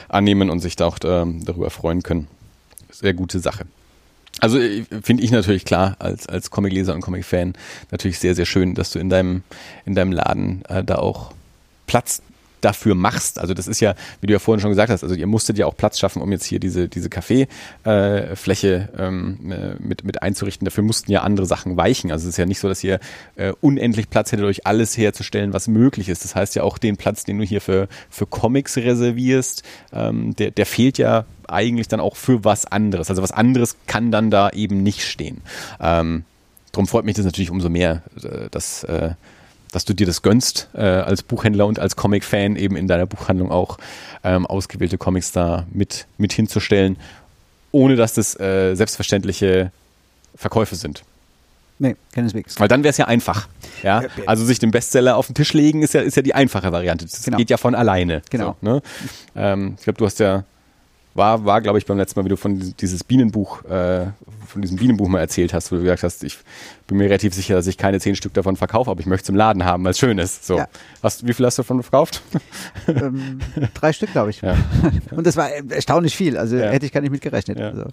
annehmen 0.07 0.49
und 0.49 0.59
sich 0.61 0.75
da 0.75 0.85
auch 0.85 0.97
ähm, 1.03 1.43
darüber 1.45 1.69
freuen 1.69 2.01
können. 2.01 2.27
Sehr 2.89 3.13
gute 3.13 3.39
Sache. 3.39 3.65
Also 4.39 4.59
äh, 4.59 4.85
finde 5.03 5.23
ich 5.23 5.31
natürlich 5.31 5.65
klar 5.65 5.95
als 5.99 6.27
als 6.27 6.49
Comicleser 6.49 6.93
und 6.93 7.01
Comic-Fan 7.01 7.53
natürlich 7.91 8.19
sehr 8.19 8.35
sehr 8.35 8.45
schön, 8.45 8.73
dass 8.73 8.91
du 8.91 8.99
in 8.99 9.09
deinem 9.09 9.43
in 9.85 9.95
deinem 9.95 10.11
Laden 10.11 10.63
äh, 10.65 10.83
da 10.83 10.95
auch 10.95 11.33
Platz 11.87 12.21
dafür 12.65 12.95
machst. 12.95 13.39
Also 13.39 13.53
das 13.53 13.67
ist 13.67 13.79
ja, 13.79 13.93
wie 14.21 14.27
du 14.27 14.33
ja 14.33 14.39
vorhin 14.39 14.59
schon 14.59 14.71
gesagt 14.71 14.91
hast, 14.91 15.03
also 15.03 15.13
ihr 15.13 15.27
musstet 15.27 15.57
ja 15.57 15.67
auch 15.67 15.77
Platz 15.77 15.99
schaffen, 15.99 16.21
um 16.21 16.31
jetzt 16.31 16.45
hier 16.45 16.59
diese, 16.59 16.89
diese 16.89 17.09
Kaffeefläche 17.09 18.89
äh, 18.97 19.03
ähm, 19.05 19.51
äh, 19.51 19.75
mit, 19.79 20.03
mit 20.03 20.23
einzurichten. 20.23 20.65
Dafür 20.65 20.83
mussten 20.83 21.11
ja 21.11 21.21
andere 21.21 21.45
Sachen 21.45 21.77
weichen. 21.77 22.11
Also 22.11 22.23
es 22.23 22.29
ist 22.33 22.37
ja 22.37 22.47
nicht 22.47 22.59
so, 22.59 22.67
dass 22.67 22.83
ihr 22.83 22.99
äh, 23.35 23.53
unendlich 23.61 24.09
Platz 24.09 24.31
hättet, 24.31 24.45
euch 24.45 24.65
alles 24.65 24.97
herzustellen, 24.97 25.53
was 25.53 25.67
möglich 25.67 26.09
ist. 26.09 26.23
Das 26.23 26.35
heißt 26.35 26.55
ja 26.55 26.63
auch 26.63 26.79
den 26.79 26.97
Platz, 26.97 27.23
den 27.23 27.37
du 27.37 27.45
hier 27.45 27.61
für, 27.61 27.87
für 28.09 28.25
Comics 28.25 28.77
reservierst, 28.77 29.61
ähm, 29.93 30.35
der, 30.35 30.49
der 30.49 30.65
fehlt 30.65 30.97
ja 30.97 31.25
eigentlich 31.47 31.87
dann 31.87 31.99
auch 31.99 32.15
für 32.15 32.43
was 32.43 32.65
anderes. 32.65 33.11
Also 33.11 33.21
was 33.21 33.31
anderes 33.31 33.77
kann 33.85 34.11
dann 34.11 34.31
da 34.31 34.49
eben 34.49 34.81
nicht 34.81 35.03
stehen. 35.03 35.41
Ähm, 35.79 36.25
Darum 36.75 36.87
freut 36.87 37.05
mich 37.05 37.15
das 37.15 37.23
natürlich 37.23 37.51
umso 37.51 37.69
mehr, 37.69 38.01
äh, 38.21 38.49
dass 38.51 38.83
äh, 38.83 39.11
dass 39.75 39.83
du 39.83 39.93
dir 39.93 40.07
das 40.07 40.21
gönnst, 40.21 40.69
äh, 40.73 40.79
als 40.79 41.21
Buchhändler 41.21 41.67
und 41.67 41.79
als 41.79 41.97
Comic-Fan 41.97 42.55
eben 42.55 42.77
in 42.77 42.87
deiner 42.87 43.05
Buchhandlung 43.05 43.51
auch 43.51 43.77
ähm, 44.23 44.45
ausgewählte 44.45 44.97
Comics 44.97 45.33
da 45.33 45.65
mit, 45.69 46.07
mit 46.17 46.31
hinzustellen, 46.31 46.95
ohne 47.73 47.97
dass 47.97 48.13
das 48.13 48.39
äh, 48.39 48.73
selbstverständliche 48.75 49.73
Verkäufe 50.33 50.77
sind. 50.77 51.03
Nee, 51.77 51.97
keineswegs. 52.13 52.57
Weil 52.57 52.69
dann 52.69 52.83
wäre 52.83 52.91
es 52.91 52.97
ja 52.97 53.07
einfach. 53.07 53.49
Ja? 53.83 54.03
Also 54.25 54.45
sich 54.45 54.59
den 54.59 54.71
Bestseller 54.71 55.17
auf 55.17 55.27
den 55.27 55.35
Tisch 55.35 55.51
legen 55.51 55.81
ist 55.81 55.93
ja, 55.93 55.99
ist 55.99 56.15
ja 56.15 56.21
die 56.21 56.33
einfache 56.33 56.71
Variante. 56.71 57.05
Das 57.05 57.23
genau. 57.23 57.35
geht 57.35 57.49
ja 57.49 57.57
von 57.57 57.75
alleine. 57.75 58.21
Genau. 58.29 58.55
So, 58.61 58.69
ne? 58.69 58.81
ähm, 59.35 59.75
ich 59.77 59.83
glaube, 59.83 59.97
du 59.97 60.05
hast 60.05 60.21
ja 60.21 60.45
war, 61.15 61.45
war 61.45 61.61
glaube 61.61 61.77
ich, 61.79 61.85
beim 61.85 61.97
letzten 61.97 62.19
Mal, 62.19 62.25
wie 62.25 62.29
du 62.29 62.37
von 62.37 62.75
dieses 62.79 63.03
Bienenbuch, 63.03 63.63
äh, 63.65 64.07
von 64.47 64.61
diesem 64.61 64.77
Bienenbuch 64.77 65.07
mal 65.07 65.19
erzählt 65.19 65.53
hast, 65.53 65.71
wo 65.71 65.77
du 65.77 65.81
gesagt 65.81 66.03
hast, 66.03 66.23
ich 66.23 66.37
bin 66.87 66.97
mir 66.97 67.05
relativ 67.05 67.33
sicher, 67.33 67.55
dass 67.55 67.67
ich 67.67 67.77
keine 67.77 67.99
zehn 67.99 68.15
Stück 68.15 68.33
davon 68.33 68.57
verkaufe, 68.57 68.91
aber 68.91 68.99
ich 68.99 69.05
möchte 69.05 69.23
es 69.23 69.29
im 69.29 69.35
Laden 69.35 69.63
haben, 69.63 69.83
weil 69.85 69.91
es 69.91 69.99
schön 69.99 70.19
ist. 70.19 70.45
So. 70.45 70.57
Ja. 70.57 70.67
Hast, 71.01 71.25
wie 71.25 71.33
viel 71.33 71.45
hast 71.45 71.57
du 71.57 71.63
davon 71.63 71.81
verkauft? 71.81 72.21
Ähm, 72.87 73.39
drei 73.73 73.93
Stück, 73.93 74.11
glaube 74.11 74.29
ich. 74.29 74.41
Ja. 74.41 74.55
Und 75.11 75.25
das 75.25 75.35
war 75.35 75.49
erstaunlich 75.49 76.15
viel, 76.15 76.37
also 76.37 76.55
ja. 76.55 76.69
hätte 76.69 76.85
ich 76.85 76.91
gar 76.91 77.01
nicht 77.01 77.09
mit 77.09 77.21
gerechnet. 77.21 77.59
Also. 77.59 77.85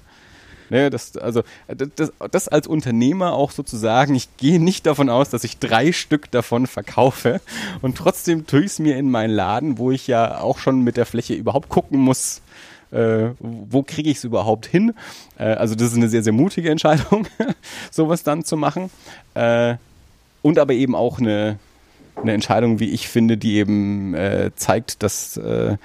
Ne, 0.68 0.90
das, 0.90 1.16
also 1.16 1.42
das, 1.68 2.12
das 2.30 2.48
als 2.48 2.66
Unternehmer 2.66 3.32
auch 3.32 3.50
sozusagen, 3.50 4.14
ich 4.14 4.36
gehe 4.36 4.60
nicht 4.60 4.86
davon 4.86 5.08
aus, 5.08 5.30
dass 5.30 5.44
ich 5.44 5.58
drei 5.58 5.92
Stück 5.92 6.30
davon 6.30 6.66
verkaufe 6.66 7.40
und 7.80 7.96
trotzdem 7.96 8.46
tue 8.46 8.60
ich 8.60 8.66
es 8.66 8.78
mir 8.78 8.96
in 8.96 9.10
meinen 9.10 9.32
Laden, 9.32 9.78
wo 9.78 9.90
ich 9.90 10.06
ja 10.06 10.40
auch 10.40 10.58
schon 10.58 10.82
mit 10.82 10.96
der 10.96 11.06
Fläche 11.06 11.34
überhaupt 11.34 11.68
gucken 11.68 11.98
muss, 11.98 12.41
äh, 12.92 13.30
wo 13.40 13.82
kriege 13.82 14.10
ich 14.10 14.18
es 14.18 14.24
überhaupt 14.24 14.66
hin. 14.66 14.94
Äh, 15.38 15.44
also 15.44 15.74
das 15.74 15.88
ist 15.88 15.96
eine 15.96 16.08
sehr, 16.08 16.22
sehr 16.22 16.32
mutige 16.32 16.70
Entscheidung, 16.70 17.26
sowas 17.90 18.22
dann 18.22 18.44
zu 18.44 18.56
machen. 18.56 18.90
Äh, 19.34 19.76
und 20.42 20.58
aber 20.58 20.74
eben 20.74 20.94
auch 20.94 21.18
eine, 21.18 21.58
eine 22.16 22.32
Entscheidung, 22.32 22.80
wie 22.80 22.90
ich 22.90 23.08
finde, 23.08 23.36
die 23.36 23.56
eben 23.56 24.14
äh, 24.14 24.50
zeigt, 24.56 25.02
dass, 25.02 25.36
äh, 25.36 25.76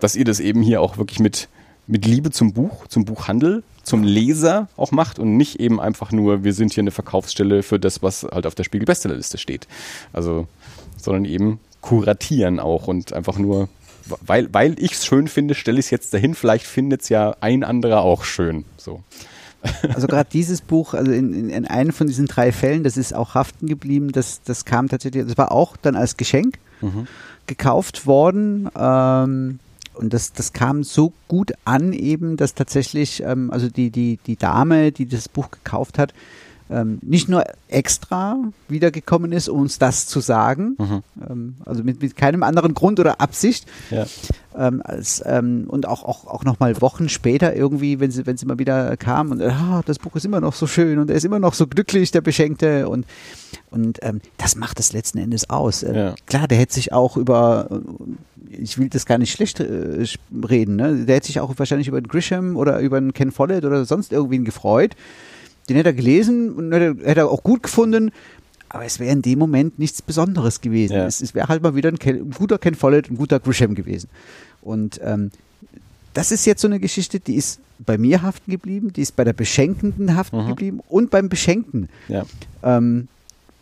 dass 0.00 0.16
ihr 0.16 0.24
das 0.24 0.40
eben 0.40 0.62
hier 0.62 0.82
auch 0.82 0.98
wirklich 0.98 1.20
mit, 1.20 1.48
mit 1.86 2.04
Liebe 2.06 2.30
zum 2.30 2.52
Buch, 2.52 2.86
zum 2.88 3.04
Buchhandel 3.04 3.62
zum 3.88 4.04
Leser 4.04 4.68
auch 4.76 4.92
macht 4.92 5.18
und 5.18 5.36
nicht 5.36 5.58
eben 5.58 5.80
einfach 5.80 6.12
nur, 6.12 6.44
wir 6.44 6.52
sind 6.52 6.74
hier 6.74 6.82
eine 6.82 6.90
Verkaufsstelle 6.90 7.62
für 7.62 7.80
das, 7.80 8.02
was 8.02 8.22
halt 8.22 8.46
auf 8.46 8.54
der 8.54 8.64
Spiegel-Bestsellerliste 8.64 9.38
steht. 9.38 9.66
Also, 10.12 10.46
sondern 10.96 11.24
eben 11.24 11.58
kuratieren 11.80 12.60
auch 12.60 12.86
und 12.86 13.12
einfach 13.12 13.38
nur, 13.38 13.68
weil, 14.20 14.52
weil 14.52 14.76
ich 14.78 14.92
es 14.92 15.06
schön 15.06 15.28
finde, 15.28 15.54
stelle 15.54 15.78
ich 15.78 15.86
es 15.86 15.90
jetzt 15.90 16.14
dahin, 16.14 16.34
vielleicht 16.34 16.66
findet 16.66 17.02
es 17.02 17.08
ja 17.08 17.36
ein 17.40 17.64
anderer 17.64 18.02
auch 18.02 18.24
schön. 18.24 18.64
So. 18.76 19.02
Also 19.92 20.06
gerade 20.06 20.28
dieses 20.32 20.60
Buch, 20.60 20.94
also 20.94 21.10
in, 21.10 21.34
in, 21.34 21.50
in, 21.50 21.66
einem 21.66 21.92
von 21.92 22.06
diesen 22.06 22.26
drei 22.26 22.52
Fällen, 22.52 22.84
das 22.84 22.96
ist 22.96 23.14
auch 23.14 23.34
haften 23.34 23.66
geblieben, 23.66 24.12
das, 24.12 24.40
das 24.42 24.64
kam 24.64 24.88
tatsächlich, 24.88 25.26
das 25.26 25.36
war 25.36 25.50
auch 25.50 25.76
dann 25.76 25.96
als 25.96 26.16
Geschenk 26.16 26.58
mhm. 26.80 27.06
gekauft 27.46 28.06
worden. 28.06 28.70
Ähm, 28.76 29.58
und 29.94 30.14
das, 30.14 30.32
das 30.32 30.52
kam 30.52 30.84
so 30.84 31.12
gut 31.26 31.52
an 31.64 31.92
eben, 31.92 32.36
dass 32.36 32.54
tatsächlich, 32.54 33.22
ähm, 33.24 33.50
also 33.50 33.68
die, 33.68 33.90
die, 33.90 34.18
die 34.26 34.36
Dame, 34.36 34.92
die 34.92 35.06
das 35.06 35.28
Buch 35.28 35.50
gekauft 35.50 35.98
hat, 35.98 36.14
ähm, 36.70 36.98
nicht 37.02 37.28
nur 37.28 37.44
extra 37.68 38.36
wiedergekommen 38.68 39.32
ist, 39.32 39.48
um 39.48 39.60
uns 39.60 39.78
das 39.78 40.06
zu 40.06 40.20
sagen, 40.20 40.76
mhm. 40.78 41.02
ähm, 41.28 41.54
also 41.64 41.82
mit, 41.82 42.02
mit 42.02 42.16
keinem 42.16 42.42
anderen 42.42 42.74
Grund 42.74 43.00
oder 43.00 43.20
Absicht, 43.20 43.66
ja. 43.90 44.06
ähm, 44.56 44.82
als, 44.84 45.22
ähm, 45.26 45.64
und 45.68 45.86
auch, 45.86 46.04
auch, 46.04 46.26
auch 46.26 46.44
nochmal 46.44 46.80
Wochen 46.80 47.08
später 47.08 47.54
irgendwie, 47.54 48.00
wenn 48.00 48.10
sie, 48.10 48.26
wenn 48.26 48.36
sie 48.36 48.46
mal 48.46 48.58
wieder 48.58 48.96
kam 48.96 49.30
und 49.30 49.42
ah, 49.42 49.82
das 49.86 49.98
Buch 49.98 50.16
ist 50.16 50.24
immer 50.24 50.40
noch 50.40 50.54
so 50.54 50.66
schön 50.66 50.98
und 50.98 51.10
er 51.10 51.16
ist 51.16 51.24
immer 51.24 51.38
noch 51.38 51.54
so 51.54 51.66
glücklich, 51.66 52.10
der 52.10 52.20
Beschenkte 52.20 52.88
und, 52.88 53.06
und 53.70 53.98
ähm, 54.02 54.20
das 54.36 54.56
macht 54.56 54.80
es 54.80 54.92
letzten 54.92 55.18
Endes 55.18 55.48
aus. 55.50 55.82
Ähm, 55.82 55.94
ja. 55.94 56.14
Klar, 56.26 56.48
der 56.48 56.58
hätte 56.58 56.74
sich 56.74 56.92
auch 56.92 57.16
über, 57.16 57.80
ich 58.50 58.78
will 58.78 58.88
das 58.88 59.06
gar 59.06 59.18
nicht 59.18 59.32
schlecht 59.32 59.60
äh, 59.60 60.04
reden, 60.48 60.76
ne? 60.76 61.04
der 61.06 61.16
hätte 61.16 61.26
sich 61.26 61.40
auch 61.40 61.52
wahrscheinlich 61.56 61.88
über 61.88 62.00
Grisham 62.00 62.56
oder 62.56 62.78
über 62.80 62.98
einen 62.98 63.12
Ken 63.12 63.32
Follett 63.32 63.64
oder 63.64 63.84
sonst 63.84 64.12
irgendwen 64.12 64.44
gefreut, 64.44 64.94
den 65.68 65.76
hätte 65.76 65.90
er 65.90 65.94
gelesen 65.94 66.52
und 66.52 66.72
hätte, 66.72 66.96
hätte 67.04 67.20
er 67.20 67.28
auch 67.28 67.42
gut 67.42 67.62
gefunden, 67.62 68.10
aber 68.68 68.84
es 68.84 68.98
wäre 68.98 69.12
in 69.12 69.22
dem 69.22 69.38
Moment 69.38 69.78
nichts 69.78 70.02
Besonderes 70.02 70.60
gewesen. 70.60 70.94
Ja. 70.94 71.06
Es, 71.06 71.20
es 71.20 71.34
wäre 71.34 71.48
halt 71.48 71.62
mal 71.62 71.74
wieder 71.74 71.90
ein, 71.90 71.98
ein, 72.02 72.30
guter 72.30 72.58
Ken 72.58 72.74
Follett, 72.74 73.10
ein 73.10 73.16
guter 73.16 73.40
Grisham 73.40 73.74
gewesen. 73.74 74.08
Und 74.62 75.00
ähm, 75.02 75.30
das 76.14 76.32
ist 76.32 76.44
jetzt 76.46 76.60
so 76.60 76.68
eine 76.68 76.80
Geschichte, 76.80 77.20
die 77.20 77.36
ist 77.36 77.60
bei 77.78 77.96
mir 77.96 78.22
haften 78.22 78.50
geblieben, 78.50 78.92
die 78.92 79.02
ist 79.02 79.16
bei 79.16 79.24
der 79.24 79.32
Beschenkenden 79.32 80.16
haften 80.16 80.44
mhm. 80.44 80.48
geblieben 80.48 80.80
und 80.88 81.10
beim 81.10 81.28
Beschenkten. 81.28 81.88
Ja. 82.08 82.24
Ähm, 82.62 83.08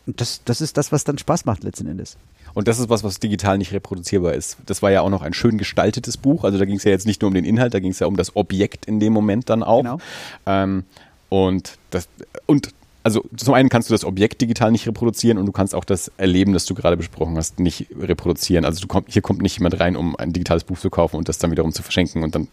das, 0.07 0.43
das 0.45 0.61
ist 0.61 0.77
das, 0.77 0.93
was 0.93 1.05
dann 1.05 1.19
Spaß 1.19 1.45
macht 1.45 1.65
letzten 1.65 1.87
Endes. 1.87 2.17
Und 2.55 2.69
das 2.69 2.79
ist 2.79 2.89
was, 2.89 3.05
was 3.05 3.21
digital 3.21 3.59
nicht 3.59 3.73
reproduzierbar 3.73 4.33
ist. 4.33 4.57
Das 4.65 4.81
war 4.81 4.91
ja 4.91 5.03
auch 5.03 5.11
noch 5.11 5.21
ein 5.21 5.35
schön 5.35 5.59
gestaltetes 5.59 6.17
Buch. 6.17 6.43
Also 6.43 6.57
da 6.57 6.65
ging 6.65 6.77
es 6.77 6.85
ja 6.85 6.91
jetzt 6.91 7.07
nicht 7.07 7.21
nur 7.21 7.29
um 7.29 7.35
den 7.35 7.45
Inhalt, 7.45 7.75
da 7.75 7.81
ging 7.81 7.91
es 7.91 7.99
ja 7.99 8.07
um 8.07 8.17
das 8.17 8.35
Objekt 8.35 8.87
in 8.87 8.99
dem 8.99 9.13
Moment 9.13 9.51
dann 9.51 9.63
auch. 9.63 9.83
Genau. 9.83 9.99
Ähm, 10.47 10.85
und 11.29 11.79
das, 11.91 12.09
und 12.47 12.71
also 13.03 13.25
zum 13.37 13.55
einen 13.55 13.69
kannst 13.69 13.89
du 13.89 13.95
das 13.95 14.05
Objekt 14.05 14.41
digital 14.41 14.73
nicht 14.73 14.89
reproduzieren 14.89 15.39
und 15.39 15.47
du 15.47 15.53
kannst 15.53 15.77
auch 15.77 15.85
das 15.85 16.11
Erleben, 16.17 16.53
das 16.53 16.65
du 16.65 16.75
gerade 16.75 16.97
besprochen 16.97 17.37
hast, 17.37 17.61
nicht 17.61 17.87
reproduzieren. 17.97 18.65
Also 18.65 18.85
komm, 18.89 19.05
hier 19.07 19.23
kommt 19.23 19.43
nicht 19.43 19.59
jemand 19.59 19.79
rein, 19.79 19.95
um 19.95 20.17
ein 20.17 20.33
digitales 20.33 20.65
Buch 20.65 20.77
zu 20.77 20.91
kaufen 20.91 21.15
und 21.15 21.29
das 21.29 21.39
dann 21.39 21.53
wiederum 21.53 21.73
zu 21.73 21.85
verschenken 21.85 22.25
und 22.25 22.35
dann, 22.35 22.49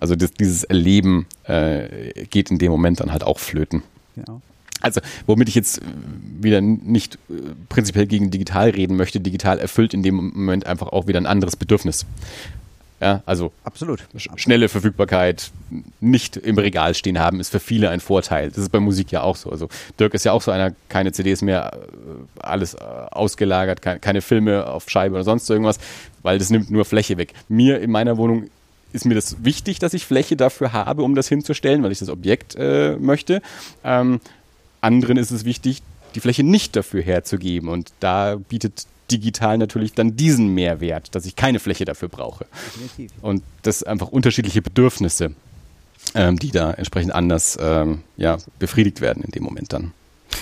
also 0.00 0.16
das, 0.16 0.32
dieses 0.32 0.64
Erleben 0.64 1.26
äh, 1.44 2.24
geht 2.24 2.50
in 2.50 2.58
dem 2.58 2.72
Moment 2.72 2.98
dann 2.98 3.12
halt 3.12 3.22
auch 3.22 3.38
flöten. 3.38 3.84
Genau. 4.16 4.42
Also, 4.80 5.00
womit 5.26 5.48
ich 5.48 5.54
jetzt 5.54 5.80
wieder 6.40 6.60
nicht 6.60 7.14
äh, 7.30 7.34
prinzipiell 7.68 8.06
gegen 8.06 8.32
digital 8.32 8.70
reden 8.70 8.96
möchte, 8.96 9.20
digital 9.20 9.60
erfüllt 9.60 9.94
in 9.94 10.02
dem 10.02 10.16
Moment 10.16 10.66
einfach 10.66 10.88
auch 10.88 11.06
wieder 11.06 11.20
ein 11.20 11.26
anderes 11.26 11.54
Bedürfnis. 11.54 12.04
Ja, 13.02 13.20
also 13.26 13.50
absolut. 13.64 14.04
Schnelle 14.36 14.68
Verfügbarkeit, 14.68 15.50
nicht 16.00 16.36
im 16.36 16.56
Regal 16.56 16.94
stehen 16.94 17.18
haben, 17.18 17.40
ist 17.40 17.48
für 17.48 17.58
viele 17.58 17.90
ein 17.90 17.98
Vorteil. 17.98 18.50
Das 18.50 18.58
ist 18.58 18.70
bei 18.70 18.78
Musik 18.78 19.10
ja 19.10 19.22
auch 19.22 19.34
so. 19.34 19.50
Also 19.50 19.68
Dirk 19.98 20.14
ist 20.14 20.22
ja 20.22 20.30
auch 20.30 20.40
so 20.40 20.52
einer, 20.52 20.72
keine 20.88 21.10
CDs 21.10 21.42
mehr, 21.42 21.72
äh, 21.74 21.78
alles 22.38 22.74
äh, 22.74 22.78
ausgelagert, 23.10 23.82
keine, 23.82 24.22
Filme 24.22 24.68
auf 24.68 24.88
Scheibe 24.88 25.16
oder 25.16 25.24
sonst 25.24 25.50
irgendwas, 25.50 25.80
weil 26.22 26.38
das 26.38 26.50
nimmt 26.50 26.70
nur 26.70 26.84
Fläche 26.84 27.16
weg. 27.16 27.34
Mir 27.48 27.80
in 27.80 27.90
meiner 27.90 28.18
Wohnung 28.18 28.48
ist 28.92 29.04
mir 29.04 29.16
das 29.16 29.42
wichtig, 29.44 29.80
dass 29.80 29.94
ich 29.94 30.06
Fläche 30.06 30.36
dafür 30.36 30.72
habe, 30.72 31.02
um 31.02 31.16
das 31.16 31.26
hinzustellen, 31.26 31.82
weil 31.82 31.90
ich 31.90 31.98
das 31.98 32.08
Objekt 32.08 32.54
äh, 32.54 32.94
möchte. 33.00 33.42
Ähm, 33.82 34.20
anderen 34.80 35.16
ist 35.16 35.32
es 35.32 35.44
wichtig, 35.44 35.82
die 36.14 36.20
Fläche 36.20 36.44
nicht 36.44 36.76
dafür 36.76 37.02
herzugeben. 37.02 37.68
Und 37.68 37.90
da 37.98 38.36
bietet 38.36 38.86
digital 39.12 39.58
natürlich 39.58 39.92
dann 39.92 40.16
diesen 40.16 40.48
Mehrwert, 40.48 41.14
dass 41.14 41.26
ich 41.26 41.36
keine 41.36 41.58
Fläche 41.58 41.84
dafür 41.84 42.08
brauche. 42.08 42.46
Definitiv. 42.64 43.12
Und 43.22 43.42
das 43.62 43.82
einfach 43.82 44.08
unterschiedliche 44.08 44.62
Bedürfnisse, 44.62 45.34
ähm, 46.14 46.38
die 46.38 46.50
da 46.50 46.72
entsprechend 46.72 47.14
anders 47.14 47.58
ähm, 47.60 48.02
ja, 48.16 48.38
befriedigt 48.58 49.00
werden 49.00 49.22
in 49.22 49.30
dem 49.30 49.42
Moment 49.42 49.72
dann. 49.72 49.92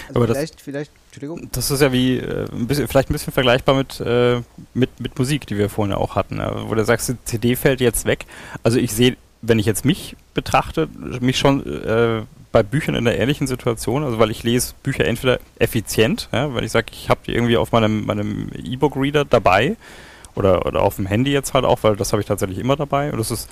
Also 0.08 0.20
Aber 0.20 0.28
vielleicht, 0.28 0.54
das, 0.54 0.62
vielleicht, 0.62 0.90
Entschuldigung. 1.06 1.48
Das 1.52 1.70
ist 1.70 1.82
ja 1.82 1.92
wie 1.92 2.18
äh, 2.18 2.46
ein 2.52 2.66
bisschen, 2.66 2.88
vielleicht 2.88 3.10
ein 3.10 3.12
bisschen 3.12 3.32
vergleichbar 3.32 3.74
mit, 3.74 4.00
äh, 4.00 4.40
mit, 4.74 5.00
mit 5.00 5.18
Musik, 5.18 5.46
die 5.46 5.58
wir 5.58 5.68
vorhin 5.68 5.94
auch 5.94 6.14
hatten, 6.14 6.40
äh, 6.40 6.68
wo 6.68 6.74
du 6.74 6.84
sagst, 6.84 7.08
die 7.08 7.16
CD 7.24 7.56
fällt 7.56 7.80
jetzt 7.80 8.06
weg. 8.06 8.26
Also 8.62 8.78
ich 8.78 8.92
sehe, 8.92 9.16
wenn 9.42 9.58
ich 9.58 9.66
jetzt 9.66 9.84
mich 9.84 10.16
betrachte, 10.34 10.88
mich 11.20 11.38
schon 11.38 11.64
äh, 11.66 12.22
bei 12.52 12.62
Büchern 12.62 12.94
in 12.94 13.06
einer 13.06 13.16
ähnlichen 13.16 13.46
Situation, 13.46 14.04
also 14.04 14.18
weil 14.18 14.30
ich 14.30 14.42
lese 14.42 14.74
Bücher 14.82 15.04
entweder 15.04 15.38
effizient, 15.58 16.28
ja, 16.32 16.54
wenn 16.54 16.64
ich 16.64 16.72
sage, 16.72 16.86
ich 16.92 17.08
habe 17.08 17.20
die 17.26 17.34
irgendwie 17.34 17.56
auf 17.56 17.72
meinem 17.72 18.04
meinem 18.04 18.50
E-Book-Reader 18.56 19.24
dabei 19.24 19.76
oder, 20.34 20.66
oder 20.66 20.82
auf 20.82 20.96
dem 20.96 21.06
Handy 21.06 21.32
jetzt 21.32 21.54
halt 21.54 21.64
auch, 21.64 21.78
weil 21.82 21.96
das 21.96 22.12
habe 22.12 22.22
ich 22.22 22.26
tatsächlich 22.26 22.58
immer 22.58 22.76
dabei 22.76 23.12
und 23.12 23.18
das 23.18 23.30
ist 23.30 23.48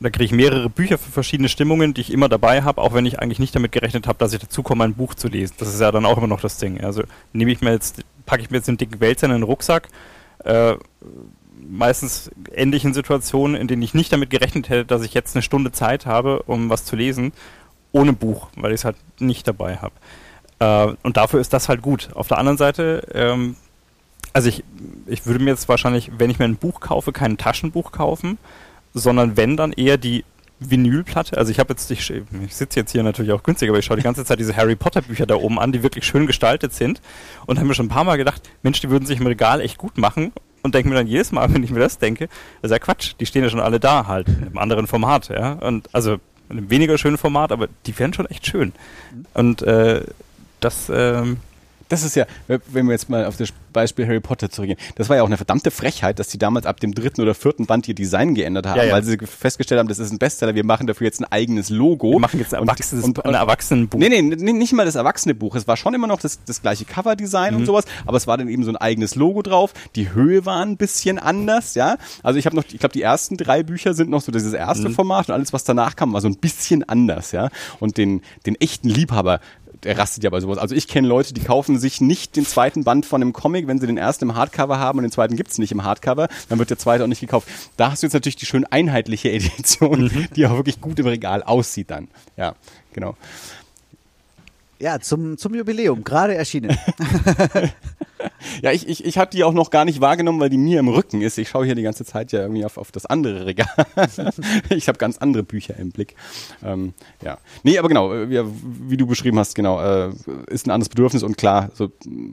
da 0.00 0.10
kriege 0.10 0.24
ich 0.24 0.32
mehrere 0.32 0.70
Bücher 0.70 0.98
für 0.98 1.10
verschiedene 1.10 1.48
Stimmungen, 1.48 1.94
die 1.94 2.00
ich 2.00 2.12
immer 2.12 2.28
dabei 2.28 2.62
habe, 2.62 2.80
auch 2.80 2.94
wenn 2.94 3.06
ich 3.06 3.18
eigentlich 3.18 3.38
nicht 3.38 3.54
damit 3.54 3.72
gerechnet 3.72 4.06
habe, 4.06 4.18
dass 4.18 4.32
ich 4.32 4.40
dazu 4.40 4.62
komme, 4.62 4.84
ein 4.84 4.94
Buch 4.94 5.14
zu 5.14 5.28
lesen. 5.28 5.54
Das 5.58 5.68
ist 5.68 5.80
ja 5.80 5.92
dann 5.92 6.06
auch 6.06 6.16
immer 6.16 6.26
noch 6.26 6.40
das 6.40 6.56
Ding. 6.58 6.80
Also 6.82 7.02
nehme 7.32 7.52
ich 7.52 7.60
mir 7.60 7.72
jetzt, 7.72 8.02
packe 8.26 8.42
ich 8.42 8.50
mir 8.50 8.58
jetzt 8.58 8.68
den 8.68 8.76
dicken 8.76 9.00
Wälzer 9.00 9.26
in 9.26 9.32
den 9.32 9.42
Rucksack, 9.42 9.88
äh, 10.44 10.74
meistens 11.68 12.30
ähnlichen 12.54 12.94
Situationen, 12.94 13.56
in 13.56 13.68
denen 13.68 13.82
ich 13.82 13.94
nicht 13.94 14.12
damit 14.12 14.30
gerechnet 14.30 14.68
hätte, 14.68 14.84
dass 14.84 15.02
ich 15.02 15.14
jetzt 15.14 15.34
eine 15.34 15.42
Stunde 15.42 15.72
Zeit 15.72 16.06
habe, 16.06 16.42
um 16.42 16.70
was 16.70 16.84
zu 16.84 16.96
lesen 16.96 17.32
ohne 17.92 18.12
Buch, 18.12 18.48
weil 18.56 18.72
ich 18.72 18.80
es 18.80 18.84
halt 18.84 18.96
nicht 19.20 19.46
dabei 19.46 19.76
habe. 19.76 19.94
Äh, 20.58 20.96
und 21.02 21.16
dafür 21.16 21.40
ist 21.40 21.52
das 21.52 21.68
halt 21.68 21.80
gut. 21.80 22.10
Auf 22.14 22.28
der 22.28 22.38
anderen 22.38 22.58
Seite, 22.58 23.06
ähm, 23.14 23.56
also 24.32 24.48
ich, 24.48 24.64
ich 25.06 25.26
würde 25.26 25.42
mir 25.42 25.50
jetzt 25.50 25.68
wahrscheinlich, 25.68 26.10
wenn 26.18 26.30
ich 26.30 26.38
mir 26.38 26.44
ein 26.44 26.56
Buch 26.56 26.80
kaufe, 26.80 27.12
kein 27.12 27.38
Taschenbuch 27.38 27.92
kaufen, 27.92 28.38
sondern 28.92 29.36
wenn 29.36 29.56
dann 29.56 29.72
eher 29.72 29.96
die 29.96 30.24
Vinylplatte. 30.58 31.36
Also 31.36 31.50
ich 31.50 31.58
habe 31.58 31.72
jetzt, 31.72 31.90
ich, 31.90 32.10
ich 32.10 32.54
sitze 32.54 32.80
jetzt 32.80 32.92
hier 32.92 33.02
natürlich 33.02 33.32
auch 33.32 33.42
günstig, 33.42 33.68
aber 33.68 33.78
ich 33.78 33.84
schaue 33.84 33.96
die 33.96 34.02
ganze 34.02 34.24
Zeit 34.24 34.38
diese 34.38 34.56
Harry 34.56 34.76
Potter 34.76 35.02
Bücher 35.02 35.26
da 35.26 35.36
oben 35.36 35.58
an, 35.58 35.72
die 35.72 35.82
wirklich 35.82 36.04
schön 36.04 36.26
gestaltet 36.26 36.74
sind 36.74 37.00
und 37.46 37.58
habe 37.58 37.68
mir 37.68 37.74
schon 37.74 37.86
ein 37.86 37.90
paar 37.90 38.04
Mal 38.04 38.16
gedacht, 38.16 38.42
Mensch, 38.62 38.80
die 38.80 38.90
würden 38.90 39.06
sich 39.06 39.20
im 39.20 39.26
Regal 39.26 39.60
echt 39.60 39.78
gut 39.78 39.98
machen 39.98 40.32
und 40.64 40.74
denke 40.74 40.88
mir 40.88 40.96
dann 40.96 41.06
jedes 41.06 41.30
Mal, 41.30 41.46
wenn 41.54 41.62
ich 41.62 41.70
mir 41.70 41.78
das 41.78 41.98
denke, 41.98 42.26
das 42.60 42.70
ist 42.70 42.72
ja 42.72 42.78
Quatsch, 42.80 43.12
die 43.20 43.26
stehen 43.26 43.44
ja 43.44 43.50
schon 43.50 43.60
alle 43.60 43.78
da 43.78 44.08
halt, 44.08 44.26
im 44.28 44.58
anderen 44.58 44.88
Format, 44.88 45.28
ja. 45.28 45.52
Und 45.52 45.88
also 45.92 46.14
in 46.48 46.58
einem 46.58 46.70
weniger 46.70 46.98
schönen 46.98 47.18
Format, 47.18 47.52
aber 47.52 47.68
die 47.86 47.96
wären 47.98 48.12
schon 48.12 48.26
echt 48.26 48.46
schön. 48.46 48.72
Und 49.34 49.62
äh, 49.62 50.02
das, 50.60 50.88
äh, 50.88 51.22
das 51.88 52.02
ist 52.02 52.16
ja, 52.16 52.26
wenn 52.48 52.86
wir 52.86 52.92
jetzt 52.92 53.08
mal 53.08 53.26
auf 53.26 53.36
das 53.36 53.50
Beispiel 53.72 54.06
Harry 54.06 54.20
Potter 54.20 54.50
zurückgehen, 54.50 54.78
das 54.94 55.08
war 55.08 55.16
ja 55.16 55.22
auch 55.22 55.26
eine 55.26 55.36
verdammte 55.36 55.70
Frechheit, 55.70 56.18
dass 56.18 56.28
die 56.28 56.38
damals 56.38 56.66
ab 56.66 56.80
dem 56.80 56.94
dritten 56.94 57.20
oder 57.20 57.34
vierten 57.34 57.66
Band 57.66 57.88
ihr 57.88 57.94
Design 57.94 58.34
geändert 58.34 58.66
haben, 58.66 58.78
ja, 58.78 58.84
ja. 58.84 58.92
weil 58.94 59.04
sie 59.04 59.18
festgestellt 59.18 59.78
haben, 59.78 59.88
das 59.88 59.98
ist 59.98 60.12
ein 60.12 60.18
Bestseller, 60.18 60.54
wir 60.54 60.64
machen 60.64 60.86
dafür 60.86 61.06
jetzt 61.06 61.20
ein 61.20 61.26
eigenes 61.30 61.70
Logo. 61.70 62.12
Wir 62.12 62.20
machen 62.20 62.40
jetzt 62.40 62.54
ein, 62.54 62.62
Erwachsenes, 62.62 63.04
und, 63.04 63.18
und, 63.18 63.26
ein 63.26 63.34
Erwachsenenbuch. 63.34 63.98
Nee, 63.98 64.08
nee, 64.08 64.52
nicht 64.52 64.72
mal 64.72 64.86
das 64.86 64.94
Erwachsene-Buch. 64.94 65.54
Es 65.56 65.66
war 65.66 65.76
schon 65.76 65.94
immer 65.94 66.06
noch 66.06 66.20
das, 66.20 66.38
das 66.44 66.62
gleiche 66.62 66.84
Cover-Design 66.84 67.54
mhm. 67.54 67.60
und 67.60 67.66
sowas, 67.66 67.84
aber 68.06 68.16
es 68.16 68.26
war 68.26 68.38
dann 68.38 68.48
eben 68.48 68.64
so 68.64 68.70
ein 68.70 68.76
eigenes 68.76 69.14
Logo 69.14 69.42
drauf. 69.42 69.72
Die 69.96 70.12
Höhe 70.12 70.46
war 70.46 70.62
ein 70.64 70.76
bisschen 70.76 71.18
anders, 71.18 71.74
ja. 71.74 71.96
Also 72.22 72.38
ich 72.38 72.46
habe 72.46 72.56
noch, 72.56 72.64
ich 72.64 72.78
glaube, 72.78 72.92
die 72.92 73.02
ersten 73.02 73.36
drei 73.36 73.62
Bücher 73.62 73.94
sind 73.94 74.10
noch 74.10 74.22
so 74.22 74.32
dieses 74.32 74.52
erste 74.52 74.88
mhm. 74.88 74.94
Format 74.94 75.28
und 75.28 75.34
alles, 75.34 75.52
was 75.52 75.64
danach 75.64 75.96
kam, 75.96 76.12
war 76.12 76.20
so 76.20 76.28
ein 76.28 76.36
bisschen 76.36 76.88
anders, 76.88 77.32
ja. 77.32 77.50
Und 77.80 77.98
den, 77.98 78.22
den 78.46 78.54
echten 78.56 78.88
Liebhaber 78.88 79.40
der 79.82 79.98
rastet 79.98 80.24
ja 80.24 80.30
bei 80.30 80.40
sowas. 80.40 80.58
Also 80.58 80.74
ich 80.74 80.88
kenne 80.88 81.08
Leute, 81.08 81.34
die 81.34 81.42
kaufen 81.42 81.78
sich 81.78 82.00
nicht 82.00 82.36
den 82.36 82.46
zweiten 82.46 82.84
Band 82.84 83.06
von 83.06 83.20
einem 83.20 83.32
Comic, 83.32 83.66
wenn 83.66 83.78
sie 83.78 83.86
den 83.86 83.98
ersten 83.98 84.24
im 84.24 84.34
Hardcover 84.34 84.78
haben 84.78 84.98
und 84.98 85.02
den 85.02 85.12
zweiten 85.12 85.36
gibt's 85.36 85.58
nicht 85.58 85.72
im 85.72 85.84
Hardcover, 85.84 86.28
dann 86.48 86.58
wird 86.58 86.70
der 86.70 86.78
zweite 86.78 87.04
auch 87.04 87.08
nicht 87.08 87.20
gekauft. 87.20 87.48
Da 87.76 87.90
hast 87.90 88.02
du 88.02 88.06
jetzt 88.06 88.14
natürlich 88.14 88.36
die 88.36 88.46
schön 88.46 88.64
einheitliche 88.64 89.30
Edition, 89.32 90.04
mhm. 90.04 90.28
die 90.36 90.46
auch 90.46 90.56
wirklich 90.56 90.80
gut 90.80 90.98
im 90.98 91.06
Regal 91.06 91.42
aussieht 91.42 91.90
dann. 91.90 92.08
Ja, 92.36 92.54
genau. 92.92 93.16
Ja, 94.84 95.00
zum, 95.00 95.38
zum 95.38 95.54
Jubiläum, 95.54 96.04
gerade 96.04 96.34
erschienen. 96.34 96.76
ja, 98.62 98.70
ich, 98.70 98.86
ich, 98.86 99.02
ich 99.02 99.16
habe 99.16 99.30
die 99.30 99.42
auch 99.42 99.54
noch 99.54 99.70
gar 99.70 99.86
nicht 99.86 100.02
wahrgenommen, 100.02 100.38
weil 100.40 100.50
die 100.50 100.58
mir 100.58 100.78
im 100.78 100.88
Rücken 100.88 101.22
ist. 101.22 101.38
Ich 101.38 101.48
schaue 101.48 101.64
hier 101.64 101.74
die 101.74 101.82
ganze 101.82 102.04
Zeit 102.04 102.32
ja 102.32 102.42
irgendwie 102.42 102.66
auf, 102.66 102.76
auf 102.76 102.92
das 102.92 103.06
andere 103.06 103.46
Regal. 103.46 103.66
ich 104.68 104.86
habe 104.88 104.98
ganz 104.98 105.16
andere 105.16 105.42
Bücher 105.42 105.74
im 105.78 105.90
Blick. 105.90 106.16
Ähm, 106.62 106.92
ja. 107.22 107.38
Nee, 107.62 107.78
aber 107.78 107.88
genau, 107.88 108.10
wie, 108.28 108.36
äh, 108.36 108.44
wie 108.44 108.98
du 108.98 109.06
beschrieben 109.06 109.38
hast, 109.38 109.54
genau, 109.54 109.80
äh, 109.80 110.12
ist 110.48 110.66
ein 110.66 110.70
anderes 110.70 110.90
Bedürfnis 110.90 111.22
und 111.22 111.38
klar, 111.38 111.70
so, 111.72 111.90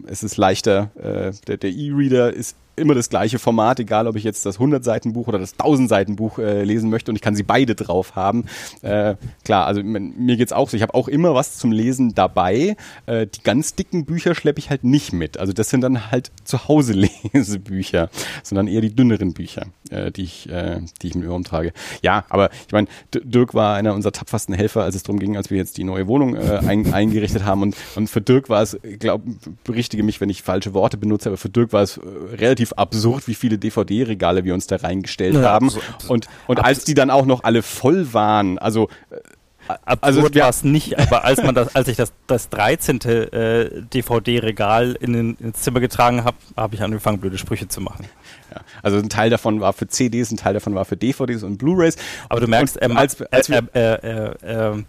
es 0.07 0.21
ist 0.21 0.35
leichter. 0.35 0.91
Äh, 0.97 1.31
der 1.47 1.55
der 1.55 1.69
E-Reader 1.69 2.33
ist 2.33 2.57
immer 2.75 2.95
das 2.95 3.09
gleiche 3.09 3.39
Format, 3.39 3.79
egal 3.79 4.07
ob 4.07 4.15
ich 4.15 4.23
jetzt 4.23 4.45
das 4.45 4.55
100 4.55 4.83
Seiten 4.83 5.13
Buch 5.13 5.27
oder 5.27 5.39
das 5.39 5.53
1000 5.53 5.89
Seiten 5.89 6.15
Buch 6.15 6.39
äh, 6.39 6.63
lesen 6.63 6.89
möchte 6.89 7.11
und 7.11 7.15
ich 7.15 7.21
kann 7.21 7.35
sie 7.35 7.43
beide 7.43 7.75
drauf 7.75 8.15
haben. 8.15 8.45
Äh, 8.81 9.15
klar, 9.43 9.65
also 9.67 9.81
mir 9.83 10.37
geht's 10.37 10.53
auch 10.53 10.69
so. 10.69 10.77
Ich 10.77 10.83
habe 10.83 10.93
auch 10.93 11.07
immer 11.07 11.33
was 11.35 11.57
zum 11.57 11.71
Lesen 11.71 12.15
dabei. 12.15 12.75
Äh, 13.05 13.27
die 13.27 13.43
ganz 13.43 13.75
dicken 13.75 14.05
Bücher 14.05 14.35
schleppe 14.35 14.59
ich 14.59 14.69
halt 14.69 14.83
nicht 14.83 15.13
mit. 15.13 15.37
Also 15.37 15.53
das 15.53 15.69
sind 15.69 15.81
dann 15.81 16.11
halt 16.11 16.31
zu 16.43 16.67
Hause 16.67 16.93
Lesebücher, 17.33 18.09
sondern 18.43 18.67
eher 18.67 18.81
die 18.81 18.95
dünneren 18.95 19.33
Bücher, 19.33 19.67
äh, 19.89 20.11
die 20.11 20.23
ich, 20.23 20.49
äh, 20.49 20.81
die 21.01 21.07
ich 21.07 21.15
mit 21.15 21.25
mir 21.25 21.33
umtrage. 21.33 21.73
Ja, 22.01 22.25
aber 22.29 22.49
ich 22.67 22.73
meine, 22.73 22.87
Dirk 23.13 23.53
war 23.53 23.75
einer 23.75 23.93
unserer 23.93 24.13
tapfersten 24.13 24.55
Helfer, 24.55 24.83
als 24.83 24.95
es 24.95 25.03
darum 25.03 25.19
ging, 25.19 25.37
als 25.37 25.49
wir 25.49 25.57
jetzt 25.57 25.77
die 25.77 25.83
neue 25.83 26.07
Wohnung 26.07 26.35
äh, 26.35 26.61
ein, 26.65 26.93
eingerichtet 26.93 27.45
haben 27.45 27.61
und, 27.61 27.75
und 27.95 28.09
für 28.09 28.21
Dirk 28.21 28.49
war 28.49 28.61
es, 28.61 28.77
glaube, 28.99 29.25
berichtige 29.63 30.03
mich, 30.03 30.21
wenn 30.21 30.29
ich 30.29 30.41
falsche 30.41 30.73
Worte 30.73 30.97
benutze, 30.97 31.29
aber 31.29 31.37
für 31.37 31.49
Dirk 31.49 31.73
war 31.73 31.81
es 31.81 31.97
äh, 31.97 32.01
relativ 32.61 32.73
absurd, 32.73 33.27
wie 33.27 33.35
viele 33.35 33.57
DVD-Regale 33.57 34.43
wir 34.43 34.53
uns 34.53 34.67
da 34.67 34.77
reingestellt 34.77 35.35
ja, 35.35 35.43
haben. 35.43 35.67
Absurd. 35.67 35.83
Und, 36.07 36.27
und 36.47 36.59
als 36.63 36.83
die 36.83 36.93
dann 36.93 37.09
auch 37.09 37.25
noch 37.25 37.43
alle 37.43 37.61
voll 37.61 38.13
waren, 38.13 38.57
also 38.57 38.89
äh, 39.09 39.17
Absurd 39.85 39.99
also 40.01 40.23
war 40.23 40.49
es 40.49 40.63
nicht, 40.63 40.99
aber 40.99 41.23
als 41.23 41.41
man 41.43 41.55
das, 41.55 41.73
als 41.75 41.87
ich 41.87 41.95
das, 41.95 42.11
das 42.27 42.49
13. 42.49 42.99
Äh, 43.01 43.83
DVD-Regal 43.93 44.97
in 44.99 45.37
ins 45.37 45.61
Zimmer 45.61 45.79
getragen 45.79 46.25
habe, 46.25 46.35
habe 46.57 46.75
ich 46.75 46.81
angefangen, 46.81 47.19
blöde 47.19 47.37
Sprüche 47.37 47.69
zu 47.69 47.79
machen. 47.79 48.05
Ja, 48.53 48.61
also 48.81 48.97
ein 48.97 49.07
Teil 49.07 49.29
davon 49.29 49.61
war 49.61 49.71
für 49.71 49.87
CDs, 49.87 50.29
ein 50.31 50.37
Teil 50.37 50.55
davon 50.55 50.75
war 50.75 50.83
für 50.83 50.97
DVDs 50.97 51.43
und 51.43 51.57
Blu-rays. 51.57 51.95
Aber 52.27 52.41
du 52.41 52.47
merkst, 52.47 52.79
ähm, 52.81 52.97
als, 52.97 53.21
als 53.21 53.49
äh, 53.49 53.61
äh, 53.73 54.31
äh 54.41 54.83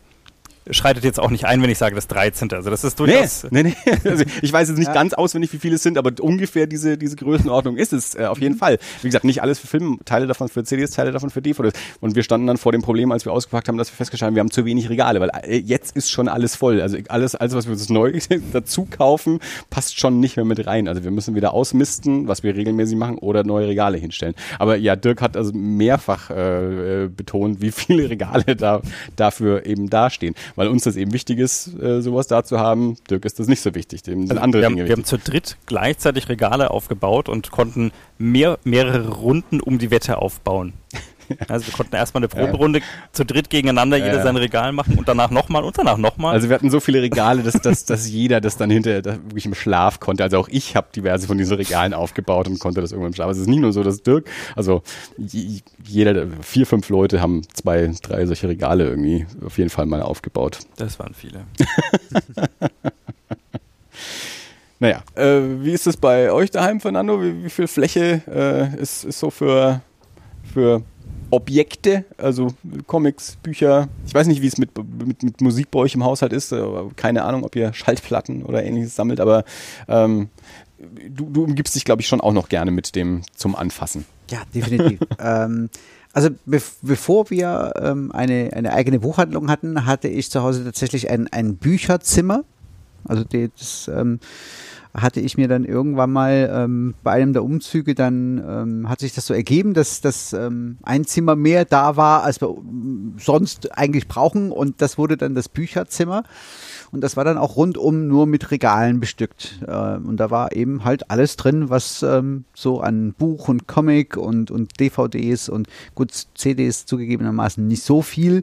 schreitet 0.71 1.05
jetzt 1.05 1.19
auch 1.19 1.31
nicht 1.31 1.45
ein, 1.45 1.63
wenn 1.63 1.71
ich 1.71 1.79
sage 1.79 1.95
das 1.95 2.07
13. 2.09 2.53
Also 2.53 2.71
das 2.71 2.85
ist 2.85 2.99
durchaus. 2.99 3.47
Nee, 3.51 3.63
nee, 3.65 3.75
nee. 3.85 3.93
Also 4.11 4.25
ich 4.43 4.53
weiß 4.53 4.69
jetzt 4.69 4.79
nicht 4.79 4.89
ja. 4.89 4.95
ganz 4.95 5.15
auswendig, 5.15 5.53
wie 5.53 5.59
viele 5.59 5.77
es 5.77 5.83
sind, 5.83 5.99
aber 5.99 6.13
ungefähr 6.21 6.67
diese, 6.67 6.99
diese 6.99 7.17
Größenordnung 7.17 7.77
ist 7.77 7.93
es 7.93 8.15
äh, 8.15 8.27
auf 8.27 8.41
jeden 8.41 8.55
mhm. 8.55 8.59
Fall. 8.59 8.79
Wie 9.01 9.09
gesagt, 9.09 9.25
nicht 9.25 9.43
alles 9.43 9.59
für 9.59 9.67
Filme, 9.67 9.99
Teile 10.05 10.27
davon 10.27 10.49
für 10.49 10.65
CDs, 10.65 10.93
Teile 10.93 11.13
davon 11.13 11.31
für 11.31 11.43
DVDs. 11.43 11.73
Und 12.01 12.15
wir 12.15 12.23
standen 12.23 12.47
dann 12.47 12.59
vor 12.59 12.73
dem 12.73 12.83
Problem, 12.83 13.11
als 13.13 13.25
wir 13.25 13.33
ausgepackt 13.33 13.69
haben, 13.69 13.79
dass 13.79 13.91
wir 13.91 13.97
festgestellt 13.97 14.29
haben, 14.29 14.35
wir 14.35 14.41
haben 14.41 14.51
zu 14.51 14.65
wenig 14.65 14.89
Regale, 14.89 15.21
weil 15.21 15.31
äh, 15.43 15.57
jetzt 15.57 15.97
ist 15.97 16.11
schon 16.11 16.29
alles 16.29 16.55
voll. 16.57 16.81
Also 16.81 16.99
alles, 17.09 17.35
alles, 17.35 17.55
was 17.55 17.67
wir 17.67 17.73
uns 17.73 17.89
neu 17.89 18.19
dazu 18.53 18.87
kaufen, 18.89 19.41
passt 19.71 19.99
schon 19.99 20.21
nicht 20.21 20.37
mehr 20.37 20.45
mit 20.45 20.67
rein. 20.67 20.89
Also 20.89 21.03
wir 21.05 21.11
müssen 21.11 21.35
wieder 21.35 21.55
ausmisten, 21.55 22.29
was 22.29 22.43
wir 22.43 22.55
regelmäßig 22.55 22.97
machen, 22.97 23.19
oder 23.19 23.45
neue 23.45 23.69
Regale 23.69 23.99
hinstellen. 23.99 24.35
Aber 24.59 24.77
ja, 24.77 24.97
Dirk 24.97 25.23
hat 25.23 25.37
also 25.37 25.53
mehrfach 25.53 26.31
äh, 26.31 27.05
äh 27.05 27.09
betont, 27.09 27.61
wie 27.61 27.73
viele 27.73 28.09
Regale 28.09 28.45
da 28.57 28.83
dafür 29.17 29.67
eben 29.67 29.91
dastehen 29.91 30.35
weil 30.57 30.69
uns 30.69 30.85
das 30.85 30.97
eben 30.97 31.13
wichtig 31.13 31.39
ist, 31.39 31.79
äh, 31.81 32.01
sowas 32.01 32.27
da 32.27 32.45
zu 32.45 32.59
haben. 32.59 32.97
Dirk 33.11 33.25
ist 33.25 33.39
das 33.39 33.47
nicht 33.47 33.61
so 33.61 33.75
wichtig. 33.75 34.03
Dem 34.03 34.23
sind 34.23 34.33
also 34.33 34.43
andere 34.43 34.63
wir, 34.63 34.69
Dinge 34.69 34.83
haben, 34.83 34.89
wir 34.89 34.93
haben 34.93 35.05
zu 35.05 35.19
dritt 35.19 35.57
gleichzeitig 35.67 36.29
Regale 36.29 36.71
aufgebaut 36.71 37.29
und 37.29 37.51
konnten 37.51 37.93
mehr, 38.19 38.59
mehrere 38.65 39.09
Runden 39.09 39.61
um 39.61 39.79
die 39.79 39.91
Wette 39.91 40.19
aufbauen. 40.19 40.73
Also 41.49 41.67
wir 41.67 41.75
konnten 41.75 41.95
erstmal 41.95 42.21
eine 42.21 42.29
Proberunde 42.29 42.79
ja. 42.79 42.85
zu 43.13 43.25
dritt 43.25 43.51
gegeneinander, 43.51 43.97
jeder 43.97 44.19
ja. 44.19 44.23
sein 44.23 44.37
Regal 44.37 44.73
machen 44.73 44.97
und 44.97 45.09
danach 45.09 45.31
nochmal 45.31 45.65
und 45.65 45.77
danach 45.77 45.97
nochmal. 45.97 46.35
Also 46.35 46.49
wir 46.49 46.55
hatten 46.55 46.71
so 46.71 46.81
viele 46.81 47.03
Regale, 47.03 47.43
dass, 47.43 47.55
dass, 47.55 47.85
dass 47.85 48.09
jeder 48.09 48.41
das 48.41 48.57
dann 48.57 48.71
hinterher 48.71 49.05
wirklich 49.05 49.47
im 49.47 49.55
Schlaf 49.55 50.01
konnte. 50.01 50.23
Also 50.23 50.39
auch 50.39 50.49
ich 50.49 50.77
habe 50.77 50.89
diverse 50.95 51.27
von 51.27 51.39
diesen 51.39 51.57
Regalen 51.57 51.95
aufgebaut 51.95 52.49
und 52.49 52.59
konnte 52.59 52.81
das 52.81 52.93
irgendwann 52.93 53.11
im 53.11 53.15
Schlaf. 53.15 53.29
Also 53.29 53.41
es 53.41 53.47
ist 53.47 53.51
nicht 53.51 53.61
nur 53.61 53.73
so, 53.73 53.83
dass 53.83 54.03
Dirk, 54.03 54.29
also 54.57 54.83
jeder, 55.17 56.27
vier, 56.41 56.67
fünf 56.67 56.89
Leute 56.89 57.21
haben 57.21 57.43
zwei, 57.53 57.93
drei 58.03 58.27
solche 58.27 58.49
Regale 58.49 58.89
irgendwie 58.89 59.27
auf 59.45 59.59
jeden 59.59 59.71
Fall 59.71 59.87
mal 59.87 60.03
aufgebaut. 60.03 60.61
Das 60.77 60.99
waren 60.99 61.15
viele. 61.15 61.45
Naja, 64.83 65.05
äh, 65.15 65.41
wie 65.61 65.71
ist 65.71 65.87
es 65.87 65.97
bei 65.97 66.33
euch 66.33 66.51
daheim, 66.51 66.81
Fernando? 66.81 67.23
Wie, 67.23 67.45
wie 67.45 67.51
viel 67.51 67.69
Fläche 67.69 68.21
äh, 68.27 68.83
ist, 68.83 69.05
ist 69.05 69.21
so 69.21 69.31
für, 69.31 69.81
für 70.53 70.83
Objekte, 71.33 72.05
also 72.19 72.49
Comics, 72.87 73.37
Bücher. 73.43 73.89
Ich 74.07 74.13
weiß 74.13 74.27
nicht, 74.27 74.43
wie 74.43 74.47
es 74.47 74.59
mit, 74.59 74.71
mit, 75.03 75.23
mit 75.23 75.41
Musik 75.41 75.71
bei 75.71 75.79
euch 75.79 75.95
im 75.95 76.05
Haushalt 76.05 76.33
ist. 76.35 76.55
Keine 76.97 77.25
Ahnung, 77.25 77.43
ob 77.43 77.57
ihr 77.57 77.73
Schaltplatten 77.73 78.43
oder 78.43 78.63
ähnliches 78.63 78.95
sammelt, 78.95 79.19
aber 79.19 79.45
ähm, 79.89 80.29
du, 81.09 81.31
du 81.31 81.45
umgibst 81.45 81.75
dich, 81.75 81.87
glaube 81.87 82.03
ich, 82.03 82.09
schon 82.09 82.21
auch 82.21 82.35
noch 82.35 82.51
gerne 82.51 82.71
mit 82.71 82.95
dem 82.97 83.23
zum 83.35 83.57
Anfassen. 83.57 84.05
Ja, 84.31 84.43
definitiv. 84.55 85.01
ähm, 85.19 85.71
also 86.13 86.29
be 86.45 86.61
bevor 86.83 87.31
wir 87.31 87.73
ähm, 87.81 88.13
eine, 88.13 88.51
eine 88.53 88.75
eigene 88.75 89.01
Buchhandlung 89.01 89.51
hatten, 89.51 89.87
hatte 89.87 90.09
ich 90.09 90.31
zu 90.31 90.43
Hause 90.43 90.65
tatsächlich 90.65 91.09
ein, 91.09 91.29
ein 91.29 91.57
Bücherzimmer. 91.57 92.45
Also 93.05 93.25
das 93.25 93.89
ähm, 93.89 94.21
hatte 94.95 95.21
ich 95.21 95.39
mir 95.39 95.49
dann 95.49 95.65
irgendwann 95.65 96.13
mal 96.13 96.51
ähm, 96.53 96.95
bei 97.03 97.13
einem 97.13 97.33
der 97.33 97.45
Umzüge 97.45 97.95
dann 97.95 98.43
ähm, 98.47 98.89
hat 98.89 99.01
sich 99.01 99.15
das 99.15 99.27
so 99.27 99.33
ergeben, 99.33 99.73
dass 99.73 100.03
das 100.03 100.35
ähm, 100.35 100.77
ein 100.83 101.05
Zimmer 101.07 101.35
mehr 101.35 101.65
da 101.65 101.97
war, 101.97 102.25
als 102.25 102.43
wir 102.43 102.49
ähm, 102.49 103.15
sonst 103.19 103.77
eigentlich 103.77 104.07
brauchen. 104.07 104.53
Und 104.53 104.83
das 104.83 104.99
wurde 104.99 105.17
dann 105.17 105.35
das 105.35 105.49
Bücherzimmer. 105.49 106.25
Und 106.91 107.01
das 107.01 107.17
war 107.17 107.25
dann 107.25 107.39
auch 107.39 107.57
rundum 107.57 108.07
nur 108.07 108.27
mit 108.27 108.51
Regalen 108.51 109.01
bestückt. 109.01 109.61
Äh, 109.67 109.97
und 109.97 110.19
da 110.19 110.31
war 110.31 110.55
eben 110.55 110.85
halt 110.85 111.11
alles 111.11 111.37
drin, 111.37 111.71
was 111.71 112.03
ähm, 112.03 112.45
so 112.53 112.81
an 112.81 113.15
Buch 113.15 113.49
und 113.49 113.67
Comic 113.67 114.19
und 114.19 114.51
und 114.51 114.79
DVDs 114.79 115.49
und 115.49 115.69
gut 115.95 116.13
CDs 116.35 116.85
zugegebenermaßen 116.85 117.67
nicht 117.67 117.83
so 117.83 118.03
viel 118.03 118.43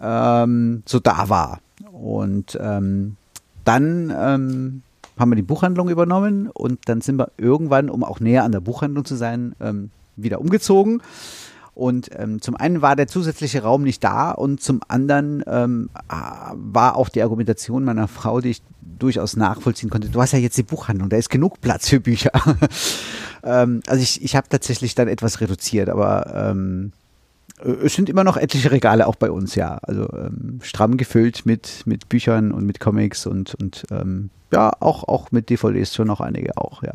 ähm, 0.00 0.82
so 0.86 0.98
da 0.98 1.28
war. 1.28 1.60
Und 1.92 2.58
ähm, 2.58 3.16
dann 3.64 4.14
ähm, 4.16 4.82
haben 5.18 5.30
wir 5.30 5.36
die 5.36 5.42
Buchhandlung 5.42 5.88
übernommen 5.88 6.48
und 6.48 6.80
dann 6.86 7.00
sind 7.00 7.16
wir 7.16 7.30
irgendwann, 7.36 7.90
um 7.90 8.04
auch 8.04 8.20
näher 8.20 8.44
an 8.44 8.52
der 8.52 8.60
Buchhandlung 8.60 9.04
zu 9.04 9.16
sein, 9.16 9.54
ähm, 9.60 9.90
wieder 10.16 10.40
umgezogen. 10.40 11.02
Und 11.74 12.10
ähm, 12.16 12.42
zum 12.42 12.56
einen 12.56 12.82
war 12.82 12.96
der 12.96 13.06
zusätzliche 13.06 13.62
Raum 13.62 13.84
nicht 13.84 14.02
da 14.02 14.32
und 14.32 14.60
zum 14.60 14.80
anderen 14.88 15.44
ähm, 15.46 15.90
war 16.52 16.96
auch 16.96 17.08
die 17.08 17.22
Argumentation 17.22 17.84
meiner 17.84 18.08
Frau, 18.08 18.40
die 18.40 18.50
ich 18.50 18.62
durchaus 18.98 19.36
nachvollziehen 19.36 19.88
konnte. 19.88 20.08
Du 20.08 20.20
hast 20.20 20.32
ja 20.32 20.40
jetzt 20.40 20.58
die 20.58 20.64
Buchhandlung, 20.64 21.08
da 21.08 21.16
ist 21.16 21.30
genug 21.30 21.60
Platz 21.60 21.88
für 21.88 22.00
Bücher. 22.00 22.32
ähm, 23.44 23.80
also 23.86 24.02
ich, 24.02 24.24
ich 24.24 24.34
habe 24.34 24.48
tatsächlich 24.48 24.96
dann 24.96 25.06
etwas 25.06 25.40
reduziert, 25.40 25.88
aber 25.88 26.50
ähm, 26.50 26.90
es 27.64 27.94
sind 27.94 28.08
immer 28.08 28.24
noch 28.24 28.36
etliche 28.36 28.70
Regale 28.70 29.06
auch 29.06 29.16
bei 29.16 29.30
uns, 29.30 29.54
ja. 29.54 29.78
Also 29.82 30.08
ähm, 30.12 30.60
stramm 30.62 30.96
gefüllt 30.96 31.46
mit, 31.46 31.86
mit 31.86 32.08
Büchern 32.08 32.52
und 32.52 32.64
mit 32.64 32.80
Comics 32.80 33.26
und, 33.26 33.54
und 33.56 33.84
ähm, 33.90 34.30
ja, 34.52 34.72
auch, 34.80 35.04
auch 35.04 35.30
mit 35.30 35.50
DVDs 35.50 35.94
schon 35.94 36.06
noch 36.06 36.20
einige 36.20 36.56
auch, 36.56 36.82
ja. 36.82 36.94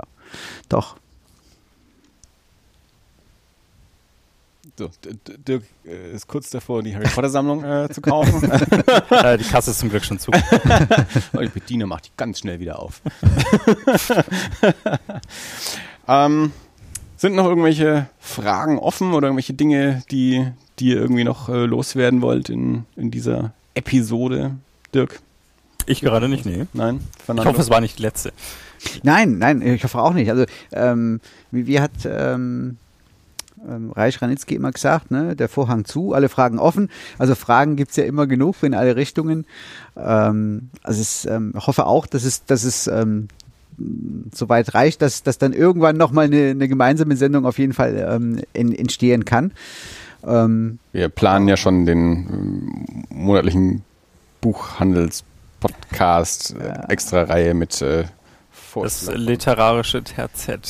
Doch. 0.69 0.97
So, 4.75 4.89
Dirk 5.47 5.63
äh, 5.85 6.13
ist 6.13 6.27
kurz 6.27 6.49
davor, 6.49 6.81
die 6.81 6.95
Harry 6.95 7.07
Potter 7.07 7.29
Sammlung 7.29 7.63
äh, 7.63 7.89
zu 7.91 8.01
kaufen. 8.01 8.51
äh, 9.11 9.37
die 9.37 9.43
Kasse 9.43 9.69
ist 9.69 9.79
zum 9.79 9.89
Glück 9.89 10.03
schon 10.03 10.17
zu. 10.17 10.31
Und 11.33 11.41
die 11.41 11.59
Bediene 11.59 11.85
macht 11.85 12.07
die 12.07 12.11
ganz 12.17 12.39
schnell 12.39 12.59
wieder 12.59 12.79
auf. 12.79 13.01
ähm, 16.07 16.51
sind 17.23 17.35
noch 17.35 17.45
irgendwelche 17.45 18.07
Fragen 18.19 18.77
offen 18.77 19.13
oder 19.13 19.27
irgendwelche 19.27 19.53
Dinge, 19.53 20.03
die, 20.11 20.45
die 20.77 20.89
ihr 20.89 20.97
irgendwie 20.97 21.23
noch 21.23 21.47
äh, 21.47 21.65
loswerden 21.65 22.21
wollt 22.21 22.49
in, 22.49 22.83
in 22.97 23.11
dieser 23.11 23.53
Episode, 23.75 24.57
Dirk? 24.93 25.21
Ich 25.85 26.01
gerade 26.01 26.27
nicht, 26.27 26.45
nee. 26.45 26.65
Nein, 26.73 26.99
Fernando. 27.25 27.49
Ich 27.49 27.53
hoffe, 27.53 27.61
es 27.61 27.69
war 27.69 27.79
nicht 27.79 27.97
die 27.97 28.01
letzte. 28.01 28.33
Nein, 29.03 29.37
nein, 29.37 29.61
ich 29.61 29.85
hoffe 29.85 29.99
auch 29.99 30.11
nicht. 30.11 30.29
Also, 30.29 30.43
ähm, 30.73 31.21
wie, 31.49 31.65
wie 31.65 31.79
hat 31.79 31.91
ähm, 32.03 32.75
ähm, 33.65 33.91
Reich 33.91 34.21
Ranitzky 34.21 34.55
immer 34.55 34.71
gesagt, 34.71 35.09
ne? 35.09 35.37
der 35.37 35.47
Vorhang 35.47 35.85
zu, 35.85 36.11
alle 36.11 36.27
Fragen 36.27 36.59
offen. 36.59 36.89
Also 37.19 37.35
Fragen 37.35 37.77
gibt's 37.77 37.95
ja 37.95 38.03
immer 38.03 38.27
genug 38.27 38.61
in 38.63 38.73
alle 38.73 38.97
Richtungen. 38.97 39.45
Ähm, 39.95 40.71
also 40.83 41.01
ich 41.01 41.31
ähm, 41.31 41.53
hoffe 41.55 41.85
auch, 41.85 42.05
dass 42.05 42.25
es, 42.25 42.43
dass 42.43 42.65
es 42.65 42.87
ähm, 42.87 43.29
soweit 44.33 44.73
reicht, 44.73 45.01
dass, 45.01 45.23
dass 45.23 45.37
dann 45.37 45.53
irgendwann 45.53 45.95
nochmal 45.97 46.25
eine, 46.25 46.49
eine 46.51 46.67
gemeinsame 46.67 47.15
Sendung 47.15 47.45
auf 47.45 47.57
jeden 47.59 47.71
Fall 47.73 48.05
ähm, 48.09 48.41
in, 48.53 48.73
entstehen 48.73 49.23
kann. 49.25 49.51
Ähm, 50.25 50.79
Wir 50.91 51.09
planen 51.09 51.47
ja 51.47 51.57
schon 51.57 51.85
den 51.85 52.01
ähm, 52.01 52.85
monatlichen 53.09 53.83
Buchhandels-Podcast, 54.41 56.55
äh, 56.59 56.67
ja. 56.67 56.85
extra 56.89 57.21
Reihe 57.23 57.53
mit 57.53 57.81
äh, 57.81 58.05
Das 58.75 59.09
literarische 59.13 60.03
Terzett. 60.03 60.69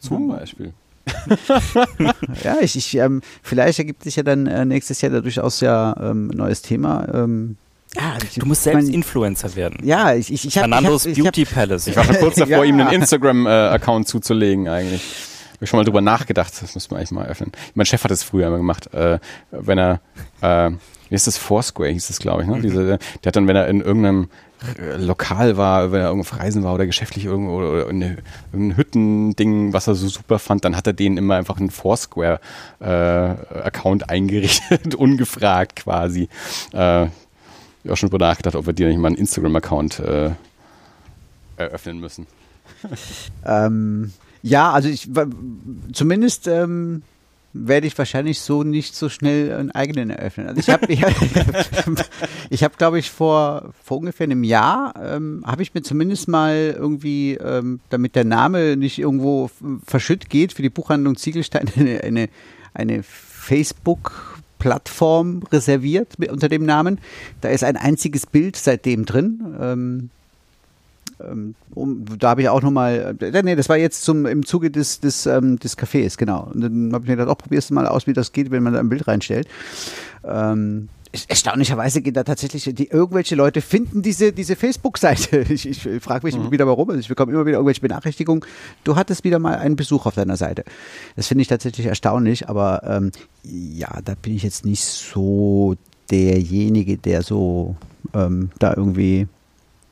Zum 0.00 0.28
Beispiel. 0.28 0.72
ja, 2.44 2.58
ich, 2.60 2.76
ich 2.76 2.96
ähm, 2.96 3.22
vielleicht 3.42 3.78
ergibt 3.78 4.04
sich 4.04 4.16
ja 4.16 4.22
dann 4.22 4.46
äh, 4.46 4.64
nächstes 4.64 5.00
Jahr 5.00 5.12
da 5.12 5.20
durchaus 5.20 5.60
ja 5.60 5.96
ähm, 6.00 6.28
neues 6.28 6.62
Thema. 6.62 7.06
Ähm, 7.12 7.56
ja, 7.96 8.18
du 8.36 8.46
musst 8.46 8.64
selbst 8.64 8.86
mein, 8.86 8.94
Influencer 8.94 9.54
werden. 9.56 9.78
Ja, 9.82 10.14
ich, 10.14 10.32
ich, 10.32 10.46
ich 10.46 10.58
habe 10.58 10.68
Fernandos 10.68 11.06
ich 11.06 11.18
hab, 11.18 11.24
Beauty 11.24 11.42
ich 11.42 11.48
hab, 11.48 11.54
Palace. 11.54 11.86
Ich 11.86 11.96
war 11.96 12.04
schon 12.04 12.16
kurz 12.16 12.34
davor, 12.36 12.58
ja. 12.58 12.64
ihm 12.64 12.80
einen 12.80 12.92
Instagram-Account 12.92 14.06
äh, 14.06 14.08
zuzulegen 14.08 14.68
eigentlich. 14.68 15.02
Habe 15.54 15.64
ich 15.64 15.70
schon 15.70 15.78
mal 15.78 15.84
drüber 15.84 16.00
nachgedacht, 16.00 16.52
das 16.60 16.74
müssen 16.74 16.90
wir 16.92 16.98
eigentlich 16.98 17.10
mal 17.10 17.26
öffnen. 17.26 17.52
Mein 17.74 17.86
Chef 17.86 18.04
hat 18.04 18.10
es 18.10 18.22
früher 18.22 18.46
immer 18.46 18.58
gemacht, 18.58 18.92
äh, 18.94 19.18
wenn 19.50 19.78
er, 19.78 20.00
äh, 20.40 20.70
wie 21.08 21.14
ist 21.14 21.26
das, 21.26 21.38
Foursquare 21.38 21.90
hieß 21.90 22.08
das, 22.08 22.20
glaube 22.20 22.42
ich, 22.42 22.48
ne? 22.48 22.56
Mhm. 22.56 22.62
Diese, 22.62 22.84
der 22.84 22.98
hat 23.26 23.34
dann, 23.34 23.48
wenn 23.48 23.56
er 23.56 23.66
in 23.66 23.80
irgendeinem 23.80 24.28
äh, 24.78 24.96
lokal 24.96 25.56
war, 25.56 25.90
wenn 25.90 26.00
er 26.00 26.08
irgendwo 26.08 26.32
auf 26.32 26.38
Reisen 26.38 26.62
war 26.64 26.74
oder 26.74 26.84
geschäftlich 26.86 27.24
irgendwo 27.24 27.56
oder 27.56 27.88
eine, 27.88 28.18
irgendein 28.52 28.76
Hüttending, 28.76 29.72
was 29.72 29.86
er 29.86 29.94
so 29.94 30.06
super 30.08 30.38
fand, 30.38 30.62
dann 30.64 30.76
hat 30.76 30.86
er 30.86 30.92
denen 30.92 31.16
immer 31.16 31.36
einfach 31.36 31.56
einen 31.58 31.70
Foursquare-Account 31.70 34.02
äh, 34.02 34.08
eingerichtet, 34.08 34.94
ungefragt 34.94 35.76
quasi. 35.76 36.28
Äh, 36.72 37.06
ich 37.88 37.92
auch 37.92 37.96
schon 37.96 38.10
drüber 38.10 38.26
nachgedacht, 38.26 38.54
ob 38.54 38.66
wir 38.66 38.72
dir 38.72 38.88
nicht 38.88 38.98
mal 38.98 39.08
einen 39.08 39.16
Instagram-Account 39.16 40.00
äh, 40.00 40.30
eröffnen 41.56 42.00
müssen. 42.00 42.26
ähm, 43.46 44.12
ja, 44.42 44.70
also 44.72 44.88
ich 44.88 45.08
zumindest 45.92 46.46
ähm, 46.46 47.02
werde 47.52 47.86
ich 47.86 47.96
wahrscheinlich 47.96 48.40
so 48.40 48.62
nicht 48.62 48.94
so 48.94 49.08
schnell 49.08 49.52
einen 49.52 49.70
eigenen 49.70 50.10
eröffnen. 50.10 50.46
Also 50.46 50.60
ich 50.60 50.68
habe, 50.68 50.86
ich, 50.92 51.02
ich 52.50 52.62
habe, 52.62 52.76
glaube 52.76 52.98
ich, 52.98 53.10
vor 53.10 53.72
vor 53.82 53.98
ungefähr 53.98 54.24
einem 54.24 54.44
Jahr 54.44 54.94
ähm, 55.02 55.42
habe 55.46 55.62
ich 55.62 55.74
mir 55.74 55.82
zumindest 55.82 56.28
mal 56.28 56.76
irgendwie, 56.78 57.34
ähm, 57.34 57.80
damit 57.90 58.14
der 58.14 58.24
Name 58.24 58.76
nicht 58.76 58.98
irgendwo 58.98 59.50
verschütt 59.84 60.30
geht, 60.30 60.52
für 60.52 60.62
die 60.62 60.70
Buchhandlung 60.70 61.16
Ziegelstein 61.16 61.68
eine 61.76 62.02
eine, 62.02 62.28
eine 62.74 63.02
Facebook 63.02 64.37
Plattform 64.58 65.42
reserviert 65.52 66.16
unter 66.30 66.48
dem 66.48 66.64
Namen. 66.64 66.98
Da 67.40 67.48
ist 67.48 67.64
ein 67.64 67.76
einziges 67.76 68.26
Bild 68.26 68.56
seitdem 68.56 69.04
drin. 69.04 69.56
Ähm, 69.60 70.10
ähm, 71.20 71.54
um, 71.74 72.04
da 72.18 72.30
habe 72.30 72.42
ich 72.42 72.48
auch 72.48 72.62
nochmal, 72.62 73.16
äh, 73.20 73.42
nee, 73.42 73.56
das 73.56 73.68
war 73.68 73.76
jetzt 73.76 74.02
zum, 74.04 74.26
im 74.26 74.46
Zuge 74.46 74.70
des, 74.70 75.00
des, 75.00 75.26
ähm, 75.26 75.58
des 75.58 75.76
Cafés, 75.76 76.16
genau. 76.16 76.50
Und 76.52 76.60
dann 76.60 76.92
habe 76.92 77.04
ich 77.04 77.08
mir 77.08 77.16
gedacht, 77.16 77.28
auch 77.28 77.38
probierst 77.38 77.70
du 77.70 77.74
mal 77.74 77.86
aus, 77.86 78.06
wie 78.06 78.12
das 78.12 78.32
geht, 78.32 78.50
wenn 78.50 78.62
man 78.62 78.74
da 78.74 78.80
ein 78.80 78.88
Bild 78.88 79.08
reinstellt. 79.08 79.48
Ähm, 80.24 80.88
erstaunlicherweise 81.28 82.02
geht 82.02 82.16
da 82.16 82.24
tatsächlich, 82.24 82.64
die, 82.74 82.88
irgendwelche 82.88 83.34
Leute 83.34 83.60
finden 83.60 84.02
diese, 84.02 84.32
diese 84.32 84.56
Facebook-Seite. 84.56 85.46
Ich, 85.48 85.66
ich 85.66 86.02
frage 86.02 86.26
mich 86.26 86.36
mhm. 86.36 86.50
wieder 86.50 86.66
warum. 86.66 86.90
Also 86.90 87.00
ich 87.00 87.08
bekomme 87.08 87.32
immer 87.32 87.46
wieder 87.46 87.56
irgendwelche 87.56 87.80
Benachrichtigungen. 87.80 88.44
Du 88.84 88.96
hattest 88.96 89.24
wieder 89.24 89.38
mal 89.38 89.56
einen 89.56 89.76
Besuch 89.76 90.06
auf 90.06 90.14
deiner 90.14 90.36
Seite. 90.36 90.64
Das 91.16 91.26
finde 91.26 91.42
ich 91.42 91.48
tatsächlich 91.48 91.86
erstaunlich, 91.86 92.48
aber 92.48 92.82
ähm, 92.84 93.12
ja, 93.42 93.88
da 94.04 94.14
bin 94.14 94.34
ich 94.34 94.42
jetzt 94.42 94.64
nicht 94.64 94.84
so 94.84 95.76
derjenige, 96.10 96.98
der 96.98 97.22
so 97.22 97.76
ähm, 98.14 98.50
da 98.58 98.74
irgendwie 98.76 99.26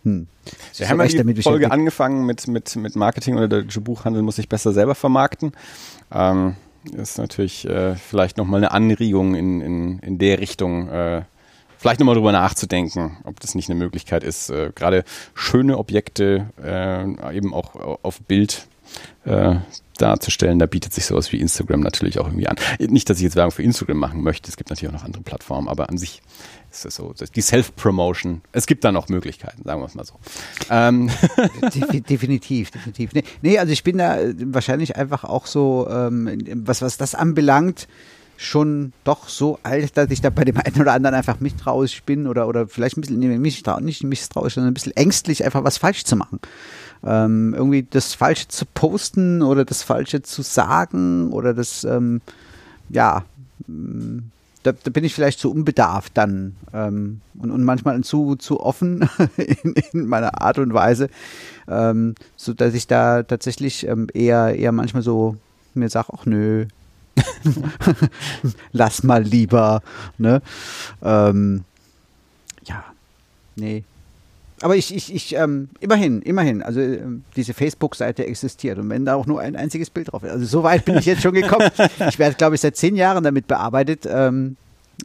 hm. 0.06 0.28
Wir 0.76 0.88
haben 0.88 1.00
ja 1.00 1.22
die 1.24 1.42
Folge 1.42 1.70
angefangen 1.72 2.24
mit, 2.26 2.46
mit, 2.46 2.76
mit 2.76 2.94
Marketing 2.94 3.36
oder 3.36 3.48
der 3.48 3.62
deutsche 3.62 3.80
Buchhandel 3.80 4.22
muss 4.22 4.36
sich 4.36 4.48
besser 4.48 4.72
selber 4.72 4.94
vermarkten. 4.94 5.52
Ähm, 6.12 6.54
ist 6.92 7.18
natürlich 7.18 7.66
äh, 7.68 7.94
vielleicht 7.96 8.36
nochmal 8.36 8.60
eine 8.60 8.70
Anregung 8.72 9.34
in, 9.34 9.60
in, 9.60 9.98
in 10.00 10.18
der 10.18 10.40
Richtung, 10.40 10.88
äh, 10.88 11.22
vielleicht 11.78 12.00
nochmal 12.00 12.14
drüber 12.14 12.32
nachzudenken, 12.32 13.18
ob 13.24 13.40
das 13.40 13.54
nicht 13.54 13.68
eine 13.70 13.78
Möglichkeit 13.78 14.24
ist, 14.24 14.50
äh, 14.50 14.72
gerade 14.74 15.04
schöne 15.34 15.78
Objekte 15.78 16.50
äh, 16.62 17.36
eben 17.36 17.54
auch 17.54 17.74
auf 18.02 18.20
Bild 18.22 18.66
äh, 19.24 19.56
darzustellen. 19.98 20.58
Da 20.58 20.66
bietet 20.66 20.92
sich 20.92 21.06
sowas 21.06 21.32
wie 21.32 21.40
Instagram 21.40 21.80
natürlich 21.80 22.18
auch 22.18 22.26
irgendwie 22.26 22.48
an. 22.48 22.56
Nicht, 22.78 23.10
dass 23.10 23.18
ich 23.18 23.24
jetzt 23.24 23.36
Werbung 23.36 23.52
für 23.52 23.62
Instagram 23.62 23.98
machen 23.98 24.22
möchte, 24.22 24.48
es 24.48 24.56
gibt 24.56 24.70
natürlich 24.70 24.88
auch 24.90 24.98
noch 24.98 25.04
andere 25.04 25.22
Plattformen, 25.22 25.68
aber 25.68 25.88
an 25.88 25.98
sich 25.98 26.22
es 26.84 26.96
so, 26.96 27.14
die 27.34 27.40
Self-Promotion. 27.40 28.42
Es 28.52 28.66
gibt 28.66 28.84
da 28.84 28.92
noch 28.92 29.08
Möglichkeiten, 29.08 29.62
sagen 29.64 29.80
wir 29.80 29.86
es 29.86 29.94
mal 29.94 30.04
so. 30.04 30.14
Ähm. 30.70 31.10
definitiv, 32.08 32.70
definitiv. 32.70 33.12
Nee, 33.12 33.24
nee, 33.42 33.58
also 33.58 33.72
ich 33.72 33.82
bin 33.84 33.98
da 33.98 34.18
äh, 34.18 34.34
wahrscheinlich 34.38 34.96
einfach 34.96 35.24
auch 35.24 35.46
so, 35.46 35.88
ähm, 35.90 36.44
was, 36.64 36.82
was 36.82 36.96
das 36.96 37.14
anbelangt, 37.14 37.88
schon 38.36 38.92
doch 39.04 39.28
so 39.28 39.58
alt, 39.62 39.96
dass 39.96 40.10
ich 40.10 40.20
da 40.20 40.30
bei 40.30 40.44
dem 40.44 40.58
einen 40.58 40.80
oder 40.80 40.92
anderen 40.92 41.16
einfach 41.16 41.40
misstrauisch 41.40 42.02
bin 42.02 42.26
oder, 42.26 42.48
oder 42.48 42.68
vielleicht 42.68 42.96
ein 42.96 43.00
bisschen, 43.00 43.18
nee, 43.18 43.38
misstrauisch, 43.38 43.82
nicht 43.82 44.04
misstrauisch, 44.04 44.54
sondern 44.54 44.70
ein 44.70 44.74
bisschen 44.74 44.96
ängstlich, 44.96 45.44
einfach 45.44 45.64
was 45.64 45.78
falsch 45.78 46.04
zu 46.04 46.16
machen. 46.16 46.40
Ähm, 47.04 47.54
irgendwie 47.54 47.86
das 47.88 48.14
Falsche 48.14 48.48
zu 48.48 48.66
posten 48.66 49.42
oder 49.42 49.64
das 49.64 49.82
Falsche 49.82 50.22
zu 50.22 50.42
sagen 50.42 51.32
oder 51.32 51.54
das, 51.54 51.84
ähm, 51.84 52.20
ja, 52.88 53.24
da, 54.66 54.72
da 54.72 54.90
bin 54.90 55.04
ich 55.04 55.14
vielleicht 55.14 55.38
zu 55.38 55.50
unbedarft 55.50 56.12
dann 56.16 56.56
ähm, 56.72 57.20
und, 57.38 57.50
und 57.50 57.62
manchmal 57.62 58.00
zu, 58.02 58.34
zu 58.36 58.60
offen 58.60 59.08
in, 59.36 59.74
in 59.92 60.06
meiner 60.06 60.42
Art 60.42 60.58
und 60.58 60.74
Weise, 60.74 61.08
ähm, 61.68 62.14
so 62.36 62.52
dass 62.52 62.74
ich 62.74 62.86
da 62.86 63.22
tatsächlich 63.22 63.86
ähm, 63.86 64.08
eher, 64.12 64.56
eher 64.56 64.72
manchmal 64.72 65.02
so 65.02 65.36
mir 65.74 65.88
sage, 65.88 66.08
ach 66.12 66.26
nö, 66.26 66.66
lass 68.72 69.02
mal 69.02 69.22
lieber, 69.22 69.82
ne? 70.18 70.42
Ähm, 71.02 71.64
ja, 72.64 72.84
nee, 73.54 73.84
aber 74.62 74.76
ich, 74.76 74.94
ich, 74.94 75.14
ich 75.14 75.34
ähm, 75.36 75.68
immerhin, 75.80 76.22
immerhin, 76.22 76.62
also 76.62 76.80
ähm, 76.80 77.24
diese 77.36 77.52
Facebook-Seite 77.52 78.26
existiert 78.26 78.78
und 78.78 78.88
wenn 78.88 79.04
da 79.04 79.14
auch 79.14 79.26
nur 79.26 79.40
ein 79.40 79.54
einziges 79.54 79.90
Bild 79.90 80.12
drauf 80.12 80.22
ist. 80.22 80.30
Also 80.30 80.46
so 80.46 80.62
weit 80.62 80.84
bin 80.86 80.96
ich 80.96 81.04
jetzt 81.04 81.22
schon 81.22 81.34
gekommen. 81.34 81.70
ich 82.08 82.18
werde, 82.18 82.36
glaube 82.36 82.54
ich, 82.54 82.62
seit 82.62 82.76
zehn 82.76 82.96
Jahren 82.96 83.22
damit 83.22 83.46
bearbeitet, 83.48 84.08
ähm, 84.10 84.56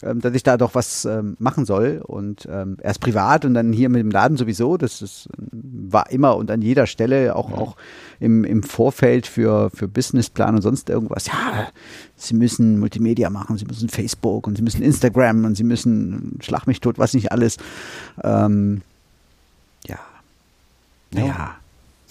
ähm, 0.04 0.22
dass 0.22 0.34
ich 0.34 0.44
da 0.44 0.56
doch 0.56 0.74
was 0.74 1.04
ähm, 1.04 1.36
machen 1.38 1.66
soll. 1.66 2.02
Und 2.02 2.48
ähm, 2.50 2.78
erst 2.82 3.02
privat 3.02 3.44
und 3.44 3.54
dann 3.54 3.74
hier 3.74 3.90
mit 3.90 4.00
dem 4.00 4.10
Laden 4.10 4.38
sowieso. 4.38 4.78
Das, 4.78 5.00
das 5.00 5.28
war 5.38 6.10
immer 6.12 6.38
und 6.38 6.50
an 6.50 6.62
jeder 6.62 6.88
Stelle, 6.88 7.36
auch, 7.36 7.50
ja. 7.52 7.58
auch 7.58 7.76
im, 8.22 8.46
im 8.46 8.64
Vorfeld 8.64 9.28
für, 9.28 9.70
für 9.72 9.90
Businessplan 9.90 10.56
und 10.56 10.62
sonst 10.62 10.90
irgendwas. 10.90 11.28
Ja, 11.28 11.68
sie 12.16 12.36
müssen 12.36 12.80
Multimedia 12.80 13.30
machen, 13.30 13.58
sie 13.58 13.66
müssen 13.66 13.90
Facebook 13.90 14.48
und 14.48 14.56
sie 14.56 14.64
müssen 14.64 14.82
Instagram 14.82 15.44
und 15.44 15.56
sie 15.56 15.66
müssen 15.66 16.40
Schlag 16.42 16.68
mich 16.68 16.80
tot, 16.80 16.98
was 16.98 17.14
nicht 17.14 17.34
alles. 17.34 17.58
Ähm. 18.24 18.82
Naja. 21.12 21.56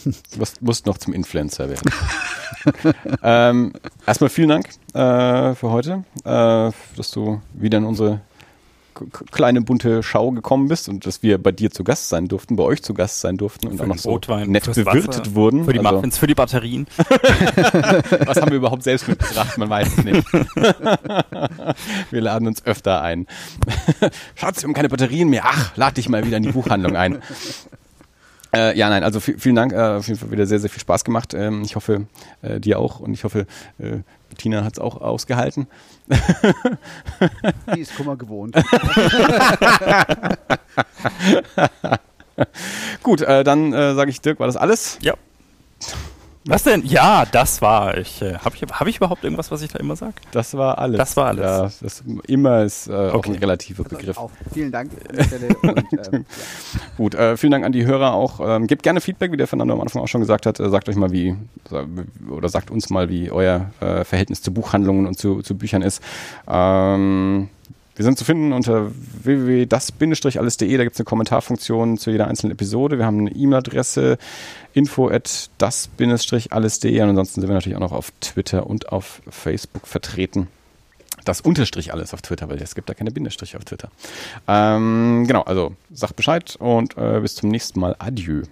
Du 0.03 0.39
musst, 0.39 0.63
musst 0.63 0.87
noch 0.87 0.97
zum 0.97 1.13
Influencer 1.13 1.69
werden. 1.69 1.93
ähm, 3.23 3.75
erstmal 4.07 4.31
vielen 4.31 4.49
Dank 4.49 4.69
äh, 4.95 5.55
für 5.55 5.71
heute, 5.71 6.05
äh, 6.25 6.73
dass 6.97 7.11
du 7.11 7.43
wieder 7.53 7.77
in 7.77 7.85
unsere 7.85 8.23
kleine 9.31 9.63
bunte 9.63 10.03
Schau 10.03 10.31
gekommen 10.31 10.69
bist 10.69 10.89
und 10.89 11.07
dass 11.07 11.23
wir 11.23 11.43
bei 11.43 11.53
dir 11.53 11.71
zu 11.71 11.85
Gast 11.85 12.09
sein 12.09 12.29
durften, 12.29 12.57
bei 12.57 12.65
euch 12.65 12.83
zu 12.83 12.93
Gast 12.93 13.21
sein 13.21 13.37
durften 13.37 13.69
und 13.69 13.77
für 13.77 13.85
auch 13.85 13.89
noch 13.89 13.99
so 13.99 14.11
Rotwein, 14.11 14.51
nett 14.51 14.65
bewirtet 14.67 15.21
Wasser, 15.21 15.35
wurden. 15.35 15.65
Für 15.65 15.73
die 15.73 15.79
also, 15.79 15.93
Muffins, 15.93 16.19
für 16.19 16.27
die 16.27 16.35
Batterien. 16.35 16.87
Was 18.27 18.41
haben 18.41 18.51
wir 18.51 18.59
überhaupt 18.59 18.83
selbst 18.83 19.09
mitgebracht? 19.09 19.57
Man 19.59 19.71
weiß 19.71 19.99
es 19.99 20.05
nicht. 20.05 20.33
wir 22.11 22.21
laden 22.21 22.49
uns 22.49 22.65
öfter 22.67 23.01
ein. 23.03 23.27
Schatz, 24.35 24.63
wir 24.63 24.69
haben 24.69 24.75
keine 24.75 24.89
Batterien 24.89 25.29
mehr. 25.29 25.45
Ach, 25.47 25.77
lad 25.77 25.97
dich 25.97 26.09
mal 26.09 26.25
wieder 26.27 26.37
in 26.37 26.43
die 26.43 26.53
Buchhandlung 26.53 26.97
ein. 26.97 27.23
Äh, 28.53 28.77
ja, 28.77 28.89
nein, 28.91 29.05
also 29.05 29.21
vielen 29.21 29.55
Dank, 29.55 29.73
äh, 29.73 29.77
auf 29.77 30.09
jeden 30.09 30.19
Fall 30.19 30.33
wieder 30.33 30.47
sehr, 30.47 30.59
sehr 30.59 30.71
viel 30.71 30.81
Spaß 30.81 31.05
gemacht. 31.05 31.35
Ähm, 31.35 31.63
ich 31.63 31.77
hoffe, 31.77 32.07
äh, 32.43 32.59
dir 32.59 32.81
auch 32.81 32.99
und 33.01 33.13
ich 33.13 33.23
hoffe, 33.25 33.47
äh, 33.79 33.99
Tina 34.37 34.65
hat 34.65 34.73
es 34.75 34.79
auch 34.79 35.01
ausgehalten. 35.01 35.69
Die 37.75 37.81
ist 37.81 37.95
Kummer 37.97 38.17
gewohnt. 38.17 38.57
Gut, 43.03 43.21
äh, 43.23 43.45
dann 43.45 43.73
äh, 43.73 43.95
sage 43.95 44.11
ich 44.11 44.21
Dirk, 44.21 44.41
war 44.41 44.47
das 44.47 44.57
alles? 44.57 44.99
Ja. 45.01 45.15
Was 46.47 46.63
denn? 46.63 46.83
Ja, 46.87 47.27
das 47.31 47.61
war 47.61 47.99
ich. 47.99 48.23
Äh, 48.23 48.39
Habe 48.39 48.57
ich, 48.57 48.63
hab 48.63 48.87
ich 48.87 48.97
überhaupt 48.97 49.25
irgendwas, 49.25 49.51
was 49.51 49.61
ich 49.61 49.71
da 49.71 49.79
immer 49.79 49.95
sage? 49.95 50.15
Das 50.33 50.55
war 50.55 50.79
alles. 50.79 50.97
Das 50.97 51.17
war 51.17 51.27
alles. 51.27 51.45
Ja, 51.45 51.71
das 51.83 52.03
immer 52.27 52.63
ist 52.63 52.89
äh, 52.89 52.93
okay. 52.93 53.17
auch 53.17 53.27
ein 53.27 53.35
relativer 53.35 53.85
also 53.85 53.97
Begriff. 53.97 54.17
Auch 54.17 54.31
vielen 54.53 54.73
Dank. 54.73 54.91
Und, 55.11 55.19
ähm, 55.73 55.85
ja. 55.93 56.21
Gut, 56.97 57.15
äh, 57.15 57.37
vielen 57.37 57.53
Dank 57.53 57.67
an 57.67 57.73
die 57.73 57.85
Hörer 57.85 58.15
auch. 58.15 58.41
Ähm, 58.43 58.67
gebt 58.67 58.83
gerne 58.83 59.03
Feedback, 59.03 59.33
wie 59.33 59.37
der 59.37 59.49
Fernando 59.49 59.75
am 59.75 59.83
Anfang 59.83 60.01
auch 60.01 60.09
schon 60.09 60.23
gesagt 60.23 60.47
hat. 60.47 60.59
Äh, 60.61 60.71
sagt 60.71 60.89
euch 60.89 60.97
mal, 60.97 61.13
wie, 61.13 61.37
oder 62.31 62.49
sagt 62.49 62.71
uns 62.71 62.89
mal, 62.89 63.11
wie 63.11 63.31
euer 63.31 63.71
äh, 63.81 64.05
Verhältnis 64.05 64.41
zu 64.41 64.53
Buchhandlungen 64.55 65.07
und 65.07 65.19
zu, 65.19 65.43
zu 65.43 65.59
Büchern 65.59 65.83
ist. 65.83 66.03
Ähm, 66.49 67.51
wir 68.01 68.05
sind 68.05 68.17
zu 68.17 68.25
finden 68.25 68.55
unter 68.55 68.91
www.das-alles.de. 69.25 70.75
Da 70.79 70.85
gibt 70.85 70.95
es 70.95 71.01
eine 71.01 71.05
Kommentarfunktion 71.05 71.99
zu 71.99 72.11
jeder 72.11 72.29
einzelnen 72.29 72.53
Episode. 72.53 72.97
Wir 72.97 73.05
haben 73.05 73.19
eine 73.19 73.31
E-Mail-Adresse 73.31 74.17
info 74.73 75.11
at 75.11 75.51
das-alles.de. 75.59 77.03
Und 77.03 77.09
ansonsten 77.11 77.43
sind 77.43 77.51
wir 77.51 77.55
natürlich 77.55 77.77
auch 77.77 77.83
noch 77.83 77.93
auf 77.93 78.11
Twitter 78.23 78.67
und 78.67 78.91
auf 78.91 79.21
Facebook 79.29 79.87
vertreten. 79.87 80.49
Das 81.27 81.43
Unterstrich 81.43 81.93
alles 81.93 82.15
auf 82.15 82.23
Twitter, 82.23 82.49
weil 82.49 82.57
es 82.63 82.75
gibt 82.75 82.89
da 82.89 82.95
keine 82.95 83.11
Bindestriche 83.11 83.59
auf 83.59 83.67
Twitter. 83.67 83.91
Ähm, 84.49 85.27
genau, 85.27 85.43
also 85.43 85.75
sagt 85.93 86.17
Bescheid 86.17 86.57
und 86.59 86.97
äh, 86.97 87.21
bis 87.21 87.35
zum 87.35 87.51
nächsten 87.51 87.81
Mal. 87.81 87.97
Adieu. 87.99 88.45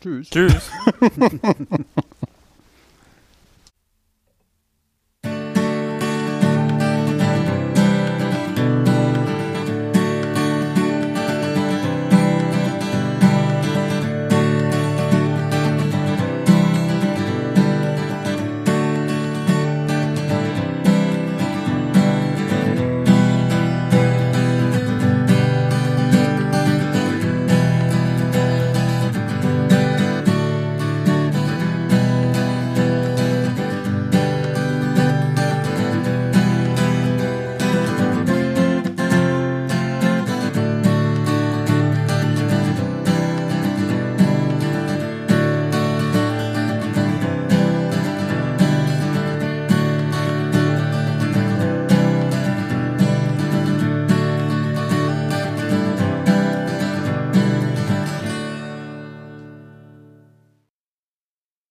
Tschüss. 0.00 0.28
Tschüss. 0.28 0.72